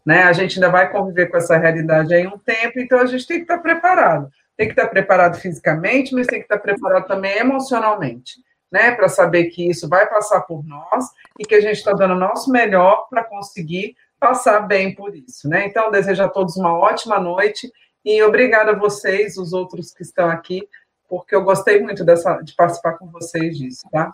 Né? 0.05 0.23
A 0.25 0.33
gente 0.33 0.55
ainda 0.55 0.69
vai 0.69 0.91
conviver 0.91 1.27
com 1.27 1.37
essa 1.37 1.57
realidade 1.57 2.13
aí 2.15 2.27
um 2.27 2.39
tempo, 2.39 2.81
então 2.81 2.99
a 2.99 3.07
gente 3.07 3.27
tem 3.27 3.39
que 3.39 3.45
estar 3.45 3.59
preparado 3.59 4.31
tem 4.57 4.67
que 4.67 4.73
estar 4.73 4.89
preparado 4.89 5.39
fisicamente, 5.39 6.15
mas 6.15 6.27
tem 6.27 6.39
que 6.39 6.45
estar 6.45 6.59
preparado 6.59 7.07
também 7.07 7.37
emocionalmente, 7.39 8.41
né? 8.71 8.93
Para 8.93 9.09
saber 9.09 9.47
que 9.47 9.69
isso 9.69 9.89
vai 9.89 10.09
passar 10.09 10.43
por 10.43 10.65
nós 10.65 11.07
e 11.39 11.45
que 11.45 11.55
a 11.55 11.61
gente 11.61 11.79
está 11.79 11.93
dando 11.93 12.15
o 12.15 12.19
nosso 12.19 12.51
melhor 12.51 13.07
para 13.09 13.25
conseguir 13.25 13.97
passar 14.21 14.61
bem 14.61 14.95
por 14.95 15.17
isso, 15.17 15.49
né? 15.49 15.67
Então, 15.67 15.91
desejo 15.91 16.23
a 16.23 16.29
todos 16.29 16.57
uma 16.57 16.77
ótima 16.79 17.19
noite 17.19 17.73
e 18.05 18.23
obrigada 18.23 18.73
a 18.73 18.79
vocês, 18.79 19.37
os 19.37 19.53
outros 19.53 19.93
que 19.93 20.03
estão 20.03 20.29
aqui, 20.29 20.69
porque 21.09 21.35
eu 21.35 21.43
gostei 21.43 21.81
muito 21.81 22.05
dessa, 22.05 22.41
de 22.41 22.55
participar 22.55 22.93
com 22.93 23.07
vocês 23.09 23.57
disso, 23.57 23.83
tá? 23.91 24.13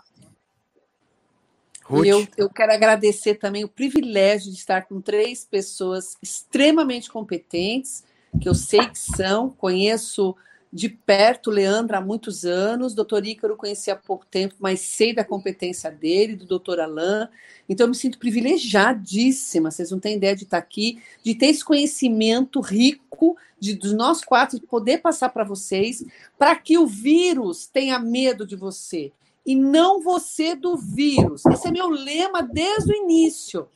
E 1.91 2.07
eu, 2.07 2.27
eu 2.37 2.49
quero 2.49 2.71
agradecer 2.71 3.35
também 3.35 3.63
o 3.63 3.69
privilégio 3.69 4.51
de 4.51 4.57
estar 4.57 4.85
com 4.85 5.01
três 5.01 5.43
pessoas 5.43 6.17
extremamente 6.21 7.09
competentes, 7.09 8.03
que 8.39 8.47
eu 8.47 8.53
sei 8.53 8.87
que 8.87 8.99
são, 8.99 9.49
conheço 9.49 10.35
de 10.71 10.87
perto 10.87 11.49
Leandro 11.49 11.97
há 11.97 12.01
muitos 12.01 12.45
anos, 12.45 12.93
doutor 12.93 13.25
Ícaro 13.25 13.57
conheci 13.57 13.89
há 13.89 13.95
pouco 13.95 14.25
tempo, 14.25 14.53
mas 14.59 14.81
sei 14.81 15.13
da 15.13 15.23
competência 15.23 15.89
dele, 15.89 16.35
do 16.35 16.45
doutor 16.45 16.79
Alain, 16.79 17.27
então 17.67 17.85
eu 17.85 17.89
me 17.89 17.95
sinto 17.95 18.19
privilegiadíssima, 18.19 19.71
vocês 19.71 19.89
não 19.89 19.99
têm 19.99 20.15
ideia 20.15 20.35
de 20.35 20.43
estar 20.43 20.59
aqui, 20.59 21.01
de 21.23 21.33
ter 21.33 21.47
esse 21.47 21.65
conhecimento 21.65 22.61
rico 22.61 23.35
de, 23.59 23.73
dos 23.73 23.93
nós 23.93 24.23
quatro, 24.23 24.59
de 24.59 24.65
poder 24.67 24.99
passar 24.99 25.29
para 25.29 25.43
vocês, 25.43 26.05
para 26.37 26.55
que 26.55 26.77
o 26.77 26.85
vírus 26.85 27.65
tenha 27.65 27.97
medo 27.97 28.45
de 28.45 28.55
você, 28.55 29.11
e 29.49 29.55
não 29.55 29.99
você 29.99 30.55
do 30.55 30.77
vírus. 30.77 31.43
Esse 31.47 31.69
é 31.69 31.71
meu 31.71 31.89
lema 31.89 32.43
desde 32.43 32.93
o 32.93 32.95
início. 32.95 33.67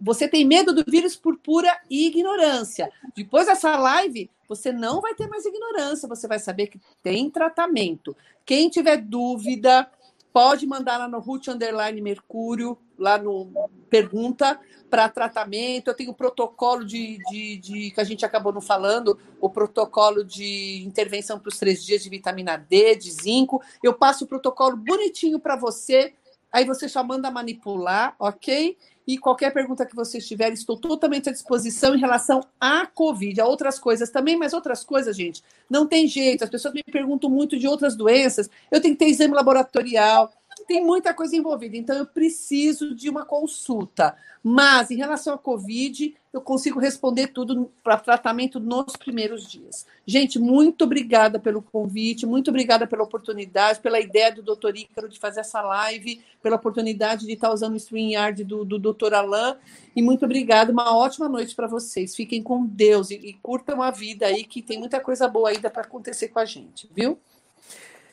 Você 0.00 0.28
tem 0.28 0.44
medo 0.44 0.72
do 0.72 0.88
vírus 0.88 1.16
por 1.16 1.36
pura 1.38 1.76
ignorância. 1.90 2.88
Depois 3.16 3.46
dessa 3.46 3.76
live, 3.76 4.30
você 4.48 4.70
não 4.70 5.00
vai 5.00 5.16
ter 5.16 5.26
mais 5.26 5.44
ignorância, 5.44 6.08
você 6.08 6.28
vai 6.28 6.38
saber 6.38 6.68
que 6.68 6.80
tem 7.02 7.28
tratamento. 7.28 8.16
Quem 8.46 8.70
tiver 8.70 8.98
dúvida, 8.98 9.90
pode 10.32 10.64
mandar 10.68 10.98
lá 10.98 11.08
no 11.08 11.18
Ruth 11.18 11.48
Underline 11.48 12.00
Mercúrio, 12.00 12.78
lá 12.98 13.16
no 13.18 13.70
Pergunta 13.88 14.58
para 14.90 15.08
tratamento. 15.08 15.88
Eu 15.88 15.94
tenho 15.94 16.10
o 16.10 16.14
protocolo 16.14 16.84
de, 16.84 17.18
de, 17.30 17.56
de, 17.56 17.90
que 17.90 18.00
a 18.00 18.04
gente 18.04 18.24
acabou 18.24 18.52
não 18.52 18.60
falando, 18.60 19.18
o 19.40 19.48
protocolo 19.48 20.24
de 20.24 20.82
intervenção 20.84 21.38
para 21.38 21.48
os 21.48 21.58
três 21.58 21.84
dias 21.84 22.02
de 22.02 22.10
vitamina 22.10 22.56
D, 22.56 22.96
de 22.96 23.10
zinco. 23.10 23.62
Eu 23.82 23.94
passo 23.94 24.24
o 24.24 24.28
protocolo 24.28 24.76
bonitinho 24.76 25.38
para 25.38 25.56
você, 25.56 26.12
aí 26.52 26.64
você 26.64 26.88
só 26.88 27.02
manda 27.04 27.30
manipular, 27.30 28.14
ok? 28.18 28.76
E 29.06 29.16
qualquer 29.16 29.54
pergunta 29.54 29.86
que 29.86 29.96
vocês 29.96 30.28
tiverem, 30.28 30.52
estou 30.52 30.76
totalmente 30.76 31.30
à 31.30 31.32
disposição 31.32 31.94
em 31.94 31.98
relação 31.98 32.42
à 32.60 32.86
Covid, 32.86 33.40
a 33.40 33.46
outras 33.46 33.78
coisas 33.78 34.10
também, 34.10 34.36
mas 34.36 34.52
outras 34.52 34.84
coisas, 34.84 35.16
gente, 35.16 35.42
não 35.68 35.86
tem 35.86 36.06
jeito. 36.06 36.44
As 36.44 36.50
pessoas 36.50 36.74
me 36.74 36.82
perguntam 36.82 37.30
muito 37.30 37.58
de 37.58 37.66
outras 37.66 37.96
doenças. 37.96 38.50
Eu 38.70 38.82
tenho 38.82 38.94
que 38.94 38.98
ter 38.98 39.10
exame 39.10 39.32
laboratorial, 39.32 40.30
tem 40.68 40.84
muita 40.84 41.14
coisa 41.14 41.34
envolvida, 41.34 41.78
então 41.78 41.96
eu 41.96 42.04
preciso 42.04 42.94
de 42.94 43.08
uma 43.08 43.24
consulta. 43.24 44.14
Mas, 44.44 44.90
em 44.90 44.96
relação 44.96 45.32
à 45.32 45.38
Covid, 45.38 46.14
eu 46.30 46.42
consigo 46.42 46.78
responder 46.78 47.28
tudo 47.28 47.72
para 47.82 47.96
tratamento 47.96 48.60
nos 48.60 48.94
primeiros 48.94 49.50
dias. 49.50 49.86
Gente, 50.06 50.38
muito 50.38 50.84
obrigada 50.84 51.38
pelo 51.38 51.62
convite, 51.62 52.26
muito 52.26 52.50
obrigada 52.50 52.86
pela 52.86 53.02
oportunidade, 53.02 53.80
pela 53.80 53.98
ideia 53.98 54.30
do 54.30 54.42
doutor 54.42 54.76
Ícaro 54.76 55.08
de 55.08 55.18
fazer 55.18 55.40
essa 55.40 55.62
live, 55.62 56.20
pela 56.42 56.56
oportunidade 56.56 57.24
de 57.24 57.32
estar 57.32 57.50
usando 57.50 57.72
o 57.72 57.76
StreamYard 57.76 58.44
do, 58.44 58.62
do 58.62 58.78
doutor 58.78 59.14
Alain, 59.14 59.56
e 59.96 60.02
muito 60.02 60.26
obrigada, 60.26 60.70
uma 60.70 60.94
ótima 60.94 61.30
noite 61.30 61.54
para 61.54 61.66
vocês. 61.66 62.14
Fiquem 62.14 62.42
com 62.42 62.66
Deus 62.66 63.10
e, 63.10 63.14
e 63.14 63.32
curtam 63.32 63.80
a 63.80 63.90
vida 63.90 64.26
aí, 64.26 64.44
que 64.44 64.60
tem 64.60 64.78
muita 64.78 65.00
coisa 65.00 65.26
boa 65.26 65.48
ainda 65.48 65.70
para 65.70 65.82
acontecer 65.82 66.28
com 66.28 66.38
a 66.38 66.44
gente, 66.44 66.90
viu? 66.94 67.18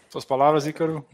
Suas 0.09 0.23
palavras, 0.23 0.65
Ícaro. 0.65 1.05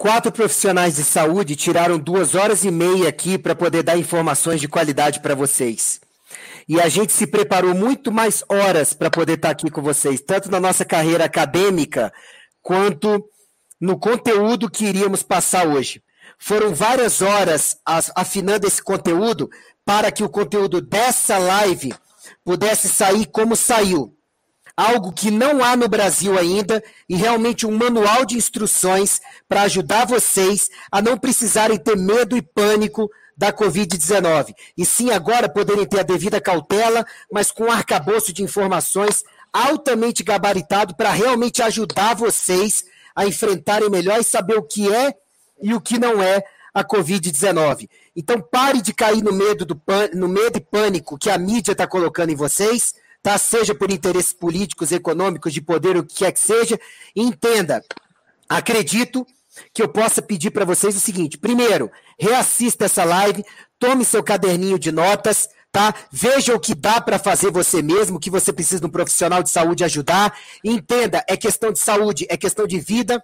Quatro 0.00 0.32
profissionais 0.32 0.96
de 0.96 1.04
saúde 1.04 1.54
tiraram 1.54 1.98
duas 1.98 2.34
horas 2.34 2.64
e 2.64 2.70
meia 2.70 3.10
aqui 3.10 3.36
para 3.36 3.54
poder 3.54 3.82
dar 3.82 3.98
informações 3.98 4.58
de 4.58 4.66
qualidade 4.66 5.20
para 5.20 5.34
vocês. 5.34 6.00
E 6.66 6.80
a 6.80 6.88
gente 6.88 7.12
se 7.12 7.26
preparou 7.26 7.74
muito 7.74 8.10
mais 8.10 8.42
horas 8.48 8.94
para 8.94 9.10
poder 9.10 9.34
estar 9.34 9.48
tá 9.48 9.52
aqui 9.52 9.70
com 9.70 9.82
vocês, 9.82 10.22
tanto 10.22 10.50
na 10.50 10.58
nossa 10.58 10.86
carreira 10.86 11.26
acadêmica, 11.26 12.10
quanto 12.62 13.22
no 13.78 13.98
conteúdo 13.98 14.70
que 14.70 14.86
iríamos 14.86 15.22
passar 15.22 15.68
hoje. 15.68 16.02
Foram 16.38 16.74
várias 16.74 17.20
horas 17.20 17.76
afinando 18.16 18.66
esse 18.66 18.82
conteúdo 18.82 19.50
para 19.84 20.10
que 20.10 20.24
o 20.24 20.30
conteúdo 20.30 20.80
dessa 20.80 21.36
live 21.36 21.92
pudesse 22.42 22.88
sair 22.88 23.26
como 23.26 23.54
saiu 23.54 24.16
algo 24.80 25.12
que 25.12 25.30
não 25.30 25.62
há 25.62 25.76
no 25.76 25.88
Brasil 25.88 26.38
ainda 26.38 26.82
e 27.06 27.14
realmente 27.14 27.66
um 27.66 27.76
manual 27.76 28.24
de 28.24 28.36
instruções 28.36 29.20
para 29.46 29.62
ajudar 29.62 30.06
vocês 30.06 30.70
a 30.90 31.02
não 31.02 31.18
precisarem 31.18 31.78
ter 31.78 31.98
medo 31.98 32.34
e 32.34 32.40
pânico 32.40 33.10
da 33.36 33.52
Covid-19. 33.52 34.54
E 34.78 34.86
sim, 34.86 35.10
agora 35.10 35.50
poderem 35.50 35.84
ter 35.84 36.00
a 36.00 36.02
devida 36.02 36.40
cautela, 36.40 37.04
mas 37.30 37.52
com 37.52 37.64
um 37.64 37.70
arcabouço 37.70 38.32
de 38.32 38.42
informações 38.42 39.22
altamente 39.52 40.22
gabaritado 40.22 40.96
para 40.96 41.10
realmente 41.10 41.60
ajudar 41.62 42.14
vocês 42.14 42.84
a 43.14 43.26
enfrentarem 43.26 43.90
melhor 43.90 44.18
e 44.20 44.24
saber 44.24 44.56
o 44.56 44.62
que 44.62 44.90
é 44.90 45.14
e 45.62 45.74
o 45.74 45.80
que 45.80 45.98
não 45.98 46.22
é 46.22 46.42
a 46.72 46.82
Covid-19. 46.82 47.86
Então 48.16 48.40
pare 48.40 48.80
de 48.80 48.94
cair 48.94 49.22
no 49.22 49.32
medo, 49.32 49.66
do 49.66 49.78
no 50.14 50.26
medo 50.28 50.56
e 50.56 50.60
pânico 50.60 51.18
que 51.18 51.28
a 51.28 51.36
mídia 51.36 51.72
está 51.72 51.86
colocando 51.86 52.30
em 52.30 52.36
vocês 52.36 52.94
tá? 53.22 53.38
Seja 53.38 53.74
por 53.74 53.90
interesses 53.90 54.32
políticos, 54.32 54.92
econômicos, 54.92 55.52
de 55.52 55.60
poder, 55.60 55.96
o 55.96 56.04
que 56.04 56.16
quer 56.16 56.32
que 56.32 56.40
seja. 56.40 56.78
Entenda, 57.14 57.82
acredito 58.48 59.26
que 59.72 59.82
eu 59.82 59.88
possa 59.88 60.22
pedir 60.22 60.50
para 60.50 60.64
vocês 60.64 60.96
o 60.96 61.00
seguinte: 61.00 61.38
primeiro, 61.38 61.90
reassista 62.18 62.84
essa 62.84 63.04
live, 63.04 63.44
tome 63.78 64.04
seu 64.04 64.22
caderninho 64.22 64.78
de 64.78 64.92
notas, 64.92 65.48
tá? 65.72 65.94
Veja 66.10 66.54
o 66.54 66.60
que 66.60 66.74
dá 66.74 67.00
para 67.00 67.18
fazer 67.18 67.50
você 67.50 67.82
mesmo, 67.82 68.16
o 68.16 68.20
que 68.20 68.30
você 68.30 68.52
precisa 68.52 68.80
de 68.80 68.86
um 68.86 68.90
profissional 68.90 69.42
de 69.42 69.50
saúde 69.50 69.84
ajudar. 69.84 70.36
Entenda, 70.64 71.24
é 71.28 71.36
questão 71.36 71.72
de 71.72 71.78
saúde, 71.78 72.26
é 72.28 72.36
questão 72.36 72.66
de 72.66 72.78
vida. 72.78 73.22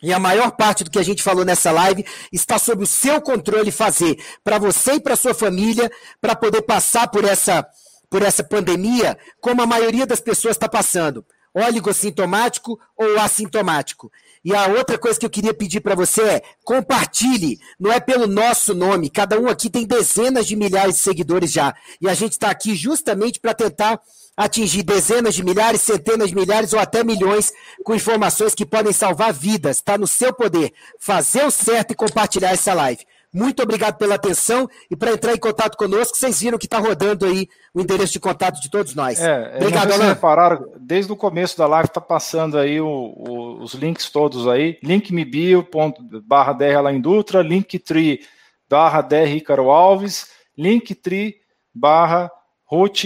E 0.00 0.12
a 0.12 0.18
maior 0.18 0.52
parte 0.52 0.84
do 0.84 0.90
que 0.90 0.98
a 0.98 1.02
gente 1.02 1.24
falou 1.24 1.44
nessa 1.44 1.72
live 1.72 2.04
está 2.32 2.56
sob 2.56 2.84
o 2.84 2.86
seu 2.86 3.20
controle 3.20 3.72
fazer 3.72 4.16
para 4.44 4.56
você 4.56 4.92
e 4.92 5.00
para 5.00 5.16
sua 5.16 5.34
família, 5.34 5.90
para 6.20 6.36
poder 6.36 6.62
passar 6.62 7.08
por 7.08 7.24
essa 7.24 7.66
por 8.10 8.22
essa 8.22 8.42
pandemia, 8.42 9.18
como 9.40 9.62
a 9.62 9.66
maioria 9.66 10.06
das 10.06 10.20
pessoas 10.20 10.56
está 10.56 10.68
passando, 10.68 11.24
oligossintomático 11.54 12.78
ou 12.96 13.18
assintomático. 13.18 14.10
E 14.44 14.54
a 14.54 14.66
outra 14.68 14.96
coisa 14.96 15.18
que 15.18 15.26
eu 15.26 15.30
queria 15.30 15.52
pedir 15.52 15.80
para 15.80 15.94
você 15.94 16.22
é 16.22 16.42
compartilhe, 16.64 17.58
não 17.78 17.92
é 17.92 18.00
pelo 18.00 18.26
nosso 18.26 18.74
nome, 18.74 19.10
cada 19.10 19.38
um 19.38 19.48
aqui 19.48 19.68
tem 19.68 19.86
dezenas 19.86 20.46
de 20.46 20.56
milhares 20.56 20.94
de 20.94 21.00
seguidores 21.00 21.52
já, 21.52 21.74
e 22.00 22.08
a 22.08 22.14
gente 22.14 22.32
está 22.32 22.50
aqui 22.50 22.74
justamente 22.74 23.40
para 23.40 23.52
tentar 23.52 24.00
atingir 24.36 24.84
dezenas 24.84 25.34
de 25.34 25.44
milhares, 25.44 25.82
centenas 25.82 26.28
de 26.28 26.36
milhares 26.36 26.72
ou 26.72 26.78
até 26.78 27.02
milhões 27.02 27.52
com 27.82 27.92
informações 27.92 28.54
que 28.54 28.64
podem 28.64 28.92
salvar 28.92 29.32
vidas. 29.32 29.78
Está 29.78 29.98
no 29.98 30.06
seu 30.06 30.32
poder 30.32 30.72
fazer 31.00 31.44
o 31.44 31.50
certo 31.50 31.90
e 31.90 31.96
compartilhar 31.96 32.52
essa 32.52 32.72
live. 32.72 33.04
Muito 33.32 33.62
obrigado 33.62 33.98
pela 33.98 34.14
atenção 34.14 34.68
e 34.90 34.96
para 34.96 35.12
entrar 35.12 35.34
em 35.34 35.38
contato 35.38 35.76
conosco, 35.76 36.16
vocês 36.16 36.40
viram 36.40 36.58
que 36.58 36.66
está 36.66 36.78
rodando 36.78 37.26
aí 37.26 37.46
o 37.74 37.80
endereço 37.80 38.14
de 38.14 38.20
contato 38.20 38.60
de 38.60 38.70
todos 38.70 38.94
nós. 38.94 39.20
É, 39.20 39.56
obrigado, 39.56 39.92
Alain. 39.92 40.08
repararam, 40.08 40.64
desde 40.80 41.12
o 41.12 41.16
começo 41.16 41.56
da 41.58 41.66
live 41.66 41.88
está 41.88 42.00
passando 42.00 42.58
aí 42.58 42.80
o, 42.80 42.86
o, 42.86 43.62
os 43.62 43.74
links 43.74 44.08
todos 44.08 44.48
aí, 44.48 44.78
linkmebio.barra 44.82 46.52
DR 46.54 46.76
Alain 46.76 47.00
Dutra, 47.00 47.42
linktree 47.42 48.20
barra 48.68 49.02
DR 49.02 49.28
Ícaro 49.36 49.70
Alves, 49.70 50.28
linktree 50.56 51.36
barra 51.74 52.30
Ruth 52.64 53.04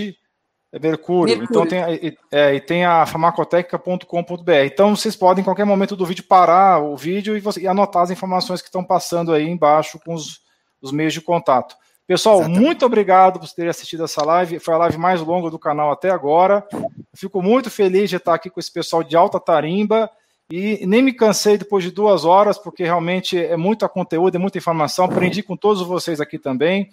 é 0.73 0.78
Mercúrio. 0.78 1.36
Mercúrio. 1.36 1.44
Então 1.44 1.67
tem, 1.67 2.17
é, 2.31 2.55
e 2.55 2.60
tem 2.60 2.84
a 2.84 3.05
farmacoteca.com.br. 3.05 4.52
Então 4.65 4.97
vocês 4.97 5.15
podem, 5.15 5.42
em 5.42 5.44
qualquer 5.44 5.67
momento 5.67 5.94
do 5.94 6.07
vídeo, 6.07 6.25
parar 6.25 6.83
o 6.83 6.97
vídeo 6.97 7.36
e, 7.36 7.41
você, 7.41 7.60
e 7.60 7.68
anotar 7.68 8.02
as 8.02 8.10
informações 8.10 8.62
que 8.62 8.68
estão 8.68 8.83
passando 8.83 9.33
aí 9.33 9.47
embaixo 9.47 10.01
com 10.02 10.15
os, 10.15 10.41
os 10.81 10.91
meios 10.91 11.12
de 11.12 11.20
contato. 11.20 11.76
Pessoal, 12.07 12.41
Exatamente. 12.41 12.60
muito 12.60 12.86
obrigado 12.86 13.39
por 13.39 13.49
terem 13.51 13.70
assistido 13.70 14.05
essa 14.05 14.25
live. 14.25 14.59
Foi 14.59 14.75
a 14.75 14.78
live 14.78 14.99
mais 14.99 15.20
longa 15.20 15.51
do 15.51 15.59
canal 15.59 15.92
até 15.92 16.10
agora. 16.10 16.67
fico 17.15 17.42
muito 17.42 17.70
feliz 17.70 18.09
de 18.09 18.17
estar 18.17 18.34
aqui 18.34 18.49
com 18.49 18.59
esse 18.59 18.73
pessoal 18.73 19.02
de 19.02 19.15
alta 19.15 19.39
tarimba. 19.39 20.10
E 20.51 20.84
nem 20.86 21.01
me 21.01 21.12
cansei 21.12 21.57
depois 21.57 21.84
de 21.84 21.91
duas 21.91 22.25
horas, 22.25 22.59
porque 22.59 22.83
realmente 22.83 23.39
é 23.39 23.57
muito 23.57 23.89
conteúdo, 23.89 24.34
é 24.34 24.39
muita 24.39 24.59
informação. 24.59 25.05
Aprendi 25.05 25.42
com 25.42 25.57
todos 25.57 25.83
vocês 25.83 26.20
aqui 26.20 26.39
também. 26.39 26.91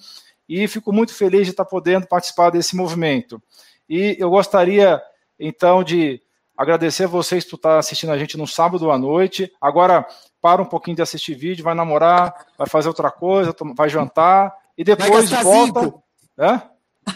E 0.47 0.67
fico 0.67 0.91
muito 0.91 1.13
feliz 1.13 1.45
de 1.45 1.51
estar 1.51 1.65
podendo 1.65 2.07
participar 2.07 2.49
desse 2.49 2.75
movimento. 2.75 3.41
E 3.89 4.15
eu 4.19 4.29
gostaria, 4.29 5.01
então, 5.39 5.83
de 5.83 6.21
agradecer 6.55 7.05
a 7.05 7.07
vocês 7.07 7.43
por 7.45 7.55
estar 7.55 7.79
assistindo 7.79 8.11
a 8.11 8.17
gente 8.17 8.37
no 8.37 8.45
sábado 8.45 8.91
à 8.91 8.97
noite. 8.97 9.51
Agora, 9.59 10.05
para 10.41 10.61
um 10.61 10.65
pouquinho 10.65 10.97
de 10.97 11.01
assistir 11.01 11.33
vídeo, 11.33 11.63
vai 11.63 11.73
namorar, 11.73 12.33
vai 12.57 12.67
fazer 12.67 12.89
outra 12.89 13.09
coisa, 13.09 13.55
vai 13.75 13.89
jantar 13.89 14.53
e 14.77 14.83
depois 14.83 15.29
vai 15.29 15.43
volta. 15.43 15.93
Hã? 16.37 16.61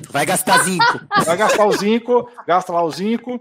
Vai 0.10 0.26
gastar 0.26 0.64
zinco. 0.64 1.00
Vai 1.26 1.38
gastar 1.38 1.66
o 1.66 1.72
zinco, 1.74 2.30
gasta 2.48 2.74
lá 2.74 2.82
o 2.82 2.92
zinco, 2.92 3.40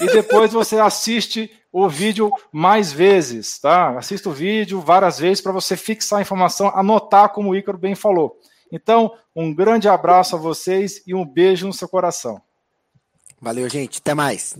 e 0.00 0.06
depois 0.06 0.52
você 0.52 0.78
assiste 0.78 1.50
o 1.72 1.88
vídeo 1.88 2.30
mais 2.52 2.92
vezes, 2.92 3.58
tá? 3.58 3.96
Assista 3.98 4.28
o 4.28 4.32
vídeo 4.32 4.80
várias 4.80 5.18
vezes 5.18 5.40
para 5.40 5.52
você 5.52 5.76
fixar 5.76 6.18
a 6.18 6.22
informação, 6.22 6.68
anotar 6.74 7.30
como 7.30 7.50
o 7.50 7.56
Ícaro 7.56 7.78
bem 7.78 7.94
falou. 7.94 8.38
Então, 8.70 9.12
um 9.34 9.54
grande 9.54 9.88
abraço 9.88 10.36
a 10.36 10.38
vocês 10.38 11.02
e 11.06 11.14
um 11.14 11.24
beijo 11.24 11.66
no 11.66 11.72
seu 11.72 11.88
coração. 11.88 12.40
Valeu, 13.44 13.68
gente. 13.68 13.98
Até 13.98 14.14
mais. 14.14 14.56